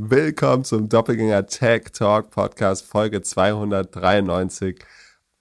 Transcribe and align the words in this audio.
Willkommen 0.00 0.62
zum 0.62 0.88
Doppelgänger 0.88 1.46
Tech 1.46 1.86
Talk 1.92 2.30
Podcast 2.30 2.86
Folge 2.86 3.20
293 3.20 4.78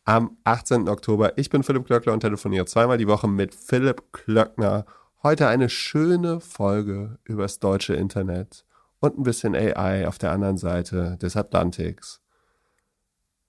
am 0.04 0.36
18. 0.46 0.90
Oktober. 0.90 1.38
Ich 1.38 1.52
bin 1.52 1.62
Philipp 1.62 1.86
Klöckner 1.86 2.14
und 2.14 2.22
telefoniere 2.22 2.66
zweimal 2.66 2.98
die 2.98 3.08
Woche 3.08 3.28
mit 3.28 3.54
Philipp 3.54 4.12
Klöckner. 4.14 4.88
Heute 5.22 5.48
eine 5.48 5.70
schöne 5.70 6.40
Folge 6.40 7.20
übers 7.24 7.60
deutsche 7.60 7.94
Internet 7.94 8.66
und 9.00 9.20
ein 9.20 9.24
bisschen 9.24 9.54
AI 9.54 10.08
auf 10.08 10.18
der 10.18 10.32
anderen 10.32 10.58
Seite 10.58 11.18
des 11.18 11.38
Atlantiks. 11.38 12.24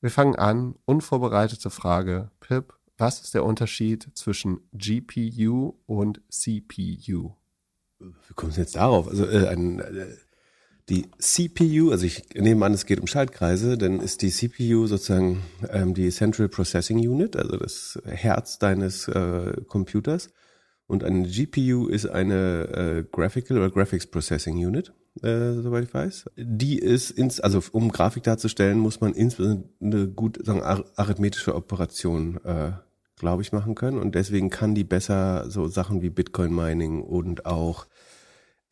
Wir 0.02 0.10
fangen 0.10 0.36
an. 0.36 0.74
Unvorbereitete 0.84 1.70
Frage. 1.70 2.30
Pip, 2.40 2.74
was 2.98 3.22
ist 3.22 3.32
der 3.32 3.46
Unterschied 3.46 4.10
zwischen 4.12 4.60
GPU 4.74 5.72
und 5.86 6.20
CPU? 6.28 7.32
Wie 7.98 8.34
kommst 8.34 8.58
du 8.58 8.60
jetzt 8.60 8.76
darauf? 8.76 9.08
Also 9.08 9.26
äh, 9.26 9.48
ein, 9.48 9.80
äh, 9.80 10.06
die 10.88 11.06
CPU, 11.18 11.90
also 11.90 12.06
ich 12.06 12.22
nehme 12.34 12.64
an, 12.64 12.72
es 12.72 12.86
geht 12.86 13.00
um 13.00 13.06
Schaltkreise, 13.06 13.76
dann 13.76 14.00
ist 14.00 14.22
die 14.22 14.30
CPU 14.30 14.86
sozusagen 14.86 15.42
ähm, 15.70 15.94
die 15.94 16.10
Central 16.10 16.48
Processing 16.48 16.98
Unit, 16.98 17.36
also 17.36 17.56
das 17.56 18.00
Herz 18.06 18.58
deines 18.58 19.08
äh, 19.08 19.52
Computers. 19.66 20.30
Und 20.86 21.04
eine 21.04 21.28
GPU 21.28 21.86
ist 21.86 22.06
eine 22.06 23.04
äh, 23.04 23.04
Graphical 23.12 23.58
oder 23.58 23.70
Graphics 23.70 24.06
Processing 24.06 24.56
Unit, 24.56 24.94
äh, 25.22 25.52
soweit 25.52 25.84
ich 25.84 25.92
weiß. 25.92 26.30
Die 26.36 26.78
ist, 26.78 27.10
ins, 27.10 27.40
also 27.40 27.62
um 27.72 27.90
Grafik 27.92 28.22
darzustellen, 28.22 28.78
muss 28.78 29.02
man 29.02 29.12
insbesondere 29.12 29.68
eine 29.82 30.08
gut 30.08 30.38
sagen, 30.42 30.62
arithmetische 30.62 31.54
Operation, 31.54 32.40
äh, 32.44 32.72
glaube 33.16 33.42
ich, 33.42 33.52
machen 33.52 33.74
können. 33.74 33.98
Und 33.98 34.14
deswegen 34.14 34.48
kann 34.48 34.74
die 34.74 34.84
besser 34.84 35.50
so 35.50 35.68
Sachen 35.68 36.00
wie 36.00 36.08
Bitcoin 36.08 36.54
Mining 36.54 37.02
und 37.02 37.44
auch 37.44 37.86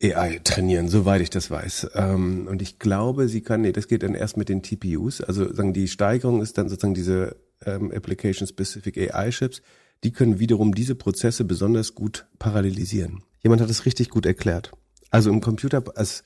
AI 0.03 0.39
trainieren, 0.43 0.87
soweit 0.89 1.21
ich 1.21 1.29
das 1.29 1.49
weiß. 1.49 1.89
Ähm, 1.95 2.47
und 2.47 2.61
ich 2.61 2.79
glaube, 2.79 3.27
sie 3.27 3.41
kann, 3.41 3.61
nee, 3.61 3.71
das 3.71 3.87
geht 3.87 4.03
dann 4.03 4.13
erst 4.13 4.37
mit 4.37 4.49
den 4.49 4.61
TPUs. 4.61 5.21
Also 5.21 5.51
sagen 5.51 5.73
die 5.73 5.87
Steigerung 5.87 6.41
ist 6.41 6.57
dann 6.57 6.69
sozusagen 6.69 6.93
diese 6.93 7.37
ähm, 7.65 7.91
Application-Specific 7.91 8.97
AI-Chips. 8.97 9.61
Die 10.03 10.11
können 10.11 10.39
wiederum 10.39 10.75
diese 10.75 10.93
Prozesse 10.93 11.45
besonders 11.45 11.95
gut 11.95 12.27
parallelisieren. 12.37 13.23
Jemand 13.41 13.61
hat 13.61 13.69
es 13.69 13.85
richtig 13.85 14.09
gut 14.09 14.27
erklärt. 14.27 14.71
Also 15.09 15.31
im 15.31 15.41
Computer, 15.41 15.83
als, 15.95 16.23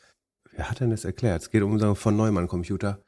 wer 0.52 0.70
hat 0.70 0.82
denn 0.82 0.90
das 0.90 1.06
erklärt? 1.06 1.44
Es 1.44 1.50
geht 1.50 1.62
um 1.62 1.80
sagen 1.80 1.96
von 1.96 2.18
Neumann 2.18 2.48
Computer. 2.48 3.02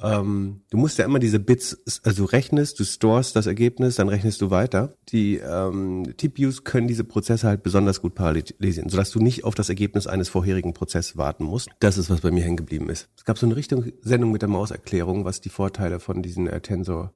Ähm, 0.00 0.62
du 0.70 0.78
musst 0.78 0.98
ja 0.98 1.04
immer 1.04 1.18
diese 1.18 1.38
Bits, 1.38 2.00
also 2.02 2.24
du 2.24 2.30
rechnest, 2.30 2.80
du 2.80 2.84
stores 2.84 3.32
das 3.32 3.46
Ergebnis, 3.46 3.96
dann 3.96 4.08
rechnest 4.08 4.40
du 4.40 4.50
weiter. 4.50 4.94
Die 5.10 5.36
ähm, 5.36 6.14
TPUs 6.16 6.64
können 6.64 6.88
diese 6.88 7.04
Prozesse 7.04 7.46
halt 7.46 7.62
besonders 7.62 8.00
gut 8.00 8.14
parallelisieren, 8.14 8.88
sodass 8.88 9.10
du 9.10 9.20
nicht 9.20 9.44
auf 9.44 9.54
das 9.54 9.68
Ergebnis 9.68 10.06
eines 10.06 10.28
vorherigen 10.28 10.72
Prozesses 10.72 11.16
warten 11.16 11.44
musst. 11.44 11.68
Das 11.80 11.98
ist, 11.98 12.08
was 12.08 12.22
bei 12.22 12.30
mir 12.30 12.42
hängen 12.42 12.56
geblieben 12.56 12.88
ist. 12.88 13.10
Es 13.16 13.24
gab 13.24 13.36
so 13.36 13.46
eine 13.46 13.56
Richtung 13.56 13.84
Sendung 14.00 14.32
mit 14.32 14.42
der 14.42 14.48
Mauserklärung, 14.48 15.24
was 15.24 15.40
die 15.40 15.50
Vorteile 15.50 16.00
von 16.00 16.22
diesen 16.22 16.46
äh, 16.46 16.60
Tensor 16.60 17.12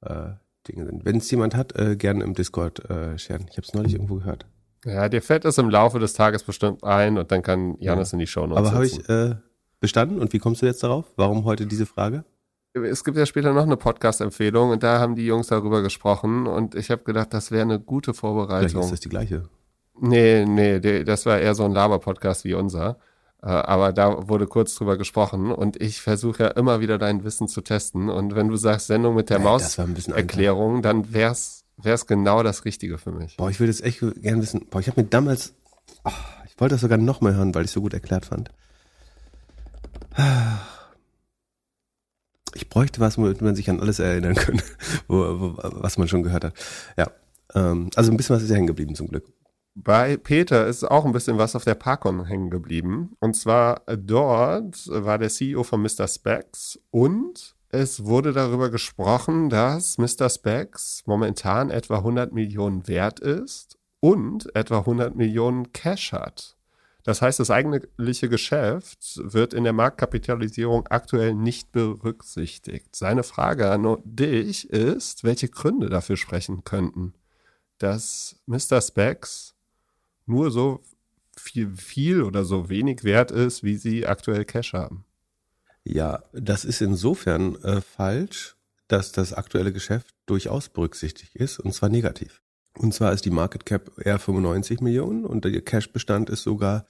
äh, 0.00 0.30
Dinge 0.68 0.86
sind. 0.86 1.04
Wenn 1.04 1.18
es 1.18 1.30
jemand 1.30 1.54
hat, 1.54 1.76
äh, 1.76 1.96
gerne 1.96 2.24
im 2.24 2.34
Discord 2.34 2.88
äh, 2.90 3.18
sharen. 3.18 3.46
Ich 3.50 3.56
habe 3.56 3.66
es 3.66 3.74
neulich 3.74 3.92
irgendwo 3.92 4.16
gehört. 4.16 4.46
Ja, 4.84 5.08
dir 5.08 5.22
fällt 5.22 5.44
es 5.44 5.58
im 5.58 5.68
Laufe 5.68 5.98
des 5.98 6.12
Tages 6.12 6.44
bestimmt 6.44 6.84
ein 6.84 7.18
und 7.18 7.30
dann 7.32 7.42
kann 7.42 7.76
Janis 7.80 8.12
ja. 8.12 8.14
in 8.14 8.18
die 8.20 8.26
Show 8.26 8.46
Notes 8.46 8.58
Aber 8.58 8.72
habe 8.72 8.86
ich 8.86 9.08
äh, 9.08 9.34
bestanden. 9.80 10.18
Und 10.18 10.32
wie 10.32 10.38
kommst 10.38 10.62
du 10.62 10.66
jetzt 10.66 10.82
darauf? 10.82 11.06
Warum 11.16 11.44
heute 11.44 11.66
diese 11.66 11.86
Frage? 11.86 12.24
Es 12.74 13.04
gibt 13.04 13.16
ja 13.16 13.24
später 13.24 13.54
noch 13.54 13.62
eine 13.62 13.76
Podcast-Empfehlung 13.76 14.70
und 14.70 14.82
da 14.82 14.98
haben 14.98 15.14
die 15.14 15.24
Jungs 15.24 15.46
darüber 15.46 15.82
gesprochen 15.82 16.46
und 16.46 16.74
ich 16.74 16.90
habe 16.90 17.04
gedacht, 17.04 17.32
das 17.32 17.50
wäre 17.50 17.62
eine 17.62 17.80
gute 17.80 18.12
Vorbereitung. 18.12 18.68
Vielleicht 18.68 18.84
ist 18.84 18.92
das 18.92 19.00
die 19.00 19.08
gleiche. 19.08 19.48
Nee, 19.98 20.44
nee, 20.44 21.04
das 21.04 21.24
war 21.24 21.38
eher 21.38 21.54
so 21.54 21.64
ein 21.64 21.72
Laber-Podcast 21.72 22.44
wie 22.44 22.52
unser. 22.52 22.98
Äh, 23.42 23.46
aber 23.46 23.92
da 23.94 24.28
wurde 24.28 24.46
kurz 24.46 24.74
drüber 24.74 24.98
gesprochen 24.98 25.52
und 25.52 25.80
ich 25.80 26.02
versuche 26.02 26.44
ja 26.44 26.48
immer 26.50 26.80
wieder 26.80 26.98
dein 26.98 27.24
Wissen 27.24 27.48
zu 27.48 27.62
testen. 27.62 28.10
Und 28.10 28.34
wenn 28.34 28.48
du 28.48 28.56
sagst 28.56 28.88
Sendung 28.88 29.14
mit 29.14 29.30
der 29.30 29.38
Maus-Erklärung, 29.38 30.82
dann 30.82 31.14
wär's 31.14 31.64
wär's 31.76 32.06
genau 32.06 32.42
das 32.42 32.64
Richtige 32.64 32.98
für 32.98 33.12
mich. 33.12 33.36
Boah, 33.36 33.50
ich 33.50 33.60
würde 33.60 33.70
jetzt 33.70 33.84
echt 33.84 34.00
gerne 34.00 34.42
wissen. 34.42 34.66
Boah, 34.70 34.80
ich 34.80 34.88
habe 34.88 35.02
mir 35.02 35.06
damals, 35.06 35.54
oh, 36.04 36.10
ich 36.46 36.58
wollte 36.58 36.74
das 36.74 36.80
sogar 36.80 36.98
noch 36.98 37.20
mal 37.20 37.34
hören, 37.34 37.54
weil 37.54 37.64
ich 37.64 37.70
so 37.70 37.80
gut 37.80 37.94
erklärt 37.94 38.26
fand. 38.26 38.50
Ich 42.54 42.68
bräuchte 42.68 43.00
was, 43.00 43.18
womit 43.18 43.42
man 43.42 43.54
sich 43.54 43.68
an 43.68 43.80
alles 43.80 43.98
erinnern 43.98 44.36
wo, 45.08 45.54
was 45.56 45.98
man 45.98 46.08
schon 46.08 46.22
gehört 46.22 46.44
hat. 46.44 46.54
Ja, 46.96 47.10
ähm, 47.54 47.90
also 47.94 48.10
ein 48.10 48.16
bisschen 48.16 48.36
was 48.36 48.42
ist 48.42 48.50
ja 48.50 48.56
hängen 48.56 48.66
geblieben 48.66 48.94
zum 48.94 49.08
Glück. 49.08 49.30
Bei 49.74 50.16
Peter 50.16 50.66
ist 50.66 50.84
auch 50.84 51.04
ein 51.04 51.12
bisschen 51.12 51.36
was 51.36 51.54
auf 51.54 51.64
der 51.64 51.74
Parkon 51.74 52.24
hängen 52.24 52.48
geblieben. 52.48 53.14
Und 53.20 53.36
zwar 53.36 53.82
dort 53.86 54.88
war 54.88 55.18
der 55.18 55.28
CEO 55.28 55.64
von 55.64 55.82
Mr. 55.82 56.08
Specs 56.08 56.80
und 56.90 57.54
es 57.68 58.06
wurde 58.06 58.32
darüber 58.32 58.70
gesprochen, 58.70 59.50
dass 59.50 59.98
Mr. 59.98 60.30
Specs 60.30 61.02
momentan 61.04 61.70
etwa 61.70 61.98
100 61.98 62.32
Millionen 62.32 62.88
wert 62.88 63.20
ist 63.20 63.76
und 64.00 64.54
etwa 64.56 64.78
100 64.78 65.14
Millionen 65.14 65.72
Cash 65.72 66.12
hat. 66.12 66.55
Das 67.06 67.22
heißt, 67.22 67.38
das 67.38 67.52
eigentliche 67.52 68.28
Geschäft 68.28 69.20
wird 69.22 69.54
in 69.54 69.62
der 69.62 69.72
Marktkapitalisierung 69.72 70.88
aktuell 70.88 71.34
nicht 71.34 71.70
berücksichtigt. 71.70 72.96
Seine 72.96 73.22
Frage 73.22 73.70
an 73.70 73.98
dich 74.04 74.68
ist, 74.70 75.22
welche 75.22 75.48
Gründe 75.48 75.88
dafür 75.88 76.16
sprechen 76.16 76.64
könnten, 76.64 77.14
dass 77.78 78.40
Mr. 78.46 78.80
Specs 78.80 79.54
nur 80.26 80.50
so 80.50 80.82
viel, 81.36 81.76
viel 81.76 82.22
oder 82.22 82.44
so 82.44 82.68
wenig 82.70 83.04
wert 83.04 83.30
ist, 83.30 83.62
wie 83.62 83.76
sie 83.76 84.04
aktuell 84.04 84.44
Cash 84.44 84.72
haben. 84.72 85.04
Ja, 85.84 86.24
das 86.32 86.64
ist 86.64 86.80
insofern 86.80 87.54
äh, 87.62 87.82
falsch, 87.82 88.56
dass 88.88 89.12
das 89.12 89.32
aktuelle 89.32 89.72
Geschäft 89.72 90.12
durchaus 90.26 90.68
berücksichtigt 90.68 91.36
ist, 91.36 91.60
und 91.60 91.72
zwar 91.72 91.88
negativ. 91.88 92.42
Und 92.78 92.92
zwar 92.92 93.12
ist 93.12 93.24
die 93.24 93.30
Market 93.30 93.64
Cap 93.64 93.92
eher 93.98 94.18
95 94.18 94.80
Millionen 94.80 95.24
und 95.24 95.44
der 95.44 95.60
Cash-Bestand 95.62 96.28
ist 96.30 96.42
sogar 96.42 96.86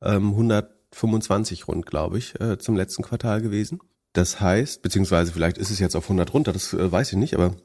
ähm, 0.00 0.30
125 0.30 1.66
rund, 1.66 1.86
glaube 1.86 2.18
ich, 2.18 2.40
äh, 2.40 2.58
zum 2.58 2.76
letzten 2.76 3.02
Quartal 3.02 3.40
gewesen. 3.42 3.80
Das 4.12 4.40
heißt, 4.40 4.82
beziehungsweise 4.82 5.32
vielleicht 5.32 5.58
ist 5.58 5.70
es 5.70 5.80
jetzt 5.80 5.96
auf 5.96 6.04
100 6.04 6.32
runter, 6.32 6.52
das 6.52 6.72
äh, 6.72 6.90
weiß 6.90 7.12
ich 7.12 7.18
nicht, 7.18 7.34
aber 7.34 7.56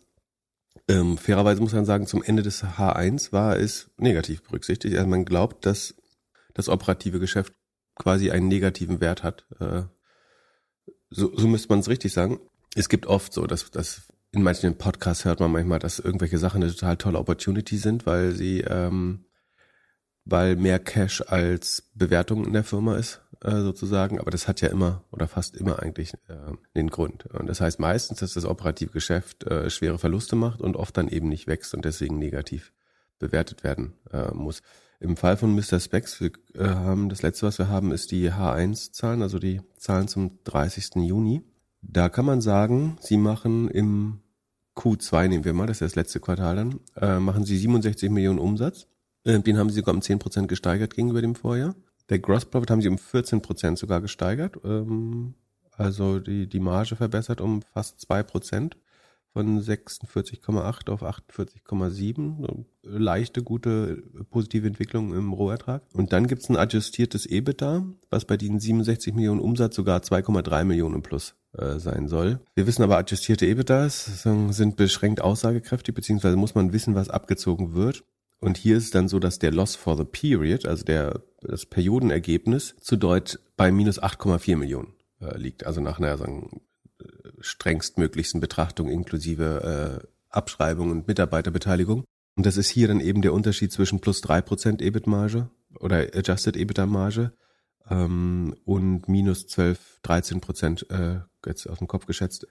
ähm, 0.88 1.18
fairerweise 1.20 1.62
muss 1.62 1.74
man 1.74 1.86
sagen, 1.86 2.08
zum 2.08 2.24
Ende 2.24 2.42
des 2.42 2.64
H1 2.64 3.32
war 3.32 3.58
es 3.58 3.92
negativ 3.98 4.42
berücksichtigt. 4.42 4.96
Also 4.96 5.08
man 5.08 5.26
glaubt, 5.26 5.66
dass 5.68 5.94
das 6.56 6.70
operative 6.70 7.20
Geschäft 7.20 7.54
quasi 7.96 8.32
einen 8.32 8.48
negativen 8.48 9.00
Wert 9.00 9.22
hat. 9.22 9.46
Äh, 9.60 9.84
so, 11.12 11.36
so 11.36 11.48
müsste 11.48 11.70
man 11.70 11.80
es 11.80 11.90
richtig 11.90 12.14
sagen. 12.14 12.40
Es 12.76 12.90
gibt 12.90 13.06
oft 13.06 13.34
so, 13.34 13.46
dass, 13.46 13.70
dass 13.70 14.08
in 14.32 14.44
manchen 14.44 14.78
Podcasts 14.78 15.26
hört 15.26 15.40
man 15.40 15.52
manchmal, 15.52 15.80
dass 15.80 16.00
irgendwelche 16.00 16.38
Sachen 16.38 16.62
eine 16.62 16.72
total 16.72 16.98
tolle 16.98 17.20
Opportunity 17.20 17.78
sind, 17.78 18.06
weil 18.06 18.32
sie, 18.32 18.62
ähm, 18.62 19.26
weil 20.26 20.56
mehr 20.56 20.80
Cash 20.80 21.24
als 21.28 21.90
Bewertung 21.96 22.46
in 22.46 22.54
der 22.54 22.64
Firma 22.64 22.98
ist, 22.98 23.22
äh, 23.42 23.62
sozusagen. 23.62 24.20
Aber 24.20 24.30
das 24.32 24.48
hat 24.48 24.62
ja 24.62 24.70
immer 24.70 25.04
oder 25.12 25.28
fast 25.28 25.56
immer 25.56 25.82
eigentlich 25.82 26.14
äh, 26.28 26.54
den 26.76 26.90
Grund. 26.90 27.26
Und 27.28 27.48
das 27.48 27.62
heißt 27.62 27.80
meistens, 27.80 28.20
dass 28.20 28.34
das 28.34 28.46
operative 28.46 28.92
Geschäft 28.92 29.46
äh, 29.46 29.70
schwere 29.70 29.98
Verluste 29.98 30.36
macht 30.36 30.62
und 30.62 30.76
oft 30.76 30.96
dann 30.98 31.08
eben 31.08 31.30
nicht 31.30 31.48
wächst 31.48 31.74
und 31.74 31.86
deswegen 31.86 32.20
negativ 32.20 32.72
bewertet 33.18 33.64
werden 33.64 33.94
äh, 34.12 34.32
muss. 34.34 34.62
Im 35.00 35.16
Fall 35.16 35.38
von 35.38 35.56
Mr. 35.56 35.80
Specs, 35.80 36.20
wir 36.20 36.32
äh, 36.56 36.68
haben 36.68 37.10
das 37.10 37.22
letzte, 37.22 37.48
was 37.48 37.58
wir 37.58 37.70
haben, 37.70 37.92
ist 37.92 38.12
die 38.12 38.32
H1-Zahlen, 38.32 39.22
also 39.22 39.40
die 39.40 39.62
Zahlen 39.78 40.08
zum 40.08 40.40
30. 40.44 40.96
Juni. 40.98 41.42
Da 41.82 42.10
kann 42.10 42.26
man 42.26 42.42
sagen, 42.42 42.98
sie 43.02 43.18
machen 43.18 43.70
im 43.70 44.20
Q2, 44.76 45.28
nehmen 45.28 45.46
wir 45.46 45.54
mal, 45.54 45.68
das 45.68 45.78
ist 45.78 45.92
das 45.92 45.96
letzte 45.96 46.20
Quartal 46.20 46.56
dann, 46.56 46.80
äh, 46.96 47.20
machen 47.20 47.46
sie 47.46 47.58
67 47.58 48.10
Millionen 48.10 48.40
Umsatz. 48.40 48.88
Äh, 49.24 49.40
den 49.40 49.58
haben 49.58 49.70
sie 49.70 49.78
sogar 49.78 49.96
um 49.96 50.02
10 50.02 50.20
Prozent 50.20 50.48
gesteigert 50.48 50.96
gegenüber 50.96 51.22
dem 51.22 51.36
Vorjahr. 51.36 51.76
Der 52.10 52.20
Gross 52.20 52.46
Profit 52.46 52.72
haben 52.72 52.82
sie 52.82 52.90
um 52.90 52.98
14 52.98 53.42
Prozent 53.42 53.78
sogar 53.78 54.02
gesteigert. 54.02 54.58
Ähm, 54.64 55.36
also 55.72 56.20
die, 56.20 56.48
die 56.48 56.60
Marge 56.60 56.96
verbessert 56.96 57.42
um 57.42 57.62
fast 57.62 58.02
zwei 58.02 58.24
Prozent 58.24 58.78
von 59.34 59.62
46,8 59.62 60.90
auf 60.90 61.04
48,7. 61.04 62.66
Leichte, 62.84 63.44
gute, 63.44 64.04
positive 64.30 64.68
Entwicklung 64.68 65.14
im 65.14 65.34
Rohertrag. 65.34 65.84
Und 65.94 66.14
dann 66.14 66.28
gibt's 66.28 66.50
ein 66.50 66.58
adjustiertes 66.58 67.26
EBITDA, 67.26 67.86
was 68.10 68.26
bei 68.26 68.38
diesen 68.38 68.60
67 68.60 69.14
Millionen 69.14 69.40
Umsatz 69.40 69.76
sogar 69.76 70.00
2,3 70.00 70.64
Millionen 70.64 71.02
plus 71.02 71.36
äh, 71.58 71.80
sein 71.80 72.08
soll. 72.08 72.40
Wir 72.56 72.68
wissen 72.68 72.84
aber, 72.84 72.98
adjustierte 72.98 73.46
EBITDAs 73.46 74.24
sind 74.24 74.76
beschränkt 74.76 75.22
aussagekräftig, 75.22 75.94
beziehungsweise 75.94 76.36
muss 76.36 76.56
man 76.56 76.74
wissen, 76.74 76.96
was 76.96 77.10
abgezogen 77.10 77.74
wird. 77.74 78.04
Und 78.40 78.58
hier 78.58 78.78
ist 78.78 78.96
dann 78.96 79.08
so, 79.08 79.20
dass 79.20 79.40
der 79.40 79.52
Loss 79.52 79.76
for 79.76 79.98
the 79.98 80.06
Period, 80.06 80.66
also 80.66 80.84
der, 80.86 81.22
das 81.42 81.66
Periodenergebnis, 81.66 82.76
zu 82.80 82.96
Deutsch 82.96 83.38
bei 83.58 83.72
minus 83.72 84.02
8,4 84.02 84.56
Millionen 84.56 84.94
äh, 85.22 85.38
liegt. 85.38 85.66
Also 85.66 85.82
nach 85.82 86.00
einer 86.00 86.18
sagen, 86.18 86.62
strengstmöglichsten 87.40 88.42
Betrachtung 88.42 88.90
inklusive 88.90 90.02
äh, 90.04 90.08
Abschreibung 90.30 90.92
und 90.92 91.08
Mitarbeiterbeteiligung. 91.08 92.04
Und 92.36 92.46
das 92.46 92.58
ist 92.58 92.70
hier 92.70 92.88
dann 92.88 93.00
eben 93.00 93.22
der 93.22 93.34
Unterschied 93.34 93.72
zwischen 93.72 94.00
plus 94.00 94.22
drei 94.22 94.42
Prozent 94.42 94.82
EBIT-Marge 94.82 95.50
oder 95.80 95.98
Adjusted 96.14 96.56
EBITDA-Marge 96.56 97.34
ähm, 97.90 98.56
und 98.66 99.10
minus 99.10 99.48
12, 99.48 100.00
13 100.04 100.42
Prozent, 100.42 100.90
äh, 100.90 101.20
jetzt 101.46 101.68
aus 101.68 101.80
dem 101.80 101.88
Kopf 101.88 102.06
geschätzt, 102.06 102.48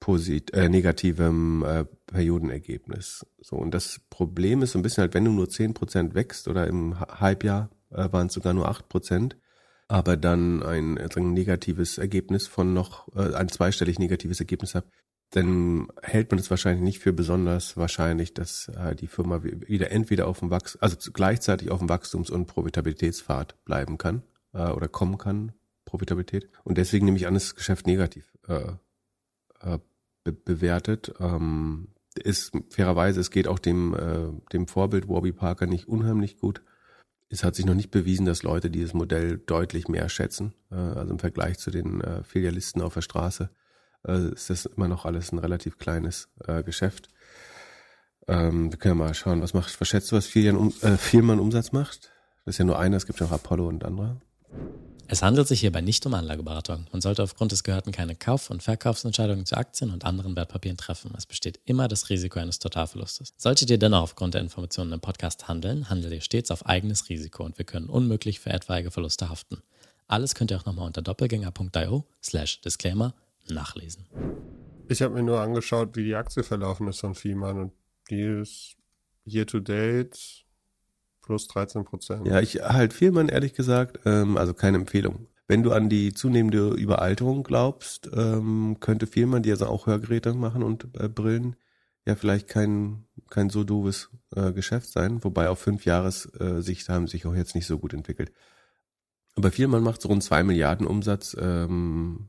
posit 0.00 0.52
äh, 0.52 0.68
negativem 0.68 1.64
äh, 1.64 1.84
Periodenergebnis. 2.06 3.26
So 3.40 3.56
und 3.56 3.72
das 3.72 4.00
Problem 4.10 4.62
ist 4.62 4.72
so 4.72 4.78
ein 4.78 4.82
bisschen 4.82 5.02
halt, 5.02 5.14
wenn 5.14 5.24
du 5.24 5.32
nur 5.32 5.48
10 5.48 5.74
Prozent 5.74 6.14
wächst 6.14 6.46
oder 6.46 6.66
im 6.66 7.00
Halbjahr 7.00 7.70
äh, 7.90 8.12
waren 8.12 8.26
es 8.26 8.34
sogar 8.34 8.52
nur 8.52 8.68
8 8.68 8.88
Prozent, 8.88 9.36
aber 9.88 10.16
dann 10.16 10.62
ein, 10.62 10.98
also 10.98 11.20
ein 11.20 11.32
negatives 11.32 11.98
Ergebnis 11.98 12.46
von 12.46 12.72
noch, 12.72 13.08
äh, 13.14 13.34
ein 13.34 13.48
zweistellig 13.48 13.98
negatives 13.98 14.40
Ergebnis 14.40 14.74
hat, 14.74 14.86
dann 15.30 15.88
hält 16.02 16.30
man 16.30 16.38
es 16.38 16.50
wahrscheinlich 16.50 16.82
nicht 16.82 16.98
für 17.00 17.12
besonders 17.12 17.76
wahrscheinlich, 17.76 18.34
dass 18.34 18.68
äh, 18.68 18.94
die 18.94 19.08
Firma 19.08 19.42
wieder 19.42 19.90
entweder 19.90 20.28
auf 20.28 20.40
dem 20.40 20.50
Wachs, 20.50 20.76
also 20.76 21.10
gleichzeitig 21.12 21.70
auf 21.70 21.80
dem 21.80 21.88
Wachstums- 21.88 22.30
und 22.30 22.46
Profitabilitätspfad 22.46 23.64
bleiben 23.64 23.98
kann 23.98 24.22
äh, 24.52 24.68
oder 24.68 24.88
kommen 24.88 25.18
kann, 25.18 25.52
Profitabilität. 25.84 26.48
Und 26.62 26.78
deswegen 26.78 27.04
nehme 27.06 27.16
ich 27.16 27.26
an, 27.26 27.34
das 27.34 27.54
Geschäft 27.54 27.86
negativ 27.86 28.32
äh, 28.48 28.72
äh, 29.60 29.78
be 30.22 30.32
bewertet. 30.32 31.14
Ähm, 31.18 31.88
ist 32.14 32.52
fairerweise, 32.70 33.20
es 33.20 33.30
geht 33.32 33.48
auch 33.48 33.58
dem, 33.58 33.94
äh, 33.94 34.52
dem 34.52 34.68
Vorbild 34.68 35.08
Warby 35.08 35.32
Parker 35.32 35.66
nicht 35.66 35.88
unheimlich 35.88 36.38
gut. 36.38 36.62
Es 37.28 37.42
hat 37.42 37.54
sich 37.54 37.64
noch 37.64 37.74
nicht 37.74 37.90
bewiesen, 37.90 38.26
dass 38.26 38.42
Leute 38.42 38.70
dieses 38.70 38.94
Modell 38.94 39.38
deutlich 39.38 39.88
mehr 39.88 40.08
schätzen, 40.08 40.54
äh, 40.70 40.76
also 40.76 41.12
im 41.12 41.18
Vergleich 41.18 41.58
zu 41.58 41.70
den 41.70 42.00
äh, 42.00 42.22
Filialisten 42.22 42.82
auf 42.82 42.94
der 42.94 43.02
Straße 43.02 43.50
äh, 44.06 44.28
ist 44.28 44.50
das 44.50 44.66
immer 44.66 44.88
noch 44.88 45.04
alles 45.04 45.32
ein 45.32 45.38
relativ 45.38 45.78
kleines 45.78 46.28
Geschäft. 46.64 47.08
Ähm, 48.26 48.70
wir 48.70 48.78
können 48.78 48.98
ja 48.98 49.04
mal 49.06 49.14
schauen, 49.14 49.42
was 49.42 49.54
macht, 49.54 49.78
was 49.80 49.88
schätzt 49.88 50.10
du, 50.12 50.16
was 50.16 50.34
um, 50.34 50.72
äh, 50.82 50.96
Vielmann 50.96 51.40
Umsatz 51.40 51.72
macht? 51.72 52.12
Das 52.44 52.54
ist 52.54 52.58
ja 52.58 52.64
nur 52.64 52.78
einer, 52.78 52.96
es 52.96 53.06
gibt 53.06 53.20
ja 53.20 53.26
auch 53.26 53.32
Apollo 53.32 53.68
und 53.68 53.84
andere. 53.84 54.20
Es 55.06 55.22
handelt 55.22 55.46
sich 55.46 55.60
hierbei 55.60 55.82
nicht 55.82 56.04
um 56.06 56.14
Anlageberatung. 56.14 56.86
Man 56.90 57.02
sollte 57.02 57.22
aufgrund 57.22 57.52
des 57.52 57.62
Gehörten 57.62 57.92
keine 57.92 58.16
Kauf- 58.16 58.48
und 58.48 58.62
Verkaufsentscheidungen 58.62 59.44
zu 59.44 59.56
Aktien 59.56 59.90
und 59.90 60.04
anderen 60.04 60.34
Wertpapieren 60.34 60.78
treffen. 60.78 61.12
Es 61.16 61.26
besteht 61.26 61.60
immer 61.66 61.88
das 61.88 62.08
Risiko 62.08 62.40
eines 62.40 62.58
Totalverlustes. 62.58 63.34
Solltet 63.36 63.70
ihr 63.70 63.78
dennoch 63.78 64.02
aufgrund 64.02 64.34
der 64.34 64.40
Informationen 64.40 64.92
im 64.92 65.00
Podcast 65.00 65.46
handeln, 65.46 65.90
handelt 65.90 66.12
ihr 66.12 66.22
stets 66.22 66.50
auf 66.50 66.64
eigenes 66.66 67.08
Risiko 67.10 67.44
und 67.44 67.58
wir 67.58 67.66
können 67.66 67.88
unmöglich 67.88 68.40
für 68.40 68.50
etwaige 68.50 68.90
Verluste 68.90 69.28
haften. 69.28 69.62
Alles 70.06 70.34
könnt 70.34 70.50
ihr 70.50 70.56
auch 70.56 70.66
nochmal 70.66 70.86
unter 70.86 71.02
doppelgänger.io 71.02 72.04
slash 72.22 72.62
disclaimer 72.62 73.14
nachlesen. 73.46 74.06
Ich 74.88 75.02
habe 75.02 75.14
mir 75.14 75.22
nur 75.22 75.40
angeschaut, 75.40 75.96
wie 75.96 76.04
die 76.04 76.14
Aktie 76.14 76.42
verlaufen 76.42 76.88
ist 76.88 77.00
von 77.00 77.14
Fiemann 77.14 77.58
und 77.58 77.72
die 78.10 78.22
ist 78.22 78.76
year 79.26 79.46
to 79.46 79.60
date 79.60 80.43
plus 81.24 81.48
13 81.48 81.84
Prozent. 81.84 82.26
Ja, 82.26 82.40
ich 82.40 82.56
halt 82.62 82.92
Fiemann 82.92 83.28
ehrlich 83.28 83.54
gesagt, 83.54 84.00
ähm, 84.04 84.36
also 84.36 84.54
keine 84.54 84.76
Empfehlung. 84.76 85.26
Wenn 85.46 85.62
du 85.62 85.72
an 85.72 85.88
die 85.88 86.14
zunehmende 86.14 86.70
Überalterung 86.70 87.42
glaubst, 87.42 88.10
ähm, 88.14 88.78
könnte 88.80 89.06
Vielmann, 89.06 89.42
die 89.42 89.50
also 89.50 89.66
auch 89.66 89.86
Hörgeräte 89.86 90.32
machen 90.34 90.62
und 90.62 90.88
äh, 90.98 91.08
Brillen, 91.08 91.56
ja 92.06 92.14
vielleicht 92.14 92.48
kein, 92.48 93.06
kein 93.30 93.50
so 93.50 93.64
doofes 93.64 94.10
äh, 94.34 94.52
Geschäft 94.52 94.88
sein, 94.90 95.22
wobei 95.24 95.48
auf 95.48 95.58
fünf 95.58 95.84
Jahres 95.84 96.26
äh, 96.40 96.60
Sicht 96.62 96.88
haben 96.88 97.08
sich 97.08 97.26
auch 97.26 97.34
jetzt 97.34 97.54
nicht 97.54 97.66
so 97.66 97.78
gut 97.78 97.94
entwickelt. 97.94 98.32
Aber 99.36 99.50
Vielmann 99.50 99.82
macht 99.82 100.00
so 100.00 100.08
rund 100.08 100.22
zwei 100.22 100.42
Milliarden 100.42 100.86
Umsatz, 100.86 101.36
ähm, 101.38 102.28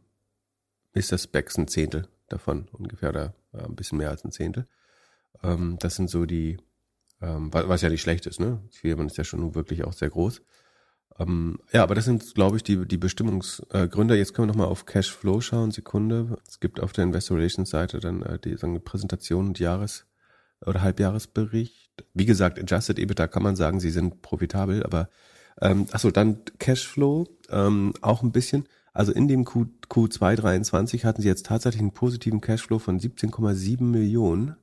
ist 0.94 1.12
das 1.12 1.24
Specs 1.24 1.57
ein 1.57 1.68
Zehntel 1.68 2.07
davon 2.30 2.68
ungefähr 2.71 3.09
oder 3.09 3.36
ein 3.51 3.75
bisschen 3.75 3.98
mehr 3.98 4.09
als 4.09 4.25
ein 4.25 4.31
Zehntel. 4.31 4.68
Ähm, 5.44 5.77
das 5.80 5.95
sind 5.95 6.09
so 6.09 6.25
die, 6.25 6.57
ähm, 7.25 7.50
was 7.51 7.81
ja 7.81 7.89
nicht 7.89 8.01
schlecht 8.01 8.25
ist, 8.27 8.39
ne? 8.39 8.62
Firmen 8.72 9.07
ist 9.07 9.18
ja 9.18 9.24
schon 9.24 9.56
wirklich 9.56 9.83
auch 9.83 9.94
sehr 9.94 10.10
groß. 10.10 10.42
Ähm, 11.18 11.60
ja, 11.72 11.83
aber 11.83 11.95
das 11.95 12.06
sind, 12.06 12.36
glaube 12.36 12.57
ich, 12.57 12.63
die, 12.63 12.86
die 12.86 12.98
Bestimmungsgründe. 12.98 14.16
Äh, 14.16 14.18
Jetzt 14.18 14.33
können 14.33 14.48
wir 14.48 14.54
nochmal 14.54 14.68
auf 14.68 14.86
Cashflow 14.86 15.42
schauen, 15.42 15.72
Sekunde. 15.72 16.38
Es 16.48 16.60
gibt 16.60 16.80
auf 16.81 16.92
der 16.92 17.06
Investor 17.06 17.38
Relations 17.38 17.69
Seite 17.69 18.00
dann 18.00 18.22
äh, 18.22 18.38
die 18.39 18.56
sagen, 18.57 18.81
Präsentation 18.83 19.48
und 19.48 19.60
Jahres- 19.60 20.06
oder 20.66 20.81
Halbjahresbericht. 20.81 22.04
Wie 22.13 22.25
gesagt, 22.25 22.60
Adjusted 22.60 23.00
EBITDA 23.00 23.27
kann 23.27 23.44
man 23.44 23.56
sagen, 23.56 23.80
sie 23.80 23.92
sind 23.92 24.22
profitabel, 24.22 24.83
aber 24.83 25.10
ähm, 25.62 25.88
achso, 25.92 26.12
dann 26.12 26.42
Cashflow, 26.60 27.27
ähm, 27.50 27.94
auch 28.01 28.22
ein 28.24 28.31
bisschen. 28.31 28.68
Also 28.94 29.12
in 29.12 29.27
dem 29.27 29.45
Q, 29.45 29.66
Q2 29.89 30.36
23 30.36 31.06
hatten 31.06 31.22
sie 31.22 31.27
jetzt 31.27 31.45
tatsächlich 31.45 31.81
einen 31.81 31.94
positiven 31.94 32.42
Cashflow 32.42 32.80
von 32.80 33.00
17,7 33.00 33.83
Millionen. 33.83 34.56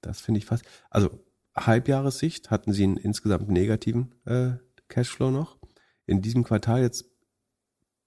Das 0.00 0.20
finde 0.20 0.38
ich 0.38 0.46
fast. 0.46 0.64
Also 0.90 1.10
Halbjahressicht 1.56 2.50
hatten 2.50 2.72
sie 2.72 2.84
einen 2.84 2.96
insgesamt 2.96 3.48
negativen 3.48 4.14
äh, 4.24 4.52
Cashflow 4.88 5.30
noch. 5.30 5.58
In 6.06 6.22
diesem 6.22 6.44
Quartal 6.44 6.82
jetzt 6.82 7.04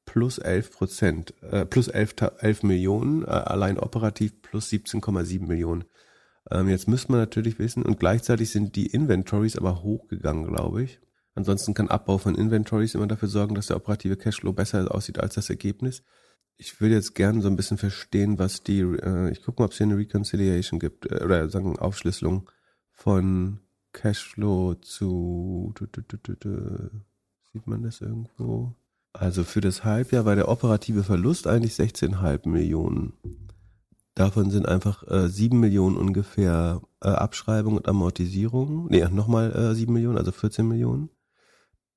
plus 0.05 0.37
11 0.37 0.71
Prozent, 0.71 1.33
äh, 1.41 1.65
plus 1.65 1.87
11, 1.87 2.15
11 2.39 2.63
Millionen, 2.63 3.23
äh, 3.23 3.27
allein 3.27 3.79
operativ 3.79 4.41
plus 4.41 4.69
17,7 4.69 5.47
Millionen. 5.47 5.85
Ähm, 6.51 6.69
jetzt 6.69 6.87
müsste 6.87 7.11
man 7.11 7.21
natürlich 7.21 7.59
wissen, 7.59 7.83
und 7.83 7.99
gleichzeitig 7.99 8.51
sind 8.51 8.75
die 8.75 8.87
Inventories 8.87 9.57
aber 9.57 9.81
hochgegangen, 9.81 10.45
glaube 10.45 10.83
ich. 10.83 10.99
Ansonsten 11.35 11.73
kann 11.73 11.87
Abbau 11.87 12.17
von 12.17 12.35
Inventories 12.35 12.95
immer 12.95 13.07
dafür 13.07 13.29
sorgen, 13.29 13.55
dass 13.55 13.67
der 13.67 13.77
operative 13.77 14.17
Cashflow 14.17 14.53
besser 14.53 14.93
aussieht 14.93 15.19
als 15.19 15.35
das 15.35 15.49
Ergebnis. 15.49 16.03
Ich 16.57 16.79
will 16.79 16.91
jetzt 16.91 17.15
gerne 17.15 17.41
so 17.41 17.47
ein 17.47 17.55
bisschen 17.55 17.77
verstehen, 17.77 18.37
was 18.37 18.61
die, 18.61 18.81
äh, 18.81 19.31
ich 19.31 19.41
gucke 19.41 19.61
mal, 19.61 19.65
ob 19.65 19.71
es 19.71 19.77
hier 19.77 19.87
eine 19.87 19.97
Reconciliation 19.97 20.79
gibt, 20.79 21.11
äh, 21.11 21.23
oder 21.23 21.49
sagen 21.49 21.79
Aufschlüsselung 21.79 22.49
von 22.93 23.59
Cashflow 23.91 24.75
zu, 24.75 25.73
sieht 27.51 27.67
man 27.67 27.83
das 27.83 28.01
irgendwo? 28.01 28.75
Also 29.13 29.43
für 29.43 29.61
das 29.61 29.83
Halbjahr 29.83 30.25
war 30.25 30.35
der 30.35 30.49
operative 30.49 31.03
Verlust 31.03 31.45
eigentlich 31.45 31.73
16,5 31.73 32.49
Millionen. 32.49 33.13
Davon 34.15 34.49
sind 34.51 34.67
einfach 34.67 35.07
äh, 35.07 35.27
7 35.27 35.59
Millionen 35.59 35.97
ungefähr 35.97 36.81
äh, 37.01 37.09
Abschreibung 37.09 37.77
und 37.77 37.87
Amortisierung. 37.87 38.87
Nee, 38.89 39.05
nochmal 39.09 39.51
äh, 39.55 39.75
7 39.75 39.91
Millionen, 39.91 40.17
also 40.17 40.31
14 40.31 40.67
Millionen. 40.67 41.09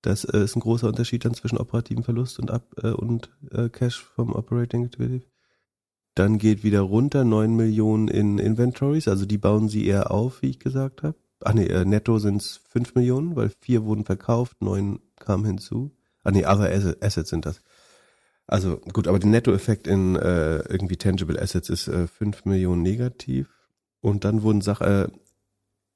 Das 0.03 0.25
äh, 0.25 0.45
ist 0.45 0.57
ein 0.57 0.61
großer 0.61 0.89
Unterschied 0.89 1.25
dann 1.25 1.35
zwischen 1.35 1.59
operativen 1.59 2.05
Verlust 2.05 2.39
und, 2.39 2.51
Ab 2.51 2.75
äh, 2.83 2.91
und 2.91 3.31
äh, 3.51 3.69
Cash 3.69 4.03
vom 4.03 4.33
Operating 4.33 4.85
Activity. 4.85 5.27
Dann 6.17 6.39
geht 6.39 6.65
wieder 6.65 6.81
runter 6.81 7.25
9 7.25 7.55
Millionen 7.55 8.09
in 8.09 8.39
Inventories, 8.39 9.07
also 9.07 9.25
die 9.25 9.39
bauen 9.39 9.69
sie 9.69 9.87
eher 9.87 10.11
auf, 10.11 10.43
wie 10.43 10.51
ich 10.51 10.59
gesagt 10.59 11.05
habe. 11.05 11.15
Ach 11.45 11.53
nee, 11.53 11.67
äh, 11.67 11.85
netto 11.85 12.19
sind 12.19 12.41
es 12.41 12.61
5 12.71 12.97
Millionen, 12.97 13.37
weil 13.37 13.51
vier 13.61 13.85
wurden 13.85 14.05
verkauft, 14.05 14.61
neun 14.61 14.99
kamen 15.21 15.45
hinzu. 15.45 15.93
Ah 16.25 16.33
nee, 16.33 16.45
other 16.45 16.71
Assets 17.01 17.31
sind 17.31 17.47
das. 17.47 17.61
Also 18.47 18.79
gut, 18.93 19.09
aber 19.09 19.19
der 19.19 19.29
Nettoeffekt 19.29 19.87
in 19.87 20.17
äh, 20.17 20.59
irgendwie 20.71 20.97
Tangible 20.97 21.41
Assets 21.41 21.69
ist 21.69 21.89
äh, 21.89 22.07
5 22.07 22.45
Millionen 22.47 22.83
negativ. 22.83 23.49
Und 24.01 24.25
dann 24.25 24.43
wurden 24.43 24.61
Sachen 24.61 24.87
äh, 24.87 25.09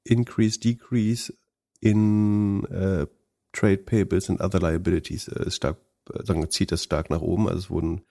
Increase, 0.03 0.59
Decrease 0.59 1.33
in 1.79 2.65
äh, 2.65 3.07
Trade 3.53 3.77
Payables 3.77 4.29
and 4.29 4.41
Other 4.41 4.59
Liabilities 4.59 5.29
äh, 5.29 5.49
stark, 5.49 5.77
äh, 6.13 6.23
sagen, 6.25 6.49
zieht 6.49 6.71
das 6.71 6.83
stark 6.83 7.09
nach 7.09 7.21
oben. 7.21 7.47
Also 7.47 7.59
es 7.59 7.69
wurden, 7.69 8.01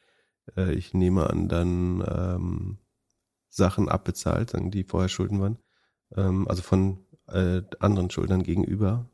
äh, 0.57 0.73
ich 0.73 0.95
nehme 0.95 1.29
an, 1.29 1.49
dann 1.49 2.05
ähm, 2.07 2.79
Sachen 3.49 3.89
abbezahlt, 3.89 4.53
die 4.55 4.85
vorher 4.85 5.09
Schulden 5.09 5.41
waren. 5.41 5.59
Ähm, 6.17 6.49
also 6.49 6.63
von 6.63 7.05
äh, 7.29 7.63
anderen 7.79 8.11
Schuldern 8.11 8.43
gegenüber 8.43 9.11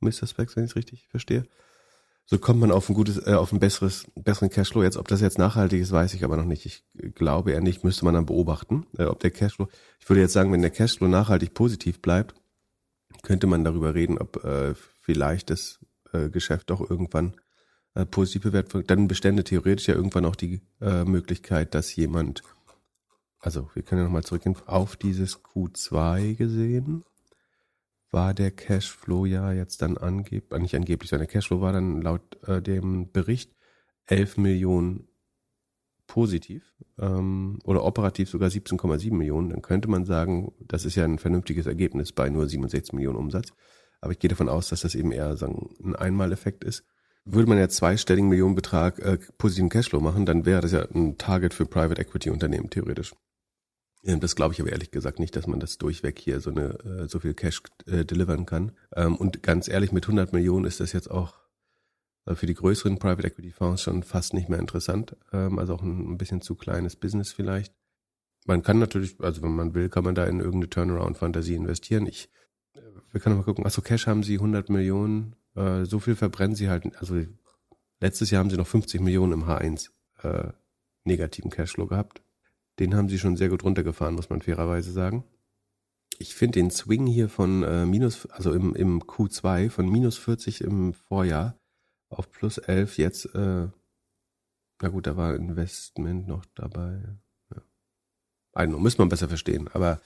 Mr. 0.00 0.26
Specs, 0.26 0.56
wenn 0.56 0.64
ich 0.64 0.70
es 0.70 0.76
richtig 0.76 1.08
verstehe. 1.08 1.44
So 2.26 2.38
kommt 2.38 2.60
man 2.60 2.70
auf 2.70 2.88
ein 2.88 2.94
gutes, 2.94 3.26
äh, 3.26 3.34
auf 3.34 3.52
ein 3.52 3.58
besseres, 3.58 4.06
besseren 4.14 4.50
Cashflow. 4.50 4.82
Jetzt, 4.82 4.96
ob 4.96 5.08
das 5.08 5.20
jetzt 5.20 5.38
nachhaltig 5.38 5.80
ist, 5.80 5.90
weiß 5.90 6.14
ich 6.14 6.24
aber 6.24 6.36
noch 6.36 6.44
nicht. 6.44 6.64
Ich 6.64 6.84
glaube 7.14 7.50
eher 7.50 7.60
nicht, 7.60 7.82
müsste 7.82 8.04
man 8.04 8.14
dann 8.14 8.26
beobachten, 8.26 8.86
äh, 8.98 9.04
ob 9.04 9.18
der 9.18 9.32
Cashflow. 9.32 9.68
Ich 9.98 10.08
würde 10.08 10.20
jetzt 10.20 10.32
sagen, 10.32 10.52
wenn 10.52 10.62
der 10.62 10.70
Cashflow 10.70 11.08
nachhaltig 11.08 11.54
positiv 11.54 12.00
bleibt, 12.00 12.34
könnte 13.22 13.48
man 13.48 13.64
darüber 13.64 13.94
reden, 13.94 14.18
ob 14.18 14.44
äh, 14.44 14.74
vielleicht 15.00 15.50
das 15.50 15.80
äh, 16.12 16.30
Geschäft 16.30 16.70
auch 16.70 16.88
irgendwann 16.88 17.34
äh, 17.94 18.06
positiv 18.06 18.42
bewertet 18.42 18.74
wird. 18.74 18.90
Dann 18.90 19.08
bestände 19.08 19.44
theoretisch 19.44 19.88
ja 19.88 19.94
irgendwann 19.94 20.24
auch 20.24 20.36
die 20.36 20.60
äh, 20.80 21.04
Möglichkeit, 21.04 21.74
dass 21.74 21.94
jemand, 21.96 22.42
also 23.38 23.70
wir 23.74 23.82
können 23.82 24.00
ja 24.00 24.04
nochmal 24.04 24.24
zurückgehen, 24.24 24.56
auf 24.66 24.96
dieses 24.96 25.42
Q2 25.42 26.34
gesehen, 26.34 27.04
war 28.10 28.34
der 28.34 28.50
Cashflow 28.50 29.24
ja 29.24 29.52
jetzt 29.52 29.82
dann 29.82 29.96
angeblich, 29.96 30.50
äh, 30.50 30.58
nicht 30.58 30.74
angeblich, 30.74 31.10
sondern 31.10 31.26
der 31.26 31.32
Cashflow 31.32 31.60
war 31.60 31.72
dann 31.72 32.02
laut 32.02 32.38
äh, 32.46 32.60
dem 32.60 33.10
Bericht 33.12 33.54
11 34.06 34.38
Millionen 34.38 35.08
positiv 36.10 36.74
ähm, 36.98 37.60
oder 37.64 37.84
operativ 37.84 38.28
sogar 38.28 38.48
17,7 38.48 39.14
Millionen, 39.14 39.50
dann 39.50 39.62
könnte 39.62 39.88
man 39.88 40.04
sagen, 40.04 40.52
das 40.58 40.84
ist 40.84 40.96
ja 40.96 41.04
ein 41.04 41.20
vernünftiges 41.20 41.66
Ergebnis 41.66 42.12
bei 42.12 42.28
nur 42.30 42.48
67 42.48 42.92
Millionen 42.94 43.16
Umsatz. 43.16 43.52
Aber 44.00 44.12
ich 44.12 44.18
gehe 44.18 44.28
davon 44.28 44.48
aus, 44.48 44.70
dass 44.70 44.80
das 44.80 44.96
eben 44.96 45.12
eher 45.12 45.36
sagen, 45.36 45.70
ein 45.84 45.94
Einmaleffekt 45.94 46.64
ist. 46.64 46.84
Würde 47.32 47.48
man 47.48 47.58
ja 47.58 47.68
zweistelligen 47.68 48.28
Millionenbetrag 48.28 48.98
äh, 48.98 49.18
positiven 49.38 49.68
Cashflow 49.68 50.00
machen, 50.00 50.26
dann 50.26 50.46
wäre 50.46 50.60
das 50.60 50.72
ja 50.72 50.82
ein 50.94 51.18
Target 51.18 51.54
für 51.54 51.66
Private 51.66 52.00
Equity 52.00 52.30
Unternehmen 52.30 52.70
theoretisch. 52.70 53.14
Ja, 54.02 54.16
das 54.16 54.34
glaube 54.34 54.54
ich 54.54 54.60
aber 54.60 54.72
ehrlich 54.72 54.90
gesagt 54.90 55.18
nicht, 55.18 55.36
dass 55.36 55.46
man 55.46 55.60
das 55.60 55.76
durchweg 55.78 56.18
hier 56.18 56.40
so 56.40 56.50
eine 56.50 56.78
äh, 56.84 57.08
so 57.08 57.20
viel 57.20 57.34
Cash 57.34 57.62
äh, 57.86 58.04
delivern 58.04 58.46
kann. 58.46 58.72
Ähm, 58.96 59.16
und 59.16 59.42
ganz 59.42 59.68
ehrlich, 59.68 59.92
mit 59.92 60.04
100 60.04 60.32
Millionen 60.32 60.64
ist 60.64 60.80
das 60.80 60.92
jetzt 60.92 61.10
auch 61.10 61.34
Also 62.24 62.38
für 62.40 62.46
die 62.46 62.54
größeren 62.54 62.98
Private 62.98 63.26
Equity 63.26 63.50
Fonds 63.50 63.82
schon 63.82 64.02
fast 64.02 64.34
nicht 64.34 64.48
mehr 64.48 64.58
interessant. 64.58 65.16
Ähm, 65.32 65.58
also 65.58 65.74
auch 65.74 65.82
ein, 65.82 66.12
ein 66.12 66.18
bisschen 66.18 66.40
zu 66.40 66.54
kleines 66.54 66.96
Business 66.96 67.32
vielleicht. 67.32 67.74
Man 68.46 68.62
kann 68.62 68.78
natürlich, 68.78 69.20
also 69.20 69.42
wenn 69.42 69.54
man 69.54 69.74
will, 69.74 69.88
kann 69.90 70.04
man 70.04 70.14
da 70.14 70.24
in 70.24 70.40
irgendeine 70.40 70.70
Turnaround-Fantasie 70.70 71.54
investieren. 71.54 72.06
Ich, 72.06 72.30
äh, 72.74 72.80
wir 73.12 73.20
können 73.20 73.36
mal 73.36 73.44
gucken. 73.44 73.66
Achso, 73.66 73.82
Cash 73.82 74.06
haben 74.06 74.22
sie 74.22 74.34
100 74.34 74.70
Millionen. 74.70 75.36
Äh, 75.54 75.84
so 75.84 75.98
viel 75.98 76.16
verbrennen 76.16 76.56
sie 76.56 76.68
halt. 76.68 76.96
Also 76.96 77.24
letztes 78.00 78.30
Jahr 78.30 78.40
haben 78.40 78.50
sie 78.50 78.56
noch 78.56 78.66
50 78.66 79.00
Millionen 79.00 79.32
im 79.32 79.44
H1 79.44 79.90
äh, 80.22 80.52
negativen 81.04 81.50
Cashflow 81.50 81.86
gehabt. 81.86 82.22
Den 82.78 82.94
haben 82.94 83.08
sie 83.08 83.18
schon 83.18 83.36
sehr 83.36 83.48
gut 83.48 83.64
runtergefahren, 83.64 84.14
muss 84.14 84.30
man 84.30 84.42
fairerweise 84.42 84.92
sagen. 84.92 85.24
Ich 86.18 86.34
finde 86.34 86.60
den 86.60 86.70
Swing 86.70 87.06
hier 87.06 87.28
von 87.28 87.62
äh, 87.62 87.86
minus, 87.86 88.26
also 88.26 88.52
im, 88.52 88.74
im 88.74 89.02
Q2 89.02 89.70
von 89.70 89.88
minus 89.88 90.18
40 90.18 90.62
im 90.62 90.92
Vorjahr 90.92 91.58
auf 92.10 92.30
plus 92.30 92.58
11 92.58 92.98
jetzt, 92.98 93.26
äh, 93.34 93.68
na 94.82 94.88
gut, 94.88 95.06
da 95.06 95.16
war 95.16 95.34
Investment 95.34 96.26
noch 96.26 96.44
dabei. 96.54 97.02
Ja. 97.54 97.62
Also, 98.52 98.78
muss 98.78 98.98
man 98.98 99.08
besser 99.08 99.28
verstehen. 99.28 99.68
Aber, 99.72 100.00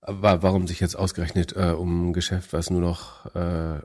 aber 0.00 0.42
warum 0.42 0.66
sich 0.66 0.80
jetzt 0.80 0.96
ausgerechnet 0.96 1.54
äh, 1.56 1.72
um 1.72 2.08
ein 2.08 2.12
Geschäft, 2.12 2.52
was 2.52 2.70
nur 2.70 2.80
noch 2.80 3.34
äh, 3.34 3.80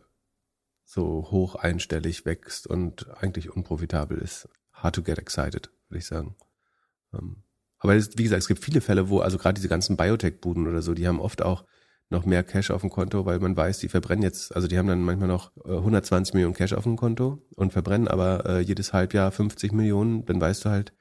so 0.91 1.29
hoch 1.31 1.55
einstellig 1.55 2.25
wächst 2.25 2.67
und 2.67 3.09
eigentlich 3.15 3.49
unprofitabel 3.49 4.17
ist, 4.17 4.49
hard 4.73 4.95
to 4.95 5.01
get 5.01 5.17
excited, 5.17 5.71
würde 5.87 5.99
ich 5.99 6.05
sagen. 6.05 6.35
Ähm, 7.13 7.43
aber 7.79 7.95
es, 7.95 8.17
wie 8.17 8.23
gesagt, 8.23 8.41
es 8.41 8.49
gibt 8.49 8.61
viele 8.61 8.81
Fälle, 8.81 9.07
wo 9.07 9.19
also 9.19 9.37
gerade 9.37 9.53
diese 9.53 9.69
ganzen 9.69 9.95
Biotech-Buden 9.95 10.67
oder 10.67 10.81
so, 10.81 10.93
die 10.93 11.07
haben 11.07 11.21
oft 11.21 11.43
auch 11.43 11.63
noch 12.09 12.25
mehr 12.25 12.43
Cash 12.43 12.71
auf 12.71 12.81
dem 12.81 12.89
Konto, 12.89 13.25
weil 13.25 13.39
man 13.39 13.55
weiß, 13.55 13.79
die 13.79 13.87
verbrennen 13.87 14.21
jetzt, 14.21 14.53
also 14.53 14.67
die 14.67 14.77
haben 14.77 14.87
dann 14.87 15.01
manchmal 15.01 15.29
noch 15.29 15.55
120 15.63 16.33
äh, 16.33 16.37
Millionen 16.37 16.55
Cash 16.55 16.73
auf 16.73 16.83
dem 16.83 16.97
Konto 16.97 17.41
und 17.55 17.71
verbrennen 17.71 18.09
aber 18.09 18.45
äh, 18.45 18.59
jedes 18.59 18.91
Halbjahr 18.91 19.31
50 19.31 19.71
Millionen, 19.71 20.25
dann 20.25 20.41
weißt 20.41 20.65
du 20.65 20.69
halt, 20.69 20.93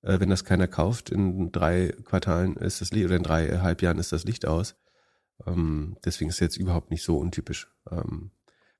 äh, 0.00 0.20
wenn 0.20 0.30
das 0.30 0.46
keiner 0.46 0.68
kauft, 0.68 1.10
in 1.10 1.52
drei 1.52 1.94
Quartalen 2.04 2.56
ist 2.56 2.80
das 2.80 2.92
Licht 2.92 3.04
oder 3.04 3.16
in 3.16 3.22
drei 3.22 3.58
Halbjahren 3.58 3.98
ist 3.98 4.10
das 4.10 4.24
Licht 4.24 4.46
aus. 4.46 4.74
Ähm, 5.46 5.98
deswegen 6.02 6.30
ist 6.30 6.36
es 6.36 6.40
jetzt 6.40 6.56
überhaupt 6.56 6.90
nicht 6.90 7.02
so 7.02 7.18
untypisch. 7.18 7.70
Ähm, 7.90 8.30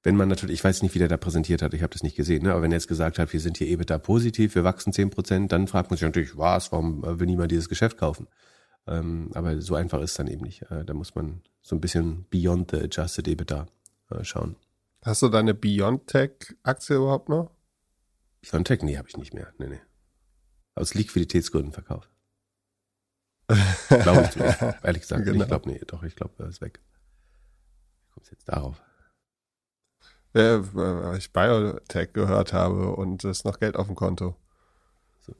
wenn 0.04 0.16
man 0.16 0.28
natürlich, 0.28 0.60
ich 0.60 0.64
weiß 0.64 0.82
nicht, 0.82 0.94
wie 0.94 0.98
der 0.98 1.08
da 1.08 1.16
präsentiert 1.16 1.62
hat, 1.62 1.72
ich 1.72 1.82
habe 1.82 1.92
das 1.92 2.02
nicht 2.02 2.14
gesehen, 2.14 2.44
ne? 2.44 2.52
aber 2.52 2.62
wenn 2.62 2.70
er 2.70 2.76
jetzt 2.76 2.88
gesagt 2.88 3.18
hat, 3.18 3.32
wir 3.32 3.40
sind 3.40 3.56
hier 3.56 3.68
EBITDA 3.68 3.98
positiv, 3.98 4.54
wir 4.54 4.62
wachsen 4.62 4.92
zehn 4.92 5.08
Prozent, 5.08 5.50
dann 5.50 5.66
fragt 5.66 5.90
man 5.90 5.96
sich 5.96 6.04
natürlich, 6.04 6.36
was, 6.36 6.70
warum 6.72 7.02
äh, 7.04 7.18
will 7.18 7.26
niemand 7.26 7.50
dieses 7.50 7.70
Geschäft 7.70 7.96
kaufen? 7.96 8.28
Ähm, 8.86 9.30
aber 9.32 9.62
so 9.62 9.74
einfach 9.74 10.00
ist 10.02 10.10
es 10.10 10.16
dann 10.18 10.26
eben 10.26 10.42
nicht. 10.42 10.62
Äh, 10.70 10.84
da 10.84 10.92
muss 10.92 11.14
man 11.14 11.40
so 11.62 11.74
ein 11.74 11.80
bisschen 11.80 12.26
beyond 12.28 12.70
the 12.70 12.76
adjusted 12.82 13.26
EBITDA 13.26 13.66
äh, 14.10 14.24
schauen. 14.24 14.56
Hast 15.02 15.22
du 15.22 15.30
deine 15.30 15.54
Biontech-Aktie 15.54 16.96
überhaupt 16.96 17.30
noch? 17.30 17.50
Biontech? 18.42 18.82
Nee, 18.82 18.98
habe 18.98 19.08
ich 19.08 19.16
nicht 19.16 19.32
mehr. 19.32 19.54
Nee, 19.56 19.68
nee. 19.68 19.80
Aus 20.74 20.92
Liquiditätsgründen 20.92 21.72
verkauft. 21.72 22.10
glaube 23.88 24.28
ich 24.28 24.36
nicht. 24.36 24.62
Ehrlich 24.82 25.02
gesagt, 25.02 25.24
genau. 25.24 25.42
ich 25.42 25.48
glaube, 25.48 25.70
nee, 25.70 25.80
doch, 25.86 26.02
ich 26.02 26.14
glaube, 26.14 26.34
er 26.38 26.48
ist 26.48 26.60
weg. 26.60 26.80
Wie 28.02 28.12
kommst 28.12 28.30
jetzt 28.30 28.48
darauf? 28.48 28.82
Äh, 30.34 30.60
weil 30.72 31.18
ich 31.18 31.32
Biotech 31.32 32.12
gehört 32.12 32.52
habe 32.52 32.90
und 32.90 33.24
es 33.24 33.44
noch 33.44 33.60
Geld 33.60 33.76
auf 33.76 33.86
dem 33.86 33.94
Konto. 33.94 34.36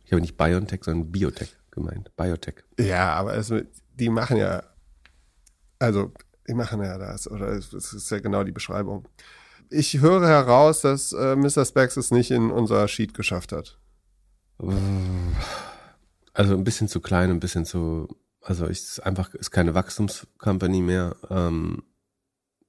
Ich 0.05 0.13
habe 0.13 0.23
nicht 0.23 0.37
Biotech, 0.37 0.85
sondern 0.85 1.13
Biotech 1.13 1.55
gemeint. 1.71 2.15
Biotech. 2.17 2.65
Ja, 2.79 3.15
aber 3.15 3.37
es, 3.37 3.53
die 3.95 4.09
machen 4.09 4.37
ja, 4.37 4.63
also 5.79 6.13
die 6.49 6.55
machen 6.55 6.83
ja 6.83 6.97
das, 6.99 7.31
oder 7.31 7.49
es 7.49 7.73
ist 7.73 8.11
ja 8.11 8.21
genau 8.21 8.45
die 8.45 8.53
Beschreibung. 8.53 9.07
Ich 9.71 10.01
höre 10.01 10.27
heraus, 10.27 10.83
dass 10.83 11.13
äh, 11.13 11.37
Mr. 11.37 11.65
Specs 11.65 11.97
es 11.97 12.11
nicht 12.11 12.31
in 12.31 12.51
unser 12.51 12.87
Sheet 12.87 13.15
geschafft 13.15 13.53
hat. 13.53 13.79
Also 16.33 16.55
ein 16.55 16.65
bisschen 16.65 16.89
zu 16.89 17.01
klein, 17.01 17.31
ein 17.31 17.41
bisschen 17.41 17.65
zu, 17.65 18.09
also 18.41 18.67
ist 18.67 19.01
einfach 19.05 19.35
ist 19.35 19.51
keine 19.51 19.75
Wachstumscompany 19.75 20.81
mehr. 20.81 21.17
Ähm, 21.31 21.83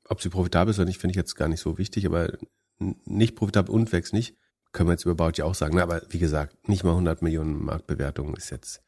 ob 0.07 0.21
sie 0.21 0.29
profitabel 0.29 0.71
ist 0.71 0.79
oder 0.79 0.85
nicht, 0.85 0.99
finde 0.99 1.11
ich 1.11 1.17
jetzt 1.17 1.35
gar 1.35 1.47
nicht 1.47 1.61
so 1.61 1.77
wichtig, 1.77 2.05
aber 2.05 2.33
nicht 2.77 3.35
profitabel 3.35 3.73
und 3.73 3.91
wächst 3.91 4.13
nicht, 4.13 4.35
können 4.71 4.89
wir 4.89 4.93
jetzt 4.93 5.05
über 5.05 5.15
Baut 5.15 5.37
ja 5.37 5.45
auch 5.45 5.55
sagen. 5.55 5.79
Aber 5.79 6.01
wie 6.09 6.19
gesagt, 6.19 6.67
nicht 6.67 6.83
mal 6.83 6.91
100 6.91 7.21
Millionen 7.21 7.63
Marktbewertung 7.63 8.35
ist 8.35 8.49
jetzt 8.49 8.81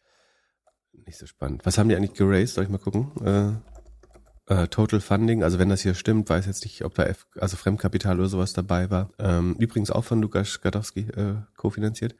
nicht 1.05 1.17
so 1.17 1.25
spannend. 1.25 1.65
Was 1.65 1.77
haben 1.77 1.89
die 1.89 1.95
eigentlich 1.95 2.13
geraced? 2.13 2.55
Soll 2.55 2.65
ich 2.65 2.69
mal 2.69 2.77
gucken? 2.77 3.11
Äh, 3.23 4.53
äh, 4.53 4.67
Total 4.67 5.01
Funding, 5.01 5.43
also 5.43 5.59
wenn 5.59 5.69
das 5.69 5.81
hier 5.81 5.93
stimmt, 5.93 6.29
weiß 6.29 6.45
jetzt 6.45 6.63
nicht, 6.63 6.83
ob 6.83 6.95
da 6.95 7.03
F, 7.03 7.27
also 7.37 7.57
Fremdkapital 7.57 8.17
oder 8.19 8.29
sowas 8.29 8.53
dabei 8.53 8.89
war. 8.89 9.11
Ähm, 9.19 9.55
übrigens 9.59 9.91
auch 9.91 10.03
von 10.03 10.21
Lukas 10.21 10.61
Gadowski 10.61 11.01
äh, 11.01 11.35
kofinanziert. 11.55 12.15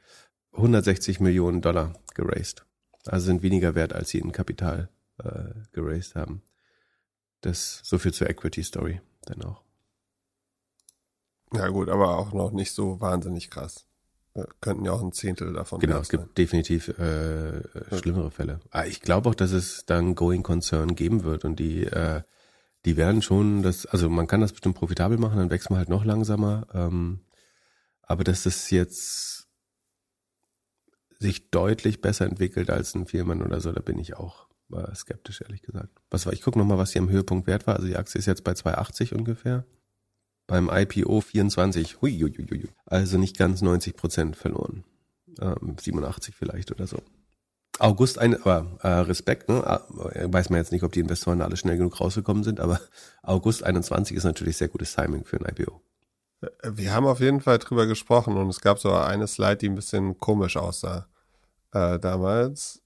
160 0.52 1.20
Millionen 1.20 1.62
Dollar 1.62 1.94
geraced. 2.14 2.66
Also 3.06 3.26
sind 3.26 3.42
weniger 3.42 3.74
wert, 3.74 3.92
als 3.92 4.10
sie 4.10 4.18
in 4.18 4.32
Kapital 4.32 4.90
äh, 5.22 5.54
geraced 5.72 6.16
haben. 6.16 6.42
Das 7.40 7.80
so 7.84 7.98
viel 7.98 8.12
zur 8.12 8.28
Equity 8.28 8.62
Story 8.62 9.00
dann 9.22 9.42
auch. 9.42 9.62
Ja 11.52 11.68
gut, 11.68 11.88
aber 11.88 12.18
auch 12.18 12.32
noch 12.32 12.50
nicht 12.50 12.72
so 12.72 13.00
wahnsinnig 13.00 13.50
krass. 13.50 13.86
Wir 14.34 14.48
könnten 14.60 14.84
ja 14.84 14.92
auch 14.92 15.02
ein 15.02 15.12
Zehntel 15.12 15.52
davon. 15.52 15.80
Genau, 15.80 15.98
es 15.98 16.08
gibt 16.08 16.24
sein. 16.24 16.34
definitiv 16.36 16.88
äh, 16.98 17.62
schlimmere 17.96 18.30
Fälle. 18.30 18.60
Aber 18.70 18.82
ah, 18.82 18.86
ich 18.86 19.00
glaube 19.00 19.28
auch, 19.30 19.34
dass 19.34 19.52
es 19.52 19.86
dann 19.86 20.14
Going 20.14 20.42
Concern 20.42 20.94
geben 20.94 21.24
wird 21.24 21.44
und 21.44 21.58
die 21.58 21.84
äh, 21.84 22.22
die 22.84 22.96
werden 22.96 23.22
schon 23.22 23.62
das, 23.62 23.86
also 23.86 24.08
man 24.08 24.26
kann 24.26 24.40
das 24.40 24.52
bestimmt 24.52 24.76
profitabel 24.76 25.18
machen, 25.18 25.38
dann 25.38 25.50
wächst 25.50 25.70
man 25.70 25.78
halt 25.78 25.88
noch 25.88 26.04
langsamer. 26.04 26.66
Ähm, 26.72 27.20
aber 28.02 28.24
dass 28.24 28.44
das 28.44 28.70
jetzt 28.70 29.48
sich 31.18 31.50
deutlich 31.50 32.00
besser 32.00 32.26
entwickelt 32.26 32.70
als 32.70 32.94
ein 32.94 33.06
Viermann 33.06 33.42
oder 33.42 33.60
so, 33.60 33.72
da 33.72 33.80
bin 33.80 33.98
ich 33.98 34.16
auch 34.16 34.47
war 34.68 34.94
skeptisch, 34.94 35.40
ehrlich 35.40 35.62
gesagt. 35.62 36.00
Was 36.10 36.26
war, 36.26 36.32
ich 36.32 36.42
gucke 36.42 36.58
nochmal, 36.58 36.78
was 36.78 36.92
hier 36.92 37.02
am 37.02 37.10
Höhepunkt 37.10 37.46
wert 37.46 37.66
war. 37.66 37.76
Also 37.76 37.86
die 37.86 37.96
Aktie 37.96 38.18
ist 38.18 38.26
jetzt 38.26 38.44
bei 38.44 38.52
2,80 38.52 39.14
ungefähr. 39.14 39.64
Beim 40.46 40.70
IPO 40.72 41.20
24. 41.20 42.00
Hui, 42.00 42.18
hui, 42.18 42.32
hui, 42.32 42.68
Also 42.86 43.18
nicht 43.18 43.36
ganz 43.36 43.62
90 43.62 43.96
Prozent 43.96 44.36
verloren. 44.36 44.84
Ähm, 45.40 45.76
87 45.78 46.34
vielleicht 46.34 46.70
oder 46.70 46.86
so. 46.86 47.02
August 47.78 48.18
ein, 48.18 48.34
aber 48.42 48.78
äh, 48.82 48.88
Respekt, 48.88 49.48
ne? 49.48 49.62
Äh, 50.12 50.32
weiß 50.32 50.50
man 50.50 50.58
jetzt 50.58 50.72
nicht, 50.72 50.82
ob 50.82 50.92
die 50.92 51.00
Investoren 51.00 51.42
alle 51.42 51.56
schnell 51.56 51.76
genug 51.76 52.00
rausgekommen 52.00 52.42
sind, 52.42 52.60
aber 52.60 52.80
August 53.22 53.62
21 53.62 54.16
ist 54.16 54.24
natürlich 54.24 54.56
sehr 54.56 54.68
gutes 54.68 54.94
Timing 54.94 55.24
für 55.24 55.38
ein 55.38 55.54
IPO. 55.54 55.80
Wir 56.62 56.92
haben 56.92 57.06
auf 57.06 57.20
jeden 57.20 57.40
Fall 57.40 57.58
drüber 57.58 57.86
gesprochen 57.86 58.36
und 58.36 58.48
es 58.48 58.60
gab 58.60 58.78
so 58.78 58.92
eine 58.92 59.26
Slide, 59.26 59.56
die 59.56 59.68
ein 59.68 59.74
bisschen 59.74 60.18
komisch 60.18 60.56
aussah 60.56 61.08
äh, 61.72 61.98
damals. 61.98 62.82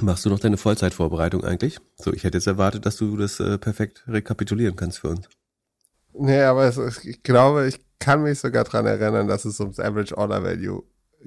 Machst 0.00 0.24
du 0.24 0.30
noch 0.30 0.38
deine 0.38 0.56
Vollzeitvorbereitung 0.56 1.44
eigentlich? 1.44 1.78
So, 1.96 2.12
ich 2.12 2.24
hätte 2.24 2.38
jetzt 2.38 2.46
erwartet, 2.46 2.86
dass 2.86 2.96
du 2.96 3.16
das 3.16 3.40
äh, 3.40 3.58
perfekt 3.58 4.04
rekapitulieren 4.06 4.76
kannst 4.76 5.00
für 5.00 5.08
uns. 5.08 5.28
Nee, 6.12 6.42
aber 6.42 6.64
es, 6.64 7.04
ich 7.04 7.22
glaube, 7.22 7.66
ich 7.68 7.80
kann 7.98 8.22
mich 8.22 8.38
sogar 8.38 8.64
dran 8.64 8.86
erinnern, 8.86 9.28
dass 9.28 9.44
es 9.44 9.60
ums 9.60 9.78
Average 9.78 10.16
Order 10.16 10.42
Value 10.42 10.82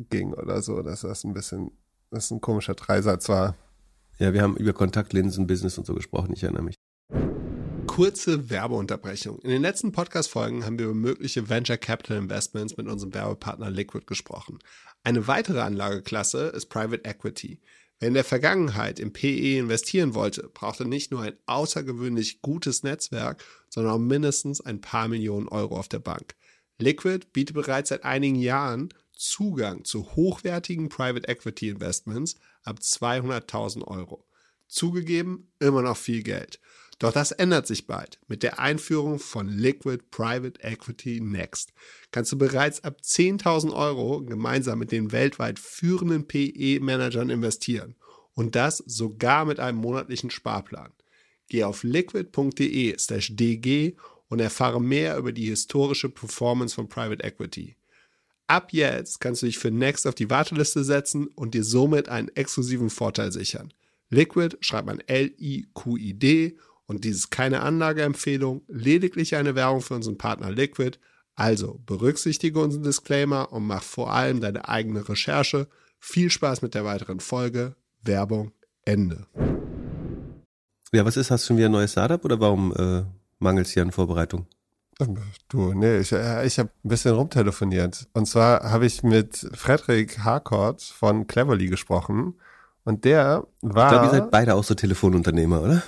ging 0.09 0.33
oder 0.33 0.61
so, 0.61 0.81
dass 0.81 1.01
das 1.01 1.23
ein 1.23 1.33
bisschen, 1.33 1.71
das 2.09 2.31
ein 2.31 2.41
komischer 2.41 2.73
Dreisatz 2.73 3.29
war. 3.29 3.55
Ja, 4.17 4.33
wir 4.33 4.41
haben 4.41 4.57
über 4.57 4.73
Kontaktlinsen-Business 4.73 5.77
und 5.77 5.85
so 5.85 5.93
gesprochen, 5.93 6.33
ich 6.33 6.43
erinnere 6.43 6.63
mich. 6.63 6.75
Kurze 7.87 8.49
Werbeunterbrechung. 8.49 9.39
In 9.39 9.49
den 9.49 9.61
letzten 9.61 9.91
Podcast-Folgen 9.91 10.65
haben 10.65 10.79
wir 10.79 10.85
über 10.85 10.95
mögliche 10.95 11.49
Venture 11.49 11.77
Capital 11.77 12.17
Investments 12.17 12.77
mit 12.77 12.87
unserem 12.87 13.13
Werbepartner 13.13 13.69
Liquid 13.69 14.05
gesprochen. 14.05 14.59
Eine 15.03 15.27
weitere 15.27 15.59
Anlageklasse 15.59 16.47
ist 16.47 16.67
Private 16.67 17.03
Equity. 17.03 17.59
Wer 17.99 18.09
in 18.09 18.13
der 18.13 18.23
Vergangenheit 18.23 18.99
im 18.99 19.13
PE 19.13 19.59
investieren 19.59 20.13
wollte, 20.13 20.49
brauchte 20.53 20.85
nicht 20.85 21.11
nur 21.11 21.21
ein 21.21 21.37
außergewöhnlich 21.45 22.41
gutes 22.41 22.83
Netzwerk, 22.83 23.43
sondern 23.69 23.93
auch 23.93 23.99
mindestens 23.99 24.61
ein 24.61 24.81
paar 24.81 25.07
Millionen 25.07 25.47
Euro 25.47 25.77
auf 25.77 25.87
der 25.87 25.99
Bank. 25.99 26.35
Liquid 26.79 27.27
bietet 27.31 27.55
bereits 27.55 27.89
seit 27.89 28.03
einigen 28.03 28.35
Jahren 28.35 28.89
Zugang 29.15 29.85
zu 29.85 30.15
hochwertigen 30.15 30.89
Private 30.89 31.27
Equity 31.27 31.69
Investments 31.69 32.35
ab 32.63 32.79
200.000 32.81 33.83
Euro. 33.83 34.27
Zugegeben, 34.67 35.51
immer 35.59 35.81
noch 35.81 35.97
viel 35.97 36.23
Geld. 36.23 36.59
Doch 37.03 37.11
das 37.11 37.33
ändert 37.33 37.67
sich 37.67 37.85
bald. 37.85 38.17
Mit 38.29 38.43
der 38.43 38.59
Einführung 38.59 39.19
von 39.19 39.49
Liquid 39.49 40.05
Private 40.09 40.63
Equity 40.63 41.19
Next 41.19 41.73
kannst 42.11 42.31
du 42.31 42.37
bereits 42.37 42.81
ab 42.85 43.01
10.000 43.03 43.75
Euro 43.75 44.21
gemeinsam 44.23 44.79
mit 44.79 44.93
den 44.93 45.11
weltweit 45.11 45.59
führenden 45.59 46.25
PE-Managern 46.25 47.29
investieren. 47.29 47.95
Und 48.35 48.55
das 48.55 48.77
sogar 48.77 49.43
mit 49.43 49.59
einem 49.59 49.79
monatlichen 49.79 50.29
Sparplan. 50.29 50.93
Geh 51.49 51.65
auf 51.65 51.83
liquid.de/dg 51.83 52.37
und 54.29 54.39
erfahre 54.39 54.79
mehr 54.81 55.17
über 55.17 55.33
die 55.33 55.47
historische 55.47 56.07
Performance 56.07 56.73
von 56.73 56.87
Private 56.87 57.21
Equity. 57.21 57.75
Ab 58.47 58.71
jetzt 58.71 59.19
kannst 59.19 59.41
du 59.41 59.47
dich 59.47 59.59
für 59.59 59.71
Next 59.71 60.07
auf 60.07 60.15
die 60.15 60.29
Warteliste 60.29 60.85
setzen 60.85 61.27
und 61.35 61.53
dir 61.53 61.65
somit 61.65 62.07
einen 62.07 62.29
exklusiven 62.29 62.89
Vorteil 62.89 63.33
sichern. 63.33 63.73
Liquid 64.09 64.55
schreibt 64.61 64.87
man 64.87 65.01
L-I-Q-I-D 65.01 66.55
und 66.85 67.03
dies 67.03 67.17
ist 67.17 67.31
keine 67.31 67.61
Anlageempfehlung, 67.61 68.61
lediglich 68.67 69.35
eine 69.35 69.55
Werbung 69.55 69.81
für 69.81 69.95
unseren 69.95 70.17
Partner 70.17 70.51
Liquid. 70.51 70.97
Also 71.35 71.79
berücksichtige 71.85 72.59
unseren 72.59 72.83
Disclaimer 72.83 73.51
und 73.51 73.65
mach 73.65 73.81
vor 73.81 74.13
allem 74.13 74.41
deine 74.41 74.67
eigene 74.67 75.07
Recherche. 75.07 75.67
Viel 75.99 76.29
Spaß 76.29 76.61
mit 76.61 76.75
der 76.75 76.85
weiteren 76.85 77.19
Folge. 77.19 77.75
Werbung 78.03 78.51
Ende. 78.85 79.25
Ja, 80.91 81.05
was 81.05 81.17
ist? 81.17 81.31
Hast 81.31 81.45
du 81.45 81.47
schon 81.47 81.57
wieder 81.57 81.69
ein 81.69 81.71
neues 81.71 81.93
Startup 81.93 82.23
oder 82.23 82.39
warum 82.39 82.73
äh, 82.75 83.03
mangelt 83.39 83.65
es 83.67 83.73
hier 83.73 83.81
an 83.81 83.91
Vorbereitung? 83.91 84.45
Du, 85.49 85.73
nee, 85.73 85.97
ich, 85.97 86.11
ich 86.11 86.59
habe 86.59 86.69
ein 86.83 86.87
bisschen 86.87 87.15
rumtelefoniert. 87.15 88.07
Und 88.13 88.27
zwar 88.27 88.71
habe 88.71 88.85
ich 88.85 89.01
mit 89.01 89.49
Frederik 89.53 90.19
Harcourt 90.19 90.83
von 90.83 91.25
Cleverly 91.25 91.67
gesprochen. 91.67 92.35
Und 92.83 93.05
der 93.05 93.47
war. 93.61 93.85
Ich 93.85 93.91
glaube, 93.91 94.05
ihr 94.05 94.11
seid 94.11 94.31
beide 94.31 94.53
auch 94.53 94.63
so 94.63 94.75
Telefonunternehmer, 94.75 95.61
oder? 95.61 95.83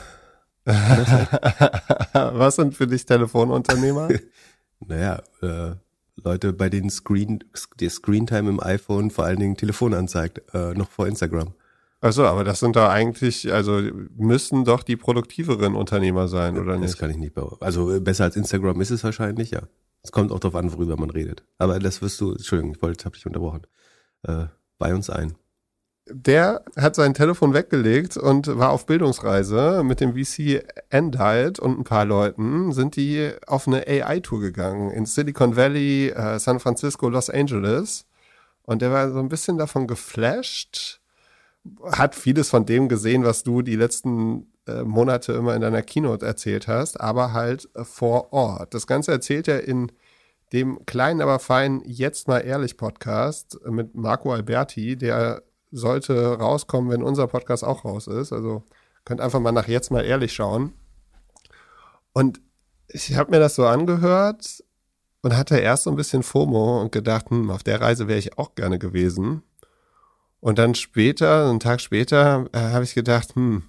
Was 2.14 2.56
sind 2.56 2.76
für 2.76 2.88
dich 2.88 3.06
Telefonunternehmer? 3.06 4.10
naja, 4.80 5.22
äh, 5.42 5.76
Leute, 6.16 6.54
bei 6.54 6.70
denen 6.70 6.90
Screen, 6.90 7.44
die 7.80 7.90
Screentime 7.90 8.50
im 8.50 8.60
iPhone 8.60 9.12
vor 9.12 9.26
allen 9.26 9.40
Dingen 9.40 9.58
Telefon 9.58 9.94
anzeigt, 9.94 10.42
äh, 10.54 10.74
noch 10.74 10.90
vor 10.90 11.08
Instagram. 11.08 11.54
Achso, 12.02 12.26
aber 12.26 12.44
das 12.44 12.60
sind 12.60 12.76
doch 12.76 12.90
eigentlich, 12.90 13.52
also 13.54 13.82
müssen 14.16 14.66
doch 14.66 14.84
die 14.84 14.96
produktiveren 14.96 15.76
Unternehmer 15.76 16.28
sein, 16.28 16.58
oder 16.58 16.78
nicht? 16.78 16.94
Das 16.94 16.98
kann 16.98 17.12
ich 17.12 17.18
nicht 17.18 17.34
behaupten. 17.34 17.64
Also 17.64 17.94
äh, 17.94 18.00
besser 18.00 18.26
als 18.26 18.36
Instagram 18.36 18.82
ist 18.82 18.92
es 18.92 19.04
wahrscheinlich, 19.04 19.52
ja. 19.52 19.64
Es 20.04 20.12
kommt 20.12 20.32
auch 20.32 20.40
darauf 20.40 20.56
an, 20.56 20.72
worüber 20.72 20.98
man 20.98 21.10
redet. 21.10 21.44
Aber 21.58 21.80
das 21.80 22.02
wirst 22.02 22.22
du, 22.22 22.32
Entschuldigung, 22.32 22.76
ich 22.76 22.82
wollte, 22.82 23.06
hab 23.06 23.14
dich 23.14 23.26
unterbrochen. 23.26 23.62
Äh, 24.24 24.46
bei 24.78 24.94
uns 24.94 25.10
ein 25.10 25.36
der 26.08 26.64
hat 26.76 26.96
sein 26.96 27.16
Telefon 27.16 27.54
weggelegt 27.54 28.16
und 28.16 28.48
war 28.60 28.72
auf 28.72 28.86
Bildungsreise 28.86 29.84
mit 29.84 30.02
dem 30.02 30.14
VC 30.14 30.64
Endild 30.90 31.60
und 31.60 31.80
ein 31.80 31.84
paar 31.84 32.06
Leuten 32.06 32.72
sind 32.74 32.96
die 32.96 33.32
auf 33.48 33.68
eine 33.68 33.88
AI-Tour 33.88 34.40
gegangen 34.40 34.92
in 34.92 35.06
Silicon 35.06 35.56
Valley, 35.56 36.10
äh, 36.10 36.38
San 36.38 36.60
Francisco, 36.60 37.10
Los 37.10 37.30
Angeles. 37.30 38.06
Und 38.64 38.82
der 38.82 38.92
war 38.92 39.12
so 39.12 39.20
ein 39.20 39.30
bisschen 39.30 39.58
davon 39.58 39.88
geflasht, 39.88 41.00
hat 41.92 42.14
vieles 42.14 42.50
von 42.50 42.66
dem 42.66 42.88
gesehen, 42.88 43.24
was 43.24 43.44
du 43.44 43.64
die 43.64 43.76
letzten 43.76 44.52
äh, 44.68 44.84
Monate 44.84 45.34
immer 45.34 45.56
in 45.56 45.62
deiner 45.62 45.82
Keynote 45.82 46.26
erzählt 46.26 46.68
hast, 46.68 47.00
aber 47.02 47.34
halt 47.34 47.68
äh, 47.76 47.84
vor 47.84 48.32
Ort. 48.32 48.76
Das 48.76 48.86
Ganze 48.86 49.12
erzählt 49.12 49.48
er 49.48 49.68
in 49.68 49.92
dem 50.54 50.86
kleinen, 50.86 51.22
aber 51.22 51.40
feinen 51.40 51.82
Jetzt 51.86 52.28
mal 52.28 52.40
ehrlich 52.40 52.78
Podcast 52.78 53.60
mit 53.68 53.96
Marco 53.96 54.32
Alberti, 54.32 54.96
der 54.96 55.42
sollte 55.72 56.38
rauskommen, 56.38 56.92
wenn 56.92 57.04
unser 57.04 57.28
Podcast 57.28 57.64
auch 57.64 57.86
raus 57.86 58.08
ist. 58.08 58.32
Also 58.32 58.64
könnt 59.04 59.22
einfach 59.22 59.40
mal 59.40 59.52
nach 59.52 59.68
jetzt 59.68 59.92
mal 59.92 60.04
ehrlich 60.04 60.34
schauen. 60.34 60.74
Und 62.14 62.42
ich 62.88 63.16
habe 63.16 63.32
mir 63.32 63.40
das 63.40 63.56
so 63.56 63.66
angehört 63.66 64.64
und 65.22 65.36
hatte 65.36 65.58
erst 65.58 65.84
so 65.84 65.90
ein 65.90 65.96
bisschen 65.96 66.24
FOMO 66.24 66.82
und 66.82 66.92
gedacht, 66.92 67.30
hm, 67.30 67.50
auf 67.50 67.64
der 67.64 67.82
Reise 67.82 68.08
wäre 68.08 68.20
ich 68.20 68.38
auch 68.38 68.56
gerne 68.56 68.80
gewesen. 68.80 69.44
Und 70.40 70.60
dann 70.60 70.76
später, 70.76 71.50
einen 71.50 71.60
Tag 71.60 71.82
später, 71.82 72.46
äh, 72.54 72.60
habe 72.60 72.84
ich 72.84 72.94
gedacht, 72.94 73.36
hm, 73.36 73.64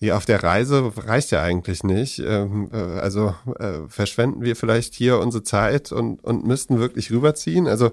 hier 0.00 0.16
auf 0.16 0.26
der 0.26 0.42
Reise 0.42 0.92
reicht 0.96 1.30
ja 1.30 1.42
eigentlich 1.42 1.82
nicht. 1.82 2.20
Ähm, 2.20 2.70
äh, 2.72 2.76
also 2.76 3.34
äh, 3.58 3.80
verschwenden 3.88 4.42
wir 4.42 4.56
vielleicht 4.56 4.94
hier 4.94 5.18
unsere 5.18 5.42
Zeit 5.42 5.92
und, 5.92 6.22
und 6.22 6.46
müssten 6.46 6.78
wirklich 6.78 7.10
rüberziehen. 7.10 7.66
Also 7.66 7.92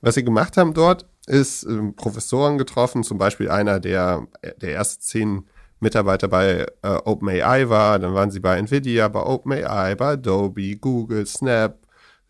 was 0.00 0.14
sie 0.14 0.24
gemacht 0.24 0.56
haben 0.56 0.74
dort, 0.74 1.06
ist 1.26 1.64
ähm, 1.64 1.94
Professoren 1.94 2.58
getroffen, 2.58 3.02
zum 3.02 3.18
Beispiel 3.18 3.50
einer, 3.50 3.80
der 3.80 4.26
der 4.60 4.70
erste 4.70 5.00
zehn 5.00 5.44
Mitarbeiter 5.80 6.28
bei 6.28 6.66
äh, 6.82 6.88
OpenAI 7.04 7.68
war, 7.68 7.98
dann 7.98 8.14
waren 8.14 8.30
sie 8.30 8.40
bei 8.40 8.56
Nvidia, 8.58 9.08
bei 9.08 9.20
OpenAI, 9.20 9.94
bei 9.94 10.12
Adobe, 10.12 10.76
Google, 10.76 11.26
Snap, 11.26 11.78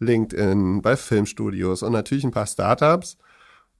LinkedIn, 0.00 0.82
bei 0.82 0.96
Filmstudios 0.96 1.82
und 1.82 1.92
natürlich 1.92 2.24
ein 2.24 2.32
paar 2.32 2.46
Startups 2.46 3.16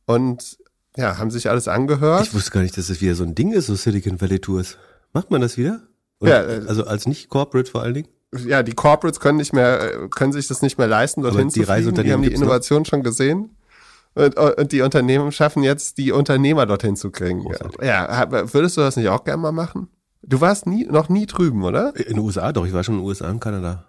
und 0.07 0.59
ja, 0.97 1.19
haben 1.19 1.31
sich 1.31 1.51
alles 1.51 1.69
angehört. 1.69 2.27
Ich 2.27 2.35
wusste 2.35 2.53
gar 2.53 2.63
nicht, 2.63 2.77
dass 2.77 2.87
das 2.87 3.01
wieder 3.01 3.15
so 3.15 3.25
ein 3.25 3.35
Ding 3.35 3.53
ist, 3.53 3.67
so 3.67 3.75
Silicon 3.75 4.21
Valley 4.21 4.39
Tours. 4.39 4.79
Macht 5.13 5.31
man 5.31 5.41
das 5.41 5.59
wieder? 5.59 5.83
Oder, 6.21 6.51
ja, 6.51 6.63
äh, 6.63 6.67
also 6.69 6.87
als 6.87 7.07
nicht 7.07 7.29
Corporate 7.29 7.71
vor 7.71 7.83
allen 7.83 7.95
Dingen? 7.95 8.09
Ja, 8.47 8.63
die 8.63 8.73
Corporates 8.73 9.21
können 9.21 9.39
nicht 9.39 9.53
mehr, 9.53 10.09
können 10.15 10.33
sich 10.33 10.49
das 10.49 10.63
nicht 10.63 10.79
mehr 10.79 10.87
leisten, 10.87 11.23
dorthin 11.23 11.51
zu 11.51 11.63
fliegen. 11.63 11.95
Die 12.03 12.13
haben 12.13 12.23
die 12.23 12.33
Innovation 12.33 12.83
noch? 12.83 12.87
schon 12.87 13.03
gesehen. 13.03 13.57
Und, 14.17 14.37
und, 14.37 14.73
die 14.73 14.81
Unternehmen 14.81 15.31
schaffen 15.31 15.63
jetzt, 15.63 15.99
die 15.99 16.11
Unternehmer 16.11 16.65
dorthin 16.65 16.97
zu 16.97 17.11
kriegen. 17.11 17.41
Großartig. 17.41 17.83
Ja, 17.83 18.27
würdest 18.53 18.79
du 18.79 18.81
das 18.81 18.97
nicht 18.97 19.09
auch 19.09 19.25
gerne 19.25 19.43
mal 19.43 19.53
machen? 19.53 19.89
Du 20.23 20.41
warst 20.41 20.67
nie, 20.67 20.87
noch 20.87 21.11
nie 21.11 21.27
drüben, 21.27 21.63
oder? 21.63 21.95
In 21.97 22.15
den 22.15 22.19
USA 22.21 22.51
doch, 22.51 22.67
ich 22.67 22.73
war 22.73 22.83
schon 22.83 22.95
in 22.95 23.01
den 23.03 23.07
USA 23.07 23.31
und 23.31 23.41
Kanada. 23.41 23.85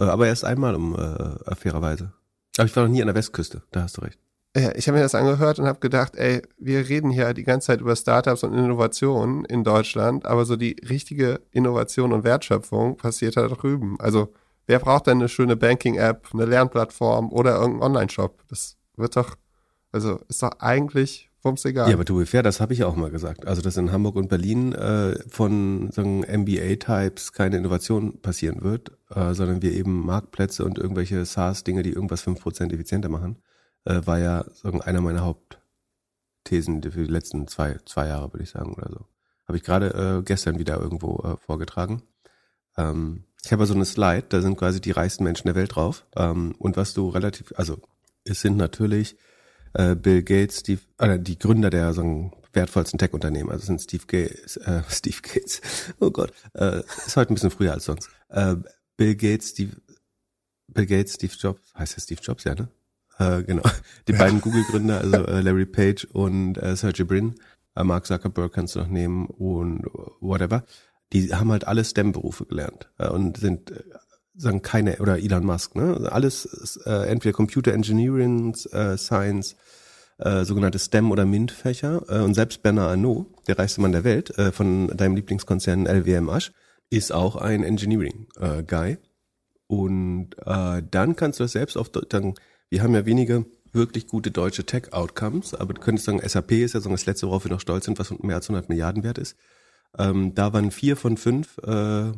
Äh, 0.00 0.04
aber 0.04 0.26
erst 0.26 0.44
einmal, 0.44 0.74
um 0.74 0.96
äh, 0.96 1.54
fairerweise. 1.54 2.12
Aber 2.56 2.66
ich 2.66 2.74
war 2.74 2.82
noch 2.82 2.90
nie 2.90 3.00
an 3.00 3.06
der 3.06 3.14
Westküste, 3.14 3.62
da 3.70 3.82
hast 3.82 3.96
du 3.96 4.00
recht. 4.00 4.18
Ja, 4.56 4.74
ich 4.74 4.88
habe 4.88 4.98
mir 4.98 5.04
das 5.04 5.14
angehört 5.14 5.60
und 5.60 5.66
habe 5.66 5.78
gedacht, 5.78 6.16
ey, 6.16 6.42
wir 6.58 6.88
reden 6.88 7.10
hier 7.10 7.32
die 7.32 7.44
ganze 7.44 7.68
Zeit 7.68 7.80
über 7.80 7.94
Startups 7.94 8.42
und 8.42 8.54
Innovationen 8.54 9.44
in 9.44 9.62
Deutschland, 9.62 10.26
aber 10.26 10.44
so 10.44 10.56
die 10.56 10.76
richtige 10.88 11.40
Innovation 11.52 12.12
und 12.12 12.24
Wertschöpfung 12.24 12.96
passiert 12.96 13.36
da 13.36 13.46
drüben. 13.46 13.96
Also, 14.00 14.32
wer 14.66 14.80
braucht 14.80 15.06
denn 15.06 15.18
eine 15.18 15.28
schöne 15.28 15.54
Banking-App, 15.56 16.30
eine 16.32 16.46
Lernplattform 16.46 17.30
oder 17.30 17.54
irgendeinen 17.54 17.82
Online-Shop? 17.82 18.42
Das 18.48 18.76
wird 18.96 19.14
doch 19.14 19.36
also 19.98 20.20
ist 20.28 20.42
doch 20.42 20.52
eigentlich 20.60 21.28
wumms 21.42 21.64
egal. 21.64 21.88
Ja, 21.88 21.94
aber 21.94 22.04
du 22.04 22.24
fair, 22.24 22.42
das 22.42 22.60
habe 22.60 22.72
ich 22.72 22.84
auch 22.84 22.96
mal 22.96 23.10
gesagt. 23.10 23.46
Also 23.46 23.62
dass 23.62 23.76
in 23.76 23.92
Hamburg 23.92 24.16
und 24.16 24.28
Berlin 24.28 24.72
äh, 24.72 25.18
von 25.28 25.90
so 25.92 26.02
MBA-Types 26.02 27.32
keine 27.32 27.56
Innovation 27.56 28.20
passieren 28.20 28.62
wird, 28.62 28.92
äh, 29.10 29.34
sondern 29.34 29.62
wir 29.62 29.72
eben 29.72 30.04
Marktplätze 30.04 30.64
und 30.64 30.78
irgendwelche 30.78 31.24
SaaS-Dinge, 31.24 31.82
die 31.82 31.92
irgendwas 31.92 32.22
fünf 32.22 32.40
Prozent 32.40 32.72
effizienter 32.72 33.08
machen, 33.08 33.38
äh, 33.84 34.00
war 34.04 34.18
ja 34.18 34.44
so 34.52 34.70
einer 34.70 35.00
meiner 35.00 35.24
Hauptthesen 35.24 36.82
für 36.82 37.04
die 37.04 37.12
letzten 37.12 37.48
zwei, 37.48 37.76
zwei 37.84 38.08
Jahre, 38.08 38.32
würde 38.32 38.44
ich 38.44 38.50
sagen, 38.50 38.74
oder 38.74 38.90
so. 38.90 39.06
Habe 39.46 39.56
ich 39.56 39.64
gerade 39.64 40.18
äh, 40.18 40.22
gestern 40.22 40.58
wieder 40.58 40.78
irgendwo 40.78 41.18
äh, 41.24 41.36
vorgetragen. 41.38 42.02
Ähm, 42.76 43.24
ich 43.44 43.52
habe 43.52 43.66
so 43.66 43.74
eine 43.74 43.84
Slide, 43.84 44.26
da 44.28 44.42
sind 44.42 44.58
quasi 44.58 44.80
die 44.80 44.90
reichsten 44.90 45.24
Menschen 45.24 45.46
der 45.46 45.54
Welt 45.54 45.74
drauf. 45.74 46.04
Ähm, 46.16 46.54
und 46.58 46.76
was 46.76 46.92
du 46.92 47.08
relativ, 47.08 47.54
also 47.56 47.78
es 48.24 48.40
sind 48.40 48.56
natürlich 48.56 49.16
äh, 49.74 49.94
Bill 49.94 50.22
Gates, 50.22 50.60
Steve, 50.60 50.80
äh, 50.98 51.18
die 51.18 51.38
Gründer 51.38 51.70
der 51.70 51.92
so 51.92 52.30
wertvollsten 52.52 52.98
Tech-Unternehmen, 52.98 53.50
also 53.50 53.66
sind 53.66 53.80
Steve 53.80 54.04
Gates, 54.06 54.56
äh, 54.58 54.82
Steve 54.88 55.18
Gates, 55.22 55.60
oh 56.00 56.10
Gott, 56.10 56.32
äh, 56.54 56.80
ist 56.80 57.16
heute 57.16 57.32
ein 57.32 57.34
bisschen 57.34 57.50
früher 57.50 57.72
als 57.72 57.84
sonst. 57.84 58.10
Äh, 58.28 58.56
Bill 58.96 59.14
Gates, 59.14 59.50
Steve, 59.50 59.76
Bill 60.68 60.86
Gates, 60.86 61.14
Steve 61.14 61.32
Jobs, 61.38 61.72
heißt 61.74 61.96
ja 61.96 62.02
Steve 62.02 62.20
Jobs, 62.22 62.44
ja, 62.44 62.54
ne? 62.54 62.68
Äh, 63.18 63.42
genau. 63.42 63.62
Die 64.08 64.12
ja. 64.12 64.18
beiden 64.18 64.40
Google-Gründer, 64.40 65.00
also 65.00 65.26
äh, 65.26 65.40
Larry 65.40 65.66
Page 65.66 66.04
und 66.12 66.56
äh, 66.58 66.76
Sergey 66.76 67.04
Brin, 67.04 67.34
äh, 67.74 67.84
Mark 67.84 68.06
Zuckerberg 68.06 68.52
kannst 68.52 68.74
du 68.74 68.80
noch 68.80 68.88
nehmen 68.88 69.26
und 69.26 69.84
whatever. 70.20 70.64
Die 71.12 71.34
haben 71.34 71.50
halt 71.50 71.66
alle 71.66 71.84
STEM-Berufe 71.84 72.46
gelernt 72.46 72.90
äh, 72.98 73.08
und 73.08 73.38
sind 73.38 73.70
äh, 73.70 73.82
sagen 74.38 74.62
keine, 74.62 74.98
oder 74.98 75.18
Elon 75.18 75.44
Musk, 75.44 75.74
ne? 75.74 76.08
Alles 76.10 76.80
äh, 76.86 77.08
entweder 77.08 77.32
Computer 77.32 77.72
Engineering, 77.72 78.54
äh, 78.72 78.96
Science, 78.96 79.56
äh, 80.18 80.44
sogenannte 80.44 80.78
STEM- 80.78 81.10
oder 81.10 81.26
MINT-Fächer. 81.26 82.02
Äh, 82.08 82.20
und 82.22 82.34
selbst 82.34 82.62
Bernard 82.62 82.90
Arnault, 82.90 83.26
der 83.46 83.58
reichste 83.58 83.80
Mann 83.80 83.92
der 83.92 84.04
Welt, 84.04 84.36
äh, 84.38 84.52
von 84.52 84.88
deinem 84.96 85.16
Lieblingskonzern 85.16 85.86
LWM 85.86 86.30
ist 86.90 87.12
auch 87.12 87.36
ein 87.36 87.64
Engineering-Guy. 87.64 88.92
Äh, 88.92 88.98
und 89.66 90.30
äh, 90.46 90.82
dann 90.90 91.16
kannst 91.16 91.40
du 91.40 91.44
das 91.44 91.52
selbst 91.52 91.76
auf, 91.76 91.90
dann, 91.90 92.34
wir 92.70 92.82
haben 92.82 92.94
ja 92.94 93.04
wenige 93.04 93.44
wirklich 93.72 94.06
gute 94.06 94.30
deutsche 94.30 94.64
Tech-Outcomes, 94.64 95.54
aber 95.54 95.74
du 95.74 95.80
könntest 95.80 96.06
sagen, 96.06 96.26
SAP 96.26 96.52
ist 96.52 96.72
ja 96.74 96.80
so 96.80 96.88
das 96.88 97.04
letzte, 97.04 97.26
worauf 97.26 97.44
wir 97.44 97.50
noch 97.50 97.60
stolz 97.60 97.84
sind, 97.84 97.98
was 97.98 98.10
mehr 98.20 98.36
als 98.36 98.48
100 98.48 98.70
Milliarden 98.70 99.02
wert 99.02 99.18
ist. 99.18 99.36
Ähm, 99.98 100.34
da 100.34 100.52
waren 100.52 100.70
vier 100.70 100.96
von 100.96 101.16
fünf 101.16 101.58
äh, 101.58 102.12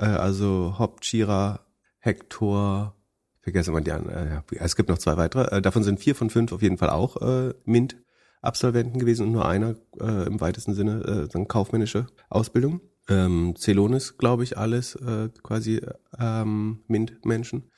äh, 0.00 0.06
also 0.06 0.76
Hop, 0.78 1.00
Chira, 1.02 1.60
Hector, 1.98 2.96
vergesse 3.40 3.70
mal 3.70 3.80
die 3.80 3.92
anderen, 3.92 4.42
äh, 4.50 4.56
es 4.58 4.76
gibt 4.76 4.88
noch 4.88 4.98
zwei 4.98 5.16
weitere. 5.16 5.56
Äh, 5.56 5.62
davon 5.62 5.82
sind 5.82 6.00
vier 6.00 6.14
von 6.14 6.30
fünf 6.30 6.52
auf 6.52 6.62
jeden 6.62 6.78
Fall 6.78 6.90
auch 6.90 7.20
äh, 7.20 7.54
MINT-Absolventen 7.64 8.98
gewesen 8.98 9.26
und 9.26 9.32
nur 9.32 9.46
einer 9.46 9.76
äh, 10.00 10.26
im 10.26 10.40
weitesten 10.40 10.74
Sinne 10.74 11.28
äh, 11.32 11.36
eine 11.36 11.46
kaufmännische 11.46 12.06
Ausbildung. 12.28 12.80
Ähm, 13.08 13.54
Celonis, 13.56 14.18
glaube 14.18 14.44
ich, 14.44 14.56
alles 14.56 14.94
äh, 14.94 15.28
quasi 15.42 15.80
ähm, 16.18 16.84
MINT-Menschen. 16.86 17.70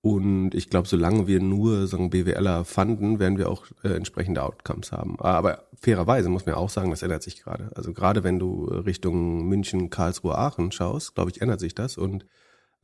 Und 0.00 0.54
ich 0.54 0.70
glaube, 0.70 0.86
solange 0.86 1.26
wir 1.26 1.40
nur 1.40 1.88
so 1.88 1.96
einen 1.96 2.10
BWLer 2.10 2.64
fanden, 2.64 3.18
werden 3.18 3.36
wir 3.36 3.48
auch 3.48 3.66
äh, 3.82 3.88
entsprechende 3.88 4.44
Outcomes 4.44 4.92
haben. 4.92 5.18
Aber 5.18 5.64
fairerweise 5.74 6.28
muss 6.28 6.46
man 6.46 6.54
auch 6.54 6.70
sagen, 6.70 6.90
das 6.90 7.02
ändert 7.02 7.24
sich 7.24 7.42
gerade. 7.42 7.70
Also 7.74 7.92
gerade 7.92 8.22
wenn 8.22 8.38
du 8.38 8.64
Richtung 8.66 9.48
München, 9.48 9.90
Karlsruhe, 9.90 10.38
Aachen 10.38 10.70
schaust, 10.70 11.16
glaube 11.16 11.30
ich, 11.30 11.42
ändert 11.42 11.58
sich 11.58 11.74
das. 11.74 11.98
Und 11.98 12.26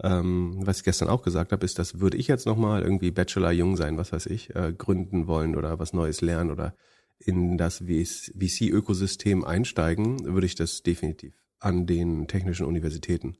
ähm, 0.02 0.56
was 0.64 0.78
ich 0.78 0.84
gestern 0.84 1.08
auch 1.08 1.22
gesagt 1.22 1.52
habe, 1.52 1.64
ist, 1.64 1.78
dass 1.78 2.00
würde 2.00 2.16
ich 2.16 2.26
jetzt 2.26 2.46
nochmal 2.46 2.82
irgendwie 2.82 3.12
Bachelor 3.12 3.52
jung 3.52 3.76
sein, 3.76 3.96
was 3.96 4.12
weiß 4.12 4.26
ich, 4.26 4.54
äh, 4.56 4.72
gründen 4.76 5.28
wollen 5.28 5.54
oder 5.54 5.78
was 5.78 5.92
Neues 5.92 6.20
lernen 6.20 6.50
oder 6.50 6.74
in 7.18 7.56
das 7.56 7.78
VC-Ökosystem 7.78 9.44
einsteigen, 9.44 10.24
würde 10.24 10.46
ich 10.46 10.56
das 10.56 10.82
definitiv 10.82 11.40
an 11.60 11.86
den 11.86 12.26
technischen 12.26 12.66
Universitäten 12.66 13.36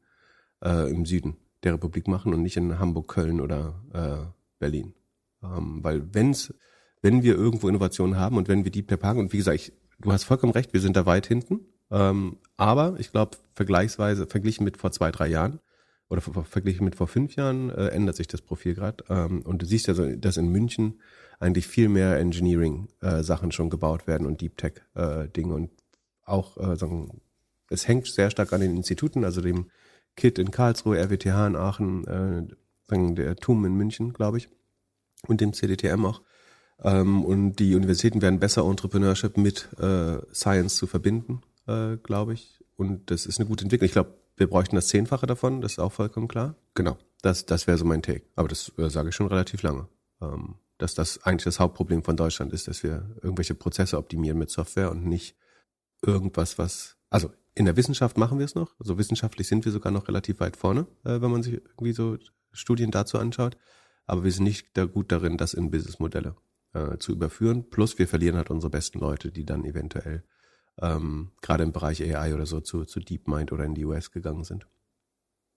äh, 0.64 0.88
im 0.88 1.06
Süden 1.06 1.38
der 1.64 1.74
Republik 1.74 2.08
machen 2.08 2.34
und 2.34 2.42
nicht 2.42 2.56
in 2.56 2.78
Hamburg, 2.78 3.08
Köln 3.08 3.40
oder 3.40 3.82
äh, 3.92 4.26
Berlin. 4.58 4.94
Ähm, 5.42 5.80
weil 5.82 6.14
wenn's, 6.14 6.54
wenn 7.02 7.22
wir 7.22 7.34
irgendwo 7.34 7.68
Innovationen 7.68 8.16
haben 8.16 8.36
und 8.36 8.48
wenn 8.48 8.64
wir 8.64 8.70
Deep 8.70 8.88
Tech 8.88 9.00
parken, 9.00 9.20
und 9.20 9.32
wie 9.32 9.38
gesagt, 9.38 9.56
ich, 9.56 9.72
du 9.98 10.12
hast 10.12 10.24
vollkommen 10.24 10.52
recht, 10.52 10.72
wir 10.72 10.80
sind 10.80 10.96
da 10.96 11.06
weit 11.06 11.26
hinten, 11.26 11.60
ähm, 11.90 12.38
aber 12.56 12.96
ich 12.98 13.10
glaube, 13.10 13.36
vergleichsweise, 13.54 14.26
verglichen 14.26 14.64
mit 14.64 14.76
vor 14.76 14.92
zwei, 14.92 15.10
drei 15.10 15.28
Jahren 15.28 15.60
oder 16.08 16.20
verglichen 16.20 16.84
mit 16.84 16.96
vor 16.96 17.08
fünf 17.08 17.36
Jahren, 17.36 17.70
äh, 17.70 17.88
ändert 17.88 18.16
sich 18.16 18.28
das 18.28 18.42
Profil 18.42 18.74
gerade. 18.74 19.04
Ähm, 19.08 19.42
und 19.42 19.62
du 19.62 19.66
siehst 19.66 19.86
ja, 19.86 19.94
so, 19.94 20.14
dass 20.16 20.36
in 20.36 20.48
München 20.48 21.00
eigentlich 21.40 21.66
viel 21.66 21.88
mehr 21.88 22.18
Engineering-Sachen 22.18 23.50
äh, 23.50 23.52
schon 23.52 23.70
gebaut 23.70 24.06
werden 24.06 24.26
und 24.26 24.40
Deep 24.40 24.56
Tech-Dinge 24.56 25.52
äh, 25.52 25.56
und 25.56 25.70
auch 26.24 26.56
äh, 26.56 26.76
sagen, 26.76 27.20
es 27.70 27.88
hängt 27.88 28.06
sehr 28.06 28.30
stark 28.30 28.52
an 28.52 28.60
den 28.60 28.76
Instituten, 28.76 29.24
also 29.24 29.40
dem 29.40 29.70
KIT 30.16 30.38
in 30.38 30.50
Karlsruhe, 30.50 30.98
RWTH 30.98 31.46
in 31.46 31.56
Aachen, 31.56 32.06
äh, 32.06 33.14
der 33.14 33.36
TUM 33.36 33.64
in 33.64 33.74
München, 33.74 34.12
glaube 34.12 34.38
ich, 34.38 34.48
und 35.26 35.40
dem 35.40 35.52
CDTM 35.52 36.04
auch. 36.04 36.22
Ähm, 36.82 37.24
und 37.24 37.56
die 37.56 37.74
Universitäten 37.74 38.22
werden 38.22 38.40
besser, 38.40 38.62
Entrepreneurship 38.62 39.36
mit 39.36 39.68
äh, 39.78 40.18
Science 40.32 40.76
zu 40.76 40.86
verbinden, 40.86 41.42
äh, 41.66 41.96
glaube 41.96 42.34
ich. 42.34 42.62
Und 42.76 43.10
das 43.10 43.26
ist 43.26 43.38
eine 43.38 43.48
gute 43.48 43.64
Entwicklung. 43.64 43.86
Ich 43.86 43.92
glaube, 43.92 44.14
wir 44.36 44.48
bräuchten 44.48 44.76
das 44.76 44.88
Zehnfache 44.88 45.26
davon, 45.26 45.60
das 45.60 45.72
ist 45.72 45.78
auch 45.78 45.92
vollkommen 45.92 46.28
klar. 46.28 46.56
Genau, 46.74 46.98
das, 47.22 47.46
das 47.46 47.66
wäre 47.66 47.78
so 47.78 47.84
mein 47.84 48.02
Take. 48.02 48.22
Aber 48.36 48.48
das 48.48 48.72
äh, 48.78 48.90
sage 48.90 49.10
ich 49.10 49.14
schon 49.14 49.28
relativ 49.28 49.62
lange. 49.62 49.88
Ähm, 50.20 50.56
dass 50.78 50.94
das 50.94 51.22
eigentlich 51.22 51.44
das 51.44 51.60
Hauptproblem 51.60 52.02
von 52.02 52.16
Deutschland 52.16 52.52
ist, 52.52 52.66
dass 52.66 52.82
wir 52.82 53.08
irgendwelche 53.22 53.54
Prozesse 53.54 53.96
optimieren 53.96 54.38
mit 54.38 54.50
Software 54.50 54.90
und 54.90 55.06
nicht 55.06 55.36
irgendwas, 56.02 56.58
was, 56.58 56.96
also 57.10 57.30
in 57.54 57.64
der 57.64 57.76
Wissenschaft 57.76 58.18
machen 58.18 58.38
wir 58.38 58.44
es 58.44 58.54
noch. 58.54 58.74
Also 58.78 58.98
wissenschaftlich 58.98 59.46
sind 59.46 59.64
wir 59.64 59.72
sogar 59.72 59.92
noch 59.92 60.08
relativ 60.08 60.40
weit 60.40 60.56
vorne, 60.56 60.86
äh, 61.04 61.20
wenn 61.20 61.30
man 61.30 61.42
sich 61.42 61.54
irgendwie 61.54 61.92
so 61.92 62.18
Studien 62.52 62.90
dazu 62.90 63.18
anschaut. 63.18 63.56
Aber 64.06 64.24
wir 64.24 64.32
sind 64.32 64.44
nicht 64.44 64.76
da 64.76 64.84
gut 64.84 65.12
darin, 65.12 65.36
das 65.36 65.54
in 65.54 65.70
Businessmodelle 65.70 66.36
äh, 66.72 66.98
zu 66.98 67.12
überführen. 67.12 67.70
Plus 67.70 67.98
wir 67.98 68.08
verlieren 68.08 68.36
halt 68.36 68.50
unsere 68.50 68.70
besten 68.70 68.98
Leute, 68.98 69.30
die 69.30 69.46
dann 69.46 69.64
eventuell 69.64 70.24
ähm, 70.80 71.30
gerade 71.40 71.64
im 71.64 71.72
Bereich 71.72 72.02
AI 72.02 72.34
oder 72.34 72.46
so 72.46 72.60
zu, 72.60 72.84
zu 72.84 73.00
DeepMind 73.00 73.52
oder 73.52 73.64
in 73.64 73.74
die 73.74 73.84
US 73.84 74.10
gegangen 74.10 74.44
sind. 74.44 74.66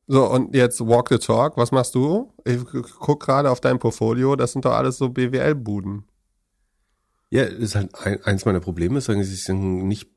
So, 0.06 0.26
und 0.26 0.56
jetzt 0.56 0.80
Walk 0.80 1.10
the 1.10 1.18
Talk. 1.18 1.58
Was 1.58 1.72
machst 1.72 1.94
du? 1.96 2.34
Ich 2.46 2.64
guck 3.00 3.22
gerade 3.22 3.52
auf 3.52 3.60
dein 3.60 3.80
Portfolio. 3.80 4.38
Das 4.38 4.54
sind 4.54 4.64
doch 4.64 4.72
alles 4.72 4.98
so 4.98 5.10
BWL-Buden. 5.10 6.06
Ja, 7.30 7.44
das 7.44 7.60
ist 7.60 7.76
halt 7.76 7.94
ein, 7.96 8.24
eins 8.24 8.46
meiner 8.46 8.62
Probleme. 8.62 9.02
Sie 9.02 9.24
sind 9.24 9.88
nicht, 9.88 10.10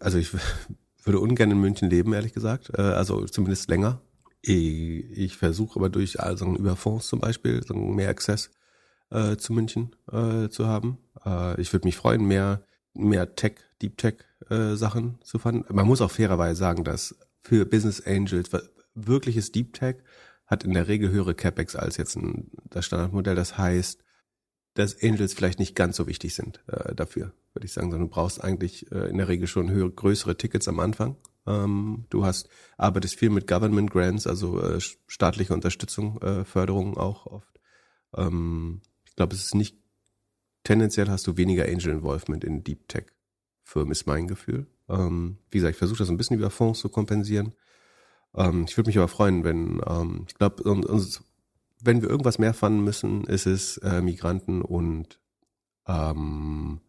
also 0.00 0.18
ich 0.18 0.32
würde 1.06 1.20
ungern 1.20 1.50
in 1.50 1.60
München 1.60 1.90
leben, 1.90 2.12
ehrlich 2.12 2.32
gesagt. 2.32 2.70
Äh, 2.76 2.82
also 2.82 3.24
zumindest 3.26 3.70
länger. 3.70 4.00
Ich 4.42 5.36
versuche 5.36 5.80
aber 5.80 5.88
durch 5.88 6.20
also 6.20 6.54
über 6.54 6.76
Fonds 6.76 7.08
zum 7.08 7.20
Beispiel 7.20 7.62
mehr 7.72 8.10
Access 8.10 8.50
äh, 9.10 9.36
zu 9.36 9.52
München 9.52 9.96
äh, 10.12 10.48
zu 10.48 10.66
haben. 10.66 10.98
Äh, 11.24 11.60
ich 11.60 11.72
würde 11.72 11.86
mich 11.86 11.96
freuen, 11.96 12.26
mehr 12.26 12.62
mehr 12.96 13.34
Tech, 13.34 13.54
Deep 13.82 13.96
Tech 13.98 14.16
äh, 14.50 14.74
Sachen 14.74 15.18
zu 15.22 15.38
fahren. 15.38 15.64
Man 15.68 15.86
muss 15.86 16.00
auch 16.00 16.10
fairerweise 16.10 16.58
sagen, 16.58 16.84
dass 16.84 17.16
für 17.42 17.64
Business 17.64 18.04
Angels 18.04 18.50
wirkliches 18.94 19.52
Deep 19.52 19.74
Tech 19.74 19.96
hat 20.46 20.64
in 20.64 20.74
der 20.74 20.88
Regel 20.88 21.10
höhere 21.10 21.34
CapEx 21.34 21.76
als 21.76 21.96
jetzt 21.96 22.16
ein, 22.16 22.50
das 22.70 22.86
Standardmodell. 22.86 23.34
Das 23.34 23.58
heißt, 23.58 24.04
dass 24.78 25.02
Angels 25.02 25.34
vielleicht 25.34 25.58
nicht 25.58 25.74
ganz 25.74 25.96
so 25.96 26.06
wichtig 26.06 26.34
sind 26.34 26.62
äh, 26.68 26.94
dafür, 26.94 27.32
würde 27.54 27.66
ich 27.66 27.72
sagen, 27.72 27.90
sondern 27.90 28.08
du 28.08 28.14
brauchst 28.14 28.42
eigentlich 28.42 28.90
äh, 28.92 29.08
in 29.08 29.18
der 29.18 29.28
Regel 29.28 29.46
schon 29.46 29.70
höhere, 29.70 29.90
größere 29.90 30.36
Tickets 30.36 30.68
am 30.68 30.80
Anfang. 30.80 31.16
Ähm, 31.46 32.06
du 32.10 32.24
hast 32.24 32.48
arbeitest 32.76 33.16
viel 33.16 33.30
mit 33.30 33.46
Government 33.46 33.90
Grants, 33.90 34.26
also 34.26 34.60
äh, 34.60 34.80
staatliche 34.80 35.54
Unterstützung, 35.54 36.20
äh, 36.22 36.44
Förderung 36.44 36.96
auch 36.96 37.26
oft. 37.26 37.60
Ähm, 38.14 38.82
ich 39.06 39.16
glaube, 39.16 39.34
es 39.34 39.44
ist 39.44 39.54
nicht 39.54 39.78
tendenziell 40.64 41.08
hast 41.08 41.26
du 41.26 41.36
weniger 41.36 41.64
Angel 41.64 41.92
Involvement 41.92 42.44
in 42.44 42.64
Deep 42.64 42.88
Tech 42.88 43.06
Firmen, 43.62 43.92
ist 43.92 44.06
mein 44.06 44.28
Gefühl. 44.28 44.66
Ähm, 44.88 45.38
wie 45.50 45.58
gesagt, 45.58 45.72
ich 45.72 45.78
versuche 45.78 45.98
das 45.98 46.10
ein 46.10 46.16
bisschen 46.16 46.36
über 46.36 46.50
Fonds 46.50 46.80
zu 46.80 46.88
kompensieren. 46.88 47.54
Ähm, 48.34 48.66
ich 48.68 48.76
würde 48.76 48.88
mich 48.88 48.98
aber 48.98 49.08
freuen, 49.08 49.42
wenn, 49.44 49.80
ähm, 49.86 50.24
ich 50.28 50.34
glaube, 50.34 50.62
uns, 50.64 51.22
wenn 51.80 52.02
wir 52.02 52.08
irgendwas 52.08 52.38
mehr 52.38 52.54
fanden 52.54 52.82
müssen, 52.82 53.24
ist 53.24 53.46
es 53.46 53.78
äh, 53.78 54.00
Migranten 54.00 54.62
und 54.62 55.18
ähm, 55.86 56.80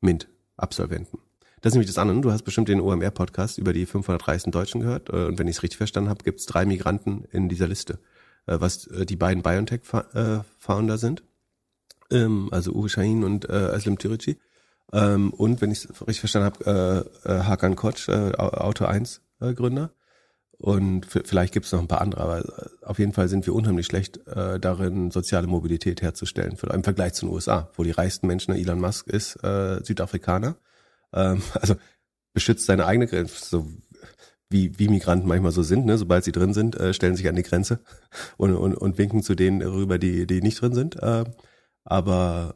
MINT-Absolventen. 0.00 1.18
Das 1.60 1.72
ist 1.72 1.74
nämlich 1.74 1.88
das 1.88 1.98
andere. 1.98 2.20
Du 2.20 2.30
hast 2.30 2.42
bestimmt 2.42 2.68
den 2.68 2.80
OMR-Podcast 2.80 3.58
über 3.58 3.72
die 3.72 3.86
500 3.86 4.28
reichsten 4.28 4.50
Deutschen 4.50 4.80
gehört. 4.80 5.08
Äh, 5.08 5.24
und 5.24 5.38
wenn 5.38 5.48
ich 5.48 5.56
es 5.56 5.62
richtig 5.62 5.78
verstanden 5.78 6.10
habe, 6.10 6.22
gibt 6.22 6.40
es 6.40 6.46
drei 6.46 6.64
Migranten 6.64 7.24
in 7.32 7.48
dieser 7.48 7.66
Liste, 7.66 7.98
äh, 8.46 8.60
was 8.60 8.86
äh, 8.88 9.06
die 9.06 9.16
beiden 9.16 9.42
BioNTech-Founder 9.42 10.98
sind. 10.98 11.22
Ähm, 12.10 12.48
also 12.52 12.72
Uwe 12.72 12.88
Shahin 12.88 13.24
und 13.24 13.48
äh, 13.48 13.52
Aslim 13.52 13.98
Türici. 13.98 14.38
Ähm, 14.92 15.32
und 15.32 15.60
wenn 15.60 15.70
ich 15.70 15.84
es 15.84 16.00
richtig 16.02 16.20
verstanden 16.20 16.52
habe, 16.54 17.10
äh, 17.24 17.30
äh, 17.32 17.42
Hakan 17.42 17.74
Koç, 17.74 18.08
äh, 18.08 18.34
Auto 18.36 18.84
1 18.84 19.22
äh, 19.40 19.52
Gründer. 19.54 19.90
Und 20.58 21.06
vielleicht 21.06 21.52
gibt 21.52 21.66
es 21.66 21.72
noch 21.72 21.80
ein 21.80 21.88
paar 21.88 22.00
andere, 22.00 22.22
aber 22.22 22.70
auf 22.82 22.98
jeden 22.98 23.12
Fall 23.12 23.28
sind 23.28 23.46
wir 23.46 23.54
unheimlich 23.54 23.86
schlecht 23.86 24.26
äh, 24.26 24.58
darin, 24.58 25.10
soziale 25.10 25.46
Mobilität 25.46 26.00
herzustellen, 26.00 26.56
im 26.72 26.84
Vergleich 26.84 27.12
zu 27.12 27.26
den 27.26 27.34
USA, 27.34 27.70
wo 27.74 27.82
die 27.82 27.90
reichsten 27.90 28.26
Menschen, 28.26 28.54
Elon 28.54 28.80
Musk 28.80 29.06
ist 29.08 29.36
äh, 29.44 29.84
Südafrikaner. 29.84 30.56
Ähm, 31.12 31.42
also 31.54 31.76
beschützt 32.32 32.66
seine 32.66 32.86
eigene 32.86 33.06
Grenze, 33.06 33.44
so 33.44 33.66
wie, 34.48 34.78
wie 34.78 34.88
Migranten 34.88 35.28
manchmal 35.28 35.52
so 35.52 35.62
sind, 35.62 35.86
ne? 35.86 35.98
sobald 35.98 36.24
sie 36.24 36.32
drin 36.32 36.54
sind, 36.54 36.76
äh, 36.76 36.94
stellen 36.94 37.16
sich 37.16 37.28
an 37.28 37.36
die 37.36 37.42
Grenze 37.42 37.80
und, 38.38 38.54
und, 38.54 38.74
und 38.74 38.98
winken 38.98 39.22
zu 39.22 39.34
denen 39.34 39.60
rüber, 39.60 39.98
die, 39.98 40.26
die 40.26 40.40
nicht 40.40 40.60
drin 40.60 40.74
sind. 40.74 40.96
Äh, 41.02 41.24
aber 41.84 42.54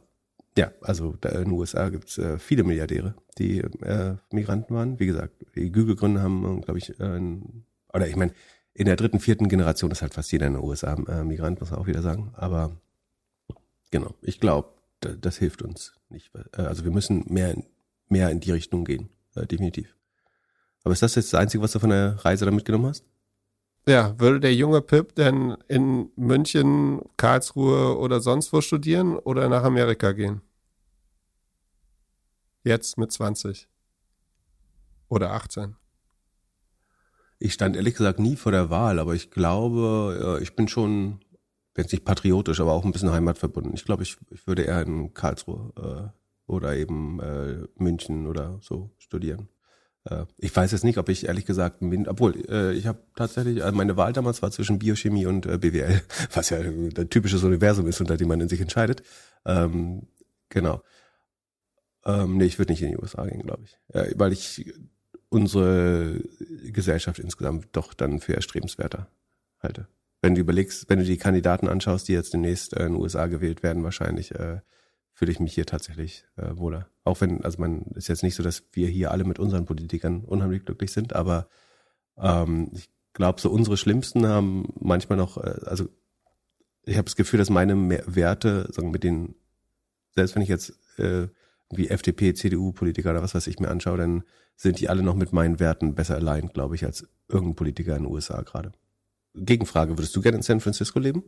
ja, 0.57 0.71
also 0.81 1.15
da 1.21 1.29
in 1.29 1.45
den 1.45 1.51
USA 1.51 1.89
gibt 1.89 2.09
es 2.09 2.17
äh, 2.17 2.39
viele 2.39 2.63
Milliardäre, 2.63 3.15
die 3.37 3.59
äh, 3.59 4.15
Migranten 4.31 4.75
waren. 4.75 4.99
Wie 4.99 5.05
gesagt, 5.05 5.33
die 5.55 5.71
Google-Gründer 5.71 6.21
haben, 6.21 6.61
glaube 6.61 6.79
ich, 6.79 6.99
äh, 6.99 7.19
oder 7.93 8.07
ich 8.07 8.15
meine, 8.15 8.33
in 8.73 8.85
der 8.85 8.95
dritten, 8.95 9.19
vierten 9.19 9.49
Generation 9.49 9.91
ist 9.91 10.01
halt 10.01 10.13
fast 10.13 10.31
jeder 10.31 10.47
in 10.47 10.53
den 10.53 10.63
USA 10.63 10.93
äh, 10.93 11.23
Migrant, 11.23 11.59
muss 11.59 11.71
man 11.71 11.79
auch 11.79 11.87
wieder 11.87 12.01
sagen. 12.01 12.33
Aber 12.35 12.77
genau, 13.91 14.15
ich 14.21 14.39
glaube, 14.39 14.69
das 15.01 15.37
hilft 15.37 15.61
uns 15.61 15.93
nicht. 16.09 16.31
Äh, 16.53 16.61
also 16.61 16.83
wir 16.83 16.91
müssen 16.91 17.25
mehr, 17.27 17.55
mehr 18.07 18.29
in 18.29 18.39
die 18.39 18.51
Richtung 18.51 18.85
gehen, 18.85 19.09
äh, 19.35 19.45
definitiv. 19.45 19.95
Aber 20.83 20.93
ist 20.93 21.03
das 21.03 21.15
jetzt 21.15 21.33
das 21.33 21.39
Einzige, 21.39 21.63
was 21.63 21.73
du 21.73 21.79
von 21.79 21.89
der 21.89 22.23
Reise 22.25 22.45
da 22.45 22.51
mitgenommen 22.51 22.87
hast? 22.87 23.05
Ja, 23.87 24.17
würde 24.19 24.39
der 24.39 24.53
junge 24.53 24.81
Pip 24.81 25.15
denn 25.15 25.57
in 25.67 26.11
München, 26.15 27.01
Karlsruhe 27.17 27.97
oder 27.97 28.21
sonst 28.21 28.53
wo 28.53 28.61
studieren 28.61 29.17
oder 29.17 29.49
nach 29.49 29.63
Amerika 29.63 30.11
gehen? 30.11 30.41
Jetzt 32.63 32.97
mit 32.99 33.11
20 33.11 33.67
oder 35.09 35.31
18? 35.31 35.75
Ich 37.41 37.53
stand 37.53 37.75
ehrlich 37.75 37.95
gesagt 37.95 38.19
nie 38.19 38.35
vor 38.35 38.51
der 38.51 38.69
Wahl, 38.69 38.99
aber 38.99 39.15
ich 39.15 39.31
glaube, 39.31 40.39
ich 40.41 40.55
bin 40.55 40.67
schon, 40.67 41.19
jetzt 41.75 41.91
nicht 41.91 42.05
patriotisch, 42.05 42.59
aber 42.59 42.73
auch 42.73 42.85
ein 42.85 42.91
bisschen 42.91 43.11
heimatverbunden. 43.11 43.73
Ich 43.73 43.85
glaube, 43.85 44.03
ich, 44.03 44.17
ich 44.29 44.45
würde 44.45 44.61
eher 44.61 44.81
in 44.83 45.13
Karlsruhe 45.13 45.73
äh, 45.75 46.51
oder 46.51 46.75
eben 46.75 47.19
äh, 47.19 47.67
München 47.75 48.27
oder 48.27 48.59
so 48.61 48.91
studieren. 48.97 49.49
Äh, 50.05 50.25
ich 50.37 50.55
weiß 50.55 50.71
jetzt 50.71 50.83
nicht, 50.83 50.97
ob 50.97 51.09
ich 51.09 51.27
ehrlich 51.27 51.45
gesagt, 51.45 51.81
obwohl 52.07 52.35
äh, 52.49 52.73
ich 52.73 52.87
habe 52.87 52.99
tatsächlich, 53.15 53.63
also 53.63 53.75
meine 53.75 53.97
Wahl 53.97 54.13
damals 54.13 54.41
war 54.41 54.51
zwischen 54.51 54.79
Biochemie 54.79 55.25
und 55.25 55.45
äh, 55.45 55.57
BWL, 55.57 56.01
was 56.33 56.49
ja 56.49 56.59
ein 56.59 57.09
typisches 57.09 57.43
Universum 57.43 57.87
ist, 57.87 58.01
unter 58.01 58.17
dem 58.17 58.27
man 58.27 58.41
in 58.41 58.49
sich 58.49 58.61
entscheidet. 58.61 59.03
Ähm, 59.45 60.07
genau. 60.49 60.81
Ähm, 62.05 62.37
nee, 62.37 62.45
ich 62.45 62.57
würde 62.57 62.73
nicht 62.73 62.81
in 62.81 62.89
die 62.89 62.97
USA 62.97 63.25
gehen, 63.25 63.43
glaube 63.43 63.63
ich. 63.63 63.79
Äh, 63.95 64.13
weil 64.15 64.33
ich 64.33 64.65
unsere 65.31 66.21
Gesellschaft 66.71 67.17
insgesamt 67.17 67.69
doch 67.71 67.93
dann 67.93 68.19
für 68.19 68.35
erstrebenswerter 68.35 69.07
halte. 69.59 69.87
Wenn 70.21 70.35
du 70.35 70.41
überlegst, 70.41 70.89
wenn 70.89 70.99
du 70.99 71.05
die 71.05 71.17
Kandidaten 71.17 71.67
anschaust, 71.67 72.07
die 72.07 72.13
jetzt 72.13 72.33
demnächst 72.33 72.73
äh, 72.73 72.85
in 72.85 72.93
den 72.93 73.01
USA 73.01 73.27
gewählt 73.27 73.63
werden, 73.63 73.83
wahrscheinlich, 73.83 74.35
äh, 74.35 74.59
fühle 75.13 75.31
ich 75.31 75.39
mich 75.39 75.53
hier 75.53 75.65
tatsächlich 75.65 76.25
äh, 76.35 76.55
wohler. 76.57 76.89
Auch 77.05 77.21
wenn, 77.21 77.43
also 77.43 77.59
man 77.59 77.83
ist 77.95 78.09
jetzt 78.09 78.23
nicht 78.23 78.35
so, 78.35 78.43
dass 78.43 78.63
wir 78.73 78.87
hier 78.87 79.11
alle 79.11 79.23
mit 79.23 79.39
unseren 79.39 79.65
Politikern 79.65 80.21
unheimlich 80.25 80.65
glücklich 80.65 80.91
sind, 80.91 81.15
aber 81.15 81.47
ähm, 82.17 82.69
ich 82.73 82.89
glaube, 83.13 83.39
so 83.41 83.49
unsere 83.49 83.77
Schlimmsten 83.77 84.27
haben 84.27 84.73
manchmal 84.79 85.17
noch, 85.17 85.37
äh, 85.37 85.61
also 85.65 85.87
ich 86.83 86.97
habe 86.97 87.05
das 87.05 87.15
Gefühl, 87.15 87.39
dass 87.39 87.49
meine 87.49 87.75
Werte, 88.05 88.67
sagen 88.71 88.91
mit 88.91 89.03
den, 89.03 89.35
selbst 90.13 90.35
wenn 90.35 90.41
ich 90.41 90.49
jetzt 90.49 90.73
äh, 90.97 91.27
wie 91.71 91.89
FDP, 91.89 92.33
CDU-Politiker 92.33 93.11
oder 93.11 93.21
was 93.21 93.35
weiß 93.35 93.47
ich 93.47 93.59
mir 93.59 93.69
anschaue, 93.69 93.97
dann 93.97 94.23
sind 94.55 94.79
die 94.79 94.89
alle 94.89 95.03
noch 95.03 95.15
mit 95.15 95.33
meinen 95.33 95.59
Werten 95.59 95.95
besser 95.95 96.15
allein, 96.15 96.49
glaube 96.49 96.75
ich, 96.75 96.85
als 96.85 97.07
irgendein 97.27 97.55
Politiker 97.55 97.95
in 97.95 98.03
den 98.03 98.11
USA 98.11 98.41
gerade. 98.41 98.71
Gegenfrage, 99.33 99.97
würdest 99.97 100.15
du 100.15 100.21
gerne 100.21 100.37
in 100.37 100.43
San 100.43 100.59
Francisco 100.59 100.99
leben? 100.99 101.23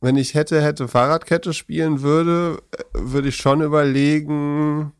Wenn 0.00 0.16
ich 0.16 0.34
hätte, 0.34 0.62
hätte 0.62 0.86
Fahrradkette 0.86 1.52
spielen 1.52 2.02
würde, 2.02 2.62
würde 2.94 3.28
ich 3.28 3.36
schon 3.36 3.62
überlegen, 3.62 4.92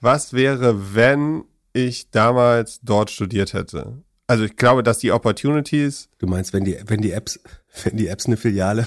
was 0.00 0.32
wäre, 0.32 0.94
wenn 0.94 1.44
ich 1.72 2.10
damals 2.10 2.80
dort 2.82 3.10
studiert 3.10 3.52
hätte. 3.52 4.02
Also 4.26 4.44
ich 4.44 4.56
glaube, 4.56 4.82
dass 4.82 4.98
die 4.98 5.12
Opportunities. 5.12 6.08
Du 6.18 6.26
meinst, 6.26 6.52
wenn 6.52 6.64
die, 6.64 6.78
wenn 6.86 7.00
die 7.00 7.12
Apps, 7.12 7.40
wenn 7.84 7.96
die 7.96 8.08
Apps 8.08 8.26
eine 8.26 8.36
Filiale 8.36 8.86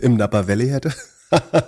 im 0.00 0.16
Napa 0.16 0.48
Valley 0.48 0.68
hätte? 0.68 0.92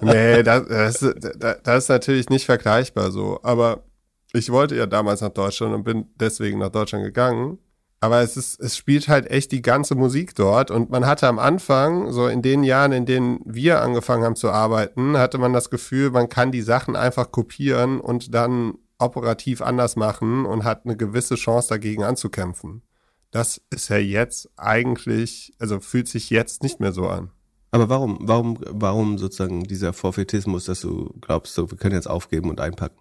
Nee, 0.00 0.42
das, 0.42 0.66
das, 0.68 1.14
das 1.62 1.84
ist 1.84 1.88
natürlich 1.88 2.28
nicht 2.28 2.46
vergleichbar 2.46 3.10
so. 3.10 3.40
Aber 3.42 3.84
ich 4.32 4.50
wollte 4.50 4.76
ja 4.76 4.86
damals 4.86 5.20
nach 5.20 5.30
Deutschland 5.30 5.74
und 5.74 5.84
bin 5.84 6.06
deswegen 6.16 6.58
nach 6.58 6.70
Deutschland 6.70 7.04
gegangen. 7.04 7.58
Aber 8.00 8.20
es 8.20 8.36
ist, 8.36 8.60
es 8.60 8.76
spielt 8.76 9.08
halt 9.08 9.30
echt 9.30 9.50
die 9.50 9.62
ganze 9.62 9.94
Musik 9.94 10.34
dort. 10.34 10.70
Und 10.70 10.90
man 10.90 11.06
hatte 11.06 11.26
am 11.26 11.38
Anfang, 11.38 12.12
so 12.12 12.26
in 12.26 12.42
den 12.42 12.62
Jahren, 12.62 12.92
in 12.92 13.06
denen 13.06 13.40
wir 13.46 13.80
angefangen 13.80 14.24
haben 14.24 14.36
zu 14.36 14.50
arbeiten, 14.50 15.16
hatte 15.16 15.38
man 15.38 15.54
das 15.54 15.70
Gefühl, 15.70 16.10
man 16.10 16.28
kann 16.28 16.52
die 16.52 16.60
Sachen 16.60 16.96
einfach 16.96 17.30
kopieren 17.32 18.00
und 18.00 18.34
dann 18.34 18.74
operativ 18.98 19.62
anders 19.62 19.96
machen 19.96 20.44
und 20.44 20.64
hat 20.64 20.84
eine 20.84 20.96
gewisse 20.96 21.36
Chance 21.36 21.68
dagegen 21.68 22.02
anzukämpfen. 22.02 22.82
Das 23.30 23.60
ist 23.70 23.88
ja 23.88 23.96
jetzt 23.96 24.50
eigentlich, 24.56 25.54
also 25.58 25.80
fühlt 25.80 26.08
sich 26.08 26.30
jetzt 26.30 26.62
nicht 26.62 26.80
mehr 26.80 26.92
so 26.92 27.08
an. 27.08 27.30
Aber 27.74 27.88
warum, 27.88 28.18
warum, 28.20 28.58
warum 28.68 29.18
sozusagen 29.18 29.64
dieser 29.64 29.92
Forfeitismus, 29.92 30.66
dass 30.66 30.82
du 30.82 31.12
glaubst, 31.20 31.54
so, 31.54 31.72
wir 31.72 31.76
können 31.76 31.96
jetzt 31.96 32.06
aufgeben 32.08 32.48
und 32.48 32.60
einpacken? 32.60 32.96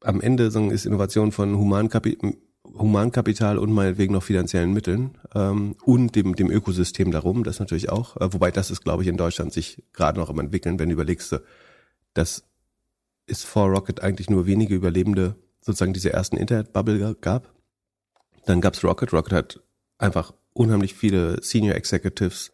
Am 0.00 0.20
Ende 0.20 0.44
ist 0.44 0.86
Innovation 0.86 1.32
von 1.32 1.56
Humankapital, 1.58 2.34
Humankapital 2.62 3.58
und 3.58 3.72
meinetwegen 3.72 4.12
noch 4.14 4.22
finanziellen 4.22 4.72
Mitteln 4.72 5.18
ähm, 5.34 5.74
und 5.84 6.14
dem, 6.14 6.36
dem 6.36 6.52
Ökosystem 6.52 7.10
darum, 7.10 7.42
das 7.42 7.58
natürlich 7.58 7.90
auch. 7.90 8.16
Äh, 8.16 8.32
wobei 8.32 8.52
das 8.52 8.70
ist, 8.70 8.84
glaube 8.84 9.02
ich, 9.02 9.08
in 9.08 9.16
Deutschland 9.16 9.52
sich 9.52 9.82
gerade 9.92 10.20
noch 10.20 10.30
am 10.30 10.38
entwickeln, 10.38 10.78
wenn 10.78 10.90
du 10.90 10.92
überlegst, 10.92 11.40
dass 12.14 12.44
es 13.26 13.42
vor 13.42 13.70
Rocket 13.70 14.04
eigentlich 14.04 14.30
nur 14.30 14.46
wenige 14.46 14.76
Überlebende 14.76 15.34
sozusagen 15.60 15.94
diese 15.94 16.12
ersten 16.12 16.36
Internet-Bubble 16.36 17.16
gab. 17.20 17.52
Dann 18.46 18.60
gab's 18.60 18.84
Rocket. 18.84 19.12
Rocket 19.12 19.32
hat 19.32 19.60
einfach 19.98 20.32
unheimlich 20.52 20.94
viele 20.94 21.42
Senior 21.42 21.74
Executives, 21.74 22.52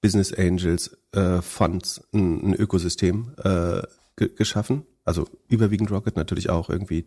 Business 0.00 0.32
Angels, 0.32 0.96
äh, 1.12 1.42
Funds, 1.42 2.00
ein, 2.12 2.50
ein 2.50 2.54
Ökosystem 2.54 3.34
äh, 3.42 3.82
geschaffen. 4.16 4.84
Also 5.04 5.26
überwiegend 5.48 5.90
Rocket 5.90 6.16
natürlich 6.16 6.50
auch 6.50 6.70
irgendwie 6.70 7.04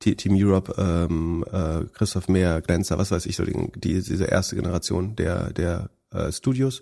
Team 0.00 0.34
Europe, 0.34 0.74
ähm, 0.78 1.44
äh, 1.50 1.84
Christoph 1.92 2.28
Mehr, 2.28 2.62
Glänzer, 2.62 2.96
was 2.96 3.10
weiß 3.10 3.26
ich, 3.26 3.36
so 3.36 3.44
die, 3.44 3.70
diese 3.74 4.24
erste 4.24 4.56
Generation 4.56 5.14
der, 5.16 5.52
der 5.52 5.90
äh, 6.10 6.32
Studios. 6.32 6.80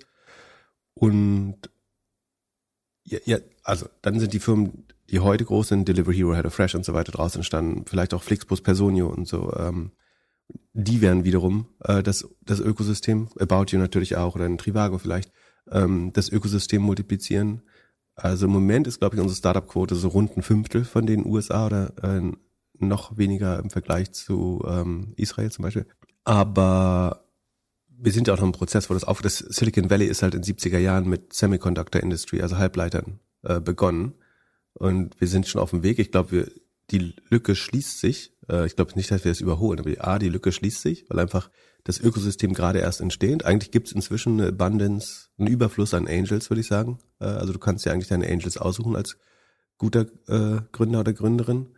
Und 0.94 1.56
ja, 3.04 3.18
ja, 3.24 3.38
also 3.64 3.86
dann 4.02 4.20
sind 4.20 4.32
die 4.32 4.38
Firmen, 4.38 4.84
die 5.10 5.20
heute 5.20 5.44
groß 5.44 5.68
sind, 5.68 5.88
Delivery 5.88 6.14
Hero, 6.16 6.34
HelloFresh 6.34 6.74
und 6.74 6.84
so 6.84 6.92
weiter 6.92 7.12
draus 7.12 7.34
entstanden, 7.34 7.84
vielleicht 7.86 8.14
auch 8.14 8.22
Flixbus, 8.22 8.60
Personio 8.60 9.08
und 9.08 9.26
so, 9.26 9.52
ähm, 9.56 9.92
die 10.72 11.00
wären 11.00 11.24
wiederum 11.24 11.66
äh, 11.80 12.02
das, 12.02 12.28
das 12.42 12.60
Ökosystem, 12.60 13.28
About 13.38 13.66
You 13.70 13.78
natürlich 13.78 14.16
auch 14.16 14.34
oder 14.34 14.44
ein 14.44 14.58
Trivago 14.58 14.98
vielleicht, 14.98 15.32
ähm, 15.72 16.12
das 16.12 16.30
Ökosystem 16.30 16.82
multiplizieren. 16.82 17.62
Also 18.14 18.46
im 18.46 18.52
Moment 18.52 18.86
ist, 18.86 18.98
glaube 18.98 19.16
ich, 19.16 19.22
unsere 19.22 19.36
Startup-Quote 19.36 19.94
so 19.94 20.08
rund 20.08 20.36
ein 20.36 20.42
Fünftel 20.42 20.84
von 20.84 21.06
den 21.06 21.24
USA 21.24 21.66
oder 21.66 21.92
äh, 22.02 22.32
noch 22.78 23.16
weniger 23.16 23.58
im 23.58 23.70
Vergleich 23.70 24.12
zu 24.12 24.64
ähm, 24.66 25.12
Israel 25.16 25.50
zum 25.52 25.62
Beispiel. 25.64 25.86
Aber 26.24 27.24
wir 27.88 28.12
sind 28.12 28.28
ja 28.28 28.34
auch 28.34 28.38
noch 28.38 28.46
im 28.46 28.52
Prozess, 28.52 28.88
wo 28.90 28.94
das 28.94 29.04
auf 29.04 29.22
das 29.22 29.38
Silicon 29.38 29.90
Valley 29.90 30.06
ist 30.06 30.22
halt 30.22 30.34
in 30.34 30.42
70er 30.42 30.78
Jahren 30.78 31.08
mit 31.08 31.32
Semiconductor 31.32 32.02
Industry, 32.02 32.40
also 32.40 32.56
Halbleitern, 32.56 33.18
äh, 33.42 33.60
begonnen. 33.60 34.14
Und 34.74 35.20
wir 35.20 35.28
sind 35.28 35.48
schon 35.48 35.60
auf 35.60 35.70
dem 35.70 35.82
Weg. 35.82 35.98
Ich 35.98 36.12
glaube, 36.12 36.30
wir, 36.30 36.50
die 36.90 37.14
Lücke 37.28 37.56
schließt 37.56 37.98
sich. 38.00 38.32
Äh, 38.48 38.66
ich 38.66 38.76
glaube 38.76 38.94
nicht, 38.94 39.10
dass 39.10 39.24
wir 39.24 39.32
es 39.32 39.40
überholen, 39.40 39.80
aber 39.80 39.90
die, 39.90 40.00
A, 40.00 40.18
die 40.18 40.28
Lücke 40.28 40.52
schließt 40.52 40.80
sich, 40.80 41.06
weil 41.08 41.18
einfach 41.18 41.50
das 41.88 41.98
Ökosystem 41.98 42.52
gerade 42.52 42.80
erst 42.80 43.00
entsteht. 43.00 43.46
Eigentlich 43.46 43.70
gibt 43.70 43.86
es 43.86 43.94
inzwischen 43.94 44.38
eine 44.38 44.50
Abundance, 44.50 45.28
einen 45.38 45.48
Überfluss 45.48 45.94
an 45.94 46.06
Angels, 46.06 46.50
würde 46.50 46.60
ich 46.60 46.66
sagen. 46.66 46.98
Äh, 47.18 47.24
also 47.24 47.54
du 47.54 47.58
kannst 47.58 47.86
ja 47.86 47.92
eigentlich 47.92 48.08
deine 48.08 48.28
Angels 48.28 48.58
aussuchen 48.58 48.94
als 48.94 49.16
guter 49.78 50.02
äh, 50.26 50.60
Gründer 50.70 51.00
oder 51.00 51.14
Gründerin. 51.14 51.68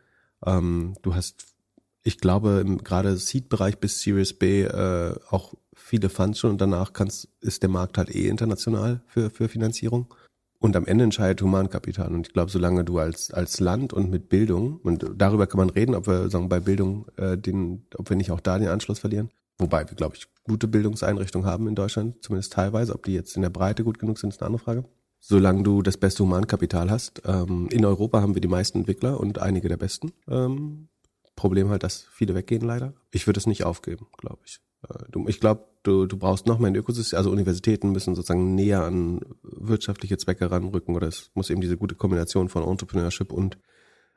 Ähm, 0.44 0.94
du 1.02 1.14
hast, 1.14 1.54
ich 2.02 2.18
glaube, 2.18 2.60
im 2.66 2.78
gerade 2.78 3.16
Seed-Bereich 3.16 3.78
bis 3.78 4.00
Series 4.00 4.36
B 4.36 4.62
äh, 4.62 5.14
auch 5.28 5.54
viele 5.76 6.08
Funds 6.08 6.40
schon 6.40 6.50
und 6.50 6.60
danach 6.60 6.92
kannst, 6.92 7.28
ist 7.40 7.62
der 7.62 7.70
Markt 7.70 7.96
halt 7.96 8.12
eh 8.12 8.26
international 8.26 9.02
für, 9.06 9.30
für 9.30 9.48
Finanzierung. 9.48 10.12
Und 10.58 10.74
am 10.74 10.86
Ende 10.86 11.04
entscheidet 11.04 11.40
Humankapital. 11.40 12.12
Und 12.12 12.26
ich 12.26 12.32
glaube, 12.32 12.50
solange 12.50 12.82
du 12.82 12.98
als, 12.98 13.30
als 13.30 13.60
Land 13.60 13.92
und 13.92 14.10
mit 14.10 14.28
Bildung, 14.28 14.80
und 14.82 15.06
darüber 15.14 15.46
kann 15.46 15.58
man 15.58 15.70
reden, 15.70 15.94
ob 15.94 16.08
wir 16.08 16.28
sagen, 16.30 16.48
bei 16.48 16.58
Bildung 16.58 17.06
äh, 17.16 17.38
den, 17.38 17.86
ob 17.94 18.10
wir 18.10 18.16
nicht 18.16 18.32
auch 18.32 18.40
da 18.40 18.58
den 18.58 18.68
Anschluss 18.68 18.98
verlieren. 18.98 19.30
Wobei 19.60 19.88
wir, 19.88 19.94
glaube 19.94 20.16
ich, 20.16 20.26
gute 20.42 20.66
Bildungseinrichtungen 20.68 21.46
haben 21.46 21.68
in 21.68 21.74
Deutschland, 21.74 22.22
zumindest 22.22 22.52
teilweise. 22.52 22.94
Ob 22.94 23.04
die 23.04 23.14
jetzt 23.14 23.36
in 23.36 23.42
der 23.42 23.50
Breite 23.50 23.84
gut 23.84 23.98
genug 23.98 24.18
sind, 24.18 24.30
ist 24.30 24.40
eine 24.40 24.46
andere 24.46 24.64
Frage 24.64 24.84
solange 25.20 25.62
du 25.62 25.82
das 25.82 25.98
beste 25.98 26.24
Humankapital 26.24 26.90
hast. 26.90 27.22
Ähm, 27.26 27.68
in 27.70 27.84
Europa 27.84 28.20
haben 28.20 28.34
wir 28.34 28.40
die 28.40 28.48
meisten 28.48 28.78
Entwickler 28.78 29.20
und 29.20 29.38
einige 29.38 29.68
der 29.68 29.76
besten. 29.76 30.12
Ähm, 30.26 30.88
Problem 31.36 31.68
halt, 31.68 31.82
dass 31.82 32.06
viele 32.12 32.34
weggehen 32.34 32.62
leider. 32.62 32.94
Ich 33.12 33.26
würde 33.26 33.38
es 33.38 33.46
nicht 33.46 33.64
aufgeben, 33.64 34.08
glaube 34.16 34.40
ich. 34.44 34.60
Äh, 34.88 35.04
du, 35.10 35.28
ich 35.28 35.40
glaube, 35.40 35.66
du, 35.82 36.06
du 36.06 36.16
brauchst 36.16 36.46
noch 36.46 36.58
mehr 36.58 36.70
ein 36.70 36.74
Ökosystem. 36.74 37.18
Also 37.18 37.30
Universitäten 37.30 37.92
müssen 37.92 38.14
sozusagen 38.14 38.54
näher 38.54 38.82
an 38.82 39.20
wirtschaftliche 39.42 40.18
Zwecke 40.18 40.50
ranrücken 40.50 40.96
oder 40.96 41.06
es 41.06 41.30
muss 41.34 41.50
eben 41.50 41.60
diese 41.60 41.76
gute 41.76 41.94
Kombination 41.94 42.48
von 42.48 42.64
Entrepreneurship 42.64 43.32
und 43.32 43.58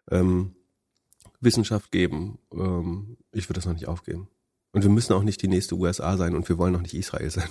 ähm, 0.10 0.56
Wissenschaft 1.42 1.92
geben. 1.92 2.40
Ähm, 2.54 3.18
ich 3.34 3.50
würde 3.50 3.60
das 3.60 3.66
noch 3.66 3.74
nicht 3.74 3.88
aufgeben. 3.88 4.30
Und 4.74 4.82
wir 4.82 4.90
müssen 4.90 5.14
auch 5.14 5.24
nicht 5.24 5.42
die 5.42 5.48
nächste 5.48 5.76
USA 5.76 6.18
sein 6.18 6.36
und 6.36 6.50
wir 6.50 6.58
wollen 6.58 6.74
noch 6.74 6.82
nicht 6.82 6.96
Israel 6.96 7.30
sein. 7.30 7.50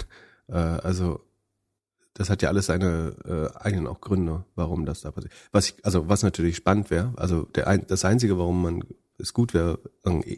Äh, 0.49 0.57
also 0.57 1.21
das 2.15 2.29
hat 2.29 2.43
ja 2.43 2.49
alles 2.49 2.67
seine 2.67 3.15
äh, 3.25 3.57
eigenen 3.59 3.87
auch 3.87 4.01
Gründe, 4.01 4.45
warum 4.55 4.85
das 4.85 5.01
da 5.01 5.13
passiert. 5.13 5.33
Was 5.51 5.69
ich, 5.69 5.85
also 5.85 6.09
was 6.09 6.23
natürlich 6.23 6.57
spannend 6.57 6.91
wäre, 6.91 7.13
also 7.17 7.45
der 7.45 7.69
ein, 7.69 7.87
das 7.87 8.05
einzige, 8.05 8.39
warum 8.39 8.61
man 8.61 8.85
es 9.19 9.33
gut 9.33 9.55
wäre, 9.55 9.79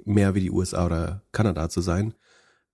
mehr 0.04 0.34
wie 0.34 0.40
die 0.40 0.50
USA 0.50 0.86
oder 0.86 1.22
Kanada 1.32 1.68
zu 1.70 1.80
sein, 1.80 2.14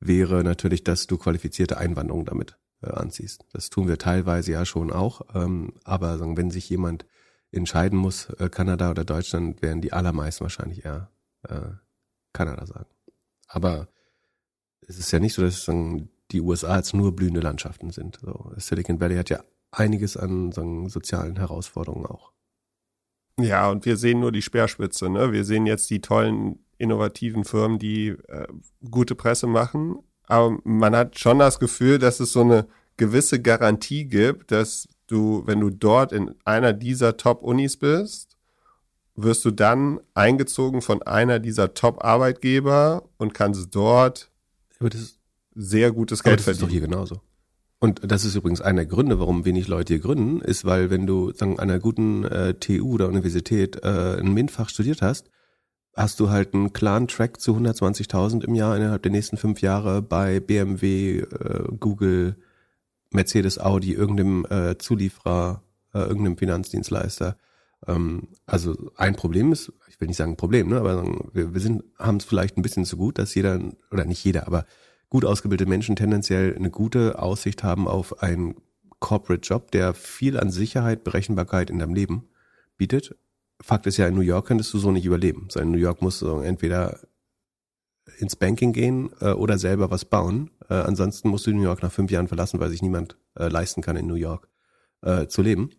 wäre 0.00 0.42
natürlich, 0.42 0.82
dass 0.82 1.06
du 1.06 1.18
qualifizierte 1.18 1.78
Einwanderung 1.78 2.24
damit 2.24 2.58
äh, 2.82 2.90
anziehst. 2.90 3.44
Das 3.52 3.70
tun 3.70 3.88
wir 3.88 3.96
teilweise 3.96 4.52
ja 4.52 4.64
schon 4.64 4.90
auch, 4.90 5.22
ähm, 5.34 5.74
aber 5.84 6.18
sagen, 6.18 6.36
wenn 6.36 6.50
sich 6.50 6.68
jemand 6.68 7.06
entscheiden 7.52 7.98
muss, 7.98 8.28
äh, 8.38 8.48
Kanada 8.48 8.90
oder 8.90 9.04
Deutschland, 9.04 9.62
werden 9.62 9.80
die 9.80 9.92
allermeisten 9.92 10.42
wahrscheinlich 10.42 10.84
eher 10.84 11.10
äh, 11.48 11.60
Kanada 12.32 12.66
sagen. 12.66 12.88
Aber 13.46 13.88
es 14.90 14.98
ist 14.98 15.12
ja 15.12 15.20
nicht 15.20 15.34
so, 15.34 15.42
dass 15.42 15.64
sagen, 15.64 16.10
die 16.32 16.40
USA 16.40 16.76
jetzt 16.76 16.94
nur 16.94 17.14
blühende 17.14 17.40
Landschaften 17.40 17.90
sind. 17.90 18.18
So, 18.20 18.52
Silicon 18.56 19.00
Valley 19.00 19.16
hat 19.16 19.30
ja 19.30 19.42
einiges 19.70 20.16
an 20.16 20.50
sagen, 20.50 20.88
sozialen 20.88 21.36
Herausforderungen 21.36 22.06
auch. 22.06 22.32
Ja, 23.38 23.70
und 23.70 23.86
wir 23.86 23.96
sehen 23.96 24.20
nur 24.20 24.32
die 24.32 24.42
Speerspitze. 24.42 25.08
Ne? 25.08 25.32
Wir 25.32 25.44
sehen 25.44 25.66
jetzt 25.66 25.88
die 25.90 26.00
tollen, 26.00 26.58
innovativen 26.76 27.44
Firmen, 27.44 27.78
die 27.78 28.08
äh, 28.08 28.46
gute 28.90 29.14
Presse 29.14 29.46
machen. 29.46 29.98
Aber 30.26 30.58
man 30.64 30.94
hat 30.96 31.18
schon 31.18 31.38
das 31.38 31.60
Gefühl, 31.60 31.98
dass 31.98 32.20
es 32.20 32.32
so 32.32 32.40
eine 32.40 32.66
gewisse 32.96 33.40
Garantie 33.40 34.06
gibt, 34.06 34.50
dass 34.50 34.88
du, 35.06 35.42
wenn 35.46 35.60
du 35.60 35.70
dort 35.70 36.12
in 36.12 36.34
einer 36.44 36.72
dieser 36.72 37.16
Top-Unis 37.16 37.76
bist, 37.76 38.36
wirst 39.14 39.44
du 39.44 39.50
dann 39.50 40.00
eingezogen 40.14 40.82
von 40.82 41.02
einer 41.02 41.38
dieser 41.38 41.74
Top-Arbeitgeber 41.74 43.08
und 43.18 43.34
kannst 43.34 43.74
dort 43.74 44.29
aber 44.80 44.90
das, 44.90 45.18
sehr 45.54 45.92
gutes 45.92 46.22
Geld 46.22 46.32
Aber 46.32 46.36
das 46.36 46.44
verdienen. 46.44 46.58
ist 46.58 46.62
doch 46.62 46.70
hier 46.70 46.80
genauso. 46.80 47.20
Und 47.78 48.00
das 48.04 48.24
ist 48.24 48.34
übrigens 48.34 48.60
einer 48.60 48.84
der 48.84 48.86
Gründe, 48.86 49.18
warum 49.18 49.44
wenig 49.44 49.66
Leute 49.66 49.94
hier 49.94 50.02
gründen, 50.02 50.40
ist, 50.40 50.64
weil 50.66 50.90
wenn 50.90 51.06
du 51.06 51.32
sagen, 51.32 51.58
an 51.58 51.70
einer 51.70 51.78
guten 51.78 52.24
äh, 52.24 52.54
TU 52.54 52.92
oder 52.92 53.08
Universität 53.08 53.82
äh, 53.82 54.18
ein 54.18 54.34
MINT-Fach 54.34 54.68
studiert 54.68 55.00
hast, 55.00 55.30
hast 55.96 56.20
du 56.20 56.28
halt 56.28 56.54
einen 56.54 56.72
klaren 56.72 57.08
Track 57.08 57.40
zu 57.40 57.56
120.000 57.56 58.44
im 58.44 58.54
Jahr 58.54 58.76
innerhalb 58.76 59.02
der 59.02 59.12
nächsten 59.12 59.38
fünf 59.38 59.62
Jahre 59.62 60.02
bei 60.02 60.40
BMW, 60.40 61.20
äh, 61.20 61.64
Google, 61.78 62.36
Mercedes, 63.12 63.58
Audi, 63.58 63.94
irgendeinem 63.94 64.46
äh, 64.50 64.76
Zulieferer, 64.78 65.62
äh, 65.94 66.00
irgendeinem 66.00 66.36
Finanzdienstleister. 66.36 67.36
Ähm, 67.86 68.28
also 68.46 68.76
ein 68.96 69.16
Problem 69.16 69.52
ist, 69.52 69.72
ich 70.00 70.02
will 70.02 70.08
nicht 70.08 70.16
sagen 70.16 70.36
Problem, 70.38 70.70
ne, 70.70 70.78
aber 70.78 71.04
wir, 71.34 71.52
wir 71.52 71.60
sind 71.60 71.84
haben 71.98 72.16
es 72.16 72.24
vielleicht 72.24 72.56
ein 72.56 72.62
bisschen 72.62 72.86
zu 72.86 72.96
gut, 72.96 73.18
dass 73.18 73.34
jeder 73.34 73.60
oder 73.90 74.06
nicht 74.06 74.24
jeder, 74.24 74.46
aber 74.46 74.64
gut 75.10 75.26
ausgebildete 75.26 75.68
Menschen 75.68 75.94
tendenziell 75.94 76.56
eine 76.56 76.70
gute 76.70 77.18
Aussicht 77.18 77.62
haben 77.62 77.86
auf 77.86 78.22
einen 78.22 78.54
Corporate 78.98 79.46
Job, 79.46 79.70
der 79.72 79.92
viel 79.92 80.40
an 80.40 80.50
Sicherheit, 80.50 81.04
Berechenbarkeit 81.04 81.68
in 81.68 81.80
deinem 81.80 81.92
Leben 81.92 82.30
bietet. 82.78 83.14
Fakt 83.60 83.86
ist 83.86 83.98
ja, 83.98 84.08
in 84.08 84.14
New 84.14 84.22
York 84.22 84.46
könntest 84.46 84.72
du 84.72 84.78
so 84.78 84.90
nicht 84.90 85.04
überleben. 85.04 85.48
So 85.50 85.60
in 85.60 85.70
New 85.70 85.76
York 85.76 86.00
musst 86.00 86.22
du 86.22 86.38
entweder 86.38 86.98
ins 88.20 88.36
Banking 88.36 88.72
gehen 88.72 89.10
äh, 89.20 89.32
oder 89.32 89.58
selber 89.58 89.90
was 89.90 90.06
bauen. 90.06 90.50
Äh, 90.70 90.74
ansonsten 90.76 91.28
musst 91.28 91.46
du 91.46 91.52
New 91.52 91.62
York 91.62 91.82
nach 91.82 91.92
fünf 91.92 92.10
Jahren 92.10 92.28
verlassen, 92.28 92.58
weil 92.58 92.70
sich 92.70 92.80
niemand 92.80 93.18
äh, 93.36 93.48
leisten 93.48 93.82
kann, 93.82 93.96
in 93.96 94.06
New 94.06 94.14
York 94.14 94.48
äh, 95.02 95.26
zu 95.26 95.42
leben. 95.42 95.72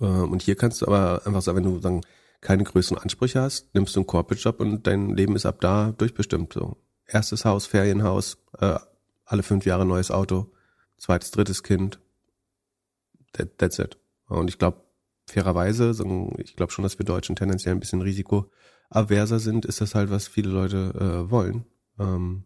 Äh, 0.00 0.06
und 0.06 0.40
hier 0.40 0.54
kannst 0.54 0.80
du 0.80 0.86
aber 0.86 1.26
einfach 1.26 1.42
sagen, 1.42 1.58
wenn 1.58 1.64
du 1.64 1.80
sagen, 1.80 2.00
keine 2.40 2.64
größeren 2.64 2.98
Ansprüche 2.98 3.40
hast, 3.40 3.74
nimmst 3.74 3.96
du 3.96 4.00
einen 4.00 4.06
Corporate 4.06 4.42
Job 4.42 4.60
und 4.60 4.86
dein 4.86 5.10
Leben 5.10 5.36
ist 5.36 5.46
ab 5.46 5.60
da 5.60 5.92
durchbestimmt. 5.92 6.54
So 6.54 6.76
erstes 7.06 7.44
Haus, 7.44 7.66
Ferienhaus, 7.66 8.38
äh, 8.58 8.78
alle 9.24 9.42
fünf 9.42 9.66
Jahre 9.66 9.84
neues 9.84 10.10
Auto, 10.10 10.52
zweites, 10.96 11.30
drittes 11.30 11.62
Kind. 11.62 12.00
That, 13.32 13.58
that's 13.58 13.78
it. 13.78 13.98
Und 14.26 14.48
ich 14.48 14.58
glaube, 14.58 14.82
fairerweise, 15.28 15.92
ich 16.38 16.56
glaube 16.56 16.72
schon, 16.72 16.82
dass 16.82 16.98
wir 16.98 17.06
Deutschen 17.06 17.36
tendenziell 17.36 17.74
ein 17.74 17.80
bisschen 17.80 18.00
risikoaverser 18.00 19.38
sind, 19.38 19.64
ist 19.66 19.80
das 19.80 19.94
halt, 19.94 20.10
was 20.10 20.28
viele 20.28 20.50
Leute 20.50 20.92
äh, 21.26 21.30
wollen. 21.30 21.66
Ähm, 21.98 22.44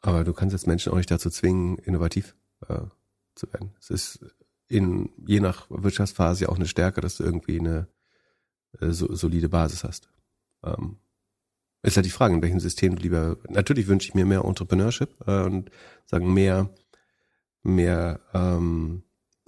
aber 0.00 0.24
du 0.24 0.32
kannst 0.32 0.52
jetzt 0.52 0.66
Menschen 0.66 0.92
auch 0.92 0.96
nicht 0.96 1.10
dazu 1.10 1.30
zwingen, 1.30 1.78
innovativ 1.78 2.34
äh, 2.68 2.82
zu 3.34 3.52
werden. 3.52 3.74
Es 3.78 3.90
ist 3.90 4.24
in 4.68 5.10
je 5.26 5.40
nach 5.40 5.66
Wirtschaftsphase 5.68 6.44
ja 6.44 6.48
auch 6.48 6.56
eine 6.56 6.66
Stärke, 6.66 7.00
dass 7.00 7.18
du 7.18 7.24
irgendwie 7.24 7.60
eine 7.60 7.88
so, 8.80 9.14
solide 9.14 9.48
Basis 9.48 9.84
hast. 9.84 10.08
Ähm, 10.64 10.96
ist 11.82 11.96
halt 11.96 12.06
die 12.06 12.10
Frage, 12.10 12.34
in 12.34 12.42
welchem 12.42 12.60
System 12.60 12.96
du 12.96 13.02
lieber. 13.02 13.36
Natürlich 13.48 13.88
wünsche 13.88 14.08
ich 14.08 14.14
mir 14.14 14.24
mehr 14.24 14.44
Entrepreneurship 14.44 15.10
äh, 15.26 15.42
und 15.42 15.70
sagen 16.06 16.32
mehr 16.32 16.70
mehr 17.62 18.20
ähm, 18.34 19.02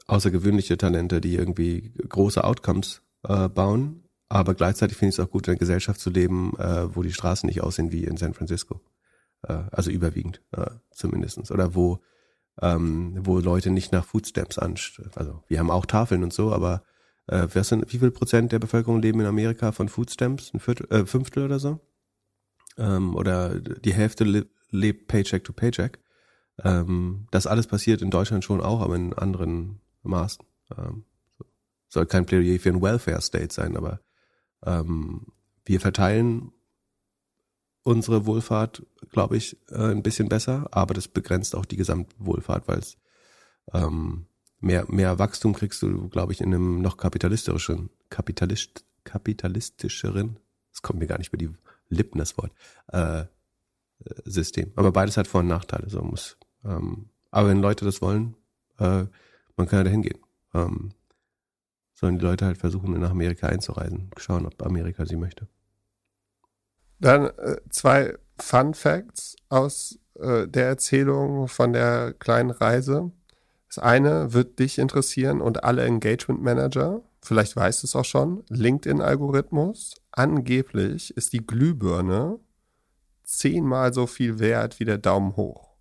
außergewöhnliche 0.06 0.76
Talente, 0.76 1.20
die 1.20 1.34
irgendwie 1.34 1.92
große 2.08 2.44
Outcomes 2.44 3.02
äh, 3.26 3.48
bauen. 3.48 4.04
Aber 4.28 4.54
gleichzeitig 4.54 4.96
finde 4.96 5.10
ich 5.10 5.18
es 5.18 5.24
auch 5.24 5.30
gut, 5.30 5.46
in 5.46 5.52
einer 5.52 5.58
Gesellschaft 5.58 6.00
zu 6.00 6.10
leben, 6.10 6.54
äh, 6.58 6.94
wo 6.94 7.02
die 7.02 7.12
Straßen 7.12 7.46
nicht 7.46 7.62
aussehen 7.62 7.92
wie 7.92 8.04
in 8.04 8.16
San 8.16 8.34
Francisco. 8.34 8.80
Äh, 9.42 9.64
also 9.70 9.90
überwiegend 9.90 10.42
äh, 10.52 10.70
zumindestens 10.90 11.50
Oder 11.50 11.74
wo, 11.74 12.00
ähm, 12.60 13.18
wo 13.20 13.38
Leute 13.38 13.70
nicht 13.70 13.92
nach 13.92 14.04
Foodstamps 14.04 14.58
anstellen. 14.58 15.10
Also 15.14 15.42
wir 15.48 15.58
haben 15.58 15.70
auch 15.70 15.86
Tafeln 15.86 16.22
und 16.22 16.32
so, 16.32 16.52
aber 16.52 16.82
äh, 17.26 17.48
wer 17.52 17.64
sind, 17.64 17.92
wie 17.92 17.98
viel 17.98 18.10
Prozent 18.10 18.52
der 18.52 18.58
Bevölkerung 18.58 19.00
leben 19.00 19.20
in 19.20 19.26
Amerika 19.26 19.72
von 19.72 19.88
Foodstamps? 19.88 20.52
Ein 20.52 20.60
Viertel, 20.60 20.86
äh, 20.90 21.06
Fünftel 21.06 21.44
oder 21.44 21.58
so? 21.58 21.80
Ähm, 22.76 23.14
oder 23.14 23.58
die 23.58 23.94
Hälfte 23.94 24.46
lebt 24.70 25.08
Paycheck 25.08 25.44
to 25.44 25.52
Paycheck. 25.52 26.00
Ähm, 26.62 27.26
das 27.30 27.46
alles 27.46 27.66
passiert 27.66 28.02
in 28.02 28.10
Deutschland 28.10 28.44
schon 28.44 28.60
auch, 28.60 28.80
aber 28.80 28.96
in 28.96 29.14
anderen 29.14 29.80
Maßen. 30.02 30.44
Ähm, 30.76 31.04
soll 31.88 32.06
kein 32.06 32.26
Plädoyer 32.26 32.58
für 32.58 32.70
ein 32.70 32.82
Welfare 32.82 33.20
State 33.20 33.54
sein, 33.54 33.76
aber 33.76 34.00
ähm, 34.64 35.26
wir 35.64 35.80
verteilen 35.80 36.52
unsere 37.82 38.26
Wohlfahrt, 38.26 38.84
glaube 39.10 39.36
ich, 39.36 39.56
äh, 39.70 39.90
ein 39.90 40.02
bisschen 40.02 40.28
besser, 40.28 40.66
aber 40.72 40.94
das 40.94 41.08
begrenzt 41.08 41.54
auch 41.54 41.64
die 41.64 41.76
Gesamtwohlfahrt, 41.76 42.66
weil 42.66 42.78
es 42.78 42.98
ähm, 43.72 44.26
mehr, 44.64 44.86
mehr 44.88 45.18
Wachstum 45.18 45.54
kriegst 45.54 45.82
du, 45.82 46.08
glaube 46.08 46.32
ich, 46.32 46.40
in 46.40 46.52
einem 46.52 46.80
noch 46.80 46.96
kapitalistischeren, 46.96 47.90
kapitalist, 48.08 48.84
kapitalistischeren, 49.04 50.38
es 50.72 50.82
kommt 50.82 50.98
mir 50.98 51.06
gar 51.06 51.18
nicht 51.18 51.28
über 51.28 51.38
die 51.38 51.50
Lippen 51.88 52.18
das 52.18 52.36
Wort, 52.38 52.52
äh, 52.88 53.24
System. 54.24 54.72
Aber 54.76 54.92
beides 54.92 55.16
hat 55.16 55.28
Vor- 55.28 55.40
und 55.40 55.46
Nachteile, 55.48 55.88
so 55.88 56.02
muss. 56.02 56.36
Ähm, 56.64 57.10
aber 57.30 57.48
wenn 57.48 57.60
Leute 57.60 57.84
das 57.84 58.02
wollen, 58.02 58.36
äh, 58.78 59.04
man 59.56 59.68
kann 59.68 59.80
ja 59.80 59.84
dahin 59.84 60.02
gehen. 60.02 60.18
Ähm, 60.52 60.90
sollen 61.92 62.18
die 62.18 62.24
Leute 62.24 62.46
halt 62.46 62.58
versuchen, 62.58 62.98
nach 62.98 63.10
Amerika 63.10 63.46
einzureisen, 63.46 64.10
schauen, 64.16 64.46
ob 64.46 64.60
Amerika 64.62 65.06
sie 65.06 65.16
möchte. 65.16 65.46
Dann 66.98 67.26
äh, 67.26 67.56
zwei 67.70 68.16
Fun 68.38 68.74
Facts 68.74 69.36
aus 69.48 69.98
äh, 70.18 70.48
der 70.48 70.66
Erzählung 70.66 71.48
von 71.48 71.72
der 71.72 72.14
kleinen 72.14 72.50
Reise. 72.50 73.12
Das 73.74 73.82
eine 73.82 74.32
wird 74.32 74.60
dich 74.60 74.78
interessieren 74.78 75.40
und 75.40 75.64
alle 75.64 75.82
Engagement 75.82 76.40
Manager. 76.40 77.02
Vielleicht 77.20 77.56
weißt 77.56 77.82
du 77.82 77.88
es 77.88 77.96
auch 77.96 78.04
schon. 78.04 78.44
LinkedIn-Algorithmus. 78.48 79.96
Angeblich 80.12 81.16
ist 81.16 81.32
die 81.32 81.44
Glühbirne 81.44 82.38
zehnmal 83.24 83.92
so 83.92 84.06
viel 84.06 84.38
wert 84.38 84.78
wie 84.78 84.84
der 84.84 84.98
Daumen 84.98 85.34
hoch. 85.34 85.74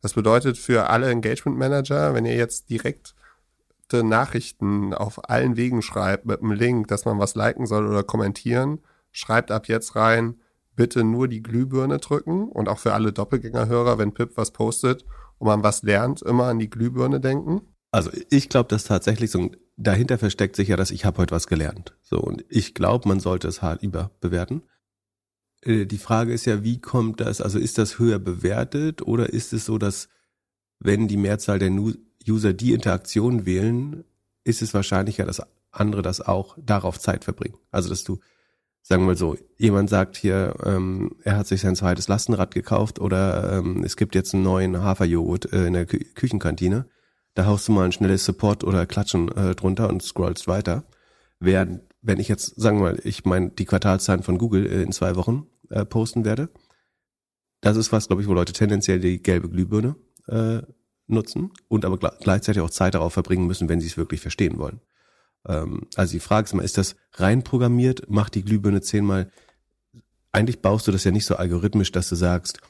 Das 0.00 0.14
bedeutet 0.14 0.56
für 0.56 0.88
alle 0.88 1.10
Engagement 1.10 1.58
Manager, 1.58 2.14
wenn 2.14 2.24
ihr 2.24 2.34
jetzt 2.34 2.70
direkt 2.70 3.14
Nachrichten 3.92 4.94
auf 4.94 5.28
allen 5.28 5.58
Wegen 5.58 5.82
schreibt 5.82 6.24
mit 6.24 6.40
einem 6.40 6.52
Link, 6.52 6.88
dass 6.88 7.04
man 7.04 7.18
was 7.18 7.34
liken 7.34 7.66
soll 7.66 7.86
oder 7.86 8.02
kommentieren, 8.02 8.78
schreibt 9.10 9.50
ab 9.50 9.68
jetzt 9.68 9.96
rein, 9.96 10.40
bitte 10.76 11.04
nur 11.04 11.28
die 11.28 11.42
Glühbirne 11.42 11.98
drücken 11.98 12.48
und 12.48 12.70
auch 12.70 12.78
für 12.78 12.94
alle 12.94 13.12
Doppelgängerhörer, 13.12 13.98
wenn 13.98 14.14
Pip 14.14 14.38
was 14.38 14.52
postet 14.52 15.04
und 15.42 15.48
man 15.48 15.64
was 15.64 15.82
lernt, 15.82 16.22
immer 16.22 16.44
an 16.44 16.60
die 16.60 16.70
Glühbirne 16.70 17.18
denken. 17.18 17.62
Also 17.90 18.12
ich 18.30 18.48
glaube, 18.48 18.68
dass 18.68 18.84
tatsächlich 18.84 19.32
so 19.32 19.50
dahinter 19.76 20.16
versteckt 20.16 20.54
sich 20.54 20.68
ja, 20.68 20.76
dass 20.76 20.92
ich 20.92 21.04
habe 21.04 21.18
heute 21.18 21.34
was 21.34 21.48
gelernt. 21.48 21.96
So 22.00 22.20
und 22.20 22.44
ich 22.48 22.74
glaube, 22.74 23.08
man 23.08 23.18
sollte 23.18 23.48
es 23.48 23.60
hart 23.60 23.82
überbewerten. 23.82 24.62
Äh, 25.62 25.86
die 25.86 25.98
Frage 25.98 26.32
ist 26.32 26.44
ja, 26.44 26.62
wie 26.62 26.80
kommt 26.80 27.20
das? 27.20 27.40
Also 27.40 27.58
ist 27.58 27.76
das 27.76 27.98
höher 27.98 28.20
bewertet 28.20 29.02
oder 29.02 29.30
ist 29.30 29.52
es 29.52 29.64
so, 29.64 29.78
dass 29.78 30.08
wenn 30.78 31.08
die 31.08 31.16
Mehrzahl 31.16 31.58
der 31.58 31.72
User 32.28 32.52
die 32.52 32.72
Interaktion 32.72 33.44
wählen, 33.44 34.04
ist 34.44 34.62
es 34.62 34.74
wahrscheinlicher, 34.74 35.26
dass 35.26 35.42
andere 35.72 36.02
das 36.02 36.20
auch 36.20 36.56
darauf 36.56 37.00
Zeit 37.00 37.24
verbringen. 37.24 37.58
Also 37.72 37.88
dass 37.88 38.04
du 38.04 38.20
sagen 38.82 39.02
wir 39.02 39.06
mal 39.06 39.16
so, 39.16 39.36
jemand 39.58 39.88
sagt 39.88 40.16
hier, 40.16 40.54
ähm, 40.64 41.16
er 41.22 41.38
hat 41.38 41.46
sich 41.46 41.60
sein 41.60 41.76
zweites 41.76 42.08
Lastenrad 42.08 42.52
gekauft 42.52 42.98
oder 42.98 43.58
ähm, 43.58 43.82
es 43.84 43.96
gibt 43.96 44.14
jetzt 44.14 44.34
einen 44.34 44.42
neuen 44.42 44.82
Haferjoghurt 44.82 45.52
äh, 45.52 45.66
in 45.66 45.74
der 45.74 45.86
Kü 45.86 45.98
Küchenkantine. 46.14 46.86
Da 47.34 47.46
haust 47.46 47.68
du 47.68 47.72
mal 47.72 47.84
ein 47.84 47.92
schnelles 47.92 48.24
Support 48.24 48.64
oder 48.64 48.84
Klatschen 48.86 49.30
äh, 49.32 49.54
drunter 49.54 49.88
und 49.88 50.02
scrollst 50.02 50.48
weiter. 50.48 50.84
Während, 51.38 51.82
wenn 52.02 52.20
ich 52.20 52.28
jetzt, 52.28 52.60
sagen 52.60 52.78
wir 52.78 52.92
mal, 52.92 53.00
ich 53.04 53.24
meine 53.24 53.50
die 53.50 53.64
Quartalszahlen 53.64 54.22
von 54.22 54.38
Google 54.38 54.66
äh, 54.66 54.82
in 54.82 54.92
zwei 54.92 55.16
Wochen 55.16 55.46
äh, 55.70 55.84
posten 55.84 56.24
werde, 56.24 56.50
das 57.60 57.76
ist 57.76 57.92
was, 57.92 58.08
glaube 58.08 58.22
ich, 58.22 58.28
wo 58.28 58.34
Leute 58.34 58.52
tendenziell 58.52 58.98
die 58.98 59.22
gelbe 59.22 59.48
Glühbirne 59.48 59.94
äh, 60.26 60.62
nutzen 61.06 61.52
und 61.68 61.84
aber 61.84 61.98
gleichzeitig 61.98 62.60
auch 62.60 62.70
Zeit 62.70 62.94
darauf 62.94 63.12
verbringen 63.12 63.46
müssen, 63.46 63.68
wenn 63.68 63.80
sie 63.80 63.86
es 63.86 63.96
wirklich 63.96 64.20
verstehen 64.20 64.58
wollen. 64.58 64.80
Ähm, 65.46 65.86
also 65.96 66.12
die 66.12 66.20
Frage 66.20 66.46
ist 66.46 66.54
mal, 66.54 66.64
ist 66.64 66.78
das 66.78 66.96
rein 67.14 67.42
programmiert? 67.42 68.08
Macht 68.10 68.34
die 68.34 68.42
Glühbirne 68.42 68.80
zehnmal? 68.80 69.30
Eigentlich 70.32 70.60
baust 70.62 70.86
du 70.86 70.92
das 70.92 71.04
ja 71.04 71.10
nicht 71.10 71.26
so 71.26 71.36
algorithmisch, 71.36 71.92
dass 71.92 72.08
du 72.08 72.16
sagst, 72.16 72.60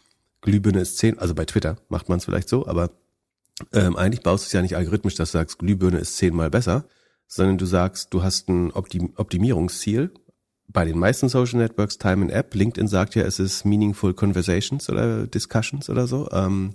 Glühbirne 0.40 0.80
ist 0.80 0.98
zehn, 0.98 1.18
also 1.18 1.34
bei 1.34 1.44
Twitter 1.44 1.76
macht 1.88 2.08
man 2.08 2.18
es 2.18 2.24
vielleicht 2.24 2.48
so, 2.48 2.66
aber 2.66 2.90
ähm, 3.72 3.96
eigentlich 3.96 4.22
baust 4.22 4.44
du 4.44 4.46
es 4.46 4.52
ja 4.52 4.62
nicht 4.62 4.76
algorithmisch, 4.76 5.14
dass 5.14 5.30
du 5.32 5.38
sagst, 5.38 5.58
Glühbirne 5.58 5.98
ist 5.98 6.16
zehnmal 6.16 6.50
besser, 6.50 6.84
sondern 7.28 7.58
du 7.58 7.66
sagst, 7.66 8.12
du 8.12 8.22
hast 8.22 8.48
ein 8.48 8.72
Optim 8.72 9.12
Optimierungsziel. 9.16 10.12
Bei 10.68 10.84
den 10.84 10.98
meisten 10.98 11.28
Social 11.28 11.58
Networks, 11.58 11.98
Time 11.98 12.24
in 12.24 12.30
App, 12.30 12.54
LinkedIn 12.54 12.88
sagt 12.88 13.14
ja, 13.14 13.22
es 13.22 13.38
ist 13.38 13.64
Meaningful 13.64 14.14
Conversations 14.14 14.88
oder 14.88 15.26
Discussions 15.26 15.88
oder 15.88 16.06
so. 16.06 16.28
Ähm, 16.32 16.74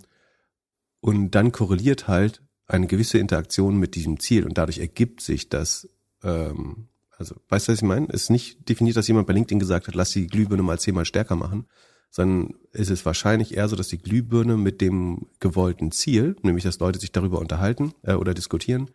und 1.02 1.32
dann 1.32 1.52
korreliert 1.52 2.08
halt 2.08 2.42
eine 2.68 2.88
gewisse 2.88 3.18
Interaktion 3.18 3.78
mit 3.78 3.96
diesem 3.96 4.20
Ziel 4.20 4.46
und 4.46 4.58
dadurch 4.58 4.80
ergibt 4.80 5.22
sich 5.22 5.50
das, 5.50 5.90
ähm, 6.24 6.90
also 7.12 7.36
weißt 7.50 7.68
du, 7.68 7.72
was 7.72 7.80
ich 7.80 7.88
meine? 7.88 8.08
Es 8.10 8.24
ist 8.24 8.30
nicht 8.30 8.68
definiert, 8.70 8.98
dass 8.98 9.08
jemand 9.08 9.28
bei 9.28 9.34
LinkedIn 9.34 9.60
gesagt 9.60 9.88
hat, 9.88 9.96
lass 9.96 10.12
die 10.12 10.28
Glühbirne 10.28 10.64
mal 10.64 10.80
zehnmal 10.80 11.06
stärker 11.06 11.36
machen, 11.36 11.68
sondern 12.10 12.56
ist 12.72 12.90
es 12.90 13.06
wahrscheinlich 13.06 13.56
eher 13.56 13.68
so, 13.70 13.76
dass 13.76 13.88
die 13.88 13.98
Glühbirne 13.98 14.58
mit 14.58 14.82
dem 14.82 15.28
gewollten 15.40 15.92
Ziel, 15.92 16.36
nämlich 16.42 16.64
dass 16.64 16.80
Leute 16.80 17.00
sich 17.00 17.12
darüber 17.12 17.40
unterhalten 17.40 17.94
äh, 18.04 18.14
oder 18.14 18.34
diskutieren, 18.34 18.92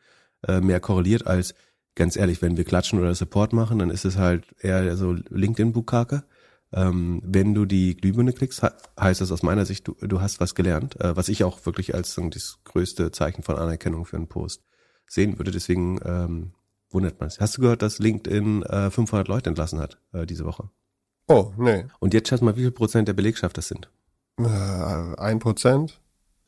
äh, 0.46 0.60
mehr 0.60 0.80
korreliert 0.80 1.26
als 1.26 1.54
ganz 1.94 2.16
ehrlich, 2.16 2.40
wenn 2.42 2.56
wir 2.56 2.64
klatschen 2.64 2.98
oder 2.98 3.14
Support 3.14 3.52
machen, 3.52 3.78
dann 3.78 3.90
ist 3.90 4.04
es 4.04 4.16
halt 4.16 4.46
eher 4.60 4.96
so 4.96 5.12
LinkedIn-Bukake. 5.12 6.24
Ähm, 6.74 7.20
wenn 7.24 7.54
du 7.54 7.66
die 7.66 7.96
Glühbirne 7.96 8.32
klickst, 8.32 8.62
heißt 8.98 9.20
das 9.20 9.30
aus 9.30 9.42
meiner 9.42 9.66
Sicht, 9.66 9.86
du, 9.86 9.94
du 10.00 10.20
hast 10.20 10.40
was 10.40 10.54
gelernt, 10.54 10.98
äh, 11.00 11.14
was 11.16 11.28
ich 11.28 11.44
auch 11.44 11.66
wirklich 11.66 11.94
als 11.94 12.14
so, 12.14 12.26
das 12.28 12.58
größte 12.64 13.10
Zeichen 13.12 13.42
von 13.42 13.56
Anerkennung 13.56 14.06
für 14.06 14.16
einen 14.16 14.28
Post 14.28 14.62
sehen 15.06 15.38
würde. 15.38 15.50
Deswegen 15.50 16.00
ähm, 16.04 16.52
wundert 16.90 17.20
man 17.20 17.28
es. 17.28 17.40
Hast 17.40 17.56
du 17.56 17.60
gehört, 17.60 17.82
dass 17.82 17.98
LinkedIn 17.98 18.62
äh, 18.62 18.90
500 18.90 19.28
Leute 19.28 19.50
entlassen 19.50 19.80
hat 19.80 19.98
äh, 20.12 20.24
diese 20.24 20.44
Woche? 20.44 20.70
Oh, 21.28 21.52
nee. 21.56 21.84
Und 22.00 22.14
jetzt 22.14 22.28
schätzt 22.28 22.42
mal, 22.42 22.56
wie 22.56 22.62
viel 22.62 22.72
Prozent 22.72 23.08
der 23.08 23.12
Belegschaft 23.12 23.56
das 23.56 23.68
sind? 23.68 23.90
Äh, 24.38 24.44
ein 24.44 25.38
Prozent? 25.38 26.00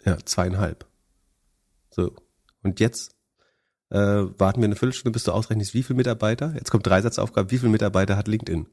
Ja, 0.05 0.17
zweieinhalb. 0.25 0.87
So. 1.91 2.15
Und 2.63 2.81
jetzt 2.81 3.15
äh, 3.91 3.99
warten 3.99 4.61
wir 4.61 4.65
eine 4.65 4.77
Viertelstunde, 4.77 5.13
bis 5.13 5.25
du 5.25 5.33
ausrechnest, 5.33 5.75
wie 5.75 5.83
viele 5.83 5.97
Mitarbeiter, 5.97 6.55
jetzt 6.55 6.71
kommt 6.71 6.87
Dreisatzaufgabe, 6.87 7.51
wie 7.51 7.59
viele 7.59 7.71
Mitarbeiter 7.71 8.17
hat 8.17 8.27
LinkedIn? 8.27 8.67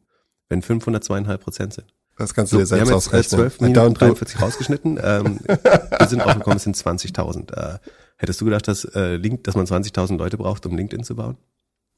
Wenn 0.51 0.61
500 0.61 1.01
zweieinhalb 1.01 1.41
Prozent 1.41 1.73
sind. 1.73 1.87
Das 2.17 2.33
kannst 2.33 2.51
du 2.51 2.57
so, 2.57 2.59
dir 2.59 2.65
selbst 2.65 2.89
wir 2.89 2.91
haben 2.91 2.99
jetzt 2.99 3.07
ausrechnen. 3.07 3.39
12 3.39 3.61
Minuten 3.61 3.93
43 3.93 4.41
rausgeschnitten. 4.41 4.99
ähm, 5.01 5.39
wir 5.47 6.07
sind 6.07 6.21
aufgekommen, 6.21 6.57
es 6.57 6.63
sind 6.63 6.75
20.000. 6.75 7.53
Äh, 7.53 7.79
hättest 8.17 8.41
du 8.41 8.45
gedacht, 8.45 8.67
dass, 8.67 8.83
äh, 8.83 9.15
Link, 9.15 9.45
dass 9.45 9.55
man 9.55 9.65
20.000 9.65 10.17
Leute 10.17 10.37
braucht, 10.37 10.65
um 10.65 10.75
LinkedIn 10.75 11.05
zu 11.05 11.15
bauen? 11.15 11.37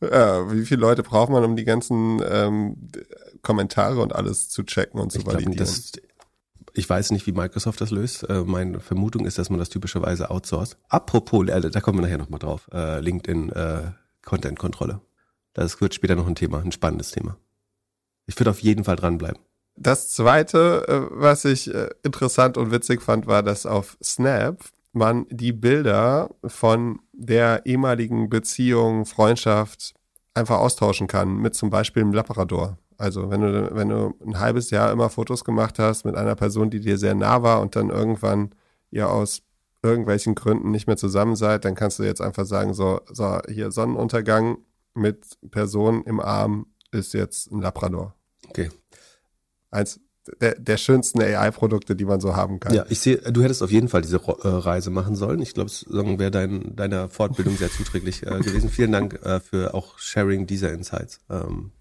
Ja, 0.02 0.52
wie 0.54 0.66
viele 0.66 0.82
Leute 0.82 1.02
braucht 1.02 1.32
man, 1.32 1.44
um 1.44 1.56
die 1.56 1.64
ganzen 1.64 2.22
ähm, 2.30 2.90
Kommentare 3.42 4.00
und 4.02 4.14
alles 4.14 4.50
zu 4.50 4.64
checken 4.64 5.00
und 5.00 5.12
zu 5.12 5.20
ich 5.20 5.26
validieren? 5.26 5.54
Glaub, 5.54 5.68
das, 5.68 5.94
ich 6.74 6.88
weiß 6.88 7.12
nicht, 7.12 7.26
wie 7.26 7.32
Microsoft 7.32 7.82
das 7.82 7.90
löst. 7.90 8.30
Äh, 8.30 8.44
meine 8.44 8.80
Vermutung 8.80 9.26
ist, 9.26 9.40
dass 9.40 9.50
man 9.50 9.58
das 9.58 9.70
typischerweise 9.70 10.30
outsourced. 10.30 10.78
Apropos, 10.90 11.48
äh, 11.48 11.72
da 11.72 11.82
kommen 11.82 11.98
wir 11.98 12.04
nachher 12.04 12.20
nochmal 12.20 12.40
drauf. 12.40 12.70
Äh, 12.72 13.00
LinkedIn 13.00 13.50
äh, 13.50 13.82
Content-Kontrolle. 14.24 15.02
Das 15.54 15.82
wird 15.82 15.96
später 15.96 16.16
noch 16.16 16.28
ein 16.28 16.36
Thema, 16.36 16.62
ein 16.62 16.72
spannendes 16.72 17.12
Thema. 17.12 17.38
Ich 18.26 18.40
würde 18.40 18.52
auf 18.52 18.60
jeden 18.60 18.84
Fall 18.84 18.96
dranbleiben. 18.96 19.40
Das 19.76 20.10
zweite, 20.10 20.88
äh, 20.88 21.08
was 21.12 21.46
ich 21.46 21.74
äh, 21.74 21.90
interessant 22.04 22.58
und 22.58 22.72
witzig 22.72 23.02
fand, 23.02 23.28
war, 23.28 23.42
dass 23.44 23.66
auf 23.66 23.98
Snap 24.04 24.64
man 24.94 25.26
die 25.30 25.52
Bilder 25.52 26.30
von 26.46 27.00
der 27.12 27.66
ehemaligen 27.66 28.30
Beziehung, 28.30 29.06
Freundschaft 29.06 29.94
einfach 30.36 30.60
austauschen 30.60 31.08
kann 31.08 31.38
mit 31.38 31.56
zum 31.56 31.70
Beispiel 31.70 32.04
einem 32.04 32.14
Labrador. 32.14 32.78
Also 32.98 33.32
wenn 33.32 33.42
du, 33.42 33.76
wenn 33.76 33.90
du 33.90 34.14
ein 34.26 34.40
halbes 34.40 34.70
Jahr 34.70 34.92
immer 34.92 35.10
Fotos 35.10 35.44
gemacht 35.44 35.80
hast 35.80 36.06
mit 36.06 36.16
einer 36.16 36.36
Person, 36.36 36.70
die 36.70 36.80
dir 36.80 36.98
sehr 36.98 37.16
nah 37.16 37.42
war 37.42 37.62
und 37.62 37.76
dann 37.76 37.90
irgendwann 37.90 38.52
ihr 38.92 39.10
aus 39.10 39.42
irgendwelchen 39.82 40.36
Gründen 40.36 40.72
nicht 40.72 40.88
mehr 40.88 40.98
zusammen 40.98 41.36
seid, 41.36 41.66
dann 41.66 41.76
kannst 41.76 42.00
du 42.00 42.04
jetzt 42.04 42.22
einfach 42.22 42.46
sagen, 42.46 42.74
so, 42.74 43.02
so 43.12 43.40
hier 43.50 43.72
Sonnenuntergang 43.72 44.58
mit 44.94 45.38
Person 45.52 46.04
im 46.04 46.20
Arm 46.20 46.68
ist 46.94 47.14
jetzt 47.14 47.52
ein 47.52 47.62
Labrador. 47.62 48.16
Okay. 48.48 48.70
Eins 49.72 50.00
der, 50.40 50.56
der 50.60 50.78
schönsten 50.78 51.22
AI-Produkte, 51.22 51.96
die 51.96 52.06
man 52.06 52.22
so 52.22 52.36
haben 52.36 52.60
kann. 52.60 52.74
Ja, 52.74 52.86
ich 52.90 53.00
sehe, 53.00 53.18
du 53.18 53.44
hättest 53.44 53.62
auf 53.62 53.72
jeden 53.72 53.90
Fall 53.90 54.02
diese 54.02 54.18
äh, 54.18 54.48
Reise 54.48 54.90
machen 54.90 55.16
sollen. 55.16 55.42
Ich 55.42 55.54
glaube, 55.54 55.70
es 55.70 55.86
wäre 55.90 56.32
dein, 56.32 56.76
deiner 56.76 57.10
Fortbildung 57.10 57.58
sehr 57.58 57.70
zuträglich 57.70 58.24
äh, 58.24 58.40
gewesen. 58.40 58.70
Vielen 58.70 58.92
Dank 58.92 59.22
äh, 59.24 59.40
für 59.40 59.74
auch 59.74 60.00
Sharing 60.00 60.48
dieser 60.48 60.72
Insights. 60.72 61.20
Ähm, 61.30 61.72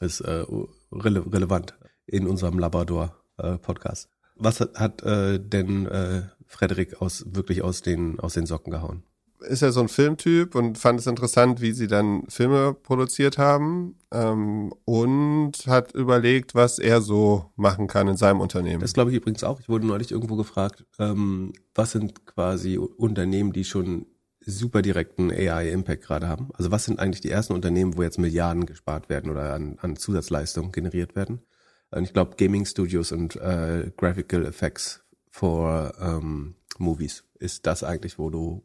ist 0.00 0.20
äh, 0.20 0.44
rele 0.90 1.24
relevant 1.32 1.74
in 2.06 2.26
unserem 2.26 2.58
Labrador-Podcast. 2.58 4.06
Äh, 4.06 4.30
Was 4.36 4.60
hat, 4.60 4.78
hat 4.78 5.02
äh, 5.02 5.38
denn 5.38 5.86
äh, 5.86 6.22
Frederik 6.46 7.00
aus 7.00 7.24
wirklich 7.30 7.62
aus 7.62 7.82
den 7.82 8.18
aus 8.18 8.34
den 8.34 8.46
Socken 8.46 8.72
gehauen? 8.72 9.04
Ist 9.42 9.62
ja 9.62 9.72
so 9.72 9.80
ein 9.80 9.88
Filmtyp 9.88 10.54
und 10.54 10.78
fand 10.78 11.00
es 11.00 11.06
interessant, 11.06 11.60
wie 11.60 11.72
sie 11.72 11.86
dann 11.86 12.24
Filme 12.28 12.74
produziert 12.74 13.38
haben 13.38 13.96
ähm, 14.12 14.72
und 14.84 15.52
hat 15.66 15.94
überlegt, 15.94 16.54
was 16.54 16.78
er 16.78 17.00
so 17.00 17.52
machen 17.56 17.86
kann 17.86 18.08
in 18.08 18.16
seinem 18.16 18.40
Unternehmen. 18.40 18.80
Das 18.80 18.94
glaube 18.94 19.10
ich 19.10 19.16
übrigens 19.16 19.44
auch. 19.44 19.60
Ich 19.60 19.68
wurde 19.68 19.86
neulich 19.86 20.10
irgendwo 20.12 20.36
gefragt, 20.36 20.84
ähm, 20.98 21.52
was 21.74 21.92
sind 21.92 22.26
quasi 22.26 22.78
Unternehmen, 22.78 23.52
die 23.52 23.64
schon 23.64 24.06
super 24.44 24.82
direkten 24.82 25.30
AI-Impact 25.30 26.02
gerade 26.02 26.28
haben? 26.28 26.50
Also 26.54 26.70
was 26.70 26.84
sind 26.84 26.98
eigentlich 26.98 27.20
die 27.20 27.30
ersten 27.30 27.52
Unternehmen, 27.52 27.96
wo 27.96 28.02
jetzt 28.02 28.18
Milliarden 28.18 28.66
gespart 28.66 29.08
werden 29.08 29.30
oder 29.30 29.54
an, 29.54 29.78
an 29.80 29.96
Zusatzleistungen 29.96 30.72
generiert 30.72 31.14
werden? 31.14 31.42
Und 31.90 32.04
ich 32.04 32.12
glaube, 32.12 32.36
Gaming 32.36 32.64
Studios 32.64 33.12
und 33.12 33.36
äh, 33.36 33.90
Graphical 33.96 34.46
Effects 34.46 35.04
for 35.30 35.92
ähm, 36.00 36.56
Movies 36.78 37.24
ist 37.38 37.66
das 37.66 37.84
eigentlich, 37.84 38.18
wo 38.18 38.30
du 38.30 38.62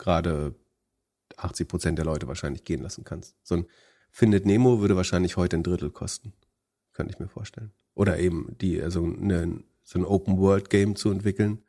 gerade 0.00 0.56
80 1.36 1.68
Prozent 1.68 1.98
der 1.98 2.04
Leute 2.04 2.26
wahrscheinlich 2.26 2.64
gehen 2.64 2.82
lassen 2.82 3.04
kannst. 3.04 3.36
So 3.44 3.54
ein 3.54 3.66
Findet 4.10 4.44
Nemo 4.44 4.80
würde 4.80 4.96
wahrscheinlich 4.96 5.36
heute 5.36 5.56
ein 5.56 5.62
Drittel 5.62 5.90
kosten. 5.90 6.32
Könnte 6.92 7.14
ich 7.14 7.20
mir 7.20 7.28
vorstellen. 7.28 7.72
Oder 7.94 8.18
eben 8.18 8.56
die, 8.60 8.82
also 8.82 9.04
eine, 9.04 9.62
so 9.84 9.98
ein 9.98 10.04
Open-World-Game 10.04 10.96
zu 10.96 11.10
entwickeln, 11.10 11.62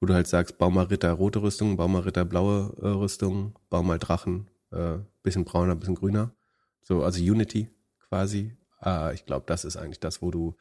wo 0.00 0.06
du 0.06 0.14
halt 0.14 0.26
sagst, 0.26 0.58
bau 0.58 0.70
mal 0.70 0.86
Ritter 0.86 1.12
rote 1.12 1.42
Rüstung, 1.42 1.76
bau 1.76 1.88
mal 1.88 2.00
Ritter 2.00 2.24
blaue 2.24 2.74
äh, 2.80 2.88
Rüstung, 2.88 3.58
bau 3.68 3.82
mal 3.82 3.98
Drachen, 3.98 4.50
äh, 4.72 4.98
bisschen 5.22 5.44
brauner, 5.44 5.76
bisschen 5.76 5.94
grüner. 5.94 6.34
So, 6.82 7.04
also 7.04 7.22
Unity 7.22 7.68
quasi. 8.08 8.56
Äh, 8.84 9.14
ich 9.14 9.24
glaube, 9.26 9.44
das 9.46 9.64
ist 9.64 9.76
eigentlich 9.76 10.00
das, 10.00 10.22
wo 10.22 10.30
du 10.30 10.56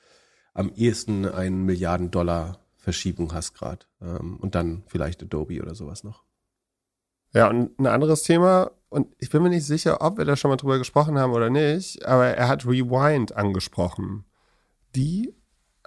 am 0.53 0.71
ehesten 0.75 1.25
einen 1.25 1.65
Milliarden 1.65 2.11
Dollar 2.11 2.59
Verschiebung 2.77 3.33
hast 3.33 3.53
gerade. 3.53 3.85
Ähm, 4.01 4.37
und 4.37 4.55
dann 4.55 4.83
vielleicht 4.87 5.23
Adobe 5.23 5.61
oder 5.61 5.75
sowas 5.75 6.03
noch. 6.03 6.23
Ja, 7.33 7.49
und 7.49 7.79
ein 7.79 7.87
anderes 7.87 8.23
Thema, 8.23 8.71
und 8.89 9.07
ich 9.19 9.29
bin 9.29 9.43
mir 9.43 9.49
nicht 9.49 9.65
sicher, 9.65 10.01
ob 10.01 10.17
wir 10.17 10.25
da 10.25 10.35
schon 10.35 10.49
mal 10.49 10.57
drüber 10.57 10.79
gesprochen 10.79 11.19
haben 11.19 11.33
oder 11.33 11.49
nicht, 11.49 12.05
aber 12.05 12.25
er 12.27 12.47
hat 12.47 12.65
Rewind 12.65 13.35
angesprochen. 13.35 14.25
Die 14.95 15.35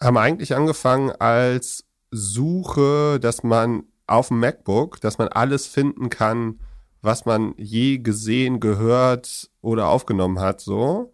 haben 0.01 0.16
eigentlich 0.16 0.55
angefangen 0.55 1.11
als 1.11 1.84
Suche, 2.11 3.18
dass 3.20 3.43
man 3.43 3.84
auf 4.07 4.28
dem 4.28 4.40
MacBook, 4.40 5.01
dass 5.01 5.18
man 5.18 5.28
alles 5.28 5.66
finden 5.66 6.11
kann, 6.11 6.61
was 7.01 7.24
man 7.24 7.55
je 7.57 7.99
gesehen, 7.99 8.61
gehört 8.61 9.51
oder 9.61 9.88
aufgenommen 9.88 10.38
hat, 10.38 10.61
so. 10.61 11.12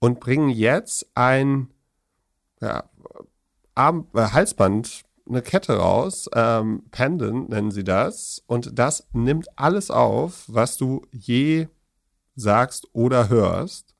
Und 0.00 0.20
bringen 0.20 0.48
jetzt 0.50 1.06
ein 1.14 1.70
ja, 2.60 2.84
Arm, 3.74 4.08
äh, 4.14 4.20
Halsband 4.20 5.03
eine 5.28 5.42
Kette 5.42 5.76
raus, 5.76 6.28
ähm, 6.34 6.84
Pendant 6.90 7.48
nennen 7.48 7.70
sie 7.70 7.84
das, 7.84 8.42
und 8.46 8.78
das 8.78 9.08
nimmt 9.12 9.46
alles 9.56 9.90
auf, 9.90 10.44
was 10.48 10.76
du 10.76 11.02
je 11.12 11.68
sagst 12.36 12.88
oder 12.92 13.28
hörst. 13.28 13.94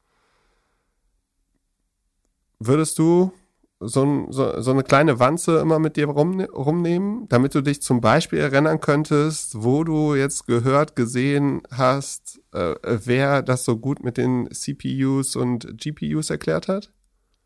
Würdest 2.59 2.99
du 2.99 3.33
so, 3.81 4.27
so, 4.31 4.61
so 4.61 4.71
eine 4.71 4.83
kleine 4.83 5.19
Wanze 5.19 5.59
immer 5.59 5.79
mit 5.79 5.97
dir 5.97 6.07
rum, 6.07 6.41
rumnehmen, 6.41 7.29
damit 7.29 7.55
du 7.55 7.61
dich 7.61 7.83
zum 7.83 8.01
Beispiel 8.01 8.39
erinnern 8.39 8.81
könntest, 8.81 9.63
wo 9.63 9.85
du 9.85 10.15
jetzt 10.15 10.47
gehört, 10.47 10.97
gesehen 10.97 11.63
hast, 11.71 12.41
äh, 12.53 12.75
wer 12.83 13.43
das 13.43 13.65
so 13.65 13.77
gut 13.77 14.03
mit 14.03 14.17
den 14.17 14.49
CPUs 14.51 15.37
und 15.37 15.79
GPUs 15.79 16.31
erklärt 16.31 16.69
hat? 16.69 16.93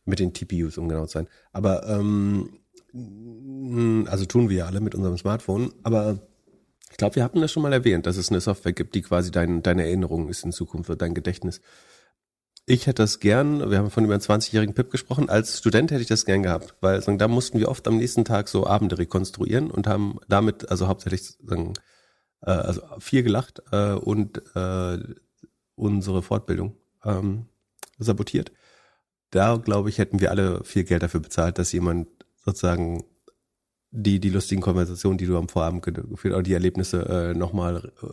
Mit 0.05 0.21
den 0.21 0.33
TPUs, 0.33 0.79
um 0.79 0.89
genau 0.89 1.07
zu 1.07 1.15
sein. 1.15 1.29
Aber 1.53 1.87
ähm, 1.89 2.51
also 4.09 4.25
tun 4.27 4.49
wir 4.49 4.59
ja 4.59 4.67
alle 4.67 4.81
mit 4.81 4.95
unserem 4.95 5.19
Smartphone, 5.19 5.73
aber 5.83 6.19
ich 6.91 6.97
glaube, 6.97 7.17
wir 7.17 7.25
hatten 7.25 7.41
das 7.41 7.53
schon 7.53 7.63
mal 7.63 7.73
erwähnt, 7.73 8.07
dass 8.07 8.17
es 8.17 8.31
eine 8.31 8.41
Software 8.41 8.73
gibt, 8.73 8.95
die 8.95 9.03
quasi 9.03 9.31
dein, 9.31 9.63
deine 9.63 9.85
Erinnerung 9.85 10.29
ist 10.29 10.45
in 10.45 10.53
Zukunft 10.53 10.91
oder 10.91 10.97
dein 10.97 11.15
Gedächtnis. 11.15 11.61
Ich 12.67 12.87
hätte 12.87 13.03
das 13.03 13.21
gern, 13.21 13.71
wir 13.71 13.79
haben 13.79 13.91
von 13.91 14.05
über 14.05 14.15
einen 14.15 14.23
20-jährigen 14.23 14.75
Pip 14.75 14.91
gesprochen, 14.91 15.31
als 15.31 15.59
Student 15.59 15.91
hätte 15.91 16.03
ich 16.03 16.09
das 16.09 16.27
gern 16.27 16.43
gehabt, 16.43 16.75
weil 16.81 17.01
sagen, 17.03 17.19
da 17.19 17.29
mussten 17.29 17.59
wir 17.59 17.69
oft 17.69 17.89
am 17.89 17.97
nächsten 17.97 18.25
Tag 18.25 18.49
so 18.49 18.67
Abende 18.67 18.99
rekonstruieren 18.99 19.71
und 19.71 19.87
haben 19.87 20.19
damit 20.29 20.71
also 20.71 20.87
hauptsächlich 20.87 21.23
sagen, 21.43 21.73
äh, 22.43 22.51
also 22.51 22.83
viel 22.99 23.23
gelacht 23.23 23.63
äh, 23.73 23.93
und 23.93 24.43
äh, 24.55 24.99
unsere 25.77 26.23
Fortbildung 26.23 26.77
ähm, 27.05 27.47
sabotiert. 27.99 28.53
Da, 29.31 29.57
glaube 29.57 29.89
ich, 29.89 29.99
hätten 29.99 30.21
wir 30.21 30.31
alle 30.31 30.63
viel 30.65 30.85
Geld 30.85 31.03
dafür 31.03 31.21
bezahlt, 31.21 31.59
dass 31.59 31.73
jemand 31.73 32.09
sozusagen 32.45 33.05
die, 33.91 34.21
die 34.21 34.31
lustigen 34.31 34.61
Konversationen, 34.61 35.19
die 35.19 35.27
du 35.27 35.37
am 35.39 35.49
Vorabend 35.49 35.83
geführt 35.83 36.35
oder 36.35 36.43
die 36.43 36.53
Erlebnisse 36.53 37.33
äh, 37.33 37.39
nochmal 37.39 37.93
äh, 38.03 38.07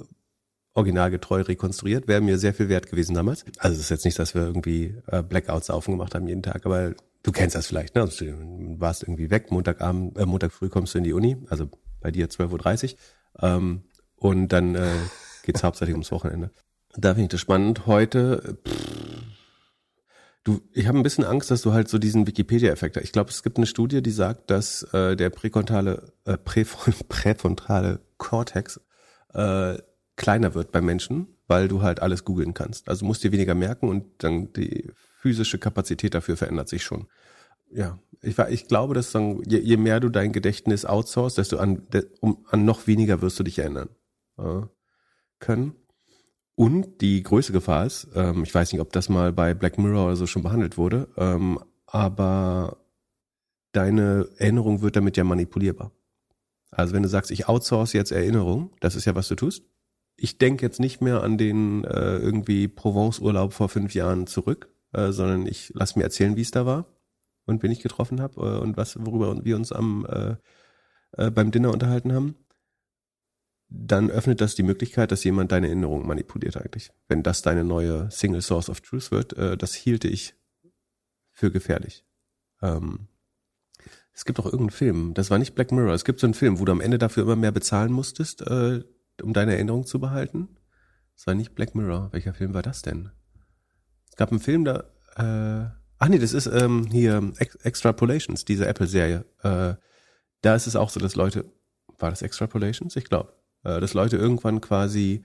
originalgetreu 0.73 1.41
rekonstruiert, 1.41 2.07
wäre 2.07 2.21
mir 2.21 2.37
sehr 2.37 2.53
viel 2.53 2.69
wert 2.69 2.89
gewesen 2.89 3.15
damals. 3.15 3.45
Also 3.57 3.75
es 3.75 3.81
ist 3.81 3.89
jetzt 3.89 4.05
nicht, 4.05 4.19
dass 4.19 4.35
wir 4.35 4.43
irgendwie 4.43 4.95
äh, 5.07 5.23
Blackouts 5.23 5.67
saufen 5.67 5.91
gemacht 5.91 6.15
haben 6.15 6.27
jeden 6.27 6.43
Tag, 6.43 6.65
aber 6.65 6.93
du 7.23 7.31
kennst 7.31 7.55
das 7.55 7.67
vielleicht, 7.67 7.95
ne? 7.95 8.01
Also, 8.01 8.25
du 8.25 8.75
warst 8.79 9.03
irgendwie 9.03 9.29
weg, 9.29 9.51
Montagabend, 9.51 10.17
äh, 10.17 10.25
Montag 10.25 10.51
früh 10.51 10.69
kommst 10.69 10.93
du 10.93 10.97
in 10.97 11.03
die 11.03 11.13
Uni, 11.13 11.37
also 11.49 11.69
bei 12.01 12.11
dir 12.11 12.29
12.30 12.29 12.93
Uhr 12.93 13.43
ähm, 13.43 13.83
und 14.17 14.49
dann 14.49 14.75
äh, 14.75 14.91
geht's 15.43 15.63
hauptsächlich 15.63 15.93
ums 15.93 16.11
Wochenende. 16.11 16.51
Da 16.97 17.09
finde 17.09 17.23
ich 17.23 17.29
das 17.29 17.41
spannend. 17.41 17.87
Heute, 17.87 18.57
pff, 18.67 19.14
Du, 20.45 20.61
ich 20.73 20.85
habe 20.87 20.99
ein 20.99 21.03
bisschen 21.03 21.23
Angst, 21.23 21.49
dass 21.49 21.63
du 21.63 21.73
halt 21.73 21.89
so 21.89 21.97
diesen 21.97 22.27
Wikipedia-Effekt 22.27 22.95
hast. 22.95 23.03
Ich 23.03 23.11
glaube, 23.11 23.31
es 23.31 23.41
gibt 23.41 23.57
eine 23.57 23.65
Studie, 23.65 24.03
die 24.03 24.11
sagt, 24.11 24.51
dass 24.51 24.83
äh, 24.93 25.15
der 25.15 25.31
präkontale, 25.31 26.13
äh, 26.25 26.37
präfrontale 27.09 27.99
Cortex 28.17 28.79
äh, 29.33 29.79
kleiner 30.15 30.53
wird 30.53 30.71
bei 30.71 30.81
Menschen, 30.81 31.35
weil 31.47 31.67
du 31.67 31.81
halt 31.81 31.99
alles 31.99 32.25
googeln 32.25 32.53
kannst. 32.53 32.87
Also 32.87 33.05
musst 33.07 33.23
dir 33.23 33.31
weniger 33.31 33.55
merken 33.55 33.89
und 33.89 34.23
dann 34.23 34.53
die 34.53 34.91
physische 35.17 35.57
Kapazität 35.57 36.13
dafür 36.13 36.37
verändert 36.37 36.69
sich 36.69 36.83
schon. 36.83 37.07
Ja, 37.71 37.97
ich, 38.21 38.37
ich 38.37 38.67
glaube, 38.67 38.93
dass 38.93 39.11
dann, 39.11 39.41
je, 39.47 39.57
je 39.57 39.77
mehr 39.77 39.99
du 39.99 40.09
dein 40.09 40.31
Gedächtnis 40.31 40.85
outsourcest, 40.85 41.39
desto 41.39 41.57
an, 41.57 41.87
de, 41.89 42.05
um, 42.21 42.45
an 42.51 42.65
noch 42.65 42.85
weniger 42.85 43.23
wirst 43.23 43.39
du 43.39 43.43
dich 43.43 43.57
erinnern 43.57 43.89
äh, 44.37 44.61
können. 45.39 45.73
Und 46.55 47.01
die 47.01 47.21
größte 47.21 47.51
Gefahr 47.51 47.85
ist, 47.85 48.07
ähm, 48.15 48.43
ich 48.43 48.55
weiß 48.55 48.71
nicht, 48.71 48.81
ob 48.81 48.93
das 48.93 49.09
mal 49.09 49.33
bei 49.33 49.53
Black 49.53 49.77
Mirror 49.77 50.05
oder 50.05 50.15
so 50.15 50.25
schon 50.25 50.43
behandelt 50.43 50.77
wurde, 50.77 51.09
ähm, 51.17 51.59
aber 51.85 52.77
deine 53.73 54.29
Erinnerung 54.37 54.81
wird 54.81 54.95
damit 54.95 55.17
ja 55.17 55.25
manipulierbar. 55.25 55.91
Also 56.71 56.93
wenn 56.93 57.03
du 57.03 57.09
sagst, 57.09 57.31
ich 57.31 57.47
outsource 57.47 57.93
jetzt 57.93 58.11
Erinnerung, 58.11 58.71
das 58.79 58.95
ist 58.95 59.05
ja, 59.05 59.15
was 59.15 59.27
du 59.27 59.35
tust. 59.35 59.63
Ich 60.17 60.37
denke 60.37 60.65
jetzt 60.65 60.79
nicht 60.79 61.01
mehr 61.01 61.23
an 61.23 61.37
den 61.37 61.83
äh, 61.83 62.17
irgendwie 62.17 62.69
Provence-Urlaub 62.69 63.51
vor 63.51 63.67
fünf 63.67 63.93
Jahren 63.93 64.27
zurück, 64.27 64.69
äh, 64.93 65.11
sondern 65.11 65.45
ich 65.45 65.71
lass 65.75 65.97
mir 65.97 66.03
erzählen, 66.03 66.37
wie 66.37 66.41
es 66.41 66.51
da 66.51 66.65
war 66.65 66.85
und 67.45 67.63
wen 67.63 67.71
ich 67.71 67.81
getroffen 67.81 68.21
habe 68.21 68.41
äh, 68.41 68.59
und 68.61 68.77
was, 68.77 68.97
worüber 69.05 69.43
wir 69.43 69.57
uns 69.57 69.73
am 69.73 70.05
äh, 70.05 70.35
äh, 71.17 71.31
beim 71.31 71.51
Dinner 71.51 71.71
unterhalten 71.71 72.13
haben 72.13 72.35
dann 73.77 74.09
öffnet 74.09 74.41
das 74.41 74.55
die 74.55 74.63
Möglichkeit, 74.63 75.11
dass 75.11 75.23
jemand 75.23 75.51
deine 75.51 75.67
Erinnerungen 75.67 76.07
manipuliert 76.07 76.57
eigentlich. 76.57 76.91
Wenn 77.07 77.23
das 77.23 77.41
deine 77.41 77.63
neue 77.63 78.09
Single 78.11 78.41
Source 78.41 78.69
of 78.69 78.81
Truth 78.81 79.11
wird, 79.11 79.33
äh, 79.33 79.57
das 79.57 79.73
hielte 79.73 80.07
ich 80.07 80.35
für 81.31 81.51
gefährlich. 81.51 82.05
Ähm, 82.61 83.07
es 84.13 84.23
gibt 84.23 84.39
auch 84.39 84.45
irgendeinen 84.45 84.69
Film, 84.69 85.13
das 85.13 85.29
war 85.29 85.37
nicht 85.37 85.55
Black 85.55 85.71
Mirror, 85.71 85.93
es 85.93 86.05
gibt 86.05 86.21
so 86.21 86.27
einen 86.27 86.33
Film, 86.33 86.59
wo 86.59 86.65
du 86.65 86.71
am 86.71 86.79
Ende 86.79 86.97
dafür 86.97 87.23
immer 87.23 87.35
mehr 87.35 87.51
bezahlen 87.51 87.91
musstest, 87.91 88.41
äh, 88.41 88.83
um 89.21 89.33
deine 89.33 89.53
Erinnerung 89.53 89.85
zu 89.85 89.99
behalten. 89.99 90.57
Es 91.17 91.27
war 91.27 91.35
nicht 91.35 91.55
Black 91.55 91.75
Mirror. 91.75 92.09
Welcher 92.11 92.33
Film 92.33 92.53
war 92.53 92.61
das 92.61 92.81
denn? 92.81 93.09
Es 94.09 94.15
gab 94.15 94.31
einen 94.31 94.39
Film, 94.39 94.63
da, 94.63 94.85
äh, 95.17 95.69
ach 95.97 96.07
nee, 96.07 96.19
das 96.19 96.33
ist 96.33 96.47
ähm, 96.47 96.87
hier 96.91 97.33
Ex 97.37 97.55
Extrapolations, 97.55 98.45
diese 98.45 98.67
Apple-Serie. 98.67 99.25
Äh, 99.43 99.75
da 100.41 100.55
ist 100.55 100.67
es 100.67 100.75
auch 100.75 100.89
so, 100.89 100.99
dass 100.99 101.15
Leute, 101.15 101.45
war 101.99 102.09
das 102.09 102.21
Extrapolations? 102.21 102.95
Ich 102.95 103.05
glaube, 103.05 103.33
äh, 103.65 103.79
dass 103.79 103.93
Leute 103.93 104.17
irgendwann 104.17 104.61
quasi, 104.61 105.23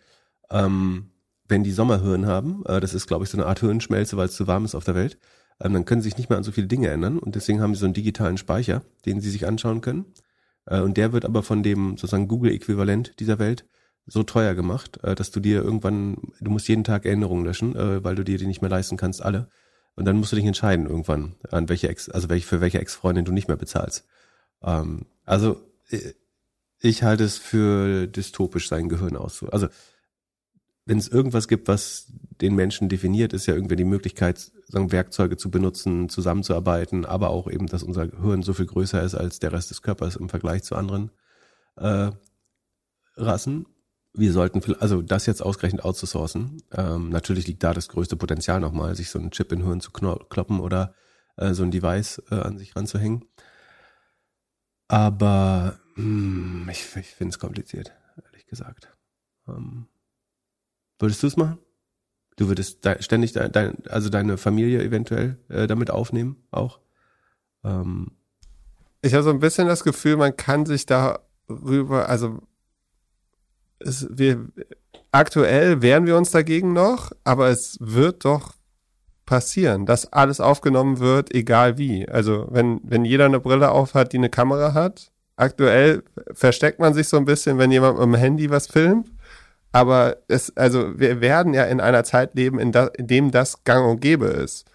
ähm, 0.51 1.11
wenn 1.49 1.65
die 1.65 1.73
Sommerhirn 1.73 2.27
haben, 2.27 2.65
äh, 2.67 2.81
das 2.81 2.95
ist 2.95 3.07
glaube 3.07 3.25
ich 3.25 3.31
so 3.31 3.39
eine 3.39 3.47
Art 3.47 3.61
Hirnschmelze, 3.61 4.17
weil 4.17 4.27
es 4.27 4.35
zu 4.35 4.47
warm 4.47 4.65
ist 4.65 4.75
auf 4.75 4.85
der 4.85 4.95
Welt, 4.95 5.19
ähm, 5.61 5.75
dann 5.75 5.85
können 5.85 6.01
sie 6.01 6.09
sich 6.09 6.19
nicht 6.19 6.31
mehr 6.31 6.39
an 6.39 6.45
so 6.45 6.53
viele 6.53 6.67
Dinge 6.67 6.89
ändern 6.89 7.19
und 7.19 7.35
deswegen 7.35 7.61
haben 7.61 7.75
sie 7.75 7.81
so 7.81 7.87
einen 7.87 7.95
digitalen 7.95 8.39
Speicher, 8.39 8.83
den 9.07 9.21
sie 9.21 9.31
sich 9.31 9.47
anschauen 9.47 9.81
können. 9.81 10.07
Äh, 10.67 10.81
und 10.81 10.97
der 10.97 11.13
wird 11.13 11.25
aber 11.25 11.43
von 11.43 11.63
dem 11.63 11.97
sozusagen 11.97 12.29
Google-Äquivalent 12.29 13.21
dieser 13.21 13.39
Welt 13.39 13.67
so 14.07 14.23
teuer 14.23 14.55
gemacht, 14.55 15.03
äh, 15.05 15.15
dass 15.15 15.31
du 15.31 15.41
dir 15.41 15.63
irgendwann, 15.63 16.17
du 16.41 16.51
musst 16.51 16.69
jeden 16.69 16.85
Tag 16.85 17.05
Erinnerungen 17.05 17.45
löschen, 17.45 17.77
äh, 17.77 18.03
weil 18.03 18.15
du 18.15 18.25
dir 18.25 18.39
die 18.39 18.47
nicht 18.47 18.63
mehr 18.63 18.71
leisten 18.71 18.97
kannst, 18.97 19.23
alle. 19.23 19.49
Und 19.97 20.05
dann 20.07 20.17
musst 20.17 20.33
du 20.33 20.37
dich 20.37 20.47
entscheiden 20.47 20.87
irgendwann, 20.87 21.37
an 21.51 21.69
welche 21.69 21.89
Ex, 21.89 22.09
also 22.09 22.29
welche, 22.29 22.47
für 22.47 22.61
welche 22.61 22.81
Ex-Freundin 22.81 23.25
du 23.25 23.33
nicht 23.33 23.49
mehr 23.49 23.57
bezahlst. 23.57 24.07
Ähm, 24.63 25.07
also 25.27 25.61
ich 26.81 27.03
halte 27.03 27.25
es 27.25 27.39
für 27.39 28.07
dystopisch, 28.07 28.69
sein 28.69 28.89
Gehirn 28.89 29.17
auszu. 29.17 29.49
Also 29.51 29.69
wenn 30.87 30.99
es 30.99 31.09
irgendwas 31.09 31.47
gibt, 31.47 31.69
was 31.69 32.07
den 32.41 32.55
Menschen 32.55 32.89
definiert, 32.89 33.33
ist 33.33 33.47
ja 33.47 33.55
irgendwie 33.55 33.77
die 33.77 33.85
Möglichkeit, 33.85 34.51
sagen, 34.67 34.91
Werkzeuge 34.91 35.37
zu 35.37 35.51
benutzen, 35.51 36.09
zusammenzuarbeiten, 36.09 37.05
aber 37.05 37.31
auch 37.31 37.49
eben, 37.51 37.67
dass 37.67 37.83
unser 37.83 38.09
Gehirn 38.09 38.43
so 38.43 38.55
viel 38.55 38.67
größer 38.67 39.03
ist 39.03 39.15
als 39.15 39.39
der 39.39 39.53
Rest 39.53 39.71
des 39.71 39.83
Körpers 39.83 40.17
im 40.17 40.29
Vergleich 40.29 40.63
zu 40.65 40.75
anderen 40.75 41.11
äh, 41.77 42.11
Rassen. 43.17 43.67
Wir 44.13 44.33
sollten, 44.33 44.75
also 44.81 45.03
das 45.03 45.27
jetzt 45.27 45.43
ausgerechnet 45.43 45.85
outzusourcen. 45.85 46.63
Ähm, 46.73 47.11
natürlich 47.11 47.47
liegt 47.47 47.63
da 47.63 47.75
das 47.75 47.89
größte 47.89 48.17
Potenzial 48.17 48.59
nochmal, 48.59 48.97
sich 48.97 49.11
so 49.11 49.19
einen 49.19 49.31
Chip 49.31 49.53
in 49.53 49.65
Hirn 49.65 49.81
zu 49.81 49.93
kloppen 49.93 50.59
oder 50.59 50.95
äh, 51.37 51.55
so 51.55 51.63
ein 51.63 51.71
Device 51.71 52.23
äh, 52.31 52.37
an 52.37 52.59
sich 52.59 52.75
ranzuhängen. 52.75 53.27
Aber 54.91 55.79
hm, 55.95 56.69
ich, 56.69 56.97
ich 56.97 57.07
finde 57.15 57.31
es 57.31 57.39
kompliziert, 57.39 57.93
ehrlich 58.25 58.45
gesagt. 58.49 58.89
Ähm, 59.47 59.87
würdest 60.99 61.23
du 61.23 61.29
es 61.29 61.37
machen? 61.37 61.59
Du 62.35 62.49
würdest 62.49 62.85
de 62.85 63.01
ständig 63.01 63.33
de 63.33 63.49
dein, 63.49 63.87
also 63.87 64.09
deine 64.09 64.37
Familie 64.37 64.83
eventuell 64.83 65.39
äh, 65.49 65.69
damit 65.69 65.91
aufnehmen, 65.91 66.43
auch? 66.51 66.81
Ähm. 67.63 68.17
Ich 69.01 69.15
habe 69.15 69.23
so 69.23 69.31
ein 69.31 69.39
bisschen 69.39 69.69
das 69.69 69.85
Gefühl, 69.85 70.17
man 70.17 70.37
kann 70.37 70.67
sich 70.67 70.87
darüber, 70.87 72.09
also 72.09 72.43
es, 73.79 74.09
wir, 74.11 74.49
aktuell 75.13 75.83
wehren 75.83 76.07
wir 76.07 76.17
uns 76.17 76.33
dagegen 76.33 76.73
noch, 76.73 77.13
aber 77.23 77.49
es 77.49 77.79
wird 77.81 78.25
doch 78.25 78.57
passieren, 79.31 79.87
dass 79.87 80.13
alles 80.13 80.41
aufgenommen 80.41 80.99
wird, 80.99 81.33
egal 81.33 81.79
wie. 81.79 82.07
Also 82.09 82.49
wenn, 82.51 82.81
wenn 82.83 83.05
jeder 83.05 83.27
eine 83.27 83.39
Brille 83.39 83.71
aufhat, 83.71 84.13
die 84.13 84.19
eine 84.19 84.29
Kamera 84.29 84.75
hat, 84.75 85.13
aktuell 85.37 86.03
versteckt 86.33 86.81
man 86.81 86.95
sich 86.95 87.07
so 87.07 87.17
ein 87.17 87.27
bisschen, 87.27 87.57
wenn 87.57 87.71
jemand 87.71 87.97
mit 87.97 88.07
dem 88.07 88.15
Handy 88.17 88.51
was 88.51 88.67
filmt. 88.67 89.09
Aber 89.71 90.17
es, 90.27 90.57
also 90.57 90.99
wir 90.99 91.21
werden 91.21 91.55
ja 91.55 91.63
in 91.63 91.81
einer 91.81 92.03
Zeit 92.03 92.35
leben, 92.35 92.59
in, 92.59 92.73
da, 92.73 92.87
in 92.89 93.07
dem 93.07 93.31
das 93.31 93.63
gang 93.63 93.89
und 93.89 94.01
gäbe 94.01 94.27
ist. 94.27 94.67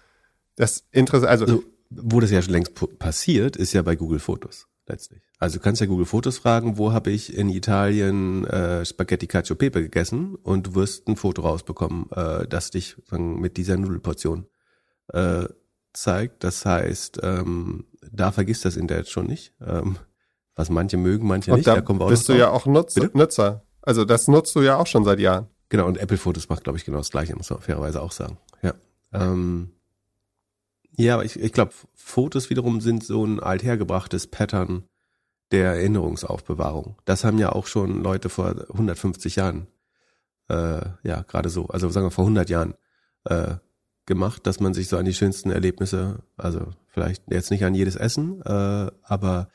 Das 0.56 0.86
Interesse, 0.90 1.28
also, 1.28 1.44
also 1.44 1.62
wo 1.90 2.18
das 2.20 2.30
ja 2.30 2.40
schon 2.40 2.54
längst 2.54 2.98
passiert, 2.98 3.56
ist 3.56 3.74
ja 3.74 3.82
bei 3.82 3.94
Google 3.94 4.20
Fotos 4.20 4.66
letztlich. 4.86 5.20
Also 5.38 5.58
du 5.58 5.62
kannst 5.62 5.80
ja 5.80 5.86
Google 5.86 6.06
Fotos 6.06 6.38
fragen, 6.38 6.78
wo 6.78 6.92
habe 6.92 7.10
ich 7.10 7.36
in 7.36 7.50
Italien 7.50 8.46
äh, 8.46 8.84
Spaghetti 8.86 9.26
Cacio 9.26 9.54
Pepe 9.54 9.82
gegessen 9.82 10.34
und 10.34 10.68
du 10.68 10.74
wirst 10.74 11.08
ein 11.08 11.16
Foto 11.16 11.42
rausbekommen, 11.42 12.10
äh, 12.12 12.46
das 12.46 12.70
dich 12.70 12.96
sagen, 13.04 13.38
mit 13.40 13.58
dieser 13.58 13.76
Nudelportion 13.76 14.46
äh, 15.12 15.44
zeigt. 15.92 16.42
Das 16.42 16.64
heißt, 16.64 17.20
ähm, 17.22 17.84
da 18.10 18.32
vergisst 18.32 18.64
das 18.64 18.76
Internet 18.76 19.08
schon 19.08 19.26
nicht. 19.26 19.52
Ähm, 19.60 19.98
was 20.54 20.70
manche 20.70 20.96
mögen, 20.96 21.26
manche 21.26 21.50
und 21.50 21.58
nicht. 21.58 21.66
Da, 21.66 21.74
da 21.74 21.80
kommen 21.82 22.00
wir 22.00 22.06
auch 22.06 22.10
bist 22.10 22.28
du 22.30 22.32
ja 22.32 22.50
auch 22.50 22.64
Nutzer, 22.64 23.10
Nutzer. 23.12 23.62
Also 23.82 24.06
das 24.06 24.26
nutzt 24.28 24.56
du 24.56 24.62
ja 24.62 24.76
auch 24.76 24.86
schon 24.86 25.04
seit 25.04 25.20
Jahren. 25.20 25.48
Genau, 25.68 25.86
und 25.86 25.98
Apple 25.98 26.16
Fotos 26.16 26.48
macht, 26.48 26.64
glaube 26.64 26.78
ich, 26.78 26.84
genau 26.84 26.98
das 26.98 27.10
Gleiche, 27.10 27.36
muss 27.36 27.50
man 27.50 27.60
fairerweise 27.60 28.00
auch 28.00 28.12
sagen. 28.12 28.38
Ja. 28.62 28.72
Ähm, 29.12 29.72
ja, 30.92 31.14
aber 31.14 31.24
ich, 31.24 31.38
ich 31.38 31.52
glaube, 31.52 31.72
Fotos 31.94 32.48
wiederum 32.48 32.80
sind 32.80 33.04
so 33.04 33.24
ein 33.24 33.38
althergebrachtes 33.38 34.28
Pattern 34.28 34.84
der 35.52 35.74
Erinnerungsaufbewahrung. 35.74 36.96
Das 37.04 37.24
haben 37.24 37.38
ja 37.38 37.52
auch 37.52 37.66
schon 37.66 38.02
Leute 38.02 38.28
vor 38.28 38.54
150 38.70 39.36
Jahren, 39.36 39.68
äh, 40.48 40.80
ja, 41.02 41.22
gerade 41.22 41.48
so, 41.48 41.66
also 41.66 41.88
sagen 41.88 42.06
wir 42.06 42.10
vor 42.10 42.24
100 42.24 42.50
Jahren, 42.50 42.74
äh, 43.24 43.56
gemacht, 44.06 44.46
dass 44.46 44.60
man 44.60 44.72
sich 44.72 44.88
so 44.88 44.96
an 44.96 45.04
die 45.04 45.14
schönsten 45.14 45.50
Erlebnisse, 45.50 46.22
also 46.36 46.68
vielleicht 46.88 47.24
jetzt 47.30 47.50
nicht 47.50 47.64
an 47.64 47.74
jedes 47.74 47.96
Essen, 47.96 48.40
äh, 48.42 48.90
aber 49.02 49.48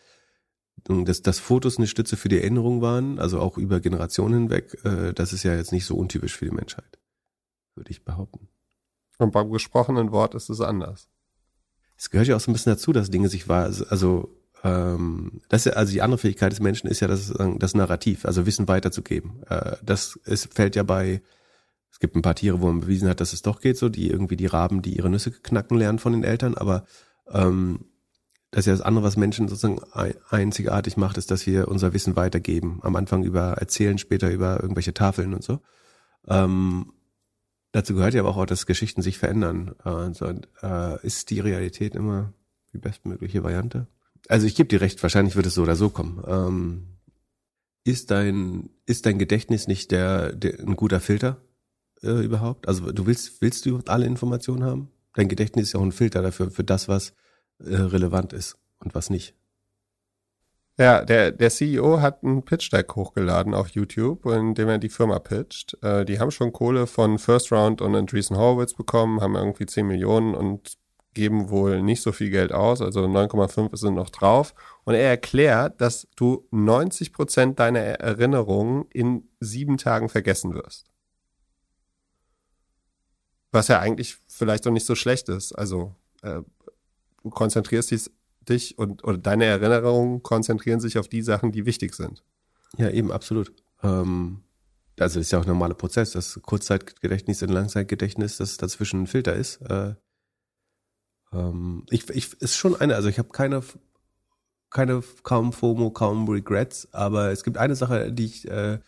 dass, 0.83 1.21
dass 1.21 1.39
Fotos 1.39 1.77
eine 1.77 1.87
Stütze 1.87 2.17
für 2.17 2.29
die 2.29 2.39
Erinnerung 2.39 2.81
waren, 2.81 3.19
also 3.19 3.39
auch 3.39 3.57
über 3.57 3.79
Generationen 3.79 4.49
hinweg, 4.49 4.77
äh, 4.83 5.13
das 5.13 5.31
ist 5.31 5.43
ja 5.43 5.55
jetzt 5.55 5.71
nicht 5.71 5.85
so 5.85 5.95
untypisch 5.95 6.35
für 6.35 6.45
die 6.45 6.55
Menschheit, 6.55 6.99
würde 7.75 7.91
ich 7.91 8.03
behaupten. 8.03 8.49
Und 9.17 9.31
beim 9.31 9.51
gesprochenen 9.51 10.11
Wort 10.11 10.35
ist 10.35 10.49
es 10.49 10.59
anders. 10.59 11.07
Es 11.97 12.09
gehört 12.09 12.27
ja 12.27 12.35
auch 12.35 12.39
so 12.39 12.49
ein 12.49 12.53
bisschen 12.53 12.73
dazu, 12.73 12.91
dass 12.91 13.11
Dinge 13.11 13.29
sich 13.29 13.47
wahr, 13.47 13.71
also 13.89 14.40
ähm, 14.63 15.41
das 15.49 15.65
ist 15.65 15.73
ja, 15.73 15.77
also 15.77 15.91
die 15.91 16.01
andere 16.01 16.19
Fähigkeit 16.19 16.51
des 16.51 16.59
Menschen 16.59 16.87
ist 16.87 16.99
ja 16.99 17.07
das, 17.07 17.33
das 17.57 17.73
Narrativ, 17.73 18.25
also 18.25 18.45
Wissen 18.45 18.67
weiterzugeben. 18.67 19.43
Äh, 19.49 19.77
das 19.83 20.19
ist, 20.25 20.53
fällt 20.53 20.75
ja 20.75 20.83
bei, 20.83 21.21
es 21.91 21.99
gibt 21.99 22.15
ein 22.15 22.21
paar 22.21 22.35
Tiere, 22.35 22.61
wo 22.61 22.67
man 22.67 22.81
bewiesen 22.81 23.09
hat, 23.09 23.21
dass 23.21 23.33
es 23.33 23.41
doch 23.41 23.59
geht, 23.59 23.77
so 23.77 23.89
die 23.89 24.09
irgendwie 24.09 24.37
die 24.37 24.45
Raben, 24.45 24.81
die 24.81 24.95
ihre 24.97 25.09
Nüsse 25.09 25.31
knacken 25.31 25.77
lernen 25.77 25.99
von 25.99 26.13
den 26.13 26.23
Eltern, 26.23 26.55
aber 26.55 26.85
ähm, 27.31 27.85
das 28.51 28.61
ist 28.61 28.67
ja 28.67 28.73
das 28.73 28.81
andere, 28.81 29.05
was 29.05 29.15
Menschen 29.15 29.47
sozusagen 29.47 29.79
einzigartig 30.29 30.97
macht, 30.97 31.17
ist, 31.17 31.31
dass 31.31 31.47
wir 31.47 31.69
unser 31.69 31.93
Wissen 31.93 32.17
weitergeben. 32.17 32.79
Am 32.83 32.97
Anfang 32.97 33.23
über 33.23 33.53
Erzählen, 33.53 33.97
später 33.97 34.29
über 34.29 34.61
irgendwelche 34.61 34.93
Tafeln 34.93 35.33
und 35.33 35.41
so. 35.41 35.61
Ähm, 36.27 36.91
dazu 37.71 37.95
gehört 37.95 38.13
ja 38.13 38.21
aber 38.21 38.35
auch, 38.35 38.45
dass 38.45 38.65
Geschichten 38.65 39.01
sich 39.01 39.17
verändern. 39.17 39.73
Äh, 39.85 40.13
so, 40.13 40.33
äh, 40.61 41.05
ist 41.05 41.29
die 41.29 41.39
Realität 41.39 41.95
immer 41.95 42.33
die 42.73 42.77
bestmögliche 42.77 43.41
Variante? 43.41 43.87
Also 44.27 44.47
ich 44.47 44.55
gebe 44.55 44.69
dir 44.69 44.81
recht, 44.81 45.01
wahrscheinlich 45.01 45.35
wird 45.35 45.45
es 45.45 45.55
so 45.55 45.63
oder 45.63 45.75
so 45.75 45.89
kommen. 45.89 46.23
Ähm, 46.27 46.87
ist 47.83 48.11
dein 48.11 48.69
ist 48.85 49.05
dein 49.05 49.19
Gedächtnis 49.19 49.67
nicht 49.67 49.91
der, 49.91 50.33
der 50.33 50.59
ein 50.59 50.75
guter 50.75 50.99
Filter 50.99 51.41
äh, 52.03 52.23
überhaupt? 52.23 52.67
Also 52.67 52.91
du 52.91 53.05
willst 53.05 53.41
willst 53.41 53.65
du 53.65 53.79
alle 53.87 54.05
Informationen 54.05 54.63
haben? 54.63 54.91
Dein 55.13 55.27
Gedächtnis 55.27 55.67
ist 55.67 55.73
ja 55.73 55.79
auch 55.79 55.85
ein 55.85 55.91
Filter 55.91 56.21
dafür 56.21 56.51
für 56.51 56.63
das, 56.63 56.87
was 56.87 57.13
äh, 57.59 57.75
relevant 57.75 58.33
ist 58.33 58.57
und 58.79 58.95
was 58.95 59.09
nicht. 59.09 59.35
Ja, 60.77 61.03
der, 61.03 61.31
der 61.31 61.49
CEO 61.49 62.01
hat 62.01 62.23
einen 62.23 62.43
Pitch-Deck 62.43 62.95
hochgeladen 62.95 63.53
auf 63.53 63.67
YouTube, 63.69 64.25
in 64.25 64.55
dem 64.55 64.69
er 64.69 64.77
die 64.77 64.89
Firma 64.89 65.19
pitcht. 65.19 65.77
Äh, 65.83 66.05
die 66.05 66.19
haben 66.19 66.31
schon 66.31 66.53
Kohle 66.53 66.87
von 66.87 67.19
First 67.19 67.51
Round 67.51 67.81
und 67.81 67.95
Andreessen 67.95 68.37
Horowitz 68.37 68.73
bekommen, 68.73 69.21
haben 69.21 69.35
irgendwie 69.35 69.65
10 69.65 69.85
Millionen 69.85 70.33
und 70.33 70.77
geben 71.13 71.49
wohl 71.49 71.81
nicht 71.81 72.01
so 72.01 72.11
viel 72.11 72.29
Geld 72.29 72.51
aus, 72.51 72.81
also 72.81 73.01
9,5 73.01 73.75
sind 73.75 73.95
noch 73.95 74.09
drauf. 74.09 74.53
Und 74.83 74.95
er 74.95 75.09
erklärt, 75.09 75.81
dass 75.81 76.07
du 76.15 76.47
90 76.51 77.13
Prozent 77.13 77.59
deiner 77.59 77.79
Erinnerungen 77.79 78.85
in 78.91 79.29
sieben 79.39 79.77
Tagen 79.77 80.09
vergessen 80.09 80.53
wirst. 80.53 80.87
Was 83.51 83.67
ja 83.67 83.79
eigentlich 83.79 84.17
vielleicht 84.27 84.65
auch 84.65 84.71
nicht 84.71 84.85
so 84.85 84.95
schlecht 84.95 85.27
ist. 85.27 85.51
Also 85.53 85.95
äh, 86.21 86.41
du 87.23 87.29
konzentrierst 87.29 88.11
dich 88.47 88.77
und 88.77 89.03
oder 89.03 89.17
deine 89.17 89.45
Erinnerungen 89.45 90.23
konzentrieren 90.23 90.79
sich 90.79 90.97
auf 90.97 91.07
die 91.07 91.21
Sachen, 91.21 91.51
die 91.51 91.65
wichtig 91.65 91.93
sind. 91.93 92.23
Ja, 92.77 92.89
eben, 92.89 93.11
absolut. 93.11 93.51
Ähm, 93.83 94.43
also 94.99 95.19
ist 95.19 95.31
ja 95.31 95.39
auch 95.39 95.43
ein 95.43 95.49
normaler 95.49 95.73
Prozess, 95.73 96.11
dass 96.11 96.39
Kurzzeitgedächtnis 96.41 97.41
und 97.43 97.49
Langzeitgedächtnis, 97.49 98.37
dass 98.37 98.57
dazwischen 98.57 99.03
ein 99.03 99.07
Filter 99.07 99.35
ist. 99.35 99.57
Äh, 99.61 99.95
ähm, 101.33 101.85
ich, 101.89 102.09
ich 102.09 102.33
ist 102.41 102.55
schon 102.55 102.75
eine, 102.79 102.95
also 102.95 103.09
ich 103.09 103.19
habe 103.19 103.29
keine 103.29 103.61
keine 104.69 105.03
kaum 105.23 105.51
FOMO, 105.51 105.91
kaum 105.91 106.29
Regrets, 106.29 106.87
aber 106.93 107.31
es 107.31 107.43
gibt 107.43 107.57
eine 107.57 107.75
Sache, 107.75 108.13
die 108.13 108.25
ich, 108.25 108.49
äh, 108.49 108.79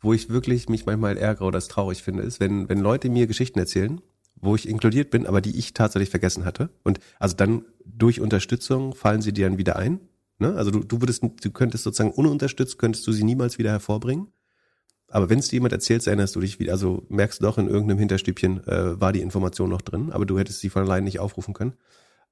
wo 0.00 0.12
ich 0.12 0.28
wirklich 0.28 0.68
mich 0.68 0.86
manchmal 0.86 1.16
ärgere 1.16 1.46
oder 1.46 1.58
es 1.58 1.66
traurig 1.66 2.04
finde, 2.04 2.22
ist, 2.22 2.38
wenn, 2.38 2.68
wenn 2.68 2.78
Leute 2.78 3.08
mir 3.08 3.26
Geschichten 3.26 3.58
erzählen 3.58 4.00
wo 4.44 4.54
ich 4.54 4.68
inkludiert 4.68 5.10
bin, 5.10 5.26
aber 5.26 5.40
die 5.40 5.58
ich 5.58 5.74
tatsächlich 5.74 6.10
vergessen 6.10 6.44
hatte. 6.44 6.70
Und 6.82 7.00
also 7.18 7.34
dann 7.34 7.64
durch 7.84 8.20
Unterstützung 8.20 8.94
fallen 8.94 9.22
sie 9.22 9.32
dir 9.32 9.48
dann 9.48 9.58
wieder 9.58 9.76
ein. 9.76 10.00
Ne? 10.38 10.54
Also 10.54 10.70
du, 10.70 10.80
du 10.80 11.00
würdest, 11.00 11.22
du 11.22 11.50
könntest 11.50 11.84
sozusagen 11.84 12.12
ununterstützt, 12.12 12.78
könntest 12.78 13.06
du 13.06 13.12
sie 13.12 13.24
niemals 13.24 13.58
wieder 13.58 13.70
hervorbringen. 13.70 14.28
Aber 15.14 15.30
wenn 15.30 15.38
es 15.38 15.46
dir 15.46 15.58
jemand 15.58 15.72
erzählt, 15.72 16.04
erinnerst 16.08 16.34
du 16.34 16.40
dich 16.40 16.58
wieder, 16.58 16.72
also 16.72 17.06
merkst 17.08 17.40
du 17.40 17.44
doch 17.44 17.56
in 17.56 17.68
irgendeinem 17.68 18.00
Hinterstübchen 18.00 18.66
äh, 18.66 19.00
war 19.00 19.12
die 19.12 19.20
Information 19.20 19.70
noch 19.70 19.80
drin, 19.80 20.10
aber 20.10 20.26
du 20.26 20.40
hättest 20.40 20.58
sie 20.58 20.70
von 20.70 20.82
allein 20.82 21.04
nicht 21.04 21.20
aufrufen 21.20 21.54
können. 21.54 21.74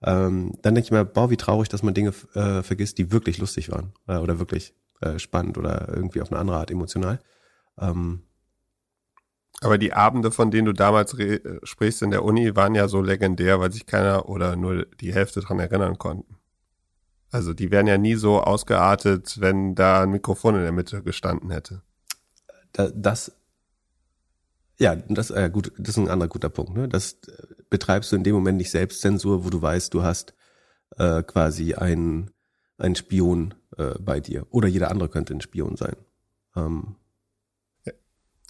Ähm, 0.02 0.54
dann 0.62 0.74
denke 0.74 0.86
ich 0.86 0.90
mir, 0.90 1.04
boah, 1.04 1.30
wie 1.30 1.36
traurig, 1.36 1.68
dass 1.68 1.84
man 1.84 1.94
Dinge 1.94 2.12
äh, 2.34 2.64
vergisst, 2.64 2.98
die 2.98 3.12
wirklich 3.12 3.38
lustig 3.38 3.70
waren 3.70 3.92
äh, 4.08 4.16
oder 4.16 4.40
wirklich 4.40 4.74
äh, 5.00 5.20
spannend 5.20 5.58
oder 5.58 5.90
irgendwie 5.94 6.22
auf 6.22 6.32
eine 6.32 6.40
andere 6.40 6.56
Art 6.56 6.72
emotional. 6.72 7.20
Ähm, 7.78 8.24
Aber 9.60 9.78
die 9.78 9.92
Abende, 9.92 10.32
von 10.32 10.50
denen 10.50 10.66
du 10.66 10.72
damals 10.72 11.16
sprichst 11.62 12.02
in 12.02 12.10
der 12.10 12.24
Uni, 12.24 12.56
waren 12.56 12.74
ja 12.74 12.88
so 12.88 13.00
legendär, 13.00 13.60
weil 13.60 13.70
sich 13.70 13.86
keiner 13.86 14.28
oder 14.28 14.56
nur 14.56 14.86
die 15.00 15.14
Hälfte 15.14 15.40
dran 15.40 15.60
erinnern 15.60 15.98
konnten. 15.98 16.36
Also 17.30 17.54
die 17.54 17.70
wären 17.70 17.86
ja 17.86 17.96
nie 17.96 18.16
so 18.16 18.40
ausgeartet, 18.40 19.40
wenn 19.40 19.76
da 19.76 20.02
ein 20.02 20.10
Mikrofon 20.10 20.56
in 20.56 20.62
der 20.62 20.72
Mitte 20.72 21.02
gestanden 21.04 21.50
hätte. 21.52 21.82
Das, 22.72 23.32
ja, 24.78 24.96
das, 24.96 25.30
äh, 25.30 25.50
gut, 25.52 25.72
das 25.78 25.90
ist 25.90 25.98
ein 25.98 26.08
anderer 26.08 26.28
guter 26.28 26.48
Punkt. 26.48 26.74
Ne? 26.74 26.88
Das 26.88 27.14
äh, 27.28 27.46
betreibst 27.70 28.12
du 28.12 28.16
in 28.16 28.24
dem 28.24 28.34
Moment 28.34 28.58
nicht 28.58 28.70
Selbstzensur, 28.70 29.44
wo 29.44 29.50
du 29.50 29.60
weißt, 29.60 29.92
du 29.92 30.02
hast 30.02 30.34
äh, 30.96 31.22
quasi 31.22 31.74
einen, 31.74 32.30
einen 32.78 32.96
Spion 32.96 33.54
äh, 33.76 33.94
bei 33.98 34.20
dir. 34.20 34.46
Oder 34.50 34.68
jeder 34.68 34.90
andere 34.90 35.08
könnte 35.08 35.34
ein 35.34 35.40
Spion 35.40 35.76
sein. 35.76 35.96
Ähm, 36.56 36.96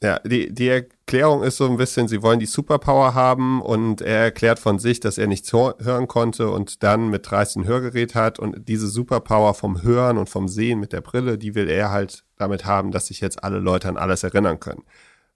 ja, 0.03 0.19
die, 0.25 0.53
die 0.53 0.67
Erklärung 0.67 1.45
ist 1.45 1.59
so 1.59 1.69
ein 1.69 1.77
bisschen, 1.77 2.09
sie 2.09 2.23
wollen 2.23 2.41
die 2.41 2.47
Superpower 2.47 3.15
haben 3.15 3.63
und 3.63 4.01
er 4.01 4.25
erklärt 4.25 4.59
von 4.59 4.81
sich, 4.81 4.99
dass 4.99 5.17
er 5.17 5.29
nichts 5.29 5.53
hören 5.53 6.09
konnte 6.09 6.51
und 6.51 6.83
dann 6.83 7.09
mit 7.09 7.31
13 7.31 7.65
Hörgerät 7.65 8.17
hat 8.17 8.41
und 8.41 8.69
diese 8.69 8.89
Superpower 8.89 9.55
vom 9.55 9.83
Hören 9.83 10.19
und 10.19 10.29
vom 10.29 10.49
Sehen 10.49 10.81
mit 10.81 10.93
der 10.93 11.03
Brille, 11.03 11.39
die 11.39 11.55
will 11.55 11.69
er 11.69 11.91
halt 11.91 12.25
damit 12.37 12.65
haben, 12.65 12.91
dass 12.91 13.07
sich 13.07 13.21
jetzt 13.21 13.45
alle 13.45 13.61
Leute 13.61 13.89
an 13.89 13.97
alles 13.97 14.25
erinnern 14.25 14.59
können. 14.59 14.83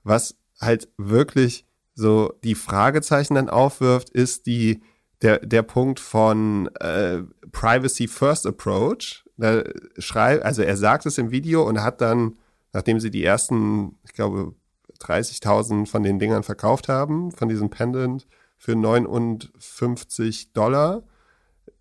Was 0.03 0.35
halt 0.61 0.89
wirklich 0.97 1.65
so 1.95 2.35
die 2.43 2.57
Fragezeichen 2.57 3.37
dann 3.37 3.49
aufwirft, 3.49 4.11
ist 4.11 4.47
die, 4.47 4.83
der, 5.23 5.39
der 5.39 5.63
Punkt 5.63 6.01
von 6.01 6.69
äh, 6.81 7.23
Privacy 7.53 8.09
First 8.09 8.47
Approach. 8.47 9.25
Da 9.37 9.63
schreibt, 9.99 10.45
also 10.45 10.63
er 10.63 10.77
sagt 10.77 11.07
es 11.07 11.19
im 11.19 11.31
Video 11.31 11.63
und 11.63 11.85
hat 11.85 12.01
dann 12.01 12.37
nachdem 12.77 13.01
sie 13.01 13.11
die 13.11 13.25
ersten, 13.25 13.97
ich 14.05 14.13
glaube, 14.13 14.55
30.000 15.01 15.87
von 15.87 16.03
den 16.03 16.19
Dingern 16.19 16.43
verkauft 16.43 16.91
haben, 16.91 17.33
von 17.33 17.49
diesem 17.49 17.71
Pendant 17.71 18.27
für 18.59 18.77
59 18.77 20.53
Dollar, 20.53 21.03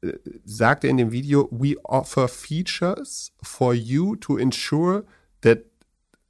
äh, 0.02 0.14
sagt 0.46 0.86
er 0.86 0.90
in 0.90 0.96
dem 0.96 1.12
Video, 1.12 1.50
we 1.52 1.76
offer 1.84 2.30
features 2.30 3.34
for 3.44 3.74
you 3.74 4.16
to 4.16 4.38
ensure 4.38 5.04
that 5.42 5.66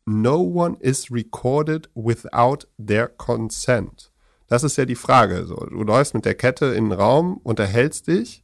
no 0.04 0.42
one 0.42 0.76
is 0.80 1.12
recorded 1.12 1.88
without 1.94 2.66
their 2.84 3.08
consent. 3.08 4.12
Das 4.48 4.64
ist 4.64 4.78
ja 4.78 4.86
die 4.86 4.96
Frage. 4.96 5.46
So, 5.46 5.58
du 5.58 5.84
läufst 5.84 6.16
mit 6.16 6.26
der 6.26 6.34
Kette 6.34 6.74
in 6.74 6.90
den 6.90 7.00
Raum, 7.00 7.38
unterhältst 7.44 8.08
dich 8.08 8.44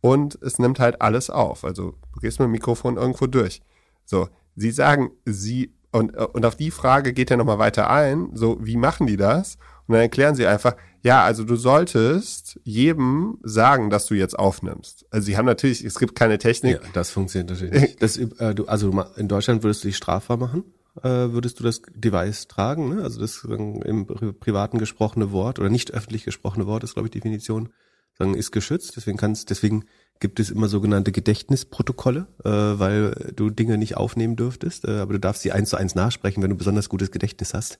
und 0.00 0.42
es 0.42 0.58
nimmt 0.58 0.80
halt 0.80 1.00
alles 1.00 1.30
auf. 1.30 1.64
Also 1.64 1.94
du 2.14 2.20
gehst 2.20 2.40
mit 2.40 2.46
dem 2.46 2.52
Mikrofon 2.52 2.96
irgendwo 2.96 3.28
durch. 3.28 3.62
So, 4.04 4.28
Sie 4.56 4.70
sagen, 4.70 5.10
sie, 5.24 5.74
und, 5.90 6.16
und 6.16 6.44
auf 6.44 6.56
die 6.56 6.70
Frage 6.70 7.12
geht 7.12 7.30
er 7.30 7.36
nochmal 7.36 7.58
weiter 7.58 7.90
ein, 7.90 8.30
so, 8.34 8.58
wie 8.60 8.76
machen 8.76 9.06
die 9.06 9.16
das? 9.16 9.56
Und 9.86 9.94
dann 9.94 10.02
erklären 10.02 10.34
sie 10.34 10.46
einfach, 10.46 10.76
ja, 11.02 11.24
also 11.24 11.44
du 11.44 11.56
solltest 11.56 12.60
jedem 12.62 13.38
sagen, 13.42 13.90
dass 13.90 14.06
du 14.06 14.14
jetzt 14.14 14.38
aufnimmst. 14.38 15.04
Also 15.10 15.26
sie 15.26 15.36
haben 15.36 15.46
natürlich, 15.46 15.84
es 15.84 15.98
gibt 15.98 16.14
keine 16.14 16.38
Technik. 16.38 16.80
Ja, 16.82 16.88
das 16.92 17.10
funktioniert 17.10 17.50
natürlich 17.50 17.80
nicht. 17.80 18.02
Das, 18.02 18.16
äh, 18.16 18.54
du, 18.54 18.66
also 18.66 19.04
in 19.16 19.28
Deutschland 19.28 19.64
würdest 19.64 19.82
du 19.82 19.88
dich 19.88 19.96
strafbar 19.96 20.36
machen, 20.36 20.64
äh, 21.02 21.08
würdest 21.08 21.58
du 21.58 21.64
das 21.64 21.82
Device 21.94 22.46
tragen, 22.46 22.94
ne? 22.94 23.02
also 23.02 23.20
das 23.20 23.42
im 23.44 24.06
privaten 24.38 24.78
gesprochene 24.78 25.32
Wort 25.32 25.58
oder 25.58 25.70
nicht 25.70 25.92
öffentlich 25.92 26.24
gesprochene 26.24 26.66
Wort 26.66 26.84
ist, 26.84 26.94
glaube 26.94 27.08
ich, 27.08 27.12
Definition, 27.12 27.70
sagen, 28.18 28.34
ist 28.34 28.52
geschützt. 28.52 28.96
Deswegen 28.96 29.16
kannst, 29.16 29.50
deswegen 29.50 29.84
gibt 30.20 30.40
es 30.40 30.50
immer 30.50 30.68
sogenannte 30.68 31.12
Gedächtnisprotokolle, 31.12 32.28
äh, 32.44 32.48
weil 32.48 33.32
du 33.34 33.50
Dinge 33.50 33.76
nicht 33.76 33.96
aufnehmen 33.96 34.36
dürftest, 34.36 34.84
äh, 34.86 35.00
aber 35.00 35.14
du 35.14 35.20
darfst 35.20 35.42
sie 35.42 35.52
eins 35.52 35.70
zu 35.70 35.76
eins 35.76 35.94
nachsprechen, 35.94 36.42
wenn 36.42 36.50
du 36.50 36.56
besonders 36.56 36.88
gutes 36.88 37.10
Gedächtnis 37.10 37.54
hast. 37.54 37.78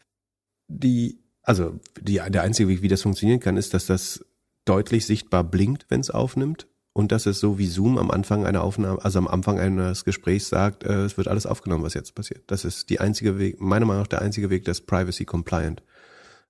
Die, 0.68 1.20
also 1.42 1.78
die, 2.00 2.20
der 2.28 2.42
einzige 2.42 2.68
Weg, 2.68 2.82
wie 2.82 2.88
das 2.88 3.02
funktionieren 3.02 3.40
kann, 3.40 3.56
ist, 3.56 3.74
dass 3.74 3.86
das 3.86 4.24
deutlich 4.64 5.06
sichtbar 5.06 5.44
blinkt, 5.44 5.86
wenn 5.88 6.00
es 6.00 6.10
aufnimmt 6.10 6.66
und 6.92 7.12
dass 7.12 7.26
es 7.26 7.40
so 7.40 7.58
wie 7.58 7.66
Zoom 7.66 7.96
am 7.96 8.10
Anfang 8.10 8.44
einer 8.44 8.62
Aufnahme, 8.62 9.02
also 9.04 9.18
am 9.18 9.28
Anfang 9.28 9.58
eines 9.58 10.04
Gesprächs 10.04 10.48
sagt, 10.48 10.84
äh, 10.84 11.04
es 11.04 11.16
wird 11.16 11.28
alles 11.28 11.46
aufgenommen, 11.46 11.84
was 11.84 11.94
jetzt 11.94 12.14
passiert. 12.14 12.42
Das 12.48 12.64
ist 12.64 12.90
die 12.90 13.00
einzige 13.00 13.38
Weg, 13.38 13.60
meiner 13.60 13.86
Meinung 13.86 14.02
nach 14.02 14.08
der 14.08 14.22
einzige 14.22 14.50
Weg, 14.50 14.64
das 14.64 14.80
Privacy 14.80 15.24
Compliant 15.24 15.82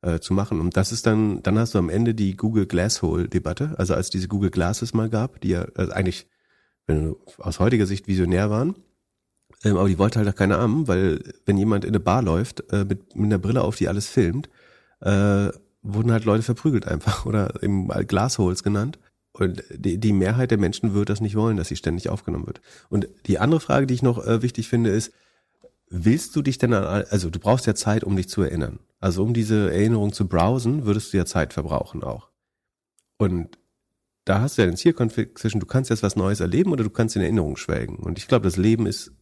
äh, 0.03 0.21
zu 0.21 0.35
machen. 0.35 0.61
Und 0.61 0.77
das 0.77 0.93
ist 0.93 1.07
dann, 1.07 1.43
dann 1.43 1.59
hast 1.59 1.75
du 1.75 1.79
am 1.79 1.89
Ende 1.89 2.15
die 2.15 2.37
Google 2.37 2.67
Glasshole-Debatte, 2.67 3.75
also 3.79 3.95
als 3.95 4.11
diese 4.11 4.29
Google 4.29 4.51
Glasses 4.51 4.95
mal 4.95 5.09
gab, 5.09 5.41
die 5.41 5.51
ja 5.51 5.67
also 5.75 5.93
eigentlich, 5.93 6.27
wenn 6.87 7.05
du 7.05 7.21
aus 7.39 7.61
heutiger 7.61 7.87
Sicht 7.87 8.09
visionär 8.09 8.51
waren, 8.51 8.75
ähm, 9.65 9.77
aber 9.77 9.89
die 9.89 9.99
wollte 9.99 10.19
halt 10.19 10.29
auch 10.29 10.35
keiner 10.35 10.59
haben, 10.59 10.89
weil 10.89 11.21
wenn 11.47 11.57
jemand 11.57 11.85
in 11.85 11.91
eine 11.91 12.01
Bar 12.01 12.23
läuft 12.23 12.73
äh, 12.73 12.85
mit, 12.85 13.15
mit 13.15 13.27
einer 13.27 13.39
Brille 13.39 13.63
auf, 13.63 13.77
die 13.77 13.89
alles 13.89 14.09
filmt, 14.09 14.49
äh, 15.01 15.49
wurden 15.83 16.13
halt 16.13 16.25
Leute 16.25 16.43
verprügelt 16.43 16.87
einfach 16.87 17.27
oder 17.27 17.63
eben 17.63 17.89
Glasholes 17.89 18.63
genannt. 18.63 18.99
Und 19.35 19.65
die, 19.71 19.99
die 19.99 20.13
Mehrheit 20.13 20.51
der 20.51 20.59
Menschen 20.59 20.93
wird 20.93 21.09
das 21.09 21.23
nicht 21.23 21.37
wollen, 21.37 21.57
dass 21.57 21.69
sie 21.69 21.77
ständig 21.77 22.11
aufgenommen 22.11 22.47
wird. 22.47 22.61
Und 22.91 23.09
die 23.27 23.39
andere 23.39 23.61
Frage, 23.61 23.87
die 23.87 23.95
ich 23.95 24.03
noch 24.03 24.25
äh, 24.27 24.43
wichtig 24.43 24.69
finde, 24.69 24.91
ist, 24.91 25.13
willst 25.93 26.35
du 26.35 26.43
dich 26.43 26.59
denn 26.59 26.73
an, 26.73 27.05
also 27.11 27.29
du 27.31 27.39
brauchst 27.39 27.67
ja 27.67 27.75
Zeit, 27.75 28.03
um 28.03 28.17
dich 28.17 28.29
zu 28.29 28.43
erinnern. 28.43 28.81
Also 28.99 29.23
um 29.23 29.35
diese 29.35 29.71
Erinnerung 29.71 30.13
zu 30.13 30.27
browsen, 30.27 30.87
würdest 30.87 31.13
du 31.13 31.19
ja 31.19 31.27
Zeit 31.27 31.53
verbrauchen 31.53 32.03
auch. 32.03 32.31
Und 33.19 33.59
da 34.25 34.41
hast 34.41 34.57
du 34.57 34.63
ja 34.63 34.67
den 34.67 34.77
Zielkonflikt 34.77 35.39
zwischen, 35.39 35.61
du 35.61 35.67
kannst 35.67 35.91
jetzt 35.91 36.03
was 36.03 36.17
Neues 36.17 36.41
erleben 36.41 36.73
oder 36.73 36.85
du 36.85 36.91
kannst 36.91 37.17
in 37.17 37.23
Erinnerung 37.23 37.57
schwelgen. 37.57 37.97
Und 37.97 38.19
ich 38.19 38.27
glaube, 38.27 38.45
das 38.45 38.57
Leben 38.57 38.87
ist, 38.87 39.13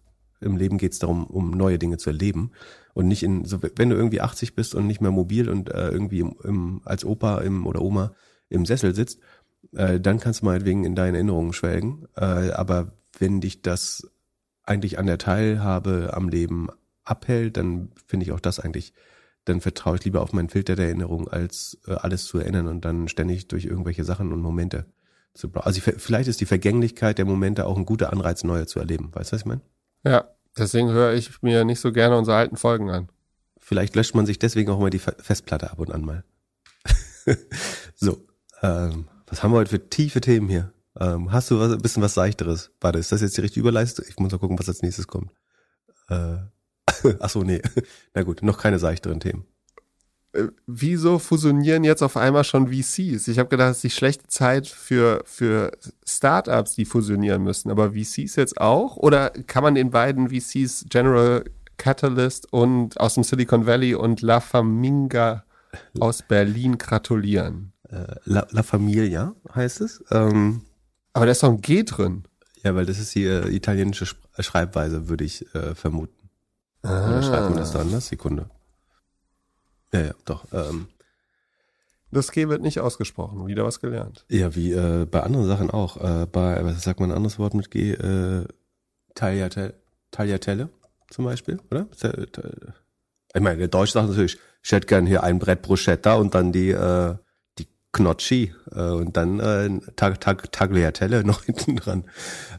im 0.40 0.56
Leben 0.56 0.78
geht 0.78 0.92
es 0.92 0.98
darum, 0.98 1.26
um 1.26 1.50
neue 1.50 1.78
Dinge 1.78 1.96
zu 1.96 2.10
erleben. 2.10 2.52
Und 2.94 3.08
nicht 3.08 3.22
in, 3.22 3.44
so, 3.44 3.58
wenn 3.76 3.90
du 3.90 3.96
irgendwie 3.96 4.20
80 4.20 4.54
bist 4.54 4.74
und 4.74 4.86
nicht 4.86 5.00
mehr 5.00 5.10
mobil 5.10 5.48
und 5.48 5.70
äh, 5.70 5.88
irgendwie 5.88 6.20
im, 6.20 6.36
im, 6.44 6.80
als 6.84 7.04
Opa 7.04 7.40
im, 7.40 7.66
oder 7.66 7.82
Oma 7.82 8.14
im 8.48 8.64
Sessel 8.64 8.94
sitzt, 8.94 9.20
äh, 9.72 9.98
dann 9.98 10.20
kannst 10.20 10.42
du 10.42 10.46
meinetwegen 10.46 10.84
in 10.84 10.94
deine 10.94 11.16
Erinnerungen 11.16 11.52
schwelgen. 11.52 12.06
Äh, 12.16 12.50
aber 12.52 12.92
wenn 13.18 13.40
dich 13.40 13.62
das 13.62 14.10
eigentlich 14.70 14.98
an 14.98 15.06
der 15.06 15.18
Teilhabe 15.18 16.12
am 16.14 16.28
Leben 16.28 16.68
abhält, 17.04 17.56
dann 17.56 17.90
finde 18.06 18.24
ich 18.24 18.32
auch 18.32 18.40
das 18.40 18.60
eigentlich, 18.60 18.94
dann 19.44 19.60
vertraue 19.60 19.96
ich 19.96 20.04
lieber 20.04 20.22
auf 20.22 20.32
meinen 20.32 20.48
Filter 20.48 20.76
der 20.76 20.86
Erinnerung, 20.86 21.28
als 21.28 21.78
äh, 21.86 21.94
alles 21.94 22.24
zu 22.24 22.38
erinnern 22.38 22.68
und 22.68 22.84
dann 22.84 23.08
ständig 23.08 23.48
durch 23.48 23.64
irgendwelche 23.64 24.04
Sachen 24.04 24.32
und 24.32 24.40
Momente 24.40 24.86
zu 25.34 25.50
Also 25.54 25.78
ich, 25.78 26.02
vielleicht 26.02 26.28
ist 26.28 26.40
die 26.40 26.46
Vergänglichkeit 26.46 27.18
der 27.18 27.24
Momente 27.24 27.66
auch 27.66 27.76
ein 27.76 27.86
guter 27.86 28.12
Anreiz, 28.12 28.44
neue 28.44 28.66
zu 28.66 28.78
erleben. 28.78 29.10
Weißt 29.12 29.30
du, 29.30 29.34
was 29.34 29.42
ich 29.42 29.46
meine? 29.46 29.60
Ja, 30.04 30.28
deswegen 30.56 30.90
höre 30.90 31.14
ich 31.14 31.42
mir 31.42 31.64
nicht 31.64 31.80
so 31.80 31.92
gerne 31.92 32.16
unsere 32.16 32.36
alten 32.36 32.56
Folgen 32.56 32.90
an. 32.90 33.08
Vielleicht 33.58 33.94
löscht 33.96 34.14
man 34.14 34.26
sich 34.26 34.38
deswegen 34.38 34.70
auch 34.70 34.78
mal 34.78 34.90
die 34.90 34.98
Festplatte 34.98 35.70
ab 35.70 35.78
und 35.78 35.92
an 35.92 36.04
mal. 36.04 36.24
so, 37.94 38.26
ähm, 38.62 39.08
was 39.26 39.42
haben 39.42 39.52
wir 39.52 39.58
heute 39.58 39.70
für 39.70 39.88
tiefe 39.88 40.20
Themen 40.20 40.48
hier? 40.48 40.72
Ähm, 40.98 41.30
hast 41.30 41.50
du 41.50 41.60
was, 41.60 41.72
ein 41.72 41.80
bisschen 41.80 42.02
was 42.02 42.14
Seichteres? 42.14 42.72
Warte, 42.80 42.98
ist 42.98 43.12
das 43.12 43.20
jetzt 43.20 43.36
die 43.36 43.42
richtige 43.42 43.60
Überleistung? 43.60 44.04
Ich 44.08 44.18
muss 44.18 44.32
mal 44.32 44.38
gucken, 44.38 44.58
was 44.58 44.68
als 44.68 44.82
nächstes 44.82 45.06
kommt. 45.06 45.30
Äh, 46.08 46.38
ach 47.20 47.30
so, 47.30 47.42
nee. 47.42 47.62
Na 48.14 48.22
gut, 48.22 48.42
noch 48.42 48.58
keine 48.58 48.78
seichteren 48.78 49.20
Themen. 49.20 49.44
Äh, 50.32 50.48
wieso 50.66 51.18
fusionieren 51.18 51.84
jetzt 51.84 52.02
auf 52.02 52.16
einmal 52.16 52.44
schon 52.44 52.68
VCs? 52.68 53.28
Ich 53.28 53.38
habe 53.38 53.48
gedacht, 53.48 53.70
es 53.70 53.76
ist 53.78 53.84
die 53.84 53.90
schlechte 53.90 54.26
Zeit 54.26 54.66
für, 54.66 55.22
für 55.24 55.72
Startups, 56.06 56.74
die 56.74 56.84
fusionieren 56.84 57.42
müssen. 57.42 57.70
Aber 57.70 57.92
VCs 57.92 58.36
jetzt 58.36 58.60
auch? 58.60 58.96
Oder 58.96 59.30
kann 59.30 59.62
man 59.62 59.74
den 59.74 59.90
beiden 59.90 60.30
VCs 60.30 60.86
General 60.88 61.44
Catalyst 61.76 62.52
und 62.52 63.00
aus 63.00 63.14
dem 63.14 63.24
Silicon 63.24 63.66
Valley 63.66 63.94
und 63.94 64.22
La 64.22 64.40
Faminga 64.40 65.44
aus 65.98 66.22
Berlin 66.22 66.78
gratulieren? 66.78 67.72
Äh, 67.88 68.16
La, 68.24 68.46
La 68.50 68.62
Familia 68.62 69.34
heißt 69.54 69.80
es. 69.80 70.04
Ähm, 70.10 70.62
aber 71.12 71.26
da 71.26 71.32
ist 71.32 71.42
doch 71.42 71.48
ein 71.48 71.60
G 71.60 71.82
drin. 71.82 72.24
Ja, 72.62 72.74
weil 72.74 72.86
das 72.86 72.98
ist 72.98 73.14
die 73.14 73.24
äh, 73.24 73.48
italienische 73.48 74.06
äh, 74.36 74.42
Schreibweise, 74.42 75.08
würde 75.08 75.24
ich 75.24 75.54
äh, 75.54 75.74
vermuten. 75.74 76.30
Ah. 76.82 77.08
Oder 77.08 77.22
schreibt 77.22 77.50
man 77.50 77.58
das 77.58 77.72
da 77.72 77.80
anders? 77.80 78.08
Sekunde. 78.08 78.50
Ja, 79.92 80.00
ja, 80.00 80.14
doch. 80.24 80.46
Ähm, 80.52 80.88
das 82.10 82.32
G 82.32 82.48
wird 82.48 82.62
nicht 82.62 82.80
ausgesprochen. 82.80 83.46
Wieder 83.46 83.64
was 83.64 83.80
gelernt. 83.80 84.24
Ja, 84.28 84.54
wie 84.54 84.72
äh, 84.72 85.06
bei 85.06 85.22
anderen 85.22 85.46
Sachen 85.46 85.70
auch. 85.70 85.96
Äh, 85.96 86.26
bei, 86.26 86.64
was 86.64 86.82
sagt 86.82 87.00
man 87.00 87.10
ein 87.10 87.16
anderes 87.16 87.38
Wort 87.38 87.54
mit 87.54 87.70
G? 87.70 87.92
Äh, 87.92 88.46
Tagliatelle, 89.14 89.74
Tagliatelle 90.10 90.68
zum 91.10 91.24
Beispiel, 91.24 91.60
oder? 91.70 91.86
Ich 93.34 93.40
meine, 93.40 93.58
der 93.58 93.68
Deutsch 93.68 93.92
sagt 93.92 94.08
natürlich, 94.08 94.38
ich 94.62 94.72
hätte 94.72 94.86
gern 94.86 95.06
hier 95.06 95.22
ein 95.22 95.38
Brett 95.38 95.62
Bruschetta 95.62 96.14
und 96.14 96.34
dann 96.34 96.52
die 96.52 96.70
äh, 96.70 97.14
Gnocchi 97.92 98.54
äh, 98.72 98.90
und 98.90 99.16
dann 99.16 99.40
äh, 99.40 99.80
Tag, 99.96 100.20
Tag, 100.20 100.52
Tagliatelle 100.52 101.24
noch 101.24 101.44
hinten 101.44 101.76
dran. 101.76 102.04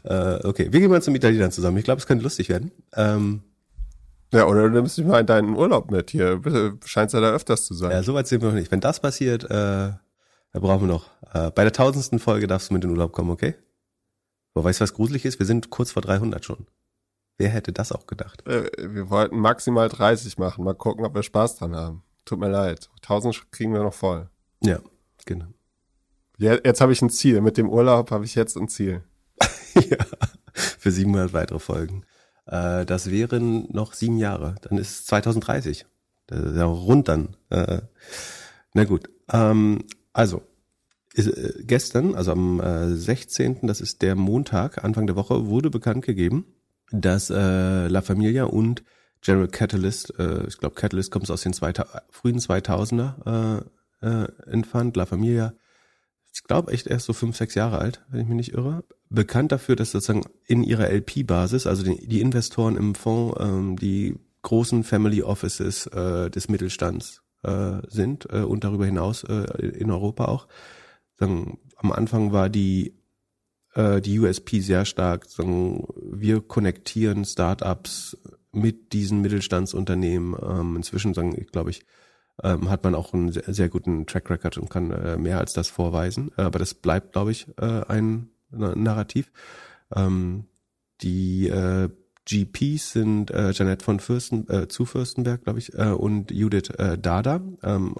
Äh, 0.04 0.46
okay, 0.46 0.72
wir 0.72 0.80
gehen 0.80 0.90
mal 0.90 1.02
zum 1.02 1.14
Italiener 1.14 1.50
zusammen. 1.50 1.78
Ich 1.78 1.84
glaube, 1.84 2.00
es 2.00 2.06
könnte 2.06 2.24
lustig 2.24 2.48
werden. 2.48 2.72
Ähm, 2.94 3.42
ja, 4.32 4.46
oder 4.46 4.62
du 4.62 4.70
nimmst 4.70 4.96
dich 4.96 5.04
mal 5.04 5.20
in 5.20 5.26
deinen 5.26 5.56
Urlaub 5.56 5.90
mit 5.90 6.10
hier. 6.10 6.40
Scheint 6.84 7.12
ja 7.12 7.20
da 7.20 7.32
öfters 7.32 7.66
zu 7.66 7.74
sein. 7.74 7.90
Ja, 7.90 8.02
soweit 8.02 8.26
sind 8.26 8.40
wir 8.40 8.48
noch 8.48 8.54
nicht. 8.54 8.70
Wenn 8.70 8.80
das 8.80 9.00
passiert, 9.00 9.44
äh, 9.44 9.48
da 9.48 9.98
brauchen 10.54 10.88
wir 10.88 10.94
noch. 10.94 11.10
Äh, 11.34 11.50
bei 11.50 11.64
der 11.64 11.72
tausendsten 11.72 12.18
Folge 12.18 12.46
darfst 12.46 12.70
du 12.70 12.74
mit 12.74 12.82
in 12.84 12.90
den 12.90 12.96
Urlaub 12.96 13.12
kommen, 13.12 13.30
okay? 13.30 13.54
Aber 14.54 14.64
weißt 14.64 14.80
du, 14.80 14.82
was 14.84 14.94
gruselig 14.94 15.24
ist? 15.24 15.38
Wir 15.38 15.46
sind 15.46 15.70
kurz 15.70 15.92
vor 15.92 16.02
300 16.02 16.44
schon. 16.44 16.66
Wer 17.38 17.48
hätte 17.48 17.72
das 17.72 17.92
auch 17.92 18.06
gedacht? 18.06 18.46
Äh, 18.46 18.70
wir 18.78 19.10
wollten 19.10 19.38
maximal 19.38 19.88
30 19.88 20.38
machen. 20.38 20.64
Mal 20.64 20.74
gucken, 20.74 21.04
ob 21.04 21.14
wir 21.14 21.22
Spaß 21.22 21.56
dran 21.56 21.76
haben. 21.76 22.02
Tut 22.24 22.38
mir 22.38 22.48
leid. 22.48 22.88
1000 23.02 23.50
kriegen 23.50 23.72
wir 23.74 23.82
noch 23.82 23.94
voll. 23.94 24.28
Ja, 24.62 24.78
genau. 25.24 25.46
Ja, 26.38 26.56
jetzt 26.64 26.80
habe 26.80 26.92
ich 26.92 27.02
ein 27.02 27.10
Ziel. 27.10 27.40
Mit 27.40 27.56
dem 27.56 27.68
Urlaub 27.68 28.10
habe 28.10 28.24
ich 28.24 28.34
jetzt 28.34 28.56
ein 28.56 28.68
Ziel. 28.68 29.02
ja, 29.74 29.98
für 30.54 30.90
700 30.90 31.32
weitere 31.32 31.58
Folgen. 31.58 32.04
Äh, 32.46 32.84
das 32.84 33.10
wären 33.10 33.68
noch 33.70 33.92
sieben 33.92 34.18
Jahre. 34.18 34.56
Dann 34.62 34.78
ist 34.78 34.90
es 34.90 35.06
2030. 35.06 35.86
Das 36.26 36.40
ist 36.40 36.56
ja 36.56 36.64
rund 36.64 37.08
dann. 37.08 37.36
Äh, 37.50 37.82
na 38.74 38.84
gut. 38.84 39.10
Ähm, 39.30 39.84
also, 40.12 40.42
ist, 41.14 41.28
äh, 41.28 41.62
gestern, 41.64 42.14
also 42.14 42.32
am 42.32 42.60
äh, 42.60 42.94
16., 42.94 43.66
das 43.66 43.80
ist 43.80 44.02
der 44.02 44.14
Montag, 44.14 44.82
Anfang 44.84 45.06
der 45.06 45.16
Woche, 45.16 45.46
wurde 45.46 45.70
bekannt 45.70 46.04
gegeben, 46.04 46.46
dass 46.90 47.30
äh, 47.30 47.86
La 47.88 48.02
Familia 48.02 48.44
und 48.44 48.82
General 49.20 49.48
Catalyst, 49.48 50.18
äh, 50.18 50.46
ich 50.46 50.58
glaube 50.58 50.74
Catalyst 50.74 51.10
kommt 51.10 51.30
aus 51.30 51.42
den 51.42 51.52
zweita 51.52 51.86
frühen 52.10 52.38
2000er 52.38 53.58
äh, 53.60 53.64
äh, 54.02 54.26
entfernt, 54.50 54.96
La 54.96 55.06
Familia, 55.06 55.54
ich 56.34 56.44
glaube 56.44 56.72
echt 56.72 56.86
erst 56.86 57.06
so 57.06 57.12
fünf, 57.12 57.36
sechs 57.36 57.54
Jahre 57.54 57.78
alt, 57.78 58.04
wenn 58.08 58.20
ich 58.20 58.28
mich 58.28 58.36
nicht 58.36 58.54
irre, 58.54 58.84
bekannt 59.10 59.52
dafür, 59.52 59.76
dass 59.76 59.92
sozusagen 59.92 60.24
in 60.46 60.64
ihrer 60.64 60.88
LP-Basis, 60.88 61.66
also 61.66 61.82
die, 61.82 62.06
die, 62.06 62.20
Investoren 62.20 62.76
im 62.76 62.94
Fonds, 62.94 63.38
ähm, 63.38 63.76
die 63.76 64.16
großen 64.40 64.82
Family 64.84 65.22
Offices 65.22 65.86
äh, 65.88 66.30
des 66.30 66.48
Mittelstands 66.48 67.22
äh, 67.42 67.78
sind 67.86 68.26
äh, 68.30 68.40
und 68.40 68.64
darüber 68.64 68.86
hinaus 68.86 69.24
äh, 69.24 69.44
in 69.66 69.90
Europa 69.90 70.24
auch. 70.24 70.48
Sagen, 71.18 71.58
am 71.76 71.92
Anfang 71.92 72.32
war 72.32 72.48
die 72.48 72.94
äh, 73.74 74.00
die 74.00 74.18
USP 74.18 74.60
sehr 74.60 74.84
stark. 74.84 75.26
Sagen, 75.26 75.86
wir 75.96 76.40
konnektieren 76.40 77.24
Startups 77.24 78.16
mit 78.52 78.92
diesen 78.92 79.20
Mittelstandsunternehmen. 79.20 80.36
Ähm, 80.42 80.76
inzwischen, 80.76 81.14
sagen, 81.14 81.34
ich 81.38 81.48
glaube 81.48 81.70
ich, 81.70 81.84
ähm, 82.42 82.70
hat 82.70 82.84
man 82.84 82.94
auch 82.94 83.12
einen 83.12 83.32
sehr, 83.32 83.52
sehr 83.52 83.68
guten 83.68 84.06
Track 84.06 84.30
Record 84.30 84.58
und 84.58 84.70
kann 84.70 84.90
äh, 84.90 85.16
mehr 85.16 85.38
als 85.38 85.52
das 85.52 85.68
vorweisen. 85.68 86.30
Äh, 86.36 86.42
aber 86.42 86.58
das 86.58 86.74
bleibt, 86.74 87.12
glaube 87.12 87.32
ich, 87.32 87.46
äh, 87.58 87.82
ein 87.88 88.28
Narrativ. 88.50 89.32
Ähm, 89.94 90.44
die 91.00 91.48
äh, 91.48 91.88
GPs 92.24 92.92
sind 92.92 93.30
äh, 93.30 93.50
Janette 93.50 93.84
von 93.84 93.98
Fürsten, 93.98 94.48
äh, 94.48 94.68
zu 94.68 94.84
Fürstenberg, 94.84 95.42
glaube 95.42 95.58
ich, 95.58 95.74
äh, 95.74 95.90
und 95.90 96.30
Judith 96.30 96.70
äh, 96.78 96.96
Dada. 96.98 97.40
Ähm, 97.62 97.94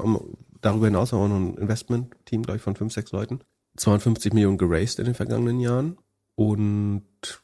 darüber 0.60 0.86
hinaus 0.86 1.12
auch 1.12 1.26
noch 1.26 1.36
ein 1.36 1.54
Investment-Team, 1.56 2.42
glaube 2.42 2.58
ich, 2.58 2.62
von 2.62 2.76
fünf, 2.76 2.92
sechs 2.92 3.12
Leuten. 3.12 3.40
250 3.76 4.32
Millionen 4.34 4.58
geraced 4.58 4.98
in 4.98 5.06
den 5.06 5.14
vergangenen 5.14 5.58
Jahren 5.58 5.96
und 6.34 7.02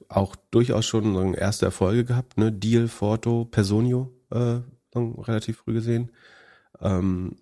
auch 0.08 0.36
durchaus 0.50 0.86
schon 0.86 1.34
erste 1.34 1.66
Erfolge 1.66 2.04
gehabt. 2.04 2.38
Ne? 2.38 2.52
Deal, 2.52 2.88
Forto, 2.88 3.44
Personio 3.44 4.12
äh, 4.30 4.60
relativ 4.94 5.58
früh 5.58 5.74
gesehen. 5.74 6.10
Ähm, 6.80 7.36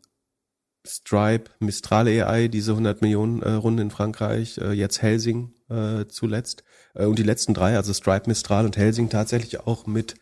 Stripe, 0.87 1.51
Mistral 1.59 2.07
AI, 2.07 2.49
diese 2.49 2.73
100 2.73 3.03
Millionen 3.03 3.43
äh, 3.43 3.53
Runde 3.53 3.83
in 3.83 3.91
Frankreich, 3.91 4.59
äh, 4.59 4.73
jetzt 4.73 5.03
Helsing 5.03 5.53
äh, 5.69 6.07
zuletzt. 6.09 6.65
Äh, 6.95 7.07
und 7.07 7.19
die 7.19 7.25
letzten 7.25 7.55
drei, 7.55 7.77
also 7.77 7.93
Stripe, 7.93 8.29
Mistral 8.29 8.65
und 8.65 8.77
Helsing 8.77 9.09
tatsächlich 9.09 9.67
auch 9.67 9.87
mit 9.87 10.15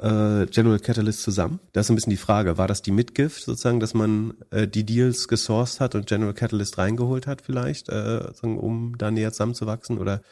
äh, 0.00 0.46
General 0.46 0.78
Catalyst 0.78 1.22
zusammen. 1.22 1.60
Das 1.72 1.86
ist 1.86 1.90
ein 1.90 1.96
bisschen 1.96 2.10
die 2.10 2.16
Frage, 2.16 2.56
war 2.56 2.68
das 2.68 2.82
die 2.82 2.92
Mitgift 2.92 3.42
sozusagen, 3.42 3.80
dass 3.80 3.94
man 3.94 4.34
äh, 4.50 4.66
die 4.66 4.84
Deals 4.84 5.28
gesourced 5.28 5.80
hat 5.80 5.94
und 5.94 6.06
General 6.06 6.34
Catalyst 6.34 6.78
reingeholt 6.78 7.26
hat 7.26 7.42
vielleicht, 7.42 7.88
äh, 7.88 8.22
um 8.42 8.96
da 8.96 9.10
näher 9.10 9.32
zusammenzuwachsen 9.32 9.98
oder 9.98 10.22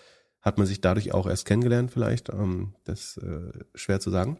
hat 0.40 0.56
man 0.56 0.66
sich 0.66 0.80
dadurch 0.80 1.12
auch 1.12 1.26
erst 1.26 1.44
kennengelernt 1.44 1.90
vielleicht? 1.90 2.30
Ähm, 2.30 2.74
das 2.84 3.16
ist 3.16 3.22
äh, 3.22 3.52
schwer 3.74 4.00
zu 4.00 4.10
sagen. 4.10 4.38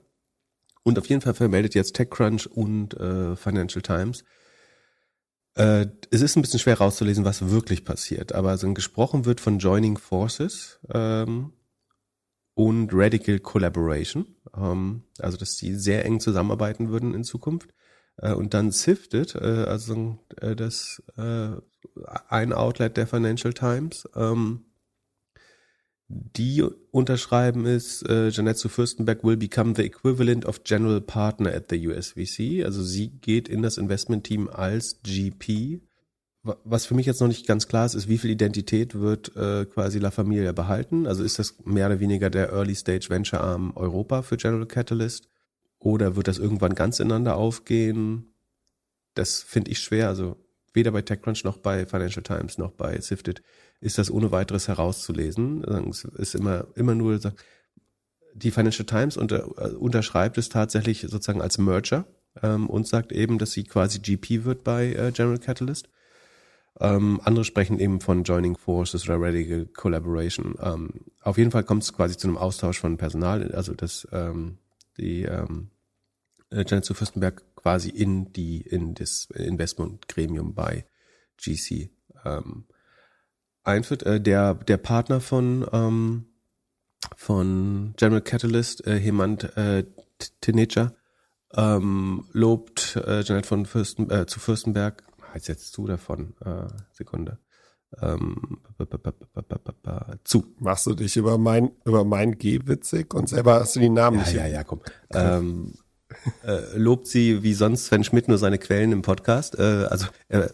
Und 0.83 0.99
auf 0.99 1.07
jeden 1.07 1.21
Fall 1.21 1.35
vermeldet 1.35 1.75
jetzt 1.75 1.95
TechCrunch 1.95 2.47
und 2.47 2.95
äh, 2.95 3.37
Financial 3.37 3.83
Times, 3.83 4.25
äh, 5.55 5.87
es 6.11 6.23
ist 6.23 6.37
ein 6.37 6.43
bisschen 6.43 6.61
schwer 6.61 6.79
rauszulesen, 6.79 7.25
was 7.25 7.51
wirklich 7.51 7.85
passiert, 7.85 8.33
aber 8.33 8.57
so 8.57 8.73
gesprochen 8.73 9.25
wird 9.25 9.41
von 9.41 9.59
Joining 9.59 9.99
Forces 9.99 10.79
ähm, 10.93 11.53
und 12.55 12.91
Radical 12.93 13.41
Collaboration, 13.41 14.37
ähm, 14.57 15.03
also 15.19 15.37
dass 15.37 15.57
die 15.57 15.75
sehr 15.75 16.05
eng 16.05 16.21
zusammenarbeiten 16.21 16.91
würden 16.91 17.15
in 17.15 17.25
Zukunft. 17.25 17.75
Äh, 18.17 18.33
und 18.33 18.55
dann 18.55 18.71
Sifted, 18.71 19.35
äh, 19.35 19.65
also 19.67 20.19
äh, 20.41 20.55
das 20.55 21.03
äh, 21.17 21.51
ein 22.29 22.53
Outlet 22.53 22.97
der 22.97 23.07
Financial 23.07 23.53
Times, 23.53 24.09
ähm, 24.15 24.65
die 26.13 26.65
unterschreiben 26.91 27.67
ist, 27.67 28.03
äh, 28.09 28.31
Janetsu 28.31 28.69
Fürstenberg 28.69 29.23
will 29.23 29.37
become 29.37 29.75
the 29.77 29.85
equivalent 29.85 30.45
of 30.45 30.65
general 30.65 31.01
partner 31.01 31.55
at 31.55 31.71
the 31.71 31.87
USVC. 31.87 32.65
Also 32.65 32.83
sie 32.83 33.09
geht 33.09 33.49
in 33.49 33.63
das 33.63 33.79
Investment-Team 33.79 34.49
als 34.49 35.01
GP. 35.05 35.83
Was 36.43 36.87
für 36.87 36.95
mich 36.95 37.07
jetzt 37.07 37.21
noch 37.21 37.29
nicht 37.29 37.47
ganz 37.47 37.69
klar 37.69 37.87
ist, 37.87 37.95
ist, 37.95 38.09
wie 38.09 38.19
viel 38.19 38.31
Identität 38.31 38.97
wird 38.97 39.37
äh, 39.37 39.67
quasi 39.67 40.01
La 40.01 40.11
Familia 40.11 40.51
behalten? 40.51 41.07
Also 41.07 41.23
ist 41.23 41.39
das 41.39 41.55
mehr 41.65 41.87
oder 41.87 42.01
weniger 42.01 42.29
der 42.29 42.51
Early 42.51 42.75
Stage 42.75 43.07
Venture 43.09 43.41
Arm 43.41 43.73
Europa 43.77 44.23
für 44.23 44.37
General 44.37 44.67
Catalyst? 44.67 45.29
Oder 45.79 46.17
wird 46.17 46.27
das 46.27 46.39
irgendwann 46.39 46.75
ganz 46.75 46.99
ineinander 46.99 47.37
aufgehen? 47.37 48.35
Das 49.15 49.43
finde 49.43 49.71
ich 49.71 49.79
schwer. 49.79 50.09
Also 50.09 50.37
weder 50.73 50.91
bei 50.91 51.03
TechCrunch 51.03 51.45
noch 51.45 51.59
bei 51.59 51.87
Financial 51.87 52.23
Times 52.23 52.59
noch 52.59 52.73
bei 52.73 53.01
Sifted 53.01 53.43
ist 53.81 53.99
das 53.99 54.11
ohne 54.11 54.31
weiteres 54.31 54.69
herauszulesen. 54.69 55.65
Es 55.91 56.05
ist 56.05 56.35
immer, 56.35 56.67
immer 56.75 56.95
nur, 56.95 57.19
die 58.35 58.51
Financial 58.51 58.87
Times 58.87 59.17
unter, 59.17 59.47
äh, 59.59 59.75
unterschreibt 59.75 60.39
es 60.39 60.49
tatsächlich 60.49 61.01
sozusagen 61.01 61.43
als 61.43 61.59
Merger 61.59 62.07
ähm, 62.43 62.69
und 62.69 62.87
sagt 62.87 63.13
eben, 63.13 63.39
dass 63.39 63.53
sie 63.53 63.65
quasi 63.65 64.01
GP 64.01 64.45
wird 64.45 64.65
bei 64.65 64.93
äh, 64.93 65.13
General 65.13 65.39
Catalyst. 65.39 65.89
Ähm, 66.79 67.21
andere 67.25 67.45
sprechen 67.45 67.79
eben 67.79 68.01
von 68.01 68.23
Joining 68.23 68.57
Forces 68.57 69.05
oder 69.05 69.21
Radical 69.21 69.67
Collaboration. 69.67 70.55
Ähm, 70.61 70.91
auf 71.21 71.37
jeden 71.37 71.51
Fall 71.51 71.65
kommt 71.65 71.83
es 71.83 71.93
quasi 71.93 72.17
zu 72.17 72.29
einem 72.29 72.39
Austausch 72.39 72.79
von 72.79 72.97
Personal, 72.97 73.53
also 73.53 73.75
dass 73.75 74.07
ähm, 74.13 74.59
die 74.97 75.23
ähm, 75.23 75.71
äh, 76.51 76.65
Janet 76.67 76.85
zu 76.85 76.95
Fürstenberg 76.95 77.43
quasi 77.57 77.91
in 77.91 78.33
die 78.33 78.61
in 78.61 78.95
das 78.95 79.29
Investmentgremium 79.35 80.55
bei 80.55 80.87
GC 81.37 81.91
ähm, 82.25 82.65
einführt. 83.65 84.03
Äh, 84.05 84.21
der, 84.21 84.55
der 84.55 84.77
Partner 84.77 85.21
von, 85.21 85.67
ähm, 85.73 86.27
von 87.17 87.95
General 87.97 88.23
Catalyst, 88.23 88.87
äh, 88.87 88.99
Hemant 88.99 89.57
äh, 89.57 89.85
Tenecha, 90.41 90.93
ähm, 91.55 92.27
lobt 92.33 92.97
äh, 92.97 93.23
Janet 93.23 93.47
von 93.47 93.67
Fürsten, 93.67 94.11
äh, 94.11 94.27
zu 94.27 94.39
Fürstenberg, 94.39 95.03
heißt 95.33 95.49
jetzt 95.49 95.73
zu 95.73 95.87
davon, 95.87 96.35
äh, 96.45 96.67
Sekunde, 96.93 97.39
ähm, 98.01 98.61
zu. 100.25 100.55
Machst 100.59 100.87
du 100.87 100.95
dich 100.95 101.17
über 101.17 101.39
mein, 101.39 101.73
über 101.85 102.05
mein 102.05 102.39
G 102.39 102.61
witzig 102.65 103.15
und 103.15 103.29
selber 103.29 103.61
hast 103.61 103.77
du 103.77 103.81
die 103.81 103.89
Namen 103.89 104.19
ja, 104.19 104.25
nicht. 104.25 104.35
Ja, 104.35 104.47
ja, 104.47 104.65
komm. 104.65 104.81
Ähm, 105.13 105.75
äh, 106.45 106.77
lobt 106.77 107.07
sie 107.07 107.43
wie 107.43 107.55
sonst 107.55 107.87
Sven 107.87 108.05
Schmidt 108.05 108.29
nur 108.29 108.39
seine 108.39 108.59
Quellen 108.59 108.93
im 108.93 109.03
Podcast. 109.03 109.59
Äh, 109.59 109.87
also 109.89 110.07
äh, 110.29 110.49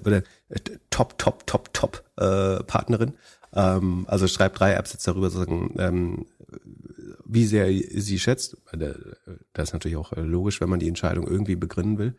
top, 0.91 1.19
top, 1.19 1.47
top, 1.47 1.73
top 1.73 2.05
äh, 2.17 2.63
Partnerin. 2.65 3.15
Ähm, 3.53 4.05
also 4.09 4.29
schreibt 4.29 4.61
drei 4.61 4.79
Absätze 4.79 5.11
darüber, 5.11 5.31
sagen, 5.31 5.75
ähm, 5.79 6.27
wie 7.25 7.47
sehr 7.47 7.69
sie 7.69 8.19
schätzt. 8.19 8.57
Äh, 8.73 8.95
das 9.53 9.71
ist 9.71 9.73
natürlich 9.73 9.97
auch 9.97 10.13
äh, 10.13 10.21
logisch, 10.21 10.61
wenn 10.61 10.69
man 10.69 10.81
die 10.81 10.89
Entscheidung 10.89 11.27
irgendwie 11.27 11.57
begründen 11.57 11.99
will. 11.99 12.15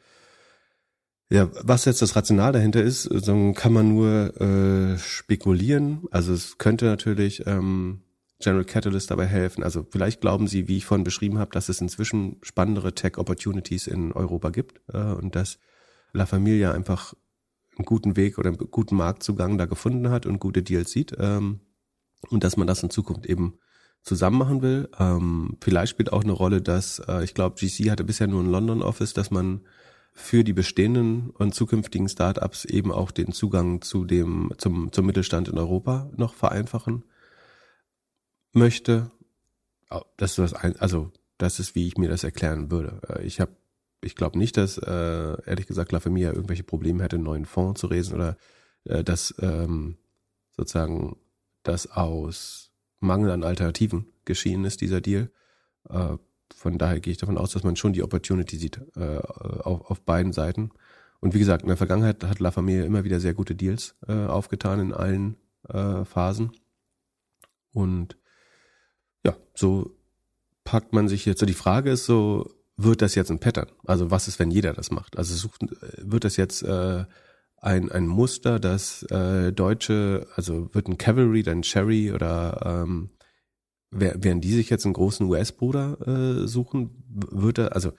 Ja, 1.30 1.50
was 1.62 1.84
jetzt 1.86 2.02
das 2.02 2.16
Rational 2.16 2.54
dahinter 2.54 2.82
ist, 2.82 3.04
so 3.04 3.52
kann 3.54 3.74
man 3.74 3.90
nur 3.90 4.40
äh, 4.40 4.98
spekulieren. 4.98 6.04
Also 6.10 6.34
es 6.34 6.58
könnte 6.58 6.86
natürlich 6.86 7.46
ähm, 7.46 8.00
General 8.40 8.66
Catalyst 8.66 9.10
dabei 9.10 9.26
helfen. 9.26 9.64
Also 9.64 9.86
vielleicht 9.90 10.22
glauben 10.22 10.48
Sie, 10.48 10.68
wie 10.68 10.78
ich 10.78 10.86
vorhin 10.86 11.04
beschrieben 11.04 11.40
habe, 11.40 11.52
dass 11.52 11.70
es 11.70 11.82
inzwischen 11.82 12.38
spannendere 12.44 12.94
Tech-Opportunities 12.94 13.88
in 13.88 14.12
Europa 14.12 14.52
gibt 14.52 14.82
äh, 14.94 14.98
und 14.98 15.36
dass 15.36 15.60
La 16.14 16.26
Familia 16.26 16.72
einfach 16.72 17.14
einen 17.78 17.86
guten 17.86 18.16
Weg 18.16 18.38
oder 18.38 18.50
einen 18.50 18.58
guten 18.58 18.96
Marktzugang 18.96 19.58
da 19.58 19.66
gefunden 19.66 20.10
hat 20.10 20.26
und 20.26 20.40
gute 20.40 20.64
Deals 20.64 20.92
sieht 20.92 21.16
ähm, 21.20 21.62
und 22.30 22.44
dass 22.44 22.58
man 22.58 22.68
das 22.68 22.84
in 22.84 22.90
Zukunft 22.90 23.26
eben 23.26 23.60
zusammen 24.04 24.38
machen 24.38 24.62
will. 24.62 24.90
Ähm, 25.00 25.58
vielleicht 25.62 25.92
spielt 25.92 26.14
auch 26.14 26.24
eine 26.24 26.32
Rolle, 26.32 26.62
dass 26.62 27.00
äh, 27.08 27.24
ich 27.24 27.34
glaube, 27.34 27.56
GC 27.60 27.90
hatte 27.90 28.04
bisher 28.04 28.28
nur 28.28 28.42
ein 28.42 28.52
London 28.52 28.82
Office, 28.82 29.14
dass 29.14 29.32
man 29.32 29.62
für 30.14 30.44
die 30.44 30.54
bestehenden 30.54 31.30
und 31.32 31.54
zukünftigen 31.54 32.10
Startups 32.10 32.66
eben 32.66 32.92
auch 32.92 33.12
den 33.12 33.32
Zugang 33.32 33.82
zu 33.82 34.04
dem 34.06 34.52
zum 34.58 34.92
zum 34.92 35.06
Mittelstand 35.06 35.48
in 35.48 35.60
Europa 35.60 36.10
noch 36.16 36.34
vereinfachen 36.34 37.04
möchte. 38.58 39.12
Das 40.18 40.32
ist 40.32 40.39
das 40.39 40.53
ein, 40.53 40.76
also 40.80 41.12
das 41.38 41.60
ist, 41.60 41.76
wie 41.76 41.88
ich 41.88 41.97
mir 41.97 42.10
das 42.10 42.24
erklären 42.24 42.72
würde. 42.72 43.01
Äh, 43.10 43.24
ich 43.26 43.39
habe, 43.39 43.51
ich 44.01 44.16
glaube 44.16 44.38
nicht, 44.38 44.58
dass 44.58 44.78
äh, 44.78 45.38
ehrlich 45.45 45.68
gesagt 45.68 45.91
La 45.91 45.99
Familia 45.99 46.34
irgendwelche 46.34 46.64
Probleme 46.64 47.03
hätte, 47.03 47.16
einen 47.16 47.26
neuen 47.26 47.45
Fonds 47.45 47.80
zu 47.80 47.88
lesen 47.88 48.16
oder 48.16 48.38
äh, 48.86 49.03
dass 49.03 49.34
ähm, 49.39 49.97
sozusagen 50.55 51.18
das 51.64 51.89
aus 51.91 52.72
Mangel 52.99 53.32
an 53.32 53.43
Alternativen 53.43 54.08
geschehen 54.26 54.66
ist, 54.66 54.82
dieser 54.82 55.01
Deal. 55.01 55.30
Äh, 55.89 56.18
von 56.55 56.78
daher 56.78 56.99
gehe 56.99 57.12
ich 57.12 57.18
davon 57.18 57.38
aus, 57.38 57.51
dass 57.51 57.64
man 57.64 57.76
schon 57.76 57.93
die 57.93 58.03
Opportunity 58.03 58.58
sieht 58.58 58.82
äh, 58.95 59.18
auf, 59.18 59.91
auf 59.91 60.01
beiden 60.01 60.34
Seiten 60.34 60.72
und 61.20 61.34
wie 61.34 61.39
gesagt, 61.39 61.64
in 61.64 61.68
der 61.68 61.78
Vergangenheit 61.78 62.24
hat 62.24 62.39
La 62.39 62.51
Familia 62.51 62.86
immer 62.86 63.03
wieder 63.03 63.20
sehr 63.20 63.34
gute 63.34 63.55
Deals 63.55 63.95
äh, 64.08 64.26
aufgetan 64.26 64.80
in 64.80 64.93
allen 64.93 65.38
äh, 65.68 66.05
Phasen. 66.05 66.51
Und 67.74 68.18
ja, 69.28 69.38
so 69.54 69.96
packt 70.64 70.94
man 70.94 71.08
sich 71.08 71.26
jetzt, 71.26 71.40
so 71.40 71.46
die 71.46 71.54
Frage 71.54 71.92
ist 71.92 72.06
so, 72.06 72.50
wird 72.78 73.02
das 73.02 73.16
jetzt 73.16 73.32
ein 73.32 73.40
Pattern? 73.40 73.68
Also 73.86 74.12
was 74.12 74.28
ist, 74.28 74.40
wenn 74.40 74.52
jeder 74.52 74.74
das 74.74 74.92
macht? 74.92 75.18
Also 75.18 75.36
sucht, 75.36 75.66
wird 75.98 76.24
das 76.24 76.38
jetzt 76.38 76.64
äh, 76.64 77.06
ein, 77.58 77.92
ein 77.92 78.08
Muster, 78.08 78.60
dass 78.60 79.04
äh, 79.04 79.52
Deutsche, 79.52 80.28
also 80.36 80.74
wird 80.74 80.88
ein 80.88 80.98
Cavalry, 80.98 81.44
dann 81.44 81.64
Cherry 81.64 82.12
oder 82.12 82.84
ähm, 82.86 83.10
werden 83.90 84.42
die 84.42 84.54
sich 84.54 84.70
jetzt 84.70 84.86
einen 84.86 84.94
großen 84.94 85.26
US-Bruder 85.26 86.44
äh, 86.44 86.48
suchen? 86.48 87.04
Wird 87.10 87.58
er, 87.58 87.74
also 87.74 87.94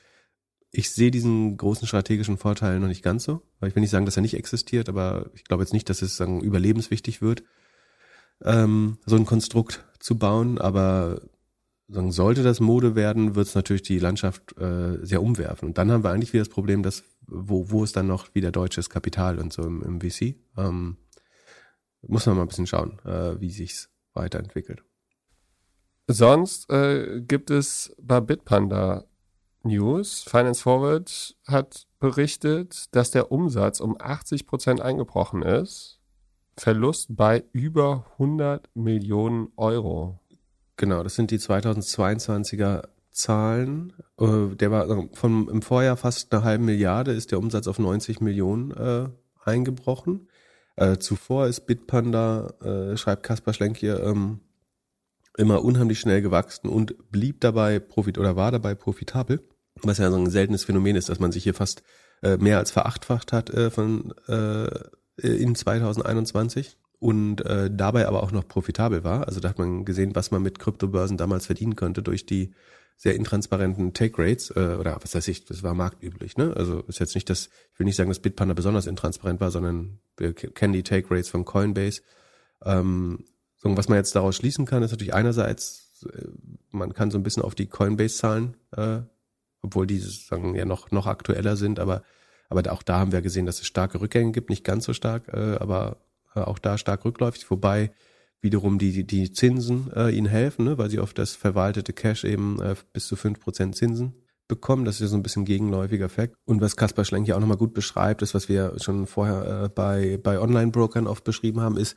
ich 0.70 0.91
sehe 0.91 1.11
diesen 1.11 1.57
großen 1.57 1.89
strategischen 1.89 2.37
Vorteil 2.37 2.79
noch 2.79 2.89
nicht 2.89 3.03
ganz 3.03 3.24
so. 3.24 3.43
Ich 3.66 3.74
will 3.74 3.81
nicht 3.81 3.91
sagen, 3.91 4.05
dass 4.05 4.16
er 4.16 4.22
nicht 4.22 4.35
existiert, 4.35 4.89
aber 4.89 5.31
ich 5.35 5.45
glaube 5.45 5.62
jetzt 5.62 5.72
nicht, 5.72 5.89
dass 5.89 6.03
es 6.03 6.16
sagen, 6.16 6.41
überlebenswichtig 6.41 7.20
wird, 7.22 7.43
ähm, 8.45 8.99
so 9.07 9.16
ein 9.16 9.26
Konstrukt 9.26 9.85
zu 10.09 10.18
bauen. 10.18 10.59
Aber 10.59 11.20
sagen, 11.88 12.12
sollte 12.12 12.42
das 12.42 12.61
Mode 12.61 12.94
werden, 12.94 13.34
wird 13.34 13.46
es 13.46 13.54
natürlich 13.54 13.82
die 13.82 13.98
Landschaft 13.98 14.56
äh, 14.59 15.04
sehr 15.04 15.22
umwerfen. 15.22 15.68
Und 15.68 15.78
dann 15.78 15.92
haben 15.92 16.02
wir 16.02 16.11
eigentlich 16.11 16.32
wieder 16.32 16.44
das 16.44 16.52
Problem, 16.52 16.82
dass 16.82 17.04
wo, 17.26 17.70
wo 17.70 17.84
ist 17.84 17.94
dann 17.96 18.06
noch 18.06 18.34
wieder 18.34 18.50
deutsches 18.50 18.88
Kapital 18.88 19.38
und 19.38 19.52
so 19.52 19.62
im, 19.62 19.82
im 19.82 20.00
VC? 20.00 20.36
Ähm, 20.56 20.96
muss 22.06 22.26
man 22.26 22.36
mal 22.36 22.42
ein 22.42 22.48
bisschen 22.48 22.66
schauen, 22.66 22.98
äh, 23.04 23.38
wie 23.40 23.50
sich's 23.50 23.90
weiterentwickelt. 24.14 24.82
Sonst 26.06 26.70
äh, 26.70 27.20
gibt 27.20 27.50
es 27.50 27.94
bei 28.00 28.20
Bitpanda 28.20 29.04
News. 29.62 30.22
Finance 30.22 30.62
Forward 30.62 31.36
hat 31.46 31.86
berichtet, 31.98 32.94
dass 32.94 33.11
der 33.11 33.30
Umsatz 33.30 33.80
um 33.80 33.96
80 34.00 34.46
Prozent 34.46 34.80
eingebrochen 34.80 35.42
ist. 35.42 35.97
Verlust 36.59 37.14
bei 37.16 37.44
über 37.52 38.04
100 38.14 38.74
Millionen 38.74 39.48
Euro. 39.56 40.18
Genau, 40.76 41.02
das 41.02 41.14
sind 41.14 41.30
die 41.30 41.38
2022er 41.38 42.88
Zahlen. 43.12 43.92
Äh, 44.18 44.54
der 44.56 44.70
war 44.70 44.82
also 44.82 45.09
von 45.14 45.48
im 45.48 45.62
Vorjahr 45.62 45.96
fast 45.96 46.32
eine 46.32 46.44
halbe 46.44 46.64
Milliarde, 46.64 47.12
ist 47.12 47.30
der 47.30 47.38
Umsatz 47.38 47.66
auf 47.68 47.78
90 47.78 48.20
Millionen 48.20 48.72
äh, 48.72 49.09
eingebrochen. 49.44 50.28
Äh, 50.76 50.98
zuvor 50.98 51.46
ist 51.46 51.66
Bitpanda, 51.66 52.48
äh, 52.62 52.96
schreibt 52.96 53.22
Kaspar 53.22 53.54
Schlenk 53.54 53.76
hier, 53.76 54.02
ähm, 54.02 54.40
immer 55.36 55.64
unheimlich 55.64 56.00
schnell 56.00 56.22
gewachsen 56.22 56.68
und 56.68 57.11
blieb 57.11 57.40
dabei 57.40 57.78
profit 57.78 58.18
oder 58.18 58.36
war 58.36 58.50
dabei 58.50 58.74
profitabel, 58.74 59.42
was 59.82 59.98
ja 59.98 60.11
so 60.11 60.16
ein 60.16 60.30
seltenes 60.30 60.64
Phänomen 60.64 60.96
ist, 60.96 61.09
dass 61.09 61.20
man 61.20 61.30
sich 61.30 61.44
hier 61.44 61.54
fast 61.54 61.82
äh, 62.22 62.36
mehr 62.36 62.59
als 62.59 62.72
verachtfacht 62.72 63.32
hat 63.32 63.50
äh, 63.50 63.70
von 63.70 64.12
äh, 64.26 64.68
in 65.22 65.54
2021 65.54 66.76
und 67.00 67.44
äh, 67.44 67.70
dabei 67.72 68.06
aber 68.06 68.22
auch 68.22 68.32
noch 68.32 68.46
profitabel 68.46 69.04
war. 69.04 69.26
Also 69.26 69.40
da 69.40 69.48
hat 69.48 69.58
man 69.58 69.84
gesehen, 69.84 70.14
was 70.14 70.30
man 70.30 70.42
mit 70.42 70.58
Kryptobörsen 70.58 71.16
damals 71.16 71.46
verdienen 71.46 71.76
konnte 71.76 72.02
durch 72.02 72.26
die 72.26 72.52
sehr 72.96 73.14
intransparenten 73.14 73.94
Take 73.94 74.20
Rates 74.20 74.50
äh, 74.50 74.76
oder 74.78 74.98
was 75.00 75.14
weiß 75.14 75.28
ich, 75.28 75.44
das 75.44 75.62
war 75.62 75.74
marktüblich. 75.74 76.36
Ne? 76.36 76.52
Also 76.56 76.80
ist 76.88 76.98
jetzt 76.98 77.14
nicht, 77.14 77.30
dass 77.30 77.48
ich 77.72 77.78
will 77.78 77.84
nicht 77.86 77.94
sagen, 77.94 78.10
dass 78.10 78.18
Bitpanda 78.18 78.54
besonders 78.54 78.88
intransparent 78.88 79.40
war, 79.40 79.52
sondern 79.52 80.00
wir 80.16 80.34
kennen 80.34 80.72
die 80.72 80.82
Take 80.82 81.08
Rates 81.08 81.28
von 81.28 81.44
Coinbase. 81.44 82.02
Ähm, 82.64 83.24
so, 83.56 83.76
was 83.76 83.88
man 83.88 83.98
jetzt 83.98 84.16
daraus 84.16 84.34
schließen 84.34 84.66
kann, 84.66 84.82
ist 84.82 84.90
natürlich 84.90 85.14
einerseits, 85.14 86.04
äh, 86.12 86.26
man 86.70 86.92
kann 86.92 87.12
so 87.12 87.18
ein 87.18 87.22
bisschen 87.22 87.44
auf 87.44 87.54
die 87.54 87.66
Coinbase-Zahlen, 87.66 88.56
äh, 88.76 89.00
obwohl 89.62 89.86
die 89.86 89.98
sagen 89.98 90.56
ja 90.56 90.64
noch 90.64 90.90
noch 90.90 91.06
aktueller 91.06 91.54
sind, 91.56 91.78
aber 91.78 92.02
aber 92.49 92.72
auch 92.72 92.82
da 92.82 92.99
haben 92.99 93.12
wir 93.12 93.22
gesehen, 93.22 93.46
dass 93.46 93.61
es 93.61 93.66
starke 93.66 94.01
Rückgänge 94.01 94.32
gibt, 94.32 94.51
nicht 94.51 94.64
ganz 94.64 94.84
so 94.84 94.92
stark, 94.92 95.28
äh, 95.28 95.57
aber 95.59 95.99
äh, 96.34 96.40
auch 96.40 96.59
da 96.59 96.78
stark 96.78 97.05
rückläufig, 97.05 97.51
wobei 97.51 97.90
wiederum 98.40 98.78
die, 98.78 99.05
die 99.05 99.32
Zinsen 99.32 99.90
äh, 99.94 100.11
ihnen 100.11 100.26
helfen, 100.26 100.64
ne, 100.64 100.78
weil 100.78 100.90
sie 100.90 101.01
auf 101.01 101.12
das 101.12 101.34
verwaltete 101.34 101.92
Cash 101.92 102.24
eben 102.24 102.61
äh, 102.61 102.76
bis 102.92 103.07
zu 103.07 103.16
fünf 103.16 103.40
Prozent 103.40 103.76
Zinsen 103.76 104.14
bekommen. 104.46 104.84
Das 104.84 104.96
ist 104.96 105.01
ja 105.03 105.07
so 105.09 105.16
ein 105.16 105.22
bisschen 105.22 105.44
gegenläufiger 105.44 106.07
Effekt. 106.07 106.36
Und 106.44 106.61
was 106.61 106.76
Kaspar 106.76 107.05
Schlenk 107.05 107.26
hier 107.26 107.36
auch 107.36 107.40
nochmal 107.40 107.57
gut 107.57 107.74
beschreibt, 107.74 108.22
ist, 108.22 108.34
was 108.34 108.49
wir 108.49 108.74
schon 108.80 109.07
vorher 109.07 109.64
äh, 109.64 109.68
bei, 109.68 110.18
bei 110.22 110.40
Online-Brokern 110.40 111.07
oft 111.07 111.24
beschrieben 111.24 111.61
haben, 111.61 111.76
ist 111.76 111.96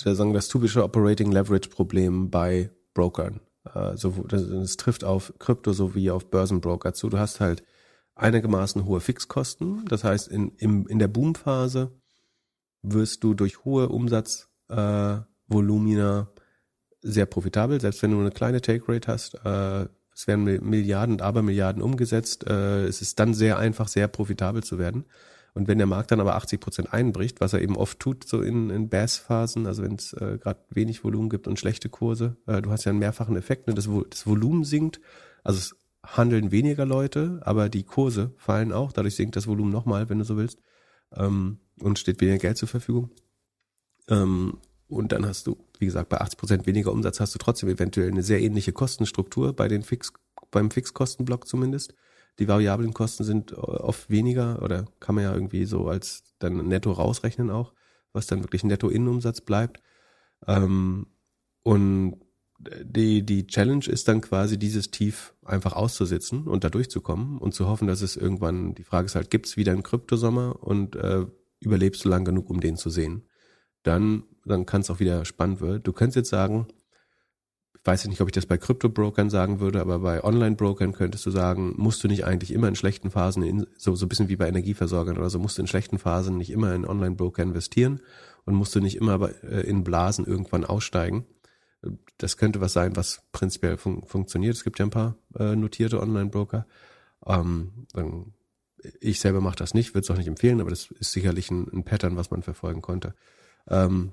sagen, 0.00 0.32
das 0.32 0.48
typische 0.48 0.82
Operating 0.82 1.30
Leverage-Problem 1.30 2.30
bei 2.30 2.70
Brokern. 2.94 3.40
Äh, 3.74 3.96
so, 3.96 4.24
das, 4.28 4.48
das 4.48 4.76
trifft 4.76 5.04
auf 5.04 5.34
Krypto 5.38 5.72
sowie 5.72 6.10
auf 6.10 6.30
Börsenbroker 6.30 6.94
zu. 6.94 7.08
Du 7.08 7.18
hast 7.18 7.40
halt 7.40 7.62
einigermaßen 8.22 8.84
hohe 8.84 9.00
Fixkosten. 9.00 9.84
Das 9.86 10.04
heißt, 10.04 10.28
in, 10.28 10.52
im, 10.56 10.86
in 10.86 10.98
der 10.98 11.08
Boomphase 11.08 11.92
wirst 12.82 13.22
du 13.24 13.34
durch 13.34 13.64
hohe 13.64 13.88
Umsatz 13.88 14.48
äh, 14.68 15.18
sehr 17.04 17.26
profitabel, 17.26 17.80
selbst 17.80 18.02
wenn 18.02 18.12
du 18.12 18.20
eine 18.20 18.30
kleine 18.30 18.60
Take 18.60 18.84
Rate 18.88 19.10
hast. 19.10 19.34
Äh, 19.44 19.88
es 20.14 20.26
werden 20.26 20.44
Milliarden 20.44 21.16
und 21.16 21.22
Abermilliarden 21.22 21.82
umgesetzt. 21.82 22.46
Äh, 22.46 22.84
es 22.84 23.02
ist 23.02 23.18
dann 23.18 23.34
sehr 23.34 23.58
einfach, 23.58 23.88
sehr 23.88 24.08
profitabel 24.08 24.62
zu 24.62 24.78
werden. 24.78 25.04
Und 25.54 25.68
wenn 25.68 25.78
der 25.78 25.86
Markt 25.86 26.10
dann 26.10 26.20
aber 26.20 26.34
80 26.36 26.60
Prozent 26.60 26.92
einbricht, 26.92 27.40
was 27.40 27.52
er 27.52 27.60
eben 27.60 27.76
oft 27.76 27.98
tut, 27.98 28.26
so 28.26 28.40
in, 28.40 28.70
in 28.70 28.88
Bass-Phasen, 28.88 29.66
also 29.66 29.82
wenn 29.82 29.96
es 29.96 30.12
äh, 30.14 30.38
gerade 30.38 30.60
wenig 30.70 31.04
Volumen 31.04 31.28
gibt 31.28 31.46
und 31.46 31.58
schlechte 31.58 31.88
Kurse, 31.88 32.36
äh, 32.46 32.62
du 32.62 32.70
hast 32.70 32.84
ja 32.84 32.90
einen 32.90 32.98
mehrfachen 32.98 33.36
Effekt, 33.36 33.66
ne? 33.66 33.74
das 33.74 33.88
Volumen 33.88 34.64
sinkt, 34.64 35.00
also 35.44 35.58
es 35.58 35.76
handeln 36.04 36.50
weniger 36.50 36.84
Leute, 36.84 37.40
aber 37.44 37.68
die 37.68 37.84
Kurse 37.84 38.32
fallen 38.36 38.72
auch, 38.72 38.92
dadurch 38.92 39.14
sinkt 39.14 39.36
das 39.36 39.46
Volumen 39.46 39.70
nochmal, 39.70 40.08
wenn 40.08 40.18
du 40.18 40.24
so 40.24 40.36
willst, 40.36 40.60
ähm, 41.14 41.58
und 41.80 41.98
steht 41.98 42.20
weniger 42.20 42.38
Geld 42.38 42.58
zur 42.58 42.68
Verfügung. 42.68 43.10
Ähm, 44.08 44.58
und 44.88 45.12
dann 45.12 45.24
hast 45.24 45.46
du, 45.46 45.56
wie 45.78 45.86
gesagt, 45.86 46.10
bei 46.10 46.20
80 46.20 46.38
Prozent 46.38 46.66
weniger 46.66 46.92
Umsatz 46.92 47.20
hast 47.20 47.34
du 47.34 47.38
trotzdem 47.38 47.68
eventuell 47.68 48.10
eine 48.10 48.22
sehr 48.22 48.42
ähnliche 48.42 48.72
Kostenstruktur 48.72 49.54
bei 49.54 49.68
den 49.68 49.82
Fix, 49.82 50.12
beim 50.50 50.70
Fixkostenblock 50.70 51.46
zumindest. 51.46 51.94
Die 52.38 52.48
variablen 52.48 52.92
Kosten 52.92 53.24
sind 53.24 53.52
oft 53.54 54.10
weniger 54.10 54.60
oder 54.62 54.86
kann 55.00 55.14
man 55.14 55.24
ja 55.24 55.34
irgendwie 55.34 55.64
so 55.64 55.88
als 55.88 56.34
dann 56.38 56.68
netto 56.68 56.92
rausrechnen 56.92 57.50
auch, 57.50 57.72
was 58.12 58.26
dann 58.26 58.42
wirklich 58.42 58.64
netto 58.64 58.88
Innenumsatz 58.88 59.40
bleibt. 59.40 59.80
Ähm, 60.46 61.06
und 61.62 62.20
die, 62.82 63.22
die 63.24 63.46
Challenge 63.46 63.86
ist 63.86 64.08
dann 64.08 64.20
quasi 64.20 64.58
dieses 64.58 64.90
Tief 64.90 65.34
einfach 65.44 65.72
auszusitzen 65.72 66.46
und 66.46 66.64
da 66.64 66.70
durchzukommen 66.70 67.38
und 67.38 67.54
zu 67.54 67.66
hoffen, 67.66 67.88
dass 67.88 68.02
es 68.02 68.16
irgendwann, 68.16 68.74
die 68.74 68.84
Frage 68.84 69.06
ist 69.06 69.14
halt, 69.14 69.30
gibt 69.30 69.46
es 69.46 69.56
wieder 69.56 69.72
einen 69.72 69.82
Kryptosommer 69.82 70.56
und 70.62 70.96
äh, 70.96 71.26
überlebst 71.60 72.04
du 72.04 72.08
lang 72.08 72.24
genug, 72.24 72.50
um 72.50 72.60
den 72.60 72.76
zu 72.76 72.90
sehen? 72.90 73.24
dann, 73.82 74.24
dann 74.44 74.66
kann 74.66 74.82
es 74.82 74.90
auch 74.90 75.00
wieder 75.00 75.24
spannend 75.24 75.60
werden. 75.60 75.82
Du 75.82 75.92
könntest 75.92 76.16
jetzt 76.16 76.30
sagen, 76.30 76.66
ich 77.74 77.86
weiß 77.86 78.06
nicht, 78.06 78.20
ob 78.20 78.28
ich 78.28 78.32
das 78.32 78.46
bei 78.46 78.58
Krypto-Brokern 78.58 79.28
sagen 79.28 79.58
würde, 79.58 79.80
aber 79.80 79.98
bei 79.98 80.22
Online-Brokern 80.22 80.92
könntest 80.92 81.26
du 81.26 81.30
sagen, 81.30 81.74
musst 81.76 82.04
du 82.04 82.08
nicht 82.08 82.24
eigentlich 82.24 82.52
immer 82.52 82.68
in 82.68 82.76
schlechten 82.76 83.10
Phasen, 83.10 83.42
in, 83.42 83.66
so, 83.76 83.96
so 83.96 84.06
ein 84.06 84.08
bisschen 84.08 84.28
wie 84.28 84.36
bei 84.36 84.48
Energieversorgern 84.48 85.18
oder 85.18 85.30
so, 85.30 85.40
musst 85.40 85.58
du 85.58 85.62
in 85.62 85.66
schlechten 85.66 85.98
Phasen 85.98 86.36
nicht 86.36 86.50
immer 86.50 86.74
in 86.74 86.86
Online-Broker 86.86 87.42
investieren 87.42 88.00
und 88.44 88.54
musst 88.54 88.74
du 88.74 88.80
nicht 88.80 88.96
immer 88.96 89.30
äh, 89.42 89.66
in 89.68 89.82
Blasen 89.82 90.26
irgendwann 90.26 90.64
aussteigen. 90.64 91.26
Das 92.18 92.36
könnte 92.36 92.60
was 92.60 92.72
sein, 92.72 92.96
was 92.96 93.22
prinzipiell 93.32 93.76
fun 93.76 94.02
funktioniert. 94.06 94.54
Es 94.54 94.64
gibt 94.64 94.78
ja 94.78 94.86
ein 94.86 94.90
paar 94.90 95.16
äh, 95.38 95.56
notierte 95.56 96.00
Online-Broker. 96.00 96.66
Ähm, 97.26 97.86
ich 99.00 99.20
selber 99.20 99.40
mache 99.40 99.56
das 99.56 99.74
nicht, 99.74 99.94
würde 99.94 100.04
es 100.04 100.10
auch 100.10 100.16
nicht 100.16 100.28
empfehlen, 100.28 100.60
aber 100.60 100.70
das 100.70 100.90
ist 100.90 101.12
sicherlich 101.12 101.50
ein, 101.50 101.68
ein 101.72 101.84
Pattern, 101.84 102.16
was 102.16 102.30
man 102.30 102.42
verfolgen 102.42 102.82
konnte. 102.82 103.14
Ähm, 103.68 104.12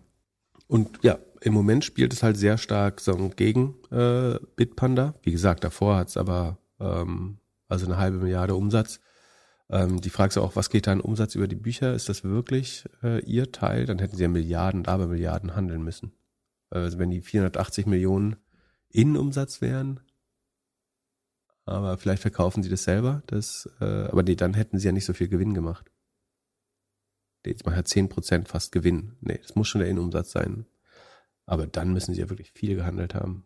und 0.68 1.00
ja, 1.02 1.18
im 1.42 1.54
Moment 1.54 1.86
spielt 1.86 2.14
es 2.14 2.22
halt 2.22 2.38
sehr 2.38 2.58
stark 2.58 3.00
so 3.00 3.30
gegen 3.36 3.76
äh, 3.92 4.40
Bitpanda. 4.56 5.16
Wie 5.24 5.32
gesagt, 5.32 5.64
davor 5.64 5.98
hat 5.98 6.10
es 6.10 6.18
aber 6.18 6.58
ähm, 6.80 7.40
also 7.68 7.86
eine 7.86 7.98
halbe 7.98 8.18
Milliarde 8.18 8.56
Umsatz. 8.56 9.00
Ähm, 9.70 10.02
die 10.02 10.10
Frage 10.10 10.30
ist 10.30 10.38
auch, 10.38 10.56
was 10.56 10.70
geht 10.70 10.88
da 10.88 10.92
an 10.92 11.02
Umsatz 11.02 11.36
über 11.36 11.48
die 11.48 11.56
Bücher? 11.56 11.94
Ist 11.94 12.10
das 12.10 12.24
wirklich 12.24 12.86
äh, 13.04 13.20
ihr 13.26 13.52
Teil? 13.52 13.86
Dann 13.86 14.00
hätten 14.00 14.16
sie 14.16 14.24
ja 14.24 14.30
Milliarden 14.30 14.82
und 14.82 14.88
Abermilliarden 14.88 15.56
handeln 15.56 15.84
müssen. 15.84 16.12
Also 16.70 17.00
wenn 17.00 17.10
die 17.10 17.22
480 17.22 17.86
Millionen 17.86 18.38
Innenumsatz 18.90 19.62
wären, 19.62 20.00
aber 21.66 21.98
vielleicht 21.98 22.22
verkaufen 22.22 22.64
sie 22.64 22.70
das 22.70 22.84
selber, 22.84 23.22
das, 23.28 23.70
äh, 23.80 24.06
aber 24.06 24.24
nee, 24.24 24.36
dann 24.36 24.54
hätten 24.56 24.80
sie 24.80 24.88
ja 24.88 24.92
nicht 24.92 25.06
so 25.06 25.14
viel 25.14 25.28
Gewinn 25.28 25.54
gemacht 25.54 25.92
jetzt 27.46 27.66
mal 27.66 27.76
ja 27.76 27.82
10% 27.82 28.48
fast 28.48 28.72
Gewinn. 28.72 29.16
Nee, 29.22 29.40
das 29.42 29.56
muss 29.56 29.68
schon 29.68 29.80
der 29.80 29.90
Innenumsatz 29.90 30.32
sein. 30.32 30.66
Aber 31.46 31.68
dann 31.68 31.94
müssen 31.94 32.14
sie 32.14 32.22
ja 32.22 32.30
wirklich 32.30 32.52
viel 32.52 32.76
gehandelt 32.76 33.16
haben. 33.16 33.46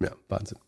Ja, 0.00 0.14
Wahnsinn. 0.28 0.58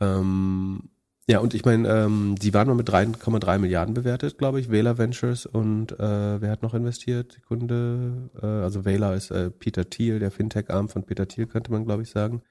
Ähm, 0.00 0.90
ja, 1.26 1.38
und 1.38 1.54
ich 1.54 1.64
meine, 1.64 1.88
ähm, 1.88 2.34
die 2.36 2.52
waren 2.52 2.68
mal 2.68 2.74
mit 2.74 2.90
3,3 2.90 3.58
Milliarden 3.58 3.94
bewertet, 3.94 4.36
glaube 4.36 4.60
ich, 4.60 4.70
Wähler 4.70 4.98
Ventures 4.98 5.46
und 5.46 5.92
äh, 5.92 6.40
wer 6.40 6.50
hat 6.50 6.62
noch 6.62 6.74
investiert? 6.74 7.40
Kunde, 7.46 8.30
äh, 8.42 8.46
also 8.46 8.84
Wähler 8.84 9.14
ist 9.14 9.30
äh, 9.30 9.50
Peter 9.50 9.88
Thiel, 9.88 10.18
der 10.18 10.30
Fintech-Arm 10.30 10.88
von 10.88 11.04
Peter 11.04 11.26
Thiel, 11.26 11.46
könnte 11.46 11.72
man, 11.72 11.84
glaube 11.86 12.02
ich, 12.02 12.10
sagen. 12.10 12.42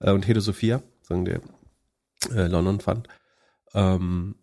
Äh, 0.00 0.12
und 0.12 0.28
Hedo 0.28 0.40
Sophia, 0.40 0.82
sagen 1.00 1.24
der 1.24 1.40
äh, 2.34 2.46
London 2.48 2.80
Fund. 2.80 3.08
Ähm, 3.72 4.36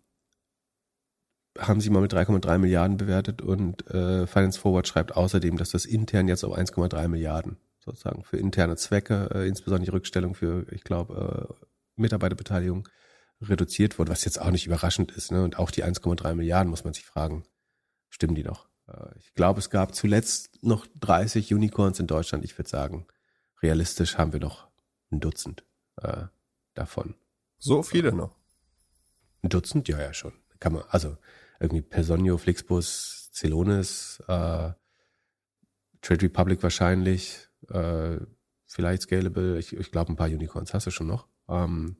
haben 1.58 1.80
sie 1.80 1.90
mal 1.90 2.02
mit 2.02 2.12
3,3 2.12 2.58
Milliarden 2.58 2.96
bewertet 2.96 3.40
und 3.40 3.88
äh, 3.90 4.26
Finance 4.26 4.58
Forward 4.58 4.88
schreibt 4.88 5.16
außerdem, 5.16 5.56
dass 5.56 5.70
das 5.70 5.84
intern 5.84 6.28
jetzt 6.28 6.44
auf 6.44 6.56
1,3 6.56 7.08
Milliarden 7.08 7.56
sozusagen 7.78 8.24
für 8.24 8.36
interne 8.36 8.76
Zwecke, 8.76 9.30
äh, 9.32 9.48
insbesondere 9.48 9.86
die 9.86 9.96
Rückstellung 9.96 10.34
für, 10.34 10.66
ich 10.72 10.82
glaube, 10.82 11.56
äh, 11.60 11.66
Mitarbeiterbeteiligung 11.96 12.88
reduziert 13.40 13.98
wurde, 13.98 14.12
was 14.12 14.24
jetzt 14.24 14.40
auch 14.40 14.50
nicht 14.50 14.66
überraschend 14.66 15.12
ist. 15.12 15.30
Ne? 15.30 15.42
Und 15.44 15.58
auch 15.58 15.70
die 15.70 15.84
1,3 15.84 16.34
Milliarden 16.34 16.70
muss 16.70 16.84
man 16.84 16.94
sich 16.94 17.04
fragen, 17.04 17.44
stimmen 18.08 18.34
die 18.34 18.42
noch? 18.42 18.68
Äh, 18.88 19.18
ich 19.18 19.34
glaube, 19.34 19.60
es 19.60 19.70
gab 19.70 19.94
zuletzt 19.94 20.62
noch 20.62 20.86
30 21.00 21.52
Unicorns 21.52 22.00
in 22.00 22.06
Deutschland. 22.06 22.44
Ich 22.44 22.56
würde 22.58 22.68
sagen, 22.68 23.06
realistisch 23.62 24.18
haben 24.18 24.32
wir 24.32 24.40
noch 24.40 24.68
ein 25.10 25.20
Dutzend 25.20 25.64
äh, 25.96 26.24
davon. 26.74 27.14
So 27.58 27.82
viele 27.82 28.12
noch. 28.12 28.36
Ein 29.42 29.50
Dutzend? 29.50 29.88
Ja, 29.88 30.00
ja, 30.00 30.12
schon. 30.12 30.32
Kann 30.60 30.72
man, 30.72 30.84
also 30.88 31.16
irgendwie 31.60 31.82
Personio, 31.82 32.38
Flixbus, 32.38 33.30
Celonis, 33.32 34.22
äh, 34.28 34.72
Trade 36.02 36.22
Republic 36.22 36.62
wahrscheinlich, 36.62 37.48
äh, 37.68 38.18
vielleicht 38.66 39.02
Scalable. 39.02 39.58
Ich, 39.58 39.74
ich 39.74 39.90
glaube, 39.90 40.12
ein 40.12 40.16
paar 40.16 40.28
Unicorns 40.28 40.74
hast 40.74 40.86
du 40.86 40.90
schon 40.90 41.06
noch. 41.06 41.28
Ähm, 41.48 41.96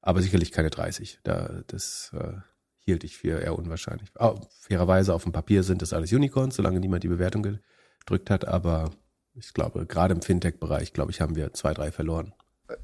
aber 0.00 0.22
sicherlich 0.22 0.52
keine 0.52 0.70
30. 0.70 1.20
Da, 1.22 1.62
das 1.66 2.12
äh, 2.14 2.34
hielt 2.78 3.04
ich 3.04 3.18
für 3.18 3.40
eher 3.40 3.58
unwahrscheinlich. 3.58 4.10
Oh, 4.18 4.40
fairerweise 4.60 5.14
auf 5.14 5.24
dem 5.24 5.32
Papier 5.32 5.62
sind 5.62 5.82
das 5.82 5.92
alles 5.92 6.12
Unicorns, 6.12 6.56
solange 6.56 6.80
niemand 6.80 7.04
die 7.04 7.08
Bewertung 7.08 7.42
gedrückt 7.42 8.30
hat, 8.30 8.46
aber 8.46 8.90
ich 9.34 9.52
glaube, 9.54 9.86
gerade 9.86 10.14
im 10.14 10.22
Fintech-Bereich, 10.22 10.92
glaube 10.92 11.10
ich, 11.10 11.20
haben 11.20 11.36
wir 11.36 11.52
zwei, 11.52 11.74
drei 11.74 11.92
verloren. 11.92 12.34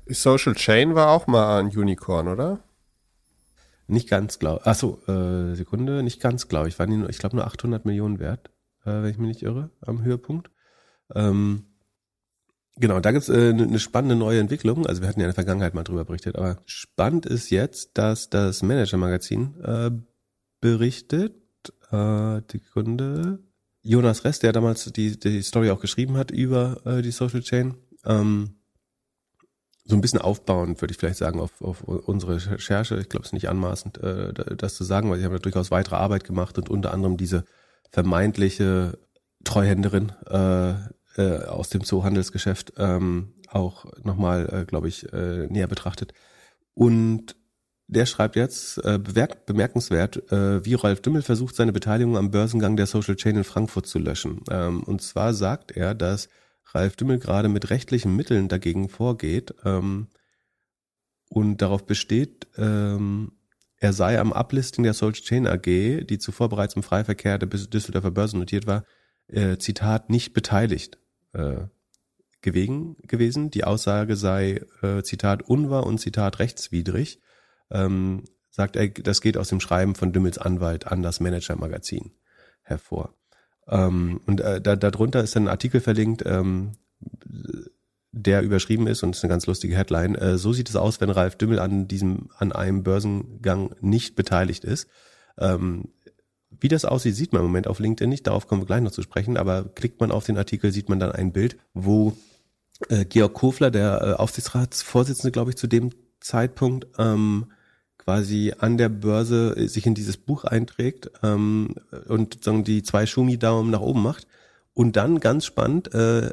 Social 0.07 0.55
Chain 0.55 0.95
war 0.95 1.09
auch 1.09 1.27
mal 1.27 1.61
ein 1.61 1.67
Unicorn, 1.67 2.29
oder? 2.29 2.61
Nicht 3.87 4.09
ganz, 4.09 4.39
glaube 4.39 4.65
Achso, 4.67 5.03
äh, 5.09 5.55
Sekunde, 5.55 6.03
nicht 6.03 6.21
ganz, 6.21 6.49
glaube 6.49 6.69
ich. 6.69 6.79
Waren 6.79 6.91
die 6.91 6.97
nur, 6.97 7.11
ich 7.11 7.19
glaube, 7.19 7.37
nur 7.37 7.47
800 7.47 7.85
Millionen 7.85 8.19
wert, 8.19 8.51
äh, 8.85 9.03
wenn 9.03 9.11
ich 9.11 9.19
mich 9.19 9.29
nicht 9.29 9.43
irre, 9.43 9.71
am 9.83 10.03
Höhepunkt. 10.03 10.51
Ähm, 11.15 11.74
genau, 12.77 13.01
da 13.01 13.13
gibt's 13.13 13.29
äh, 13.29 13.51
eine 13.51 13.79
spannende 13.79 14.17
neue 14.17 14.41
Entwicklung. 14.41 14.87
Also 14.87 15.03
wir 15.03 15.09
hatten 15.09 15.21
ja 15.21 15.27
in 15.27 15.31
der 15.31 15.35
Vergangenheit 15.35 15.75
mal 15.75 15.85
drüber 15.85 16.05
berichtet, 16.05 16.37
aber 16.37 16.59
spannend 16.67 17.27
ist 17.27 17.51
jetzt, 17.51 17.91
dass 17.95 18.31
das 18.31 18.63
Manager-Magazin 18.63 19.61
äh, 19.63 19.91
berichtet, 20.61 21.35
äh, 21.91 22.43
die 22.51 22.61
Kunde, 22.73 23.41
Jonas 23.83 24.25
Rest, 24.25 24.43
der 24.43 24.53
damals 24.53 24.85
die, 24.93 25.19
die 25.19 25.43
Story 25.43 25.71
auch 25.71 25.81
geschrieben 25.81 26.17
hat 26.17 26.31
über 26.31 26.81
äh, 26.87 27.03
die 27.03 27.11
Social 27.11 27.43
Chain, 27.43 27.75
ähm, 28.05 28.57
so 29.87 29.95
ein 29.95 30.01
bisschen 30.01 30.21
aufbauend, 30.21 30.81
würde 30.81 30.93
ich 30.93 30.99
vielleicht 30.99 31.19
sagen, 31.19 31.41
auf, 31.41 31.61
auf 31.61 31.83
unsere 31.83 32.37
Recherche. 32.53 32.97
Ich 32.97 33.11
glaube, 33.11 33.25
es 33.25 33.29
ist 33.29 33.35
nicht 33.35 33.51
anmaßend, 33.51 33.99
äh, 33.99 34.33
das 34.33 34.77
zu 34.77 34.85
sagen, 34.85 35.11
weil 35.11 35.19
sie 35.19 35.25
haben 35.25 35.33
da 35.33 35.39
durchaus 35.39 35.71
weitere 35.71 35.97
Arbeit 35.97 36.25
gemacht 36.25 36.57
und 36.57 36.71
unter 36.71 36.95
anderem 36.95 37.19
diese 37.19 37.45
vermeintliche 37.91 38.99
Treuhänderin 39.45 40.13
äh, 40.27 40.75
äh, 41.17 41.45
aus 41.45 41.69
dem 41.69 41.85
Zoohandelsgeschäft 41.85 42.75
ähm, 42.77 43.35
auch 43.51 43.87
nochmal, 44.03 44.49
äh, 44.53 44.65
glaube 44.65 44.89
ich, 44.89 45.13
äh, 45.13 45.47
näher 45.47 45.69
betrachtet. 45.69 46.13
Und 46.75 47.37
der 47.87 48.07
schreibt 48.07 48.37
jetzt, 48.37 48.79
äh, 48.79 48.99
bemerkenswert, 48.99 50.31
äh, 50.33 50.65
wie 50.65 50.75
Rolf 50.75 51.03
Dümmel 51.03 51.23
versucht, 51.23 51.55
seine 51.55 51.73
Beteiligung 51.73 52.17
am 52.17 52.31
Börsengang 52.31 52.77
der 52.77 52.87
Social 52.87 53.17
Chain 53.17 53.37
in 53.37 53.45
Frankfurt 53.45 53.87
zu 53.87 53.99
löschen. 53.99 54.43
Ähm, 54.51 54.83
und 54.83 55.03
zwar 55.03 55.35
sagt 55.35 55.73
er, 55.73 55.95
dass 55.95 56.29
Ralf 56.73 56.97
Dümmel 56.97 57.19
gerade 57.19 57.49
mit 57.49 57.71
rechtlichen 57.71 58.17
Mitteln 58.17 58.49
dagegen 58.49 58.89
vorgeht 58.89 59.55
ähm, 59.65 60.09
und 61.29 61.59
darauf 61.59 61.85
besteht, 61.85 62.49
ähm, 62.57 63.33
er 63.77 63.93
sei 63.93 64.19
am 64.19 64.33
Uplisting 64.33 64.83
der 64.83 64.95
Social 64.95 65.23
Chain 65.23 65.47
AG, 65.47 66.07
die 66.07 66.19
zuvor 66.19 66.49
bereits 66.49 66.75
im 66.75 66.83
Freiverkehr 66.83 67.39
der 67.39 67.49
Düsseldorfer 67.49 68.11
Börse 68.11 68.39
notiert 68.39 68.67
war, 68.67 68.85
äh, 69.29 69.59
Zitat, 69.59 70.09
nicht 70.09 70.33
beteiligt 70.33 70.99
äh, 71.35 71.67
gewesen, 72.41 72.97
gewesen. 73.03 73.51
Die 73.51 73.65
Aussage 73.65 74.17
sei, 74.17 74.63
äh, 74.83 75.03
Zitat, 75.03 75.43
unwahr 75.43 75.87
und 75.87 75.99
Zitat 75.99 76.39
rechtswidrig. 76.39 77.21
Ähm, 77.71 78.25
sagt 78.51 78.77
er, 78.77 78.89
das 78.89 79.21
geht 79.21 79.37
aus 79.37 79.49
dem 79.49 79.61
Schreiben 79.61 79.95
von 79.95 80.13
Dümmels 80.13 80.39
Anwalt 80.39 80.87
an 80.87 81.03
das 81.03 81.21
Manager-Magazin 81.21 82.13
hervor. 82.63 83.15
Ähm, 83.67 84.21
und 84.27 84.41
äh, 84.41 84.61
da, 84.61 84.77
darunter 84.77 85.23
ist 85.23 85.37
ein 85.37 85.49
Artikel 85.49 85.81
verlinkt, 85.81 86.23
ähm, 86.27 86.73
der 88.13 88.43
überschrieben 88.43 88.87
ist 88.87 89.03
und 89.03 89.17
ist 89.17 89.25
eine 89.25 89.31
ganz 89.31 89.47
lustige 89.47 89.77
Headline. 89.77 90.15
Äh, 90.15 90.39
so 90.39 90.53
sieht 90.53 90.69
es 90.69 90.77
aus, 90.77 91.01
wenn 91.01 91.11
Ralf 91.11 91.37
Dümmel 91.37 91.59
an 91.59 91.89
diesem, 91.89 92.31
an 92.37 92.53
einem 92.53 92.85
Börsengang 92.85 93.75
nicht 93.81 94.15
beteiligt 94.15 94.65
ist. 94.65 94.89
Ähm, 95.39 95.89
wie 96.65 96.69
das 96.69 96.87
aussieht, 96.87 97.15
sieht 97.15 97.35
man 97.35 97.43
im 97.43 97.49
Moment 97.49 97.69
auf 97.69 97.79
LinkedIn 97.79 98.09
nicht. 98.09 98.27
Darauf 98.27 98.49
kommen 98.49 98.63
wir 98.63 98.67
gleich 98.67 98.81
noch 98.81 98.91
zu 98.91 99.03
sprechen. 99.03 99.37
Aber 99.37 99.65
klickt 99.65 100.01
man 100.01 100.11
auf 100.11 100.25
den 100.25 100.39
Artikel, 100.39 100.73
sieht 100.73 100.89
man 100.89 100.99
dann 100.99 101.13
ein 101.13 101.31
Bild, 101.31 101.59
wo 101.75 102.17
äh, 102.89 103.05
Georg 103.05 103.35
Kofler, 103.35 103.71
der 103.71 104.01
äh, 104.01 104.13
Aufsichtsratsvorsitzende, 104.15 105.31
glaube 105.31 105.51
ich, 105.51 105.57
zu 105.57 105.67
dem 105.67 105.91
Zeitpunkt 106.21 106.87
ähm, 106.99 107.53
quasi 107.99 108.55
an 108.59 108.79
der 108.79 108.89
Börse 108.89 109.55
äh, 109.59 109.69
sich 109.69 109.85
in 109.85 109.95
dieses 109.95 110.17
Buch 110.17 110.45
einträgt 110.45 111.11
ähm, 111.23 111.75
und 112.09 112.43
sagen 112.43 112.65
die 112.65 112.83
zwei 112.83 113.05
Schumi-Daumen 113.05 113.71
nach 113.71 113.83
oben 113.83 114.03
macht. 114.03 114.27
Und 114.73 114.97
dann 114.97 115.21
ganz 115.21 115.45
spannend 115.45 115.93
äh, 115.93 116.31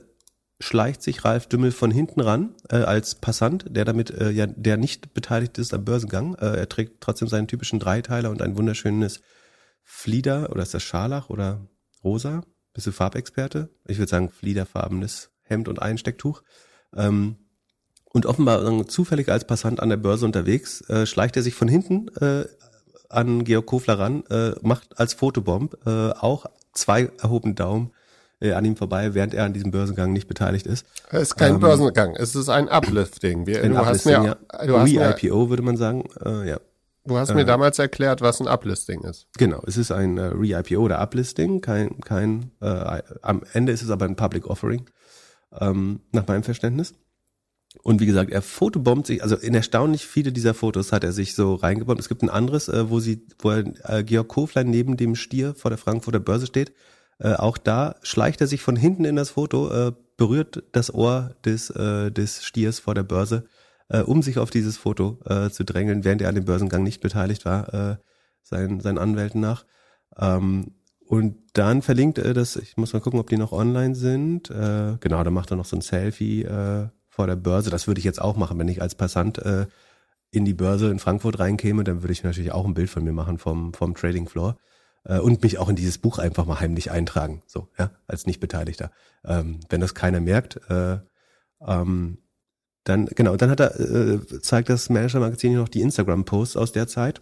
schleicht 0.61 1.03
sich 1.03 1.25
Ralf 1.25 1.47
Dümmel 1.47 1.73
von 1.73 1.91
hinten 1.91 2.21
ran 2.21 2.55
äh, 2.69 2.77
als 2.77 3.15
Passant, 3.15 3.65
der 3.67 3.83
damit 3.83 4.11
äh, 4.11 4.29
ja 4.29 4.47
der 4.47 4.77
nicht 4.77 5.13
beteiligt 5.13 5.57
ist 5.57 5.73
am 5.73 5.83
Börsengang. 5.83 6.35
Äh, 6.35 6.55
er 6.55 6.69
trägt 6.69 7.01
trotzdem 7.01 7.27
seinen 7.27 7.49
typischen 7.49 7.79
Dreiteiler 7.79 8.29
und 8.29 8.41
ein 8.41 8.55
wunderschönes 8.55 9.19
Flieder 9.93 10.49
oder 10.51 10.63
ist 10.63 10.73
das 10.73 10.81
Scharlach 10.81 11.29
oder 11.29 11.67
rosa? 12.03 12.41
Bist 12.73 12.87
du 12.87 12.91
Farbexperte? 12.91 13.69
Ich 13.85 13.99
würde 13.99 14.09
sagen 14.09 14.29
fliederfarbenes 14.29 15.29
Hemd 15.43 15.67
und 15.67 15.81
Einstecktuch. 15.81 16.41
Ähm, 16.95 17.35
und 18.05 18.25
offenbar 18.25 18.87
zufällig 18.87 19.29
als 19.29 19.45
Passant 19.45 19.79
an 19.79 19.89
der 19.89 19.97
Börse 19.97 20.25
unterwegs, 20.25 20.81
äh, 20.89 21.05
schleicht 21.05 21.35
er 21.35 21.43
sich 21.43 21.53
von 21.53 21.67
hinten 21.67 22.07
äh, 22.19 22.45
an 23.09 23.43
Georg 23.43 23.65
Kofler 23.67 23.99
ran, 23.99 24.23
äh, 24.29 24.53
macht 24.61 24.97
als 24.97 25.13
Fotobomb 25.13 25.77
äh, 25.85 26.11
auch 26.11 26.45
zwei 26.73 27.11
erhobene 27.21 27.53
Daumen 27.53 27.91
äh, 28.39 28.53
an 28.53 28.65
ihm 28.65 28.77
vorbei, 28.77 29.13
während 29.13 29.33
er 29.33 29.43
an 29.45 29.53
diesem 29.53 29.71
Börsengang 29.71 30.13
nicht 30.13 30.27
beteiligt 30.27 30.65
ist. 30.65 30.85
Es 31.09 31.21
ist 31.21 31.35
kein 31.35 31.55
ähm, 31.55 31.59
Börsengang, 31.59 32.15
es 32.15 32.33
ist 32.33 32.49
ein 32.49 32.69
Uplifting. 32.69 33.45
Wir, 33.45 33.61
ein 33.61 33.73
du 33.73 33.77
Uplifting, 33.77 34.15
hast 34.15 34.23
mir, 34.23 34.37
ja. 34.57 34.65
du 34.65 34.79
hast 34.79 35.21
Re-IPO 35.21 35.49
würde 35.49 35.63
man 35.63 35.77
sagen, 35.77 36.05
äh, 36.25 36.49
ja. 36.49 36.59
Du 37.05 37.17
hast 37.17 37.33
mir 37.33 37.41
äh, 37.41 37.45
damals 37.45 37.79
erklärt, 37.79 38.21
was 38.21 38.39
ein 38.41 38.47
Uplisting 38.47 39.01
ist. 39.01 39.27
Genau, 39.37 39.61
es 39.65 39.77
ist 39.77 39.91
ein 39.91 40.17
äh, 40.17 40.25
Re-IPO 40.25 40.81
oder 40.81 40.99
Uplisting, 40.99 41.61
kein, 41.61 41.99
kein, 42.01 42.51
äh, 42.61 43.01
am 43.21 43.41
Ende 43.53 43.71
ist 43.71 43.81
es 43.81 43.89
aber 43.89 44.05
ein 44.05 44.15
Public 44.15 44.47
Offering, 44.47 44.89
ähm, 45.59 46.01
nach 46.11 46.27
meinem 46.27 46.43
Verständnis. 46.43 46.93
Und 47.83 48.01
wie 48.01 48.05
gesagt, 48.05 48.31
er 48.31 48.41
fotobombt 48.41 49.07
sich, 49.07 49.23
also 49.23 49.35
in 49.37 49.53
erstaunlich 49.53 50.05
viele 50.05 50.31
dieser 50.31 50.53
Fotos 50.53 50.91
hat 50.91 51.03
er 51.03 51.13
sich 51.13 51.35
so 51.35 51.55
reingebombt. 51.55 52.01
Es 52.01 52.09
gibt 52.09 52.21
ein 52.21 52.29
anderes, 52.29 52.67
äh, 52.67 52.89
wo 52.89 52.99
sie, 52.99 53.25
wo 53.39 53.51
er, 53.51 53.63
äh, 53.85 54.03
Georg 54.03 54.27
Kofler 54.27 54.63
neben 54.63 54.97
dem 54.97 55.15
Stier 55.15 55.55
vor 55.55 55.71
der 55.71 55.77
Frankfurter 55.77 56.19
Börse 56.19 56.47
steht. 56.47 56.73
Äh, 57.17 57.33
auch 57.33 57.57
da 57.57 57.95
schleicht 58.03 58.41
er 58.41 58.47
sich 58.47 58.61
von 58.61 58.75
hinten 58.75 59.05
in 59.05 59.15
das 59.15 59.31
Foto, 59.31 59.71
äh, 59.71 59.93
berührt 60.17 60.63
das 60.73 60.93
Ohr 60.93 61.35
des, 61.45 61.69
äh, 61.69 62.11
des 62.11 62.43
Stiers 62.43 62.79
vor 62.79 62.93
der 62.93 63.03
Börse, 63.03 63.45
äh, 63.91 64.01
um 64.01 64.21
sich 64.21 64.37
auf 64.39 64.49
dieses 64.49 64.77
Foto 64.77 65.19
äh, 65.25 65.49
zu 65.49 65.63
drängeln, 65.63 66.03
während 66.03 66.21
er 66.21 66.29
an 66.29 66.35
dem 66.35 66.45
Börsengang 66.45 66.83
nicht 66.83 67.01
beteiligt 67.01 67.45
war, 67.45 67.73
äh, 67.73 67.95
seinen, 68.41 68.79
seinen 68.79 68.97
Anwälten 68.97 69.41
nach. 69.41 69.65
Ähm, 70.17 70.75
und 71.05 71.37
dann 71.53 71.81
verlinkt 71.81 72.17
er 72.17 72.33
das, 72.33 72.55
ich 72.55 72.77
muss 72.77 72.93
mal 72.93 73.01
gucken, 73.01 73.19
ob 73.19 73.29
die 73.29 73.37
noch 73.37 73.51
online 73.51 73.95
sind. 73.95 74.49
Äh, 74.49 74.97
genau, 75.01 75.23
da 75.23 75.29
macht 75.29 75.51
er 75.51 75.57
noch 75.57 75.65
so 75.65 75.75
ein 75.75 75.81
Selfie 75.81 76.43
äh, 76.43 76.87
vor 77.09 77.27
der 77.27 77.35
Börse. 77.35 77.69
Das 77.69 77.87
würde 77.87 77.99
ich 77.99 78.05
jetzt 78.05 78.21
auch 78.21 78.37
machen, 78.37 78.57
wenn 78.57 78.69
ich 78.69 78.81
als 78.81 78.95
Passant 78.95 79.37
äh, 79.39 79.67
in 80.31 80.45
die 80.45 80.53
Börse 80.53 80.89
in 80.89 80.99
Frankfurt 80.99 81.39
reinkäme, 81.39 81.83
dann 81.83 82.01
würde 82.01 82.13
ich 82.13 82.23
natürlich 82.23 82.53
auch 82.53 82.65
ein 82.65 82.73
Bild 82.73 82.89
von 82.89 83.03
mir 83.03 83.11
machen 83.11 83.37
vom, 83.37 83.73
vom 83.73 83.93
Trading 83.93 84.29
Floor 84.29 84.57
äh, 85.03 85.19
und 85.19 85.43
mich 85.43 85.57
auch 85.57 85.67
in 85.67 85.75
dieses 85.75 85.97
Buch 85.97 86.19
einfach 86.19 86.45
mal 86.45 86.61
heimlich 86.61 86.91
eintragen, 86.91 87.43
so, 87.45 87.67
ja, 87.77 87.91
als 88.07 88.25
Nicht-Beteiligter. 88.25 88.91
Ähm, 89.25 89.59
wenn 89.67 89.81
das 89.81 89.93
keiner 89.93 90.21
merkt, 90.21 90.61
äh, 90.69 90.99
ähm, 91.67 92.19
dann, 92.83 93.05
genau, 93.05 93.35
dann 93.35 93.49
hat 93.49 93.59
er, 93.59 93.79
äh, 93.79 94.19
zeigt 94.41 94.69
das 94.69 94.89
Manager-Magazin 94.89 95.55
noch 95.55 95.69
die 95.69 95.81
Instagram-Posts 95.81 96.57
aus 96.57 96.71
der 96.71 96.87
Zeit. 96.87 97.21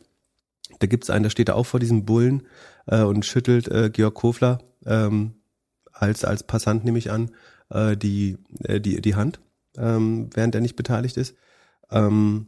Da 0.79 0.87
gibt's 0.87 1.09
einen, 1.09 1.23
da 1.23 1.29
steht 1.29 1.49
er 1.49 1.55
auch 1.55 1.65
vor 1.65 1.79
diesem 1.79 2.05
Bullen 2.05 2.43
äh, 2.87 3.01
und 3.01 3.25
schüttelt 3.25 3.67
äh, 3.67 3.89
Georg 3.89 4.15
Kofler 4.15 4.59
ähm, 4.85 5.33
als, 5.91 6.23
als 6.23 6.43
Passant, 6.43 6.85
nehme 6.85 6.97
ich 6.97 7.11
an, 7.11 7.31
äh, 7.69 7.97
die, 7.97 8.37
äh, 8.63 8.79
die, 8.79 9.01
die 9.01 9.15
Hand 9.15 9.39
ähm, 9.77 10.29
während 10.33 10.55
er 10.55 10.61
nicht 10.61 10.75
beteiligt 10.75 11.17
ist. 11.17 11.35
Ähm, 11.91 12.47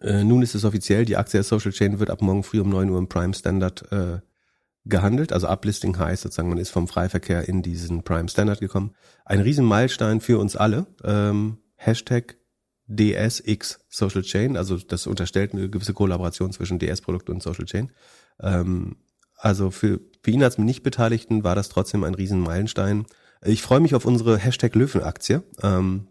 äh, 0.00 0.24
nun 0.24 0.42
ist 0.42 0.54
es 0.54 0.64
offiziell, 0.64 1.04
die 1.04 1.16
Aktie 1.16 1.38
der 1.38 1.44
Social 1.44 1.72
Chain 1.72 1.98
wird 1.98 2.10
ab 2.10 2.22
morgen 2.22 2.42
früh 2.42 2.60
um 2.60 2.68
neun 2.68 2.90
Uhr 2.90 2.98
im 2.98 3.08
Prime 3.08 3.34
Standard 3.34 3.90
äh, 3.92 4.20
gehandelt. 4.84 5.32
Also 5.32 5.48
Uplisting 5.48 5.98
heißt 5.98 6.22
sozusagen, 6.22 6.48
man 6.48 6.58
ist 6.58 6.70
vom 6.70 6.88
Freiverkehr 6.88 7.48
in 7.48 7.62
diesen 7.62 8.02
Prime 8.02 8.28
Standard 8.28 8.60
gekommen. 8.60 8.94
Ein 9.24 9.40
Riesenmeilenstein 9.40 10.20
für 10.20 10.38
uns 10.38 10.56
alle. 10.56 10.86
Ähm, 11.04 11.58
Hashtag 11.84 12.36
DSX 12.88 13.80
Social 13.88 14.22
Chain, 14.22 14.56
also 14.56 14.76
das 14.76 15.06
unterstellt 15.06 15.52
eine 15.52 15.70
gewisse 15.70 15.94
Kollaboration 15.94 16.52
zwischen 16.52 16.78
DS-Produkt 16.78 17.30
und 17.30 17.42
Social 17.42 17.64
Chain. 17.64 17.90
Ähm, 18.40 18.96
Also 19.44 19.70
für, 19.72 20.00
für 20.22 20.30
ihn 20.30 20.44
als 20.44 20.56
Nichtbeteiligten 20.58 21.42
war 21.42 21.56
das 21.56 21.68
trotzdem 21.68 22.04
ein 22.04 22.14
Riesenmeilenstein. 22.14 23.06
Ich 23.44 23.60
freue 23.62 23.80
mich 23.80 23.94
auf 23.96 24.04
unsere 24.04 24.38
Hashtag 24.38 24.76
Löwen-Aktie. 24.76 25.42
Ähm, 25.62 26.06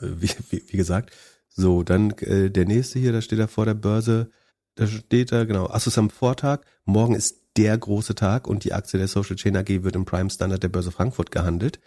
wie, 0.00 0.30
wie, 0.50 0.62
wie 0.66 0.76
gesagt. 0.76 1.10
So, 1.48 1.84
dann 1.84 2.10
äh, 2.18 2.50
der 2.50 2.64
nächste 2.66 2.98
hier, 2.98 3.12
da 3.12 3.20
steht 3.20 3.38
er 3.38 3.46
vor 3.46 3.66
der 3.66 3.74
Börse. 3.74 4.30
Da 4.74 4.88
steht 4.88 5.30
da, 5.30 5.44
genau, 5.44 5.68
Assus 5.68 5.96
am 5.96 6.10
Vortag. 6.10 6.62
Morgen 6.84 7.14
ist 7.14 7.42
der 7.56 7.78
große 7.78 8.16
Tag 8.16 8.48
und 8.48 8.64
die 8.64 8.72
Aktie 8.72 8.98
der 8.98 9.06
Social 9.06 9.36
Chain 9.36 9.56
AG 9.56 9.84
wird 9.84 9.94
im 9.94 10.04
Prime 10.04 10.28
Standard 10.28 10.64
der 10.64 10.70
Börse 10.70 10.90
Frankfurt 10.90 11.30
gehandelt. 11.30 11.78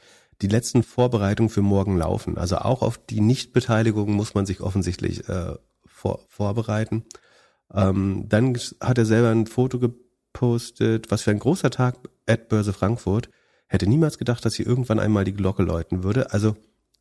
Die 0.41 0.47
letzten 0.47 0.83
Vorbereitungen 0.83 1.49
für 1.49 1.61
morgen 1.61 1.97
laufen. 1.97 2.37
Also 2.37 2.57
auch 2.57 2.81
auf 2.83 2.97
die 2.97 3.21
Nichtbeteiligung 3.21 4.11
muss 4.11 4.35
man 4.35 4.45
sich 4.45 4.61
offensichtlich 4.61 5.27
äh, 5.27 5.55
vor, 5.85 6.19
vorbereiten. 6.27 7.05
Ähm, 7.73 8.25
dann 8.27 8.57
hat 8.79 8.97
er 8.97 9.05
selber 9.05 9.29
ein 9.29 9.47
Foto 9.47 9.79
gepostet, 9.79 11.09
was 11.09 11.23
für 11.23 11.31
ein 11.31 11.39
großer 11.39 11.71
Tag 11.71 11.97
at 12.27 12.49
Börse 12.49 12.73
Frankfurt. 12.73 13.29
Hätte 13.67 13.87
niemals 13.87 14.17
gedacht, 14.17 14.45
dass 14.45 14.55
hier 14.55 14.67
irgendwann 14.67 14.99
einmal 14.99 15.25
die 15.25 15.33
Glocke 15.33 15.63
läuten 15.63 16.03
würde. 16.03 16.31
Also 16.31 16.55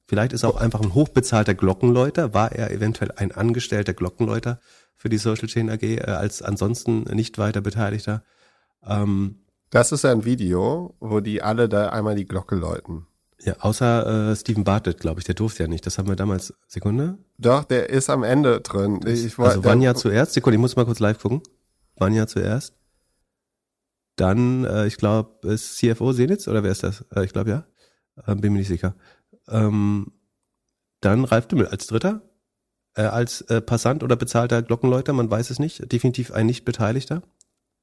vielleicht 0.06 0.32
ist 0.32 0.42
er 0.42 0.48
auch 0.48 0.60
einfach 0.60 0.80
ein 0.80 0.94
hochbezahlter 0.94 1.54
Glockenläuter. 1.54 2.32
War 2.32 2.52
er 2.52 2.70
eventuell 2.70 3.12
ein 3.12 3.32
angestellter 3.32 3.92
Glockenläuter 3.92 4.60
für 4.96 5.10
die 5.10 5.18
Social 5.18 5.46
Chain 5.46 5.70
AG 5.70 5.82
äh, 5.82 6.00
als 6.04 6.42
ansonsten 6.42 7.02
nicht 7.02 7.38
weiter 7.38 7.60
Beteiligter? 7.60 8.24
Ähm, 8.84 9.42
das 9.70 9.92
ist 9.92 10.04
ein 10.04 10.24
Video, 10.24 10.94
wo 11.00 11.20
die 11.20 11.42
alle 11.42 11.68
da 11.68 11.90
einmal 11.90 12.14
die 12.14 12.26
Glocke 12.26 12.54
läuten. 12.54 13.06
Ja, 13.46 13.54
außer 13.60 14.30
äh, 14.32 14.36
Steven 14.36 14.64
Bartlett, 14.64 15.00
glaube 15.00 15.20
ich, 15.20 15.24
der 15.24 15.34
durfte 15.34 15.62
ja 15.62 15.68
nicht. 15.68 15.86
Das 15.86 15.98
haben 15.98 16.08
wir 16.08 16.16
damals. 16.16 16.52
Sekunde. 16.66 17.16
Doch, 17.38 17.64
der 17.64 17.88
ist 17.88 18.10
am 18.10 18.24
Ende 18.24 18.60
drin. 18.60 19.00
Ich, 19.06 19.38
also 19.38 19.64
Vanya 19.64 19.94
zuerst. 19.94 20.32
Sekunde, 20.32 20.56
ich 20.56 20.60
muss 20.60 20.76
mal 20.76 20.84
kurz 20.84 20.98
live 20.98 21.18
gucken. 21.18 21.42
Vanya 21.96 22.26
zuerst. 22.26 22.74
Dann, 24.16 24.64
äh, 24.64 24.86
ich 24.86 24.96
glaube, 24.96 25.48
ist 25.48 25.76
CFO 25.76 26.12
Senitz 26.12 26.48
oder 26.48 26.62
wer 26.62 26.72
ist 26.72 26.82
das? 26.82 27.04
Äh, 27.14 27.24
ich 27.24 27.32
glaube 27.32 27.50
ja. 27.50 27.66
Äh, 28.26 28.34
bin 28.34 28.52
mir 28.52 28.58
nicht 28.58 28.68
sicher. 28.68 28.96
Ähm, 29.48 30.12
dann 31.00 31.24
Ralf 31.24 31.46
Dümmel 31.46 31.68
als 31.68 31.86
Dritter. 31.86 32.22
Äh, 32.94 33.02
als 33.02 33.42
äh, 33.42 33.60
Passant 33.60 34.02
oder 34.02 34.16
bezahlter 34.16 34.62
Glockenläuter, 34.62 35.12
man 35.12 35.30
weiß 35.30 35.50
es 35.50 35.58
nicht. 35.58 35.92
Definitiv 35.92 36.32
ein 36.32 36.46
Nicht-Beteiligter 36.46 37.22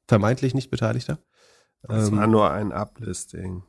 vermeintlich 0.07 0.53
nicht 0.53 0.69
Beteiligter. 0.69 1.19
Das 1.81 2.09
ähm, 2.09 2.17
war 2.17 2.27
nur 2.27 2.51
ein 2.51 2.71
Uplisting. 2.71 3.63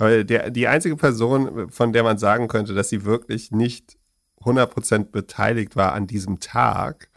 Der, 0.00 0.50
die 0.50 0.68
einzige 0.68 0.96
Person, 0.96 1.70
von 1.70 1.92
der 1.92 2.04
man 2.04 2.18
sagen 2.18 2.46
könnte, 2.46 2.74
dass 2.74 2.88
sie 2.88 3.04
wirklich 3.04 3.50
nicht 3.50 3.98
100% 4.42 5.10
beteiligt 5.10 5.74
war 5.74 5.92
an 5.92 6.06
diesem 6.06 6.38
Tag, 6.38 7.08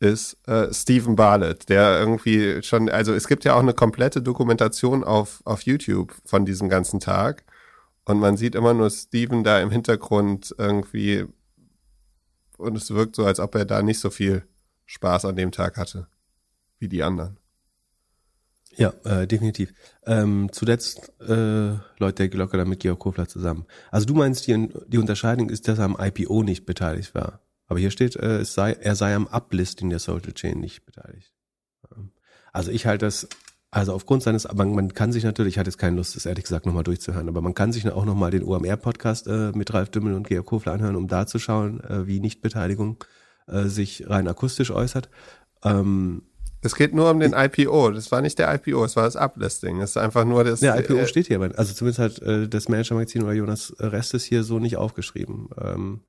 ist 0.00 0.36
äh, 0.48 0.74
Stephen 0.74 1.14
Barlett, 1.14 1.68
der 1.68 2.00
irgendwie 2.00 2.60
schon, 2.64 2.88
also 2.88 3.14
es 3.14 3.28
gibt 3.28 3.44
ja 3.44 3.54
auch 3.54 3.60
eine 3.60 3.72
komplette 3.72 4.20
Dokumentation 4.20 5.04
auf, 5.04 5.42
auf 5.44 5.62
YouTube 5.62 6.12
von 6.24 6.44
diesem 6.44 6.68
ganzen 6.68 6.98
Tag 6.98 7.44
und 8.04 8.18
man 8.18 8.36
sieht 8.36 8.56
immer 8.56 8.74
nur 8.74 8.90
Stephen 8.90 9.44
da 9.44 9.60
im 9.60 9.70
Hintergrund 9.70 10.52
irgendwie 10.58 11.26
und 12.58 12.76
es 12.76 12.90
wirkt 12.92 13.14
so, 13.14 13.24
als 13.24 13.38
ob 13.38 13.54
er 13.54 13.64
da 13.64 13.80
nicht 13.82 14.00
so 14.00 14.10
viel 14.10 14.42
Spaß 14.86 15.24
an 15.24 15.36
dem 15.36 15.52
Tag 15.52 15.76
hatte 15.76 16.08
wie 16.80 16.88
die 16.88 17.04
anderen. 17.04 17.38
Ja, 18.76 18.92
äh, 19.04 19.26
definitiv. 19.26 19.74
Ähm, 20.06 20.48
zuletzt 20.52 21.12
äh, 21.20 21.74
läuft 21.98 22.18
der 22.18 22.28
Glocke 22.28 22.56
dann 22.56 22.68
mit 22.68 22.80
Georg 22.80 22.98
Kofler 22.98 23.28
zusammen. 23.28 23.66
Also 23.90 24.06
du 24.06 24.14
meinst, 24.14 24.46
die, 24.46 24.68
die 24.86 24.98
Unterscheidung 24.98 25.50
ist, 25.50 25.68
dass 25.68 25.78
er 25.78 25.84
am 25.84 25.96
IPO 25.98 26.42
nicht 26.42 26.64
beteiligt 26.64 27.14
war. 27.14 27.40
Aber 27.66 27.78
hier 27.78 27.90
steht, 27.90 28.16
äh, 28.16 28.38
es 28.38 28.54
sei, 28.54 28.72
er 28.72 28.96
sei 28.96 29.14
am 29.14 29.26
Uplisting 29.26 29.90
der 29.90 29.98
Social 29.98 30.32
Chain 30.32 30.60
nicht 30.60 30.86
beteiligt. 30.86 31.34
Ähm, 31.94 32.12
also 32.52 32.70
ich 32.70 32.86
halte 32.86 33.06
das, 33.06 33.28
also 33.70 33.92
aufgrund 33.92 34.22
seines, 34.22 34.46
aber 34.46 34.64
man 34.64 34.94
kann 34.94 35.12
sich 35.12 35.24
natürlich, 35.24 35.54
ich 35.54 35.58
hatte 35.58 35.70
jetzt 35.70 35.78
keine 35.78 35.96
Lust, 35.96 36.16
das 36.16 36.26
ehrlich 36.26 36.44
gesagt 36.44 36.66
nochmal 36.66 36.84
durchzuhören, 36.84 37.28
aber 37.28 37.40
man 37.40 37.54
kann 37.54 37.72
sich 37.72 37.90
auch 37.90 38.04
nochmal 38.04 38.30
den 38.30 38.42
OMR-Podcast 38.42 39.26
äh, 39.26 39.52
mit 39.52 39.72
Ralf 39.72 39.90
Dümmel 39.90 40.14
und 40.14 40.28
Georg 40.28 40.46
Kofler 40.46 40.72
anhören, 40.72 40.96
um 40.96 41.08
da 41.08 41.26
zu 41.26 41.38
schauen, 41.38 41.80
äh, 41.84 42.06
wie 42.06 42.20
Nichtbeteiligung 42.20 43.04
äh, 43.46 43.64
sich 43.64 44.08
rein 44.08 44.28
akustisch 44.28 44.70
äußert. 44.70 45.10
Ähm, 45.64 46.22
es 46.62 46.76
geht 46.76 46.94
nur 46.94 47.10
um 47.10 47.18
den 47.18 47.32
IPO. 47.32 47.90
Das 47.90 48.12
war 48.12 48.22
nicht 48.22 48.38
der 48.38 48.54
IPO, 48.54 48.84
es 48.84 48.94
war 48.94 49.04
das 49.04 49.16
Uplisting. 49.16 49.80
Es 49.80 49.90
ist 49.90 49.96
einfach 49.96 50.24
nur 50.24 50.44
das. 50.44 50.60
Der 50.60 50.78
IPO 50.78 50.94
äh, 50.94 51.06
steht 51.08 51.26
hier, 51.26 51.40
also 51.40 51.74
zumindest 51.74 51.98
hat 51.98 52.22
äh, 52.22 52.48
das 52.48 52.68
Manager-Magazin 52.68 53.24
oder 53.24 53.32
Jonas 53.32 53.74
Rest 53.78 54.14
ist 54.14 54.24
hier 54.24 54.44
so 54.44 54.60
nicht 54.60 54.76
aufgeschrieben. 54.76 55.48
Ähm, 55.60 56.00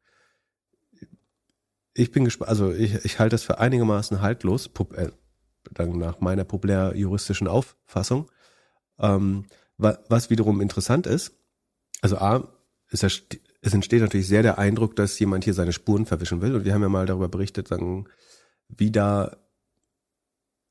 ich 1.95 2.11
bin 2.11 2.23
gespannt, 2.25 2.49
also 2.49 2.71
ich, 2.71 3.03
ich 3.03 3.19
halte 3.19 3.33
das 3.33 3.43
für 3.43 3.59
einigermaßen 3.59 4.21
haltlos, 4.21 4.69
äh, 4.95 5.09
dann 5.71 5.97
nach 5.97 6.19
meiner 6.19 6.43
populär 6.43 6.93
juristischen 6.95 7.47
Auffassung. 7.47 8.29
Ähm, 8.99 9.45
wa, 9.77 9.97
was 10.07 10.29
wiederum 10.29 10.61
interessant 10.61 11.07
ist, 11.07 11.33
also 12.01 12.17
A, 12.17 12.47
ist 12.91 13.03
es 13.03 13.73
entsteht 13.73 14.01
natürlich 14.01 14.27
sehr 14.27 14.43
der 14.43 14.59
Eindruck, 14.59 14.95
dass 14.95 15.17
jemand 15.17 15.45
hier 15.45 15.53
seine 15.53 15.73
Spuren 15.73 16.05
verwischen 16.05 16.41
will. 16.41 16.53
Und 16.53 16.65
wir 16.65 16.73
haben 16.73 16.81
ja 16.81 16.89
mal 16.89 17.05
darüber 17.05 17.29
berichtet, 17.29 17.69
sagen, 17.69 18.05
wie 18.67 18.91
da 18.91 19.37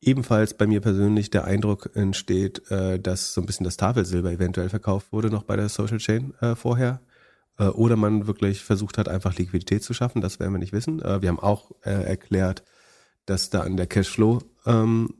ebenfalls 0.02 0.54
bei 0.54 0.66
mir 0.66 0.80
persönlich 0.80 1.30
der 1.30 1.44
Eindruck 1.44 1.90
entsteht, 1.94 2.70
äh, 2.70 2.98
dass 2.98 3.32
so 3.32 3.40
ein 3.40 3.46
bisschen 3.46 3.64
das 3.64 3.76
Tafelsilber 3.76 4.30
eventuell 4.30 4.68
verkauft 4.68 5.12
wurde 5.12 5.30
noch 5.30 5.44
bei 5.44 5.56
der 5.56 5.68
Social 5.68 5.98
Chain 5.98 6.34
äh, 6.40 6.54
vorher. 6.56 7.00
Äh, 7.58 7.68
oder 7.68 7.96
man 7.96 8.26
wirklich 8.26 8.62
versucht 8.62 8.98
hat, 8.98 9.08
einfach 9.08 9.36
Liquidität 9.36 9.82
zu 9.82 9.94
schaffen, 9.94 10.20
das 10.20 10.40
werden 10.40 10.52
wir 10.52 10.58
nicht 10.58 10.72
wissen. 10.72 11.00
Äh, 11.00 11.22
wir 11.22 11.28
haben 11.28 11.38
auch 11.38 11.70
äh, 11.82 11.90
erklärt, 11.90 12.64
dass 13.26 13.50
da 13.50 13.60
an 13.60 13.76
der 13.76 13.86
Cashflow, 13.86 14.42
ähm, 14.66 15.14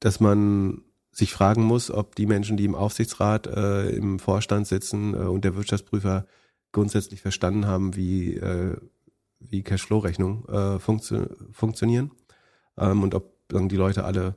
dass 0.00 0.20
man 0.20 0.82
sich 1.10 1.32
fragen 1.32 1.62
muss, 1.62 1.90
ob 1.90 2.14
die 2.14 2.26
Menschen, 2.26 2.56
die 2.56 2.64
im 2.64 2.74
Aufsichtsrat, 2.74 3.46
äh, 3.46 3.90
im 3.90 4.18
Vorstand 4.18 4.66
sitzen 4.66 5.14
und 5.14 5.44
der 5.44 5.56
Wirtschaftsprüfer 5.56 6.26
grundsätzlich 6.72 7.20
verstanden 7.20 7.66
haben, 7.66 7.96
wie, 7.96 8.40
wie 9.40 9.62
Cashflow-Rechnungen 9.62 10.80
funktio 10.80 11.26
funktionieren 11.52 12.12
ähm, 12.78 13.02
und 13.02 13.14
ob 13.14 13.41
die 13.68 13.76
Leute 13.76 14.04
alle 14.04 14.34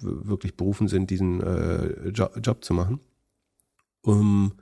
wirklich 0.00 0.56
berufen 0.56 0.88
sind, 0.88 1.10
diesen 1.10 1.40
äh, 1.40 2.08
Job, 2.08 2.38
Job, 2.42 2.64
zu 2.64 2.74
machen. 2.74 3.00
Um, 4.02 4.52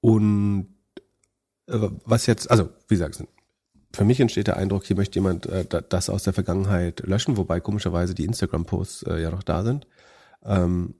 und 0.00 0.68
äh, 1.66 1.88
was 2.04 2.26
jetzt, 2.26 2.50
also 2.50 2.70
wie 2.88 2.94
gesagt, 2.94 3.22
für 3.94 4.04
mich 4.04 4.20
entsteht 4.20 4.46
der 4.46 4.56
Eindruck, 4.56 4.84
hier 4.84 4.96
möchte 4.96 5.18
jemand 5.18 5.46
äh, 5.46 5.66
das 5.88 6.10
aus 6.10 6.22
der 6.22 6.32
Vergangenheit 6.32 7.00
löschen, 7.06 7.36
wobei 7.36 7.60
komischerweise 7.60 8.14
die 8.14 8.24
Instagram-Posts 8.24 9.02
äh, 9.04 9.22
ja 9.22 9.30
noch 9.30 9.42
da 9.42 9.62
sind. 9.64 9.86
Ähm, 10.44 10.94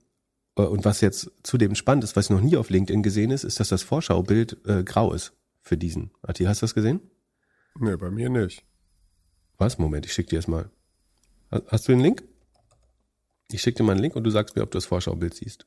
äh, 0.55 0.61
und 0.63 0.85
was 0.85 1.01
jetzt 1.01 1.31
zudem 1.43 1.75
spannend 1.75 2.03
ist, 2.03 2.15
was 2.15 2.29
noch 2.29 2.41
nie 2.41 2.57
auf 2.57 2.69
LinkedIn 2.69 3.03
gesehen 3.03 3.31
ist, 3.31 3.43
ist, 3.43 3.59
dass 3.59 3.69
das 3.69 3.83
Vorschaubild 3.83 4.57
äh, 4.65 4.83
grau 4.83 5.13
ist 5.13 5.33
für 5.61 5.77
diesen. 5.77 6.11
Ati, 6.21 6.45
hast 6.45 6.61
du 6.61 6.65
das 6.65 6.75
gesehen? 6.75 7.01
Nee, 7.79 7.95
bei 7.95 8.09
mir 8.09 8.29
nicht. 8.29 8.63
Was? 9.57 9.77
Moment, 9.77 10.05
ich 10.05 10.13
schicke 10.13 10.29
dir 10.29 10.39
das 10.39 10.47
mal. 10.47 10.69
Hast 11.51 11.87
du 11.87 11.91
den 11.93 12.01
Link? 12.01 12.23
Ich 13.51 13.61
schicke 13.61 13.77
dir 13.77 13.83
mal 13.83 13.93
einen 13.93 14.01
Link 14.01 14.15
und 14.15 14.23
du 14.23 14.29
sagst 14.29 14.55
mir, 14.55 14.61
ob 14.61 14.71
du 14.71 14.77
das 14.77 14.85
Vorschaubild 14.85 15.33
siehst. 15.33 15.65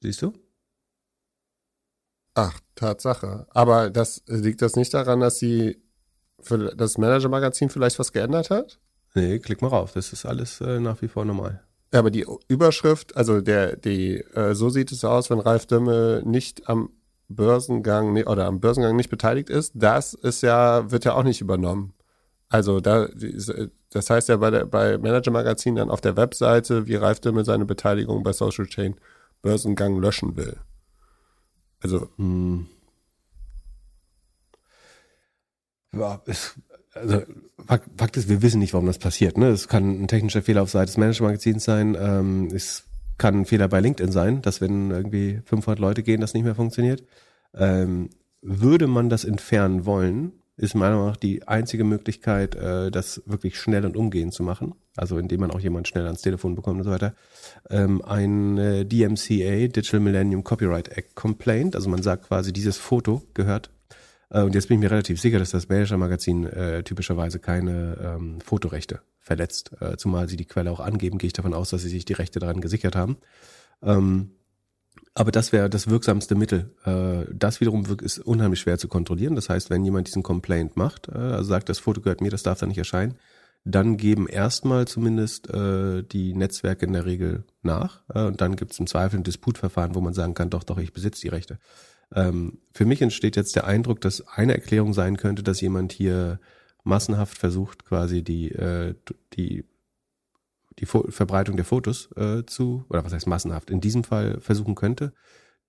Siehst 0.00 0.22
du? 0.22 0.32
Ach, 2.34 2.60
Tatsache. 2.76 3.46
Aber 3.50 3.90
das 3.90 4.22
liegt 4.26 4.62
das 4.62 4.76
nicht 4.76 4.94
daran, 4.94 5.18
dass 5.20 5.38
sie 5.38 5.82
für 6.40 6.74
das 6.76 6.98
Manager-Magazin 6.98 7.68
vielleicht 7.68 7.98
was 7.98 8.12
geändert 8.12 8.50
hat? 8.50 8.78
Nee, 9.14 9.40
klick 9.40 9.60
mal 9.60 9.68
rauf. 9.68 9.92
Das 9.92 10.12
ist 10.12 10.24
alles 10.24 10.60
äh, 10.60 10.78
nach 10.78 11.02
wie 11.02 11.08
vor 11.08 11.24
normal. 11.24 11.64
Ja, 11.92 12.00
aber 12.00 12.10
die 12.10 12.26
Überschrift, 12.46 13.16
also 13.16 13.40
der, 13.40 13.76
die, 13.76 14.18
äh, 14.18 14.54
so 14.54 14.68
sieht 14.68 14.92
es 14.92 15.04
aus, 15.04 15.30
wenn 15.30 15.40
Ralf 15.40 15.66
Dömme 15.66 16.22
nicht 16.24 16.68
am 16.68 16.90
Börsengang 17.28 18.12
nee, 18.12 18.24
oder 18.24 18.46
am 18.46 18.60
Börsengang 18.60 18.94
nicht 18.94 19.10
beteiligt 19.10 19.50
ist, 19.50 19.72
das 19.74 20.14
ist 20.14 20.42
ja, 20.42 20.90
wird 20.90 21.04
ja 21.04 21.14
auch 21.14 21.24
nicht 21.24 21.40
übernommen. 21.40 21.94
Also 22.48 22.80
da, 22.80 23.08
das 23.90 24.10
heißt 24.10 24.28
ja 24.30 24.36
bei, 24.38 24.50
der, 24.50 24.64
bei 24.64 24.96
Manager 24.96 25.30
Magazin 25.30 25.76
dann 25.76 25.90
auf 25.90 26.00
der 26.00 26.16
Webseite, 26.16 26.86
wie 26.86 26.94
Ralf 26.94 27.20
Dimmel 27.20 27.44
seine 27.44 27.66
Beteiligung 27.66 28.22
bei 28.22 28.32
Social 28.32 28.66
Chain 28.66 28.96
Börsengang 29.42 30.00
löschen 30.00 30.36
will. 30.36 30.56
Also. 31.80 32.08
Hm. 32.16 32.66
Ja, 35.92 36.20
es, 36.26 36.54
also 36.94 37.22
Fakt 37.66 38.16
ist, 38.16 38.28
wir 38.28 38.42
wissen 38.42 38.60
nicht, 38.60 38.72
warum 38.72 38.86
das 38.86 38.98
passiert. 38.98 39.36
Ne? 39.36 39.48
Es 39.48 39.68
kann 39.68 40.02
ein 40.02 40.08
technischer 40.08 40.42
Fehler 40.42 40.62
auf 40.62 40.70
Seite 40.70 40.86
des 40.86 40.96
Manager 40.96 41.24
Magazins 41.24 41.64
sein. 41.64 41.96
Ähm, 41.98 42.48
es 42.54 42.84
kann 43.18 43.40
ein 43.40 43.46
Fehler 43.46 43.68
bei 43.68 43.80
LinkedIn 43.80 44.12
sein, 44.12 44.42
dass 44.42 44.60
wenn 44.60 44.90
irgendwie 44.90 45.40
500 45.44 45.78
Leute 45.78 46.02
gehen, 46.02 46.20
das 46.20 46.34
nicht 46.34 46.44
mehr 46.44 46.54
funktioniert. 46.54 47.02
Ähm, 47.54 48.10
würde 48.40 48.86
man 48.86 49.08
das 49.08 49.24
entfernen 49.24 49.84
wollen, 49.84 50.32
ist 50.58 50.74
meiner 50.74 50.96
Meinung 50.96 51.10
nach 51.10 51.16
die 51.16 51.46
einzige 51.46 51.84
Möglichkeit, 51.84 52.54
äh, 52.56 52.90
das 52.90 53.22
wirklich 53.26 53.58
schnell 53.58 53.86
und 53.86 53.96
umgehend 53.96 54.34
zu 54.34 54.42
machen. 54.42 54.74
Also 54.96 55.16
indem 55.18 55.40
man 55.40 55.50
auch 55.52 55.60
jemand 55.60 55.88
schnell 55.88 56.04
ans 56.04 56.22
Telefon 56.22 56.56
bekommt 56.56 56.78
und 56.78 56.84
so 56.84 56.90
weiter. 56.90 57.14
Ähm, 57.70 58.02
ein 58.04 58.58
äh, 58.58 58.84
DMCA, 58.84 59.68
Digital 59.68 60.00
Millennium 60.00 60.42
Copyright 60.44 60.88
Act 60.88 61.14
Complaint, 61.14 61.76
also 61.76 61.88
man 61.88 62.02
sagt 62.02 62.26
quasi, 62.26 62.52
dieses 62.52 62.76
Foto 62.76 63.22
gehört 63.34 63.70
Äh, 64.30 64.42
und 64.42 64.54
jetzt 64.54 64.68
bin 64.68 64.76
ich 64.76 64.80
mir 64.80 64.90
relativ 64.90 65.20
sicher, 65.20 65.38
dass 65.38 65.50
das 65.50 65.68
Manager-Magazin 65.68 66.44
äh, 66.44 66.82
typischerweise 66.82 67.38
keine 67.38 67.96
ähm, 68.02 68.40
Fotorechte 68.42 69.00
verletzt. 69.20 69.70
Äh, 69.80 69.96
zumal 69.96 70.28
sie 70.28 70.36
die 70.36 70.44
Quelle 70.44 70.70
auch 70.70 70.80
angeben, 70.80 71.18
gehe 71.18 71.28
ich 71.28 71.32
davon 71.32 71.54
aus, 71.54 71.70
dass 71.70 71.82
sie 71.82 71.88
sich 71.88 72.04
die 72.04 72.12
Rechte 72.14 72.38
daran 72.38 72.60
gesichert 72.60 72.94
haben. 72.94 73.16
Ähm, 73.82 74.32
aber 75.18 75.32
das 75.32 75.52
wäre 75.52 75.68
das 75.68 75.88
wirksamste 75.88 76.36
Mittel. 76.36 76.70
Äh, 76.84 77.30
das 77.34 77.60
wiederum 77.60 77.84
ist 78.00 78.18
unheimlich 78.20 78.60
schwer 78.60 78.78
zu 78.78 78.86
kontrollieren. 78.86 79.34
Das 79.34 79.48
heißt, 79.48 79.68
wenn 79.68 79.84
jemand 79.84 80.06
diesen 80.06 80.22
Complaint 80.22 80.76
macht, 80.76 81.08
äh, 81.08 81.18
also 81.18 81.48
sagt, 81.48 81.68
das 81.68 81.80
Foto 81.80 82.00
gehört 82.00 82.20
mir, 82.20 82.30
das 82.30 82.44
darf 82.44 82.60
da 82.60 82.66
nicht 82.66 82.78
erscheinen, 82.78 83.16
dann 83.64 83.96
geben 83.96 84.28
erstmal 84.28 84.86
zumindest 84.86 85.50
äh, 85.50 86.04
die 86.04 86.34
Netzwerke 86.34 86.86
in 86.86 86.92
der 86.92 87.04
Regel 87.04 87.42
nach. 87.62 88.02
Und 88.08 88.40
dann 88.40 88.54
gibt 88.54 88.72
es 88.72 88.78
im 88.78 88.86
Zweifel 88.86 89.18
ein 89.18 89.24
Disputverfahren, 89.24 89.96
wo 89.96 90.00
man 90.00 90.14
sagen 90.14 90.34
kann, 90.34 90.50
doch, 90.50 90.62
doch, 90.62 90.78
ich 90.78 90.92
besitze 90.92 91.22
die 91.22 91.28
Rechte. 91.28 91.58
Ähm, 92.14 92.58
für 92.72 92.84
mich 92.84 93.02
entsteht 93.02 93.34
jetzt 93.34 93.56
der 93.56 93.66
Eindruck, 93.66 94.00
dass 94.00 94.26
eine 94.28 94.54
Erklärung 94.54 94.94
sein 94.94 95.16
könnte, 95.16 95.42
dass 95.42 95.60
jemand 95.60 95.92
hier 95.92 96.38
massenhaft 96.84 97.36
versucht, 97.36 97.84
quasi 97.84 98.22
die, 98.22 98.52
äh, 98.52 98.94
die, 100.78 100.84
die 100.84 101.12
Verbreitung 101.12 101.56
der 101.56 101.64
Fotos 101.64 102.10
äh, 102.16 102.44
zu, 102.46 102.84
oder 102.88 103.04
was 103.04 103.12
heißt 103.12 103.26
massenhaft, 103.26 103.70
in 103.70 103.80
diesem 103.80 104.04
Fall 104.04 104.40
versuchen 104.40 104.74
könnte, 104.74 105.12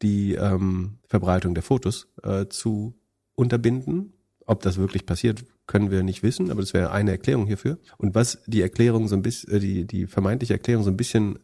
die 0.01 0.35
ähm, 0.35 0.99
Verbreitung 1.07 1.53
der 1.53 1.63
Fotos 1.63 2.07
äh, 2.23 2.47
zu 2.47 2.99
unterbinden. 3.35 4.13
Ob 4.45 4.61
das 4.61 4.77
wirklich 4.77 5.05
passiert, 5.05 5.45
können 5.67 5.91
wir 5.91 6.03
nicht 6.03 6.23
wissen, 6.23 6.49
aber 6.49 6.61
das 6.61 6.73
wäre 6.73 6.91
eine 6.91 7.11
Erklärung 7.11 7.45
hierfür. 7.45 7.77
Und 7.97 8.15
was 8.15 8.41
die 8.47 8.61
Erklärung 8.61 9.07
so 9.07 9.15
ein 9.15 9.21
bisschen, 9.21 9.53
äh, 9.53 9.59
die, 9.59 9.85
die 9.85 10.07
vermeintliche 10.07 10.53
Erklärung 10.53 10.83
so 10.83 10.89
ein 10.89 10.97
bisschen, 10.97 11.39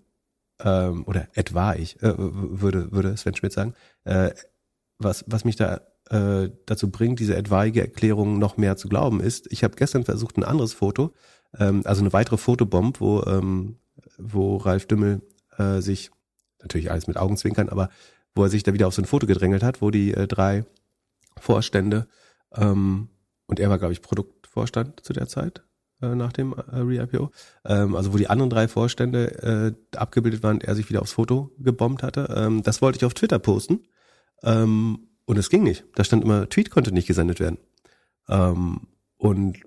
ähm, 0.60 1.04
oder 1.06 1.28
etwa 1.34 1.76
ich, 1.76 2.02
äh, 2.02 2.14
würde, 2.18 2.92
würde 2.92 3.16
Sven 3.18 3.36
Schmidt 3.36 3.54
sagen, 3.54 3.74
äh, 4.06 4.32
was, 4.98 5.26
was 5.28 5.46
mich 5.46 5.58
da 5.58 5.82
äh, 6.10 6.50
dazu 6.66 6.90
bringt, 6.90 7.20
diese 7.20 7.36
etwaige 7.36 7.82
Erklärung 7.82 8.40
noch 8.40 8.58
mehr 8.58 8.78
zu 8.78 8.88
glauben, 8.88 9.20
ist, 9.20 9.52
ich 9.52 9.64
habe 9.64 9.76
gestern 9.76 10.04
versucht, 10.04 10.38
ein 10.38 10.44
anderes 10.44 10.74
Foto, 10.74 11.14
ähm, 11.60 11.82
also 11.86 12.02
eine 12.02 12.14
weitere 12.14 12.38
Fotobomb, 12.38 12.99
wo, 12.99 13.23
ähm, 13.23 13.77
wo 14.18 14.57
Ralf 14.57 14.88
Dümmel 14.88 15.22
äh, 15.57 15.82
sich, 15.82 16.11
natürlich 16.61 16.91
alles 16.91 17.07
mit 17.07 17.18
Augenzwinkern, 17.18 17.69
aber 17.69 17.90
wo 18.34 18.44
er 18.44 18.49
sich 18.49 18.64
da 18.64 18.73
wieder 18.73 18.88
auf 18.88 18.94
so 18.94 19.02
ein 19.02 19.06
Foto 19.06 19.27
gedrängelt 19.27 19.64
hat, 19.64 19.82
wo 19.82 19.91
die 19.91 20.14
äh, 20.14 20.27
drei 20.27 20.65
Vorstände 21.40 22.07
ähm, 22.53 23.10
und 23.48 23.60
er 23.60 23.69
war, 23.69 23.77
glaube 23.77 23.94
ich, 23.94 24.02
Produktvorstand 24.02 25.02
zu 25.02 25.14
der 25.14 25.27
Zeit 25.27 25.64
äh, 26.02 26.15
nach 26.15 26.34
dem 26.34 26.53
äh, 26.53 26.80
Re-IPO. 26.80 27.32
Ähm, 27.65 27.95
also 27.95 28.14
wo 28.14 28.18
die 28.18 28.30
anderen 28.30 28.49
drei 28.49 28.68
Vorstände 28.68 29.76
äh, 29.94 29.98
abgebildet 29.98 30.44
waren, 30.44 30.61
er 30.61 30.76
sich 30.76 30.90
wieder 30.90 31.02
aufs 31.02 31.14
Foto 31.14 31.52
gebombt 31.60 32.03
hatte. 32.03 32.34
Ähm, 32.36 32.64
das 32.64 32.82
wollte 32.82 32.98
ich 32.98 33.06
auf 33.06 33.14
Twitter 33.14 33.40
posten. 33.40 33.84
Ähm, 34.44 35.07
und 35.26 35.38
es 35.38 35.49
ging 35.49 35.64
nicht. 35.64 35.86
Da 35.95 36.03
stand 36.03 36.23
immer, 36.23 36.49
Tweet 36.49 36.69
konnte 36.69 36.91
nicht 36.91 37.07
gesendet 37.07 37.40
werden. 37.40 37.57
Ähm, 38.27 38.82
und 39.18 39.57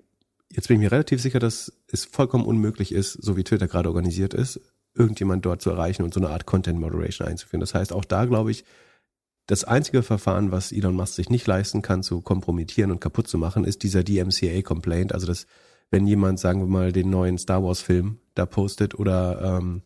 jetzt 0.51 0.67
bin 0.67 0.77
ich 0.77 0.81
mir 0.81 0.91
relativ 0.91 1.21
sicher, 1.21 1.39
dass 1.39 1.71
es 1.87 2.05
vollkommen 2.05 2.45
unmöglich 2.45 2.91
ist, 2.91 3.13
so 3.13 3.37
wie 3.37 3.43
Twitter 3.43 3.67
gerade 3.67 3.89
organisiert 3.89 4.33
ist, 4.33 4.59
irgendjemand 4.95 5.45
dort 5.45 5.61
zu 5.61 5.69
erreichen 5.69 6.03
und 6.03 6.13
so 6.13 6.19
eine 6.19 6.29
Art 6.29 6.45
Content 6.45 6.79
Moderation 6.79 7.27
einzuführen. 7.27 7.61
Das 7.61 7.73
heißt, 7.73 7.93
auch 7.93 8.05
da 8.05 8.25
glaube 8.25 8.51
ich, 8.51 8.65
das 9.49 9.63
einzige 9.63 10.03
Verfahren, 10.03 10.51
was 10.51 10.71
Elon 10.71 10.95
Musk 10.95 11.15
sich 11.15 11.29
nicht 11.29 11.47
leisten 11.47 11.81
kann, 11.81 12.03
zu 12.03 12.21
kompromittieren 12.21 12.91
und 12.91 13.01
kaputt 13.01 13.27
zu 13.27 13.39
machen, 13.39 13.65
ist 13.65 13.81
dieser 13.81 14.03
DMCA-Complaint. 14.03 15.11
Also 15.11 15.25
das, 15.25 15.47
wenn 15.89 16.05
jemand, 16.05 16.39
sagen 16.39 16.59
wir 16.59 16.67
mal, 16.67 16.91
den 16.91 17.09
neuen 17.09 17.39
Star 17.39 17.63
Wars-Film 17.63 18.19
da 18.35 18.45
postet 18.45 18.93
oder 18.93 19.57
ähm, 19.57 19.81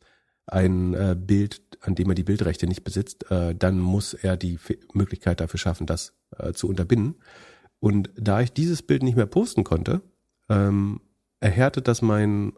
ein 0.47 0.93
äh, 0.93 1.15
Bild, 1.17 1.61
an 1.79 1.95
dem 1.95 2.09
er 2.09 2.15
die 2.15 2.25
Bildrechte 2.25 2.67
nicht 2.67 2.83
besitzt, 2.83 3.31
äh, 3.31 3.55
dann 3.55 3.79
muss 3.79 4.13
er 4.13 4.35
die 4.35 4.55
F 4.55 4.73
Möglichkeit 4.93 5.39
dafür 5.39 5.57
schaffen, 5.59 5.87
das 5.87 6.13
äh, 6.37 6.51
zu 6.51 6.67
unterbinden. 6.67 7.15
Und 7.79 8.09
da 8.15 8.41
ich 8.41 8.51
dieses 8.51 8.81
Bild 8.81 9.01
nicht 9.03 9.15
mehr 9.15 9.27
posten 9.27 9.63
konnte, 9.63 10.01
ähm, 10.49 11.01
erhärtet 11.39 11.87
das 11.87 12.01
mein 12.01 12.53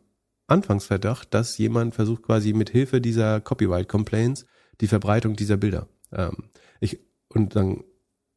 Anfangsverdacht, 0.48 1.34
dass 1.34 1.58
jemand 1.58 1.96
versucht 1.96 2.24
quasi 2.24 2.54
mit 2.54 2.70
Hilfe 2.70 3.02
dieser 3.02 3.42
Copyright 3.42 3.88
Complaints 3.88 4.46
die 4.82 4.88
Verbreitung 4.88 5.36
dieser 5.36 5.58
Bilder 5.58 5.88
ähm, 6.12 6.50
ich, 6.80 7.00
und 7.30 7.56
dann, 7.56 7.84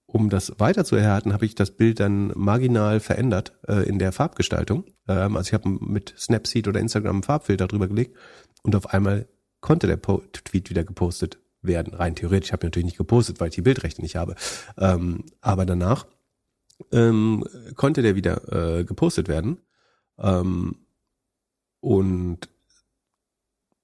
um 0.06 0.30
das 0.30 0.58
weiter 0.58 0.84
zu 0.84 0.96
erhärten, 0.96 1.32
habe 1.32 1.44
ich 1.44 1.54
das 1.54 1.70
Bild 1.70 2.00
dann 2.00 2.32
marginal 2.34 3.00
verändert 3.00 3.58
äh, 3.66 3.88
in 3.88 3.98
der 3.98 4.12
Farbgestaltung. 4.12 4.84
Ähm, 5.06 5.36
also 5.36 5.48
ich 5.48 5.54
habe 5.54 5.68
mit 5.68 6.14
Snapseed 6.18 6.68
oder 6.68 6.80
Instagram 6.80 7.16
einen 7.16 7.22
Farbfilter 7.22 7.68
drüber 7.68 7.88
gelegt 7.88 8.16
und 8.62 8.74
auf 8.74 8.92
einmal 8.92 9.28
konnte 9.60 9.86
der 9.86 9.96
po 9.96 10.22
Tweet 10.32 10.70
wieder 10.70 10.84
gepostet 10.84 11.38
werden. 11.62 11.94
Rein 11.94 12.14
theoretisch, 12.14 12.50
ich 12.50 12.52
habe 12.52 12.66
natürlich 12.66 12.86
nicht 12.86 12.98
gepostet, 12.98 13.40
weil 13.40 13.48
ich 13.48 13.54
die 13.54 13.62
Bildrechte 13.62 14.02
nicht 14.02 14.16
habe. 14.16 14.36
Ähm, 14.78 15.24
aber 15.40 15.66
danach 15.66 16.06
ähm, 16.92 17.44
konnte 17.76 18.02
der 18.02 18.14
wieder 18.14 18.78
äh, 18.78 18.84
gepostet 18.84 19.28
werden. 19.28 19.58
Ähm, 20.18 20.76
und 21.80 22.48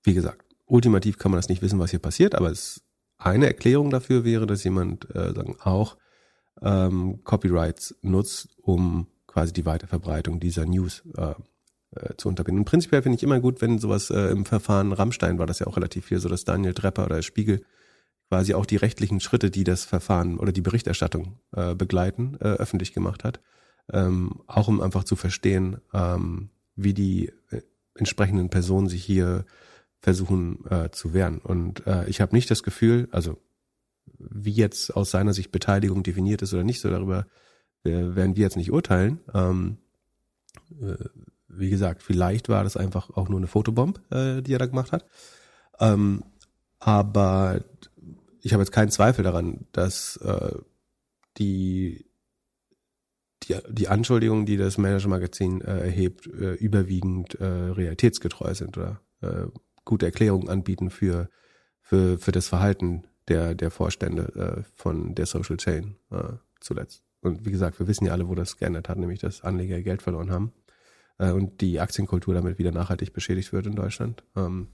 wie 0.03 0.15
gesagt, 0.15 0.45
ultimativ 0.67 1.19
kann 1.19 1.31
man 1.31 1.39
das 1.39 1.49
nicht 1.49 1.63
wissen, 1.63 1.79
was 1.79 1.91
hier 1.91 2.01
passiert, 2.01 2.35
aber 2.35 2.51
es 2.51 2.83
eine 3.19 3.47
Erklärung 3.47 3.91
dafür 3.91 4.25
wäre, 4.25 4.47
dass 4.47 4.65
jemand 4.65 5.15
äh, 5.15 5.33
sagen, 5.33 5.57
auch 5.61 5.97
ähm, 6.63 7.23
Copyrights 7.25 7.97
nutzt, 8.03 8.49
um 8.61 9.07
quasi 9.27 9.53
die 9.53 9.67
Weiterverbreitung 9.67 10.41
dieser 10.41 10.67
News 10.67 11.03
äh, 11.17 11.35
äh, 11.93 12.17
zu 12.17 12.29
unterbinden. 12.29 12.65
prinzipiell 12.65 13.03
finde 13.03 13.17
ich 13.17 13.23
immer 13.23 13.41
gut, 13.41 13.61
wenn 13.61 13.79
sowas 13.79 14.11
äh, 14.11 14.31
im 14.31 14.45
Verfahren 14.45 14.93
Rammstein 14.93 15.39
war 15.39 15.47
das 15.47 15.61
ja 15.61 15.67
auch 15.67 15.77
relativ 15.77 16.07
viel, 16.07 16.19
so 16.19 16.29
dass 16.29 16.45
Daniel 16.45 16.75
Trepper 16.75 17.07
oder 17.07 17.23
Spiegel 17.23 17.65
quasi 18.29 18.55
auch 18.55 18.67
die 18.67 18.77
rechtlichen 18.77 19.21
Schritte, 19.21 19.51
die 19.51 19.65
das 19.65 19.85
Verfahren 19.85 20.39
oder 20.39 20.53
die 20.53 20.61
Berichterstattung 20.63 21.39
äh, 21.53 21.75
begleiten, 21.75 22.37
äh, 22.41 22.45
öffentlich 22.45 22.93
gemacht 22.93 23.25
hat. 23.25 23.41
Ähm, 23.93 24.41
auch 24.47 24.69
um 24.69 24.81
einfach 24.81 25.05
zu 25.05 25.15
verstehen, 25.15 25.79
ähm, 25.93 26.49
wie 26.75 26.95
die 26.95 27.33
äh, 27.51 27.61
entsprechenden 27.95 28.49
Personen 28.49 28.89
sich 28.89 29.05
hier 29.05 29.45
versuchen 30.01 30.65
äh, 30.71 30.91
zu 30.91 31.13
wehren. 31.13 31.39
Und 31.39 31.87
äh, 31.87 32.09
ich 32.09 32.21
habe 32.21 32.35
nicht 32.35 32.51
das 32.51 32.63
Gefühl, 32.63 33.09
also 33.11 33.39
wie 34.19 34.53
jetzt 34.53 34.95
aus 34.95 35.11
seiner 35.11 35.33
Sicht 35.33 35.53
Beteiligung 35.53 36.03
definiert 36.03 36.43
ist 36.43 36.53
oder 36.55 36.65
nicht, 36.65 36.81
so 36.81 36.91
darüber 36.91 37.27
äh, 37.85 37.91
werden 37.91 38.37
wir 38.37 38.43
jetzt 38.43 38.57
nicht 38.57 38.73
urteilen. 38.73 39.21
Ähm, 39.33 39.79
äh, 40.81 40.97
wie 41.49 41.71
gesagt, 41.71 42.03
vielleicht 42.03 42.49
war 42.49 42.65
das 42.65 42.77
einfach 42.77 43.11
auch 43.11 43.29
nur 43.29 43.39
eine 43.39 43.47
Fotobomb, 43.47 44.01
äh, 44.11 44.43
die 44.43 44.55
er 44.55 44.59
da 44.59 44.67
gemacht 44.67 44.93
hat. 44.93 45.07
Ähm, 45.79 46.25
aber 46.79 47.63
ich 48.45 48.53
habe 48.53 48.63
jetzt 48.63 48.73
keinen 48.73 48.91
Zweifel 48.91 49.25
daran, 49.25 49.67
dass 49.73 50.17
äh, 50.19 50.59
die 51.39 52.07
die, 53.43 53.57
die 53.69 53.89
Anschuldigungen, 53.89 54.47
die 54.47 54.57
das 54.57 54.79
Manager-Magazin 54.79 55.61
äh, 55.61 55.81
erhebt, 55.81 56.27
äh, 56.27 56.55
überwiegend 56.55 57.35
äh, 57.41 57.45
realitätsgetreu 57.45 58.55
sind 58.55 58.77
oder 58.79 59.01
äh, 59.21 59.47
gute 59.85 60.07
Erklärungen 60.07 60.49
anbieten 60.49 60.91
für, 60.91 61.29
für, 61.81 62.19
für 62.19 62.33
das 62.33 62.49
Verhalten 62.49 63.05
der, 63.29 63.55
der 63.55 63.71
Vorstände 63.71 64.23
äh, 64.35 64.63
von 64.75 65.15
der 65.15 65.27
Social 65.27 65.57
Chain 65.57 65.97
äh, 66.11 66.35
zuletzt. 66.61 67.03
Und 67.21 67.45
wie 67.47 67.51
gesagt, 67.51 67.79
wir 67.79 67.87
wissen 67.87 68.07
ja 68.07 68.13
alle, 68.13 68.29
wo 68.29 68.35
das 68.35 68.57
geändert 68.57 68.89
hat, 68.89 68.99
nämlich 68.99 69.21
dass 69.21 69.43
Anleger 69.43 69.81
Geld 69.83 70.03
verloren 70.03 70.31
haben 70.31 70.53
äh, 71.19 71.31
und 71.31 71.61
die 71.61 71.81
Aktienkultur 71.81 72.35
damit 72.35 72.59
wieder 72.59 72.73
nachhaltig 72.73 73.13
beschädigt 73.13 73.53
wird 73.53 73.67
in 73.67 73.77
Deutschland. 73.77 74.25
Ähm, 74.37 74.69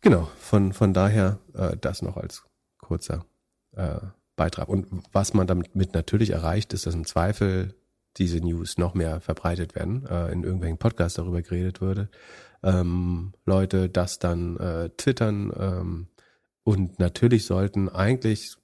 genau, 0.00 0.28
von, 0.38 0.72
von 0.72 0.92
daher 0.92 1.38
äh, 1.54 1.76
das 1.80 2.02
noch 2.02 2.16
als 2.16 2.44
kurzer 2.78 3.26
äh, 3.72 3.98
Beitrag. 4.36 4.68
Und 4.68 4.86
was 5.12 5.34
man 5.34 5.46
damit 5.46 5.74
mit 5.74 5.94
natürlich 5.94 6.30
erreicht, 6.30 6.72
ist, 6.72 6.86
dass 6.86 6.94
im 6.94 7.06
Zweifel 7.06 7.74
diese 8.16 8.40
News 8.40 8.78
noch 8.78 8.94
mehr 8.94 9.20
verbreitet 9.20 9.74
werden, 9.74 10.06
äh, 10.06 10.32
in 10.32 10.42
irgendwelchen 10.42 10.78
Podcasts 10.78 11.16
darüber 11.16 11.42
geredet 11.42 11.80
würde, 11.80 12.08
ähm, 12.62 13.34
Leute 13.44 13.88
das 13.88 14.18
dann 14.18 14.56
äh, 14.58 14.90
twittern 14.96 15.52
ähm, 15.58 16.08
und 16.64 16.98
natürlich 16.98 17.46
sollten 17.46 17.88
eigentlich 17.88 18.56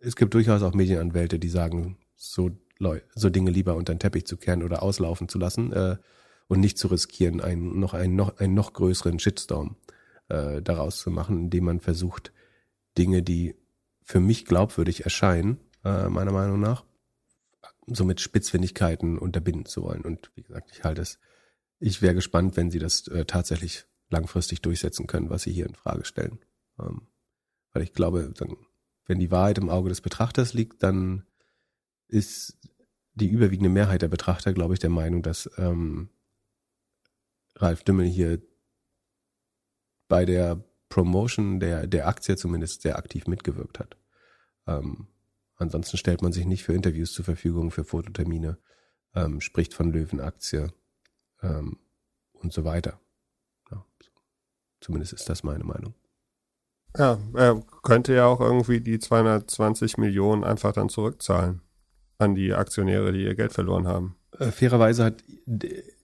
es 0.00 0.16
gibt 0.16 0.34
durchaus 0.34 0.62
auch 0.62 0.74
Medienanwälte, 0.74 1.38
die 1.38 1.48
sagen, 1.48 1.96
so, 2.14 2.50
so 3.14 3.30
Dinge 3.30 3.50
lieber 3.50 3.74
unter 3.74 3.94
den 3.94 3.98
Teppich 3.98 4.26
zu 4.26 4.36
kehren 4.36 4.62
oder 4.62 4.82
auslaufen 4.82 5.28
zu 5.28 5.38
lassen 5.38 5.72
äh, 5.72 5.96
und 6.48 6.60
nicht 6.60 6.78
zu 6.78 6.88
riskieren, 6.88 7.40
einen 7.40 7.78
noch 7.78 7.94
einen 7.94 8.16
noch 8.16 8.38
einen 8.38 8.54
noch 8.54 8.72
größeren 8.72 9.18
Shitstorm 9.18 9.76
äh, 10.28 10.62
daraus 10.62 10.98
zu 10.98 11.10
machen, 11.10 11.44
indem 11.44 11.64
man 11.64 11.80
versucht 11.80 12.32
Dinge, 12.98 13.22
die 13.22 13.54
für 14.02 14.20
mich 14.20 14.44
glaubwürdig 14.44 15.04
erscheinen, 15.04 15.58
äh, 15.84 16.08
meiner 16.08 16.32
Meinung 16.32 16.60
nach, 16.60 16.84
so 17.86 18.04
mit 18.04 18.20
Spitzfindigkeiten 18.20 19.18
unterbinden 19.18 19.66
zu 19.66 19.82
wollen. 19.82 20.02
Und 20.02 20.30
wie 20.34 20.42
gesagt, 20.42 20.70
ich 20.72 20.84
halte 20.84 21.02
es 21.02 21.18
ich 21.80 22.00
wäre 22.00 22.14
gespannt, 22.14 22.56
wenn 22.56 22.70
sie 22.70 22.78
das 22.78 23.06
äh, 23.08 23.24
tatsächlich 23.26 23.84
langfristig 24.08 24.62
durchsetzen 24.62 25.06
können, 25.06 25.30
was 25.30 25.42
sie 25.42 25.52
hier 25.52 25.66
in 25.66 25.74
Frage 25.74 26.04
stellen. 26.04 26.38
Ähm, 26.78 27.08
weil 27.72 27.82
ich 27.82 27.92
glaube, 27.92 28.32
dann, 28.34 28.56
wenn 29.06 29.18
die 29.18 29.30
Wahrheit 29.30 29.58
im 29.58 29.68
Auge 29.68 29.88
des 29.88 30.00
Betrachters 30.00 30.54
liegt, 30.54 30.82
dann 30.82 31.24
ist 32.08 32.56
die 33.14 33.28
überwiegende 33.28 33.68
Mehrheit 33.68 34.02
der 34.02 34.08
Betrachter, 34.08 34.52
glaube 34.52 34.74
ich, 34.74 34.80
der 34.80 34.90
Meinung, 34.90 35.22
dass 35.22 35.50
ähm, 35.58 36.08
Ralf 37.56 37.84
Dümmel 37.84 38.06
hier 38.06 38.40
bei 40.08 40.24
der 40.24 40.62
Promotion 40.88 41.60
der, 41.60 41.86
der 41.86 42.08
Aktie 42.08 42.36
zumindest 42.36 42.82
sehr 42.82 42.96
aktiv 42.96 43.26
mitgewirkt 43.26 43.78
hat. 43.78 43.96
Ähm, 44.66 45.08
ansonsten 45.56 45.96
stellt 45.96 46.22
man 46.22 46.32
sich 46.32 46.46
nicht 46.46 46.64
für 46.64 46.74
Interviews 46.74 47.12
zur 47.12 47.24
Verfügung, 47.24 47.70
für 47.70 47.84
Fototermine, 47.84 48.58
ähm, 49.14 49.40
spricht 49.40 49.74
von 49.74 49.92
Löwenaktie 49.92 50.68
ähm, 51.42 51.78
und 52.32 52.52
so 52.52 52.64
weiter. 52.64 53.00
Ja, 53.70 53.84
zumindest 54.80 55.12
ist 55.12 55.28
das 55.28 55.42
meine 55.42 55.64
Meinung. 55.64 55.94
Ja, 56.96 57.18
er 57.34 57.60
könnte 57.82 58.14
ja 58.14 58.26
auch 58.26 58.40
irgendwie 58.40 58.80
die 58.80 59.00
220 59.00 59.98
Millionen 59.98 60.44
einfach 60.44 60.72
dann 60.72 60.88
zurückzahlen 60.88 61.60
an 62.18 62.36
die 62.36 62.54
Aktionäre, 62.54 63.12
die 63.12 63.24
ihr 63.24 63.34
Geld 63.34 63.52
verloren 63.52 63.88
haben. 63.88 64.16
Äh, 64.38 64.52
fairerweise 64.52 65.04
hat 65.04 65.24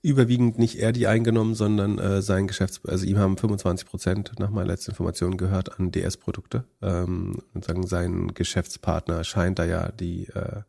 überwiegend 0.03 0.59
nicht 0.59 0.79
er 0.79 0.93
die 0.93 1.07
eingenommen, 1.07 1.55
sondern 1.55 1.99
äh, 1.99 2.23
sein 2.23 2.47
Geschäfts, 2.47 2.81
also 2.87 3.05
ihm 3.05 3.19
haben 3.19 3.37
25 3.37 3.87
Prozent 3.87 4.33
nach 4.39 4.51
meiner 4.51 4.69
letzten 4.69 4.93
Information 4.93 5.37
gehört 5.37 5.79
an 5.79 5.91
DS-Produkte. 5.91 6.65
Ähm, 6.81 7.43
und 7.53 7.65
sagen, 7.65 7.87
sein 7.87 8.33
Geschäftspartner 8.35 9.25
scheint 9.25 9.59
da 9.59 9.65
ja 9.65 9.93
die 9.93 10.29
äh, 10.29 10.63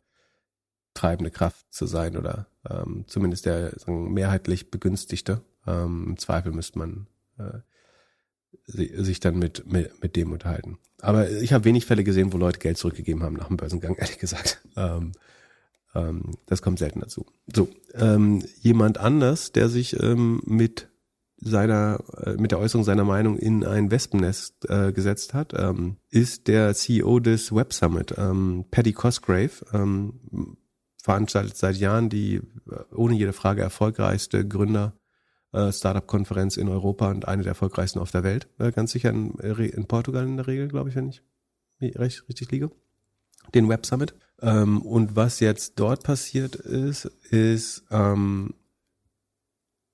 treibende 0.94 1.30
Kraft 1.30 1.72
zu 1.72 1.86
sein 1.86 2.16
oder 2.16 2.46
ähm, 2.68 3.04
zumindest 3.06 3.46
der 3.46 3.78
sagen, 3.78 4.12
mehrheitlich 4.12 4.70
begünstigte. 4.70 5.40
Ähm, 5.66 6.06
Im 6.08 6.18
Zweifel 6.18 6.52
müsste 6.52 6.78
man 6.78 7.06
äh, 7.38 7.60
sich 8.66 9.20
dann 9.20 9.38
mit, 9.38 9.70
mit, 9.70 10.02
mit 10.02 10.16
dem 10.16 10.32
unterhalten. 10.32 10.78
Aber 11.00 11.30
ich 11.30 11.52
habe 11.52 11.64
wenig 11.64 11.86
Fälle 11.86 12.04
gesehen, 12.04 12.32
wo 12.32 12.36
Leute 12.36 12.60
Geld 12.60 12.78
zurückgegeben 12.78 13.22
haben 13.22 13.36
nach 13.36 13.48
dem 13.48 13.56
Börsengang, 13.56 13.94
ehrlich 13.98 14.18
gesagt. 14.18 14.60
Ähm, 14.76 15.12
ähm, 15.94 16.36
das 16.46 16.62
kommt 16.62 16.78
selten 16.78 17.00
dazu. 17.00 17.26
So, 17.54 17.68
ähm, 17.94 18.42
jemand 18.60 18.98
anders, 18.98 19.52
der 19.52 19.68
sich 19.68 20.00
ähm, 20.02 20.40
mit 20.44 20.88
seiner, 21.44 22.02
äh, 22.24 22.34
mit 22.34 22.52
der 22.52 22.58
Äußerung 22.58 22.84
seiner 22.84 23.04
Meinung 23.04 23.36
in 23.36 23.64
ein 23.64 23.90
Wespennest 23.90 24.68
äh, 24.68 24.92
gesetzt 24.92 25.34
hat, 25.34 25.52
ähm, 25.56 25.96
ist 26.08 26.48
der 26.48 26.74
CEO 26.74 27.18
des 27.20 27.54
Web 27.54 27.72
Summit, 27.72 28.14
ähm, 28.16 28.64
Paddy 28.70 28.92
Cosgrave, 28.92 29.50
ähm, 29.72 30.56
veranstaltet 31.02 31.56
seit 31.56 31.76
Jahren 31.76 32.08
die 32.08 32.36
äh, 32.36 32.94
ohne 32.94 33.14
jede 33.14 33.32
Frage 33.32 33.62
erfolgreichste 33.62 34.46
Gründer 34.46 34.94
äh, 35.52 35.72
Startup-Konferenz 35.72 36.56
in 36.56 36.68
Europa 36.68 37.10
und 37.10 37.26
eine 37.26 37.42
der 37.42 37.50
erfolgreichsten 37.50 37.98
auf 37.98 38.12
der 38.12 38.22
Welt. 38.22 38.48
Äh, 38.58 38.70
ganz 38.70 38.92
sicher 38.92 39.10
in, 39.10 39.32
in 39.32 39.86
Portugal 39.86 40.24
in 40.24 40.36
der 40.36 40.46
Regel, 40.46 40.68
glaube 40.68 40.90
ich, 40.90 40.96
wenn 40.96 41.08
ich 41.08 41.22
recht 41.80 42.28
richtig 42.28 42.50
liege. 42.52 42.70
Den 43.54 43.68
Web 43.68 43.86
Summit. 43.86 44.14
Ähm, 44.40 44.82
und 44.82 45.16
was 45.16 45.40
jetzt 45.40 45.78
dort 45.78 46.02
passiert 46.02 46.56
ist, 46.56 47.06
ist 47.30 47.84
ähm, 47.90 48.54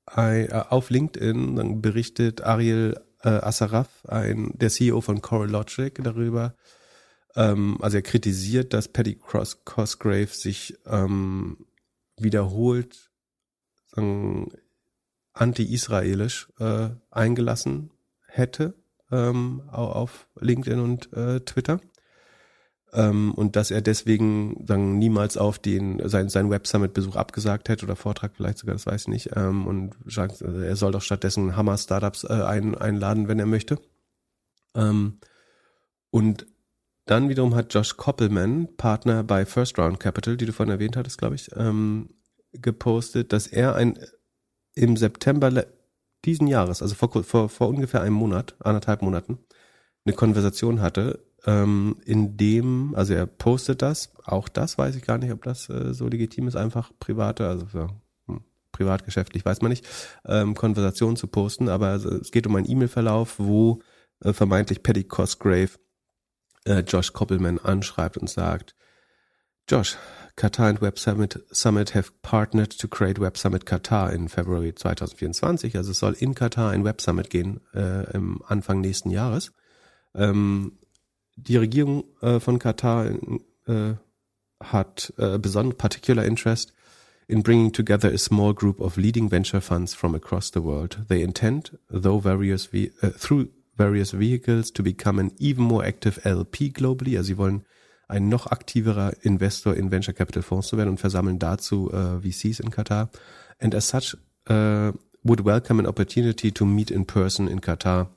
ein, 0.07 0.49
äh, 0.49 0.65
auf 0.69 0.91
LinkedIn 0.91 1.57
dann 1.57 1.83
berichtet 1.83 2.43
Ariel 2.43 3.01
äh, 3.23 3.29
Asaraf, 3.29 4.05
ein, 4.07 4.53
der 4.57 4.71
CEO 4.71 5.01
von 5.01 5.21
Coral 5.21 5.51
Logic, 5.51 5.95
darüber. 6.03 6.55
Ähm, 7.37 7.79
also 7.81 7.99
er 7.99 8.03
kritisiert, 8.03 8.73
dass 8.73 8.89
Paddy 8.89 9.17
Cross 9.17 9.65
Cosgrave 9.65 10.29
sich 10.29 10.79
ähm, 10.87 11.67
wiederholt 12.17 13.09
sagen, 13.99 14.51
anti-israelisch 15.33 16.49
äh, 16.59 16.91
eingelassen 17.11 17.91
hätte 18.27 18.75
ähm, 19.11 19.63
auf 19.71 20.29
LinkedIn 20.41 20.81
und 20.81 21.13
äh, 21.13 21.41
Twitter 21.41 21.81
ähm, 22.93 23.33
und 23.35 23.57
dass 23.57 23.71
er 23.71 23.83
deswegen 23.83 24.65
dann 24.65 24.99
niemals 24.99 25.37
auf 25.37 25.59
den 25.59 26.07
sein, 26.09 26.29
sein 26.29 26.51
Web 26.51 26.67
Summit 26.67 26.95
Besuch 26.95 27.17
abgesagt 27.17 27.69
hätte 27.69 27.85
oder 27.85 27.97
Vortrag 27.97 28.33
vielleicht 28.37 28.59
sogar, 28.59 28.75
das 28.75 28.87
weiß 28.87 29.03
ich 29.03 29.09
nicht. 29.09 29.31
Ähm, 29.37 29.67
und 29.67 29.95
also 30.17 30.47
er 30.47 30.77
soll 30.77 30.93
doch 30.93 31.03
stattdessen 31.03 31.57
Hammer 31.57 31.77
Startups 31.77 32.25
äh, 32.25 32.33
ein, 32.33 32.75
einladen, 32.75 33.29
wenn 33.29 33.39
er 33.39 33.47
möchte. 33.47 33.79
Ähm, 34.75 35.19
und 36.11 36.47
dann 37.05 37.29
wiederum 37.29 37.55
hat 37.55 37.73
Josh 37.73 37.97
Koppelman, 37.97 38.77
Partner 38.77 39.23
bei 39.23 39.47
First 39.47 39.79
Round 39.79 40.01
Capital, 40.01 40.37
die 40.37 40.47
du 40.47 40.53
vorhin 40.53 40.73
erwähnt 40.73 40.97
hattest, 40.97 41.19
glaube 41.19 41.35
ich, 41.35 41.51
ähm, 41.57 42.11
gepostet, 42.53 43.33
dass 43.33 43.47
er 43.47 43.75
ein 43.75 43.99
im 44.75 44.97
September 44.97 45.67
diesen 46.25 46.47
Jahres, 46.47 46.83
also 46.83 46.95
vor, 46.95 47.25
vor, 47.25 47.49
vor 47.49 47.69
ungefähr 47.69 48.03
einem 48.03 48.15
Monat, 48.15 48.55
anderthalb 48.61 49.03
Monaten, 49.03 49.39
eine 50.05 50.15
Konversation 50.15 50.81
hatte 50.81 51.28
ähm, 51.47 51.97
in 52.05 52.37
dem, 52.37 52.95
also 52.95 53.15
er 53.15 53.27
postet 53.27 53.83
das, 53.83 54.13
auch 54.25 54.49
das 54.49 54.79
weiß 54.79 54.97
ich 54.97 55.03
gar 55.03 55.19
nicht, 55.19 55.33
ob 55.33 55.43
das 55.45 55.69
äh, 55.69 55.95
so 55.95 56.09
legitim 56.09 56.49
ist, 56.49 56.57
einfach 56.57 56.91
private, 56.99 57.47
also 57.47 57.67
für, 57.67 57.89
hm, 58.27 58.41
privatgeschäftlich 58.73 59.45
weiß 59.45 59.63
man 59.63 59.71
nicht, 59.71 59.87
ähm, 60.27 60.55
Konversationen 60.55 61.17
zu 61.17 61.27
posten, 61.27 61.69
aber 61.69 61.95
es 61.95 62.31
geht 62.31 62.47
um 62.47 62.57
einen 62.57 62.69
E-Mail-Verlauf, 62.69 63.37
wo 63.39 63.81
äh, 64.21 64.33
vermeintlich 64.33 64.83
Paddy 64.83 65.05
Cosgrave 65.05 65.71
äh, 66.65 66.81
Josh 66.81 67.13
Koppelman 67.13 67.59
anschreibt 67.59 68.17
und 68.17 68.29
sagt, 68.29 68.75
Josh, 69.69 69.97
Qatar 70.35 70.69
and 70.69 70.81
Web 70.81 70.99
Summit, 70.99 71.45
Summit 71.51 71.95
have 71.95 72.11
partnered 72.23 72.79
to 72.79 72.89
create 72.89 73.21
Web 73.21 73.37
Summit 73.37 73.67
Qatar 73.67 74.13
in 74.13 74.29
February 74.29 74.75
2024. 74.75 75.77
Also 75.77 75.91
es 75.91 75.99
soll 75.99 76.15
in 76.15 76.35
Katar 76.35 76.71
ein 76.71 76.85
Web 76.85 77.03
Summit 77.03 77.29
gehen 77.29 77.61
äh, 77.75 78.11
im 78.15 78.41
Anfang 78.47 78.81
nächsten 78.81 79.11
Jahres. 79.11 79.53
Ähm, 80.15 80.79
die 81.47 81.57
Regierung 81.57 82.05
äh, 82.21 82.41
von 82.41 82.59
Katar 82.59 83.11
äh, 83.67 83.95
hat 84.63 85.13
äh, 85.19 85.39
besonders 85.39 85.79
particular 85.79 86.25
interest 86.25 86.73
in 87.29 87.43
bringing 87.43 87.73
together 87.73 88.13
a 88.13 88.19
small 88.19 88.55
group 88.55 88.81
of 88.81 88.97
leading 88.97 89.31
venture 89.31 89.61
funds 89.61 89.95
from 89.95 90.15
across 90.15 90.51
the 90.51 90.63
world. 90.63 90.99
They 91.09 91.23
intend, 91.23 91.79
though 91.91 92.19
various 92.23 92.69
uh, 92.73 93.11
through 93.11 93.49
various 93.77 94.13
vehicles, 94.13 94.73
to 94.73 94.83
become 94.83 95.21
an 95.21 95.33
even 95.39 95.65
more 95.65 95.85
active 95.85 96.25
LP 96.25 96.71
globally. 96.71 97.17
Also 97.17 97.29
sie 97.29 97.39
wollen 97.39 97.65
ein 98.09 98.29
noch 98.29 98.47
aktiverer 98.47 99.13
Investor 99.23 99.75
in 99.75 99.91
Venture 99.91 100.15
Capital 100.15 100.43
Fonds 100.43 100.69
zu 100.69 100.79
werden 100.79 100.89
und 100.89 100.99
versammeln 100.99 101.39
dazu 101.39 101.93
uh, 101.93 102.21
VCs 102.23 102.61
in 102.61 102.71
Katar. 102.71 103.11
And 103.59 103.75
as 103.75 103.89
such, 103.89 104.17
uh, 104.49 104.93
would 105.23 105.45
welcome 105.45 105.79
an 105.79 105.87
opportunity 105.87 106.51
to 106.51 106.65
meet 106.65 106.91
in 106.91 107.07
person 107.07 107.47
in 107.49 107.61
Katar 107.61 108.11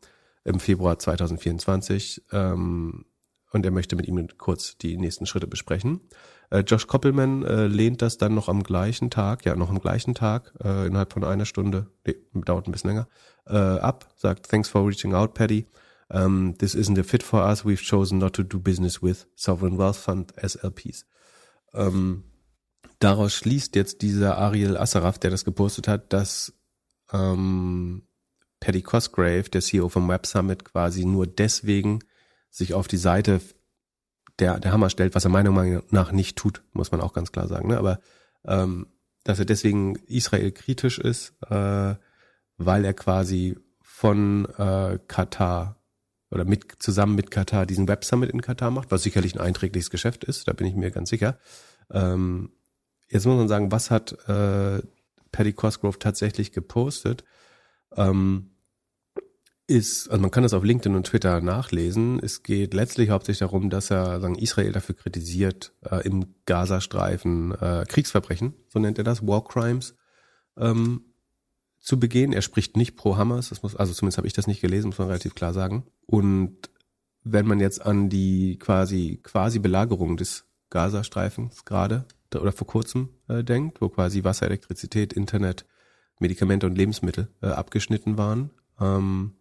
im 0.46 0.60
Februar 0.60 0.98
2024. 0.98 2.22
Ähm, 2.32 3.06
und 3.52 3.66
er 3.66 3.72
möchte 3.72 3.96
mit 3.96 4.08
ihm 4.08 4.28
kurz 4.38 4.78
die 4.78 4.98
nächsten 4.98 5.26
Schritte 5.26 5.48
besprechen. 5.48 6.02
Äh, 6.50 6.60
Josh 6.60 6.88
Koppelman 6.88 7.44
äh, 7.44 7.68
lehnt 7.68 8.02
das 8.02 8.18
dann 8.18 8.34
noch 8.34 8.50
am 8.50 8.64
gleichen 8.64 9.10
Tag, 9.10 9.46
ja 9.46 9.56
noch 9.56 9.70
am 9.70 9.80
gleichen 9.80 10.16
Tag, 10.16 10.54
äh, 10.64 10.88
innerhalb 10.88 11.14
von 11.14 11.24
einer 11.24 11.46
Stunde, 11.46 11.88
nee, 12.06 12.16
dauert 12.34 12.68
ein 12.68 12.72
bisschen 12.72 12.90
länger, 12.90 13.08
äh, 13.48 13.56
ab, 13.56 14.14
sagt, 14.18 14.50
thanks 14.50 14.70
for 14.70 14.88
reaching 14.88 15.14
out, 15.14 15.34
Paddy. 15.34 15.68
Um, 16.14 16.58
this 16.58 16.76
isn't 16.76 17.00
a 17.00 17.04
fit 17.04 17.24
for 17.24 17.42
us. 17.42 17.64
We've 17.64 17.82
chosen 17.82 18.18
not 18.18 18.34
to 18.34 18.44
do 18.44 18.60
business 18.60 19.02
with 19.02 19.28
Sovereign 19.36 19.78
Wealth 19.78 19.96
Fund 19.96 20.34
SLPs. 20.36 21.06
Ähm, 21.74 22.26
daraus 23.00 23.34
schließt 23.34 23.78
jetzt 23.78 24.02
dieser 24.02 24.38
Ariel 24.38 24.76
Asaraf, 24.76 25.20
der 25.20 25.32
das 25.32 25.46
gepostet 25.46 25.88
hat, 25.88 26.12
dass 26.12 26.54
ähm, 27.14 28.04
Paddy 28.60 28.82
Cosgrave, 28.82 29.44
der 29.44 29.62
CEO 29.62 29.88
vom 29.88 30.10
Web 30.10 30.26
Summit, 30.26 30.66
quasi 30.66 31.06
nur 31.06 31.28
deswegen 31.28 32.00
sich 32.52 32.76
auf 32.76 32.88
die 32.88 32.98
Seite 32.98 33.42
der, 34.40 34.60
der 34.60 34.72
Hammer 34.72 34.90
stellt, 34.90 35.16
was 35.16 35.26
er 35.26 35.32
meiner 35.32 35.52
Meinung 35.52 35.84
nach 35.90 36.12
nicht 36.12 36.38
tut, 36.38 36.64
muss 36.74 36.92
man 36.92 37.02
auch 37.02 37.14
ganz 37.14 37.32
klar 37.32 37.48
sagen. 37.48 37.70
Ne? 37.70 37.78
Aber 37.78 38.00
ähm, 38.46 38.88
dass 39.24 39.40
er 39.40 39.46
deswegen 39.46 39.96
Israel 40.08 40.52
kritisch 40.52 41.00
ist, 41.00 41.34
äh, 41.50 41.96
weil 42.58 42.86
er 42.86 42.94
quasi 42.94 43.58
von 43.82 44.46
äh, 44.58 45.00
Katar 45.08 45.78
oder 46.32 46.46
mit 46.46 46.82
zusammen 46.82 47.16
mit 47.16 47.30
Katar 47.30 47.66
diesen 47.66 47.88
Web 47.88 48.06
Summit 48.06 48.32
in 48.32 48.42
Katar 48.42 48.72
macht, 48.72 48.90
was 48.92 49.04
sicherlich 49.04 49.36
ein 49.36 49.42
einträgliches 49.42 49.90
Geschäft 49.90 50.24
ist, 50.24 50.48
da 50.48 50.54
bin 50.54 50.68
ich 50.68 50.76
mir 50.76 50.92
ganz 50.92 51.10
sicher. 51.10 51.38
Ähm, 51.92 52.52
jetzt 53.10 53.26
muss 53.26 53.38
man 53.38 53.48
sagen, 53.48 53.72
was 53.72 53.92
hat 53.92 54.14
äh, 54.28 54.82
Paddy 55.32 55.54
Cosgrove 55.54 56.00
tatsächlich 56.00 56.52
gepostet? 56.52 57.24
Ähm, 57.96 58.52
ist, 59.68 60.10
also 60.10 60.22
man 60.22 60.32
kann 60.32 60.44
das 60.44 60.54
auf 60.54 60.64
LinkedIn 60.64 60.96
und 60.96 61.08
Twitter 61.08 61.42
nachlesen. 61.42 62.20
Es 62.22 62.44
geht 62.44 62.74
letztlich 62.74 63.10
hauptsächlich 63.10 63.40
darum, 63.40 63.70
dass 63.70 63.90
er 63.90 64.20
sagen, 64.20 64.36
Israel 64.36 64.72
dafür 64.72 64.96
kritisiert, 64.96 65.74
äh, 65.90 66.06
im 66.06 66.36
Gazastreifen 66.46 67.54
äh, 67.54 67.86
Kriegsverbrechen, 67.88 68.54
so 68.68 68.80
nennt 68.80 68.98
er 68.98 69.04
das, 69.04 69.26
War 69.26 69.44
Crimes, 69.44 69.96
ähm, 70.58 71.06
zu 71.80 72.00
begehen. 72.00 72.34
Er 72.34 72.42
spricht 72.42 72.76
nicht 72.78 72.96
pro 72.96 73.18
Hamas, 73.18 73.50
das 73.50 73.64
muss, 73.64 73.76
also 73.76 73.94
zumindest 73.94 74.18
habe 74.18 74.28
ich 74.28 74.34
das 74.34 74.48
nicht 74.48 74.62
gelesen, 74.62 74.90
muss 74.90 75.00
man 75.00 75.08
relativ 75.08 75.36
klar 75.36 75.54
sagen. 75.54 75.86
Und 76.06 76.70
wenn 77.24 77.48
man 77.48 77.60
jetzt 77.60 77.86
an 77.86 78.10
die 78.10 78.58
quasi 78.60 79.20
quasi 79.24 79.60
Belagerung 79.60 80.18
des 80.18 80.46
Gazastreifens 80.70 81.66
gerade 81.66 82.06
oder 82.34 82.52
vor 82.52 82.68
kurzem 82.68 83.10
äh, 83.28 83.44
denkt, 83.44 83.82
wo 83.82 83.90
quasi 83.90 84.24
Wasser, 84.24 84.48
Elektrizität, 84.48 85.14
Internet, 85.14 85.66
Medikamente 86.20 86.66
und 86.66 86.78
Lebensmittel 86.78 87.30
äh, 87.42 87.48
abgeschnitten 87.48 88.18
waren, 88.18 88.52
ähm, 88.80 89.34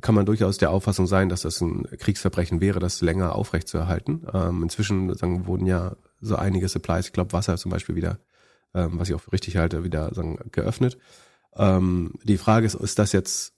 kann 0.00 0.14
man 0.14 0.26
durchaus 0.26 0.58
der 0.58 0.70
Auffassung 0.70 1.06
sein, 1.06 1.28
dass 1.28 1.42
das 1.42 1.60
ein 1.60 1.84
Kriegsverbrechen 1.98 2.60
wäre, 2.60 2.78
das 2.78 3.00
länger 3.00 3.34
aufrechtzuerhalten. 3.34 4.26
Ähm, 4.32 4.62
inzwischen 4.62 5.12
sagen, 5.14 5.46
wurden 5.46 5.66
ja 5.66 5.96
so 6.20 6.36
einige 6.36 6.68
Supplies, 6.68 7.06
ich 7.06 7.12
glaube 7.12 7.32
Wasser 7.32 7.56
zum 7.56 7.70
Beispiel 7.70 7.94
wieder, 7.94 8.18
ähm, 8.74 8.98
was 8.98 9.08
ich 9.08 9.14
auch 9.14 9.20
für 9.20 9.32
richtig 9.32 9.56
halte, 9.56 9.84
wieder 9.84 10.14
sagen, 10.14 10.38
geöffnet. 10.52 10.98
Ähm, 11.56 12.14
die 12.24 12.38
Frage 12.38 12.66
ist, 12.66 12.74
ist 12.74 12.98
das 12.98 13.12
jetzt 13.12 13.54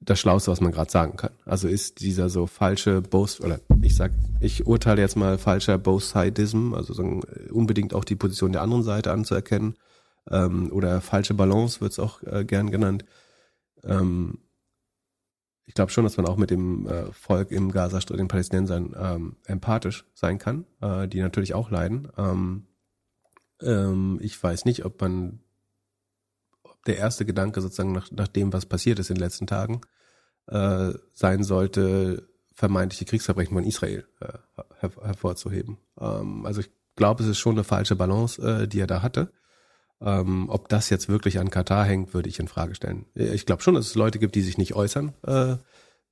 das 0.00 0.20
Schlauste, 0.20 0.50
was 0.50 0.60
man 0.60 0.72
gerade 0.72 0.90
sagen 0.90 1.16
kann. 1.16 1.32
Also 1.44 1.68
ist 1.68 2.00
dieser 2.00 2.28
so 2.28 2.46
falsche 2.46 3.00
Both, 3.00 3.40
oder 3.40 3.60
ich 3.82 3.96
sag, 3.96 4.12
ich 4.40 4.66
urteile 4.66 5.00
jetzt 5.00 5.16
mal 5.16 5.38
falscher 5.38 5.78
Both-Sidism, 5.78 6.74
also 6.74 6.92
so 6.92 7.22
unbedingt 7.50 7.94
auch 7.94 8.04
die 8.04 8.16
Position 8.16 8.52
der 8.52 8.62
anderen 8.62 8.82
Seite 8.82 9.12
anzuerkennen, 9.12 9.76
ähm, 10.30 10.70
oder 10.72 11.00
falsche 11.00 11.34
Balance 11.34 11.80
wird 11.80 11.92
es 11.92 11.98
auch 11.98 12.22
äh, 12.22 12.44
gern 12.44 12.70
genannt. 12.70 13.04
Ähm, 13.82 14.38
ich 15.66 15.74
glaube 15.74 15.90
schon, 15.90 16.04
dass 16.04 16.16
man 16.16 16.26
auch 16.26 16.36
mit 16.36 16.50
dem 16.50 16.86
äh, 16.86 17.12
Volk 17.12 17.50
im 17.50 17.70
Gazastreifen, 17.70 18.18
den 18.18 18.28
Palästinensern, 18.28 18.94
ähm, 18.98 19.36
empathisch 19.46 20.04
sein 20.14 20.38
kann, 20.38 20.66
äh, 20.80 21.08
die 21.08 21.20
natürlich 21.20 21.54
auch 21.54 21.70
leiden. 21.70 22.08
Ähm, 22.18 22.66
ähm, 23.62 24.18
ich 24.20 24.40
weiß 24.40 24.66
nicht, 24.66 24.84
ob 24.84 25.00
man, 25.00 25.40
ob 26.62 26.84
der 26.84 26.98
erste 26.98 27.24
Gedanke 27.24 27.60
sozusagen 27.60 27.92
nach, 27.92 28.10
nach 28.10 28.28
dem, 28.28 28.52
was 28.52 28.66
passiert 28.66 28.98
ist 28.98 29.10
in 29.10 29.16
den 29.16 29.22
letzten 29.22 29.46
Tagen, 29.46 29.80
äh, 30.48 30.92
sein 31.12 31.42
sollte, 31.42 32.28
vermeintliche 32.52 33.06
Kriegsverbrechen 33.06 33.54
von 33.54 33.64
Israel 33.64 34.06
äh, 34.20 34.38
her 34.80 34.90
hervorzuheben. 35.02 35.78
Ähm, 35.98 36.44
also 36.44 36.60
ich 36.60 36.70
glaube, 36.94 37.22
es 37.22 37.28
ist 37.28 37.38
schon 37.38 37.54
eine 37.54 37.64
falsche 37.64 37.96
Balance, 37.96 38.40
äh, 38.40 38.68
die 38.68 38.80
er 38.80 38.86
da 38.86 39.02
hatte. 39.02 39.32
Ähm, 40.00 40.48
ob 40.48 40.68
das 40.68 40.90
jetzt 40.90 41.08
wirklich 41.08 41.38
an 41.38 41.50
Katar 41.50 41.84
hängt, 41.84 42.14
würde 42.14 42.28
ich 42.28 42.38
in 42.38 42.48
Frage 42.48 42.74
stellen. 42.74 43.06
Ich 43.14 43.46
glaube 43.46 43.62
schon, 43.62 43.74
dass 43.74 43.86
es 43.86 43.94
Leute 43.94 44.18
gibt, 44.18 44.34
die 44.34 44.42
sich 44.42 44.58
nicht 44.58 44.74
äußern 44.74 45.14
äh, 45.26 45.56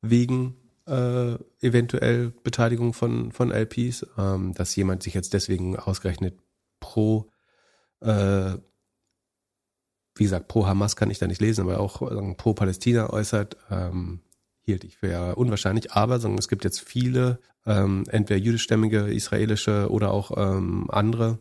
wegen 0.00 0.56
äh, 0.86 1.34
eventuell 1.60 2.32
Beteiligung 2.42 2.92
von 2.92 3.32
von 3.32 3.50
LPs, 3.50 4.06
ähm, 4.18 4.54
dass 4.54 4.74
jemand 4.76 5.02
sich 5.02 5.14
jetzt 5.14 5.34
deswegen 5.34 5.76
ausgerechnet 5.76 6.38
pro 6.80 7.30
äh, 8.00 8.56
wie 10.14 10.24
gesagt, 10.24 10.48
pro 10.48 10.66
Hamas 10.66 10.96
kann 10.96 11.10
ich 11.10 11.18
da 11.18 11.26
nicht 11.26 11.40
lesen, 11.40 11.62
aber 11.62 11.80
auch 11.80 12.00
sagen, 12.00 12.36
pro 12.36 12.54
Palästina 12.54 13.10
äußert, 13.10 13.56
ähm, 13.70 14.20
hielt 14.60 14.84
ich 14.84 14.98
für 14.98 15.36
unwahrscheinlich. 15.36 15.92
Aber 15.92 16.20
sagen, 16.20 16.36
es 16.38 16.48
gibt 16.48 16.64
jetzt 16.64 16.80
viele, 16.80 17.40
ähm, 17.66 18.04
entweder 18.09 18.38
jüdischstämmige, 18.38 19.12
israelische 19.12 19.90
oder 19.90 20.12
auch 20.12 20.32
ähm, 20.36 20.90
andere 20.90 21.38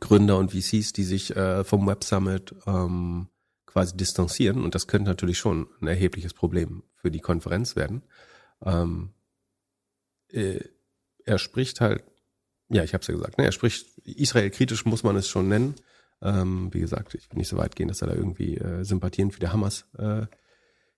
Gründer 0.00 0.38
und 0.38 0.52
VCs, 0.52 0.92
die 0.92 1.04
sich 1.04 1.34
äh, 1.36 1.64
vom 1.64 1.86
Web 1.86 2.04
Summit 2.04 2.54
ähm, 2.66 3.28
quasi 3.66 3.96
distanzieren. 3.96 4.62
Und 4.62 4.74
das 4.74 4.86
könnte 4.86 5.10
natürlich 5.10 5.38
schon 5.38 5.68
ein 5.80 5.86
erhebliches 5.86 6.34
Problem 6.34 6.82
für 6.94 7.10
die 7.10 7.20
Konferenz 7.20 7.76
werden. 7.76 8.02
Ähm, 8.64 9.10
äh, 10.28 10.60
er 11.24 11.38
spricht 11.38 11.80
halt, 11.80 12.04
ja, 12.68 12.84
ich 12.84 12.94
habe 12.94 13.02
es 13.02 13.08
ja 13.08 13.14
gesagt, 13.14 13.38
ne, 13.38 13.44
er 13.44 13.52
spricht 13.52 13.98
Israel 13.98 14.50
kritisch, 14.50 14.84
muss 14.84 15.02
man 15.02 15.16
es 15.16 15.28
schon 15.28 15.48
nennen. 15.48 15.74
Ähm, 16.20 16.72
wie 16.72 16.80
gesagt, 16.80 17.14
ich 17.14 17.30
will 17.30 17.38
nicht 17.38 17.48
so 17.48 17.56
weit 17.56 17.76
gehen, 17.76 17.88
dass 17.88 18.02
er 18.02 18.08
da 18.08 18.14
irgendwie 18.14 18.56
äh, 18.56 18.84
Sympathien 18.84 19.30
für 19.30 19.40
die 19.40 19.48
Hamas 19.48 19.86
äh, 19.98 20.26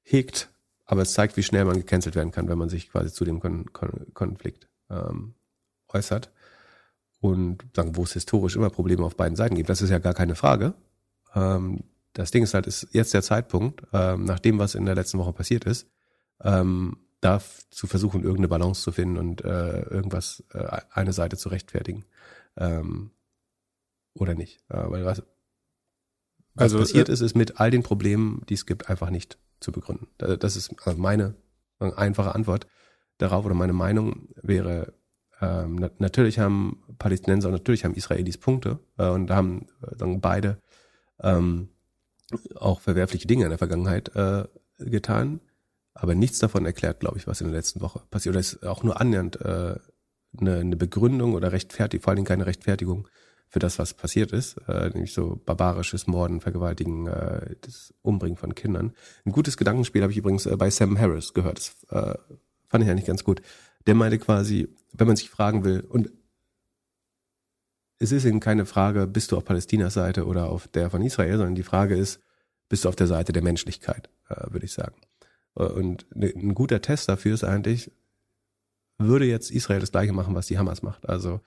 hegt. 0.03 0.51
Aber 0.85 1.03
es 1.03 1.15
zeigt, 1.15 1.37
wie 1.37 1.43
schnell 1.43 1.65
man 1.65 1.77
gecancelt 1.77 2.15
werden 2.15 2.31
kann, 2.31 2.49
wenn 2.49 2.59
man 2.59 2.69
sich 2.69 2.91
quasi 2.91 3.13
zu 3.13 3.25
dem 3.25 3.41
Kon 3.41 3.73
Kon 3.73 4.13
Konflikt 4.13 4.69
ähm, 4.91 5.35
äußert 5.89 6.31
und 7.25 7.65
sagen, 7.75 7.97
wo 7.97 8.03
es 8.03 8.13
historisch 8.13 8.55
immer 8.55 8.69
Probleme 8.69 9.03
auf 9.03 9.17
beiden 9.17 9.35
Seiten 9.35 9.55
gibt. 9.55 9.71
Das 9.71 9.81
ist 9.81 9.89
ja 9.89 9.99
gar 9.99 10.13
keine 10.13 10.35
Frage. 10.35 10.75
Ähm, 11.35 11.85
das 12.13 12.31
Ding 12.31 12.43
ist 12.43 12.53
halt, 12.53 12.67
ist 12.67 12.87
jetzt 12.93 13.15
der 13.15 13.23
Zeitpunkt, 13.23 13.81
ähm, 13.95 14.27
nach 14.27 14.41
dem, 14.41 14.59
was 14.59 14.75
in 14.75 14.85
der 14.85 14.95
letzten 14.95 15.17
Woche 15.17 15.33
passiert 15.33 15.65
ist, 15.65 15.89
ähm, 16.43 16.99
da 17.23 17.41
zu 17.71 17.87
versuchen, 17.87 18.21
irgendeine 18.21 18.49
Balance 18.49 18.83
zu 18.83 18.93
finden 18.93 19.17
und 19.17 19.43
äh, 19.43 19.85
irgendwas, 19.85 20.45
äh, 20.53 20.83
eine 20.91 21.15
Seite 21.15 21.39
zu 21.39 21.49
rechtfertigen. 21.49 22.05
Ähm, 22.59 23.11
oder 24.13 24.35
nicht. 24.35 24.61
Äh, 24.69 24.85
weil 24.91 25.07
was, 25.07 25.23
was 26.53 26.63
also, 26.63 26.79
passiert 26.81 27.09
äh, 27.09 27.13
ist, 27.13 27.23
ist 27.23 27.35
mit 27.35 27.59
all 27.59 27.71
den 27.71 27.83
Problemen, 27.83 28.43
die 28.51 28.55
es 28.55 28.67
gibt, 28.67 28.91
einfach 28.91 29.09
nicht 29.09 29.39
zu 29.61 29.73
begründen. 29.73 30.09
Das 30.19 30.57
ist 30.57 30.75
also 30.87 31.01
meine 31.01 31.35
einfache 31.79 32.35
Antwort 32.35 32.67
darauf 33.17 33.47
oder 33.47 33.55
meine 33.55 33.73
Meinung 33.73 34.29
wäre, 34.43 34.93
ähm, 35.41 35.77
na 35.77 35.91
natürlich 35.99 36.39
haben 36.39 36.83
Palästinenser 36.99 37.49
und 37.49 37.55
natürlich 37.55 37.85
haben 37.85 37.95
Israelis 37.95 38.39
Punkte 38.39 38.79
äh, 38.99 39.09
und 39.09 39.31
haben 39.31 39.67
äh, 39.83 39.97
sagen 39.97 40.21
beide 40.21 40.59
ähm, 41.21 41.69
auch 42.57 42.81
verwerfliche 42.81 43.27
Dinge 43.27 43.45
in 43.45 43.51
der 43.51 43.59
Vergangenheit 43.59 44.15
äh, 44.15 44.45
getan, 44.79 45.41
aber 45.95 46.15
nichts 46.15 46.39
davon 46.39 46.67
erklärt, 46.67 47.01
glaube 47.01 47.19
ich, 47.19 47.27
was 47.27 47.41
in 47.41 47.49
der 47.49 47.57
letzten 47.57 47.81
Woche 47.81 48.03
passiert 48.11 48.35
oder 48.35 48.41
ist 48.41 48.65
auch 48.65 48.83
nur 48.83 49.01
annähernd 49.01 49.41
äh, 49.41 49.77
eine, 50.41 50.57
eine 50.59 50.77
Begründung 50.77 51.35
oder 51.35 51.53
Rechtfertigung, 51.53 52.03
vor 52.03 52.13
allem 52.13 52.25
keine 52.25 52.47
Rechtfertigung 52.47 53.09
für 53.49 53.61
das, 53.61 53.79
was 53.79 53.95
passiert 53.95 54.33
ist, 54.33 54.57
äh, 54.67 54.89
nämlich 54.91 55.13
so 55.13 55.41
barbarisches 55.45 56.09
Morden, 56.09 56.41
Vergewaltigen, 56.41 57.07
äh, 57.07 57.55
das 57.61 57.95
Umbringen 58.03 58.37
von 58.37 58.55
Kindern. 58.55 58.93
Ein 59.25 59.33
gutes 59.33 59.57
Gedankenspiel 59.57 60.03
habe 60.03 60.11
ich 60.11 60.19
übrigens 60.19 60.47
äh, 60.47 60.57
bei 60.57 60.71
Sam 60.71 60.99
Harris 60.99 61.35
gehört. 61.35 61.59
Das 61.59 61.77
äh, 61.91 62.19
fand 62.69 62.83
ich 62.83 62.91
eigentlich 62.91 63.07
ganz 63.07 63.23
gut. 63.23 63.43
Der 63.87 63.95
meinte 63.95 64.19
quasi, 64.19 64.69
wenn 64.93 65.07
man 65.07 65.17
sich 65.17 65.31
fragen 65.31 65.65
will, 65.65 65.81
und 65.81 66.11
es 67.99 68.13
ist 68.13 68.25
eben 68.25 68.41
keine 68.41 68.67
Frage, 68.67 69.07
bist 69.07 69.33
du 69.33 69.37
auf 69.37 69.45
Palästinas 69.45 69.95
Seite 69.95 70.27
oder 70.27 70.49
auf 70.49 70.69
der 70.69 70.91
von 70.91 71.03
Israel, 71.03 71.37
sondern 71.37 71.55
die 71.55 71.63
Frage 71.63 71.97
ist, 71.97 72.21
bist 72.69 72.85
du 72.85 72.89
auf 72.89 72.97
der 72.97 73.07
Seite 73.07 73.33
der 73.33 73.43
Menschlichkeit, 73.43 74.11
äh, 74.29 74.51
würde 74.51 74.67
ich 74.67 74.73
sagen. 74.73 74.97
Äh, 75.57 75.65
und 75.65 76.07
ne, 76.15 76.33
ein 76.35 76.55
guter 76.55 76.81
Test 76.81 77.09
dafür 77.09 77.35
ist 77.35 77.45
eigentlich, 77.45 77.91
würde 78.99 79.27
jetzt 79.27 79.51
Israel 79.51 79.81
das 79.81 79.93
gleiche 79.93 80.13
machen, 80.13 80.35
was 80.35 80.47
die 80.47 80.59
Hamas 80.59 80.83
macht. 80.83 81.09
Also 81.09 81.41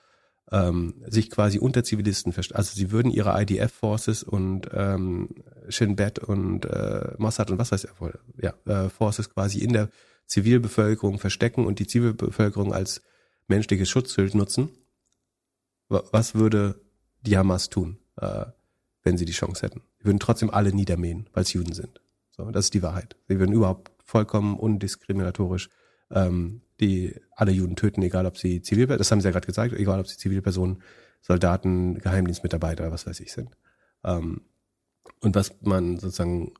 ähm, 0.50 0.94
sich 1.06 1.30
quasi 1.30 1.58
unter 1.58 1.84
Zivilisten 1.84 2.32
verstehen. 2.32 2.56
Also 2.56 2.74
sie 2.74 2.90
würden 2.90 3.10
ihre 3.10 3.40
IDF-Forces 3.40 4.22
und 4.22 4.68
ähm, 4.72 5.28
Shin 5.68 5.96
Bet 5.96 6.18
und 6.18 6.64
äh, 6.64 7.14
Mossad 7.18 7.50
und 7.50 7.58
was 7.58 7.72
weiß 7.72 7.84
ich, 7.84 7.90
ja, 8.42 8.54
äh, 8.66 8.88
Forces 8.88 9.30
quasi 9.30 9.58
in 9.58 9.72
der 9.72 9.90
Zivilbevölkerung 10.28 11.18
verstecken 11.18 11.66
und 11.66 11.80
die 11.80 11.86
Zivilbevölkerung 11.86 12.72
als 12.72 13.02
menschliches 13.48 13.88
Schutzschild 13.88 14.34
nutzen. 14.34 14.70
Was 15.88 16.34
würde 16.34 16.80
die 17.22 17.36
Hamas 17.36 17.70
tun, 17.70 17.98
äh, 18.20 18.44
wenn 19.02 19.16
sie 19.16 19.24
die 19.24 19.32
Chance 19.32 19.62
hätten? 19.62 19.82
Sie 19.98 20.04
würden 20.04 20.20
trotzdem 20.20 20.50
alle 20.50 20.72
niedermähen, 20.72 21.28
weil 21.32 21.42
es 21.42 21.52
Juden 21.52 21.72
sind. 21.72 22.00
So, 22.30 22.50
das 22.50 22.66
ist 22.66 22.74
die 22.74 22.82
Wahrheit. 22.82 23.16
Sie 23.26 23.40
würden 23.40 23.54
überhaupt 23.54 23.90
vollkommen 24.04 24.58
undiskriminatorisch 24.58 25.70
ähm, 26.10 26.62
die 26.80 27.14
alle 27.34 27.52
Juden 27.52 27.76
töten, 27.76 28.02
egal 28.02 28.26
ob 28.26 28.38
sie 28.38 28.62
Zivilpersonen, 28.62 28.98
das 28.98 29.10
haben 29.10 29.20
sie 29.20 29.26
ja 29.26 29.32
gerade 29.32 29.46
gesagt, 29.46 29.72
egal 29.74 30.00
ob 30.00 30.06
sie 30.06 30.16
Zivilpersonen, 30.16 30.82
Soldaten, 31.20 31.98
Geheimdienstmitarbeiter, 31.98 32.90
was 32.92 33.06
weiß 33.06 33.20
ich 33.20 33.32
sind. 33.32 33.56
Ähm, 34.04 34.42
und 35.20 35.34
was 35.34 35.54
man 35.62 35.98
sozusagen 35.98 36.52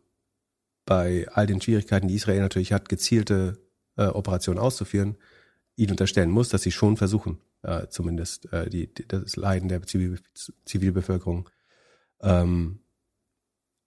bei 0.88 1.26
all 1.34 1.46
den 1.46 1.60
Schwierigkeiten, 1.60 2.08
die 2.08 2.14
Israel 2.14 2.40
natürlich 2.40 2.72
hat, 2.72 2.88
gezielte 2.88 3.58
äh, 3.98 4.06
Operationen 4.06 4.58
auszuführen, 4.58 5.18
ihnen 5.76 5.90
unterstellen 5.90 6.30
muss, 6.30 6.48
dass 6.48 6.62
sie 6.62 6.72
schon 6.72 6.96
versuchen, 6.96 7.38
äh, 7.62 7.88
zumindest 7.88 8.50
äh, 8.54 8.70
die, 8.70 8.92
die, 8.92 9.06
das 9.06 9.36
Leiden 9.36 9.68
der 9.68 9.82
Zivil 9.82 10.18
Zivilbevölkerung 10.64 11.50
ähm, 12.22 12.80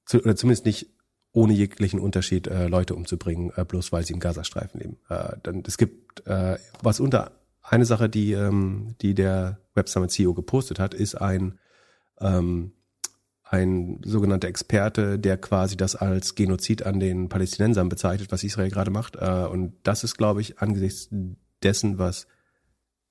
zu, 0.06 0.22
oder 0.22 0.36
zumindest 0.36 0.68
nicht 0.68 0.91
ohne 1.32 1.53
jeglichen 1.53 1.99
Unterschied 1.99 2.45
äh, 2.45 2.68
Leute 2.68 2.94
umzubringen, 2.94 3.52
äh, 3.56 3.65
bloß 3.65 3.91
weil 3.91 4.06
sie 4.06 4.14
im 4.14 4.19
Gazastreifen 4.19 4.80
leben. 4.80 4.98
Äh, 5.10 5.38
dann 5.41 5.64
es 5.65 5.80
gibt 5.80 6.28
äh, 6.28 6.60
was 6.84 6.99
unter 6.99 7.32
eine 7.64 7.86
Sache, 7.86 8.10
die 8.10 8.34
ähm, 8.34 8.94
die 9.02 9.15
der 9.15 9.57
Web 9.73 9.90
Summit 9.90 10.11
CEO 10.11 10.36
gepostet 10.36 10.78
hat, 10.78 10.94
ist 10.94 11.15
ein 11.15 11.57
ähm, 12.19 12.73
ein 13.52 13.99
sogenannter 14.06 14.48
Experte, 14.48 15.19
der 15.19 15.38
quasi 15.38 15.76
das 15.76 15.98
als 15.98 16.36
Genozid 16.36 16.86
an 16.86 17.02
den 17.02 17.28
Palästinensern 17.28 17.90
bezeichnet, 17.90 18.32
was 18.32 18.45
Israel 18.45 18.72
gerade 18.72 18.91
macht. 18.91 19.18
Äh, 19.18 19.45
und 19.45 19.73
das 19.84 20.06
ist, 20.06 20.18
glaube 20.18 20.40
ich, 20.40 20.60
angesichts 20.60 21.10
dessen, 21.61 21.99
was 21.99 22.28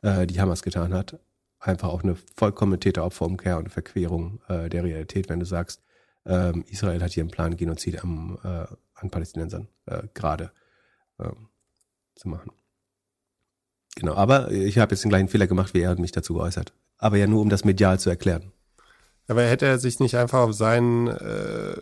äh, 0.01 0.27
die 0.27 0.41
Hamas 0.41 0.63
getan 0.63 0.95
hat, 0.95 1.21
einfach 1.59 1.91
auch 1.91 2.03
eine 2.03 2.17
vollkommene 2.37 2.81
Täteropferumkehr 2.81 3.59
und 3.59 3.69
Verquerung 3.69 4.41
äh, 4.49 4.71
der 4.71 4.83
Realität, 4.83 5.29
wenn 5.29 5.41
du 5.41 5.47
sagst, 5.47 5.83
ähm, 6.25 6.65
Israel 6.71 7.03
hat 7.03 7.13
hier 7.13 7.23
einen 7.23 7.31
Plan, 7.31 7.59
Genozid 7.59 8.03
am, 8.03 8.39
an 8.95 9.11
Palästinensern 9.11 9.69
gerade 10.15 10.53
ähm, 11.19 11.49
zu 12.15 12.29
machen. 12.29 12.53
Genau, 13.97 14.15
aber 14.15 14.51
ich 14.51 14.79
habe 14.79 14.95
jetzt 14.95 15.03
den 15.03 15.09
gleichen 15.09 15.29
Fehler 15.29 15.47
gemacht, 15.47 15.75
wie 15.75 15.81
er 15.81 15.99
mich 15.99 16.13
dazu 16.13 16.35
geäußert. 16.35 16.73
Aber 16.99 17.17
ja 17.17 17.27
nur, 17.27 17.41
um 17.41 17.49
das 17.49 17.65
medial 17.65 17.99
zu 17.99 18.11
erklären. 18.11 18.53
Aber 19.31 19.43
hätte 19.43 19.67
er 19.67 19.79
sich 19.79 20.01
nicht 20.01 20.17
einfach 20.17 20.41
auf 20.41 20.55
seinen 20.55 21.09
äh, 21.09 21.77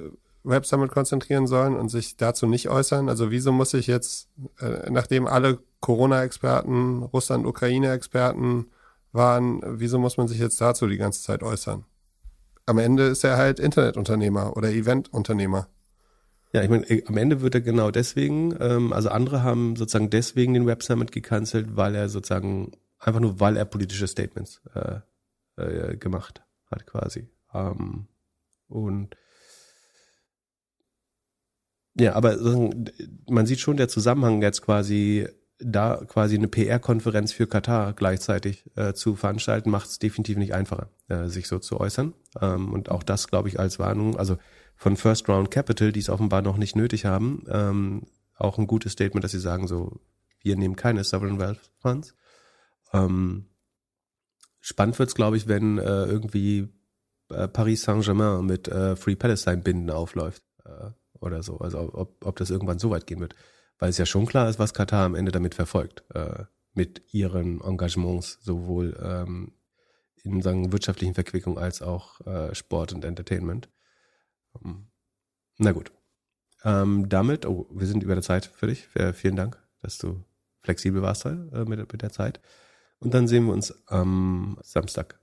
Web 0.45 0.67
Summit 0.67 0.91
konzentrieren 0.91 1.47
sollen 1.47 1.75
und 1.77 1.89
sich 1.89 2.17
dazu 2.17 2.47
nicht 2.47 2.69
äußern? 2.69 3.09
Also 3.09 3.31
wieso 3.31 3.53
muss 3.53 3.75
ich 3.75 3.87
jetzt, 3.87 4.29
äh, 4.61 4.91
nachdem 4.91 5.27
alle 5.27 5.59
Corona-Experten, 5.81 7.03
Russland-Ukraine-Experten 7.03 8.67
waren, 9.13 9.63
wieso 9.65 9.99
muss 9.99 10.17
man 10.17 10.29
sich 10.29 10.39
jetzt 10.39 10.61
dazu 10.61 10.87
die 10.87 10.99
ganze 10.99 11.23
Zeit 11.23 11.43
äußern? 11.43 11.85
am 12.69 12.79
Ende 12.79 13.05
ist 13.05 13.25
er 13.25 13.39
halt 13.39 13.59
Internetunternehmer 13.59 14.57
oder 14.57 14.69
Eventunternehmer. 14.71 15.69
Ja, 16.53 16.63
ich 16.63 16.69
meine, 16.69 16.89
äh, 16.89 17.03
am 17.07 17.17
Ende 17.17 17.41
wird 17.41 17.55
er 17.55 17.63
genau 17.63 17.91
deswegen, 17.91 18.55
ähm, 18.61 18.93
also 18.93 19.09
andere 19.09 19.43
haben 19.43 19.75
sozusagen 19.77 20.11
deswegen 20.11 20.55
den 20.55 20.67
Web 20.67 20.83
Summit 20.83 21.11
gecancelt, 21.11 21.77
weil 21.77 21.95
er 21.95 22.11
sozusagen, 22.11 22.73
einfach 22.99 23.21
nur 23.21 23.41
weil 23.41 23.57
er 23.57 23.65
politische 23.65 24.07
Statements 24.07 24.61
äh, 24.75 25.01
äh, 25.57 25.97
gemacht 25.97 26.43
hat 26.71 26.87
quasi. 26.87 27.29
Ähm, 27.55 28.09
und 28.69 29.17
Ja, 32.01 32.15
aber 32.15 32.37
man 33.29 33.47
sieht 33.47 33.59
schon 33.59 33.77
der 33.77 33.89
Zusammenhang 33.89 34.41
jetzt 34.41 34.63
quasi 34.63 35.27
da 35.61 36.01
quasi 36.07 36.37
eine 36.37 36.47
PR-Konferenz 36.47 37.33
für 37.33 37.49
Katar 37.49 37.93
gleichzeitig 37.93 38.65
äh, 38.77 38.93
zu 38.95 39.17
veranstalten, 39.17 39.71
macht 39.71 39.89
es 39.89 39.99
definitiv 39.99 40.37
nicht 40.37 40.55
einfacher, 40.55 40.91
äh, 41.09 41.27
sich 41.27 41.49
so 41.49 41.59
zu 41.59 41.81
äußern. 41.81 42.15
Ähm, 42.41 42.73
und 42.73 42.93
auch 42.93 43.03
das, 43.03 43.27
glaube 43.27 43.49
ich, 43.49 43.59
als 43.59 43.81
Warnung, 43.81 44.17
also 44.17 44.39
von 44.77 44.97
First 44.97 45.29
Round 45.29 45.51
Capital, 45.51 45.91
die 45.91 45.99
es 45.99 46.11
offenbar 46.11 46.43
noch 46.43 46.59
nicht 46.59 46.77
nötig 46.77 47.07
haben, 47.07 47.43
ähm, 47.49 48.03
auch 48.37 48.59
ein 48.59 48.69
gutes 48.69 48.93
Statement, 48.93 49.25
dass 49.25 49.33
sie 49.33 49.41
sagen, 49.41 49.67
so, 49.67 50.01
wir 50.41 50.57
nehmen 50.57 50.77
keine 50.77 51.03
Sovereign 51.03 51.41
Wealth 51.41 51.73
Funds. 51.81 52.15
Ähm, 52.93 53.47
spannend 54.61 54.97
wird's, 55.01 55.17
glaube 55.17 55.37
ich, 55.37 55.49
wenn 55.49 55.79
äh, 55.79 56.05
irgendwie 56.05 56.69
Paris 57.29 57.83
Saint-Germain 57.83 58.45
mit 58.45 58.69
äh, 58.69 58.97
Free 58.97 59.17
Palestine-Binden 59.17 59.91
aufläuft 59.91 60.43
äh, 60.65 60.91
oder 61.21 61.43
so. 61.43 61.59
Also 61.59 61.91
ob, 61.93 62.25
ob 62.25 62.37
das 62.37 62.51
irgendwann 62.51 62.79
so 62.79 62.91
weit 62.91 63.07
gehen 63.07 63.21
wird. 63.21 63.35
Weil 63.79 63.91
es 63.91 63.99
ja 63.99 64.07
schon 64.07 64.27
klar 64.27 64.49
ist, 64.49 64.59
was 64.59 64.75
Katar 64.75 65.05
am 65.05 65.15
Ende 65.15 65.31
damit 65.31 65.55
verfolgt. 65.55 66.05
Äh, 66.15 66.45
mit 66.75 67.03
ihren 67.13 67.61
Engagements, 67.61 68.39
sowohl 68.41 68.97
ähm, 69.03 69.53
in 70.23 70.43
sagen, 70.43 70.73
wirtschaftlichen 70.73 71.15
Verquickung 71.15 71.59
als 71.59 71.83
auch 71.83 72.21
äh, 72.27 72.55
Sport 72.55 72.93
und 72.93 73.05
Entertainment. 73.05 73.69
Um, 74.53 74.91
na 75.59 75.73
gut. 75.73 75.93
Ähm, 76.65 77.09
damit, 77.09 77.47
oh, 77.47 77.69
wir 77.73 77.87
sind 77.87 78.03
über 78.03 78.15
der 78.15 78.23
Zeit 78.23 78.47
für 78.47 78.67
dich. 78.67 78.89
Äh, 78.95 79.13
vielen 79.13 79.37
Dank, 79.37 79.63
dass 79.81 79.99
du 79.99 80.25
flexibel 80.63 81.03
warst 81.03 81.25
äh, 81.25 81.35
mit, 81.67 81.93
mit 81.93 82.03
der 82.03 82.11
Zeit. 82.11 82.41
Und 82.99 83.15
dann 83.15 83.29
sehen 83.29 83.47
wir 83.47 83.53
uns 83.53 83.87
am 83.87 84.59
Samstag 84.63 85.21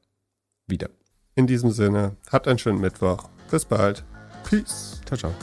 wieder. 0.65 0.89
In 1.37 1.47
diesem 1.47 1.71
Sinne, 1.71 2.15
habt 2.31 2.47
einen 2.47 2.59
schönen 2.59 2.79
Mittwoch. 2.79 3.27
Bis 3.51 3.65
bald. 3.65 4.05
Peace. 4.49 5.01
Ciao, 5.05 5.17
ciao. 5.17 5.33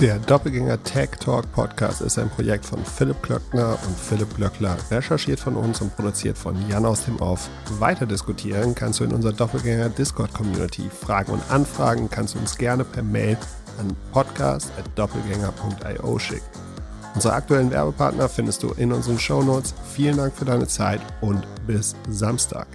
Der 0.00 0.18
Doppelgänger 0.18 0.82
Tech 0.82 1.10
Talk 1.20 1.52
Podcast 1.52 2.00
ist 2.00 2.18
ein 2.18 2.28
Projekt 2.30 2.66
von 2.66 2.84
Philipp 2.84 3.22
Klöckner 3.22 3.78
und 3.86 3.96
Philipp 3.96 4.34
Glöckler, 4.36 4.76
recherchiert 4.90 5.38
von 5.38 5.54
uns 5.54 5.80
und 5.80 5.94
produziert 5.94 6.36
von 6.36 6.56
Jan 6.68 6.84
aus 6.84 7.04
dem 7.04 7.20
Off. 7.20 7.48
Weiter 7.78 8.06
diskutieren 8.06 8.74
kannst 8.74 8.98
du 8.98 9.04
in 9.04 9.12
unserer 9.12 9.32
Doppelgänger 9.32 9.88
Discord 9.88 10.34
Community. 10.34 10.90
Fragen 10.90 11.30
und 11.32 11.48
Anfragen 11.48 12.10
kannst 12.10 12.34
du 12.34 12.40
uns 12.40 12.58
gerne 12.58 12.82
per 12.84 13.04
Mail 13.04 13.38
an 13.78 13.94
podcast.doppelgänger.io 14.12 16.18
schicken. 16.18 16.42
Unsere 17.14 17.34
aktuellen 17.34 17.70
Werbepartner 17.70 18.28
findest 18.28 18.64
du 18.64 18.72
in 18.72 18.92
unseren 18.92 19.20
Shownotes. 19.20 19.74
Vielen 19.94 20.16
Dank 20.16 20.34
für 20.34 20.44
deine 20.44 20.66
Zeit 20.66 21.00
und 21.20 21.46
bis 21.66 21.94
Samstag. 22.08 22.66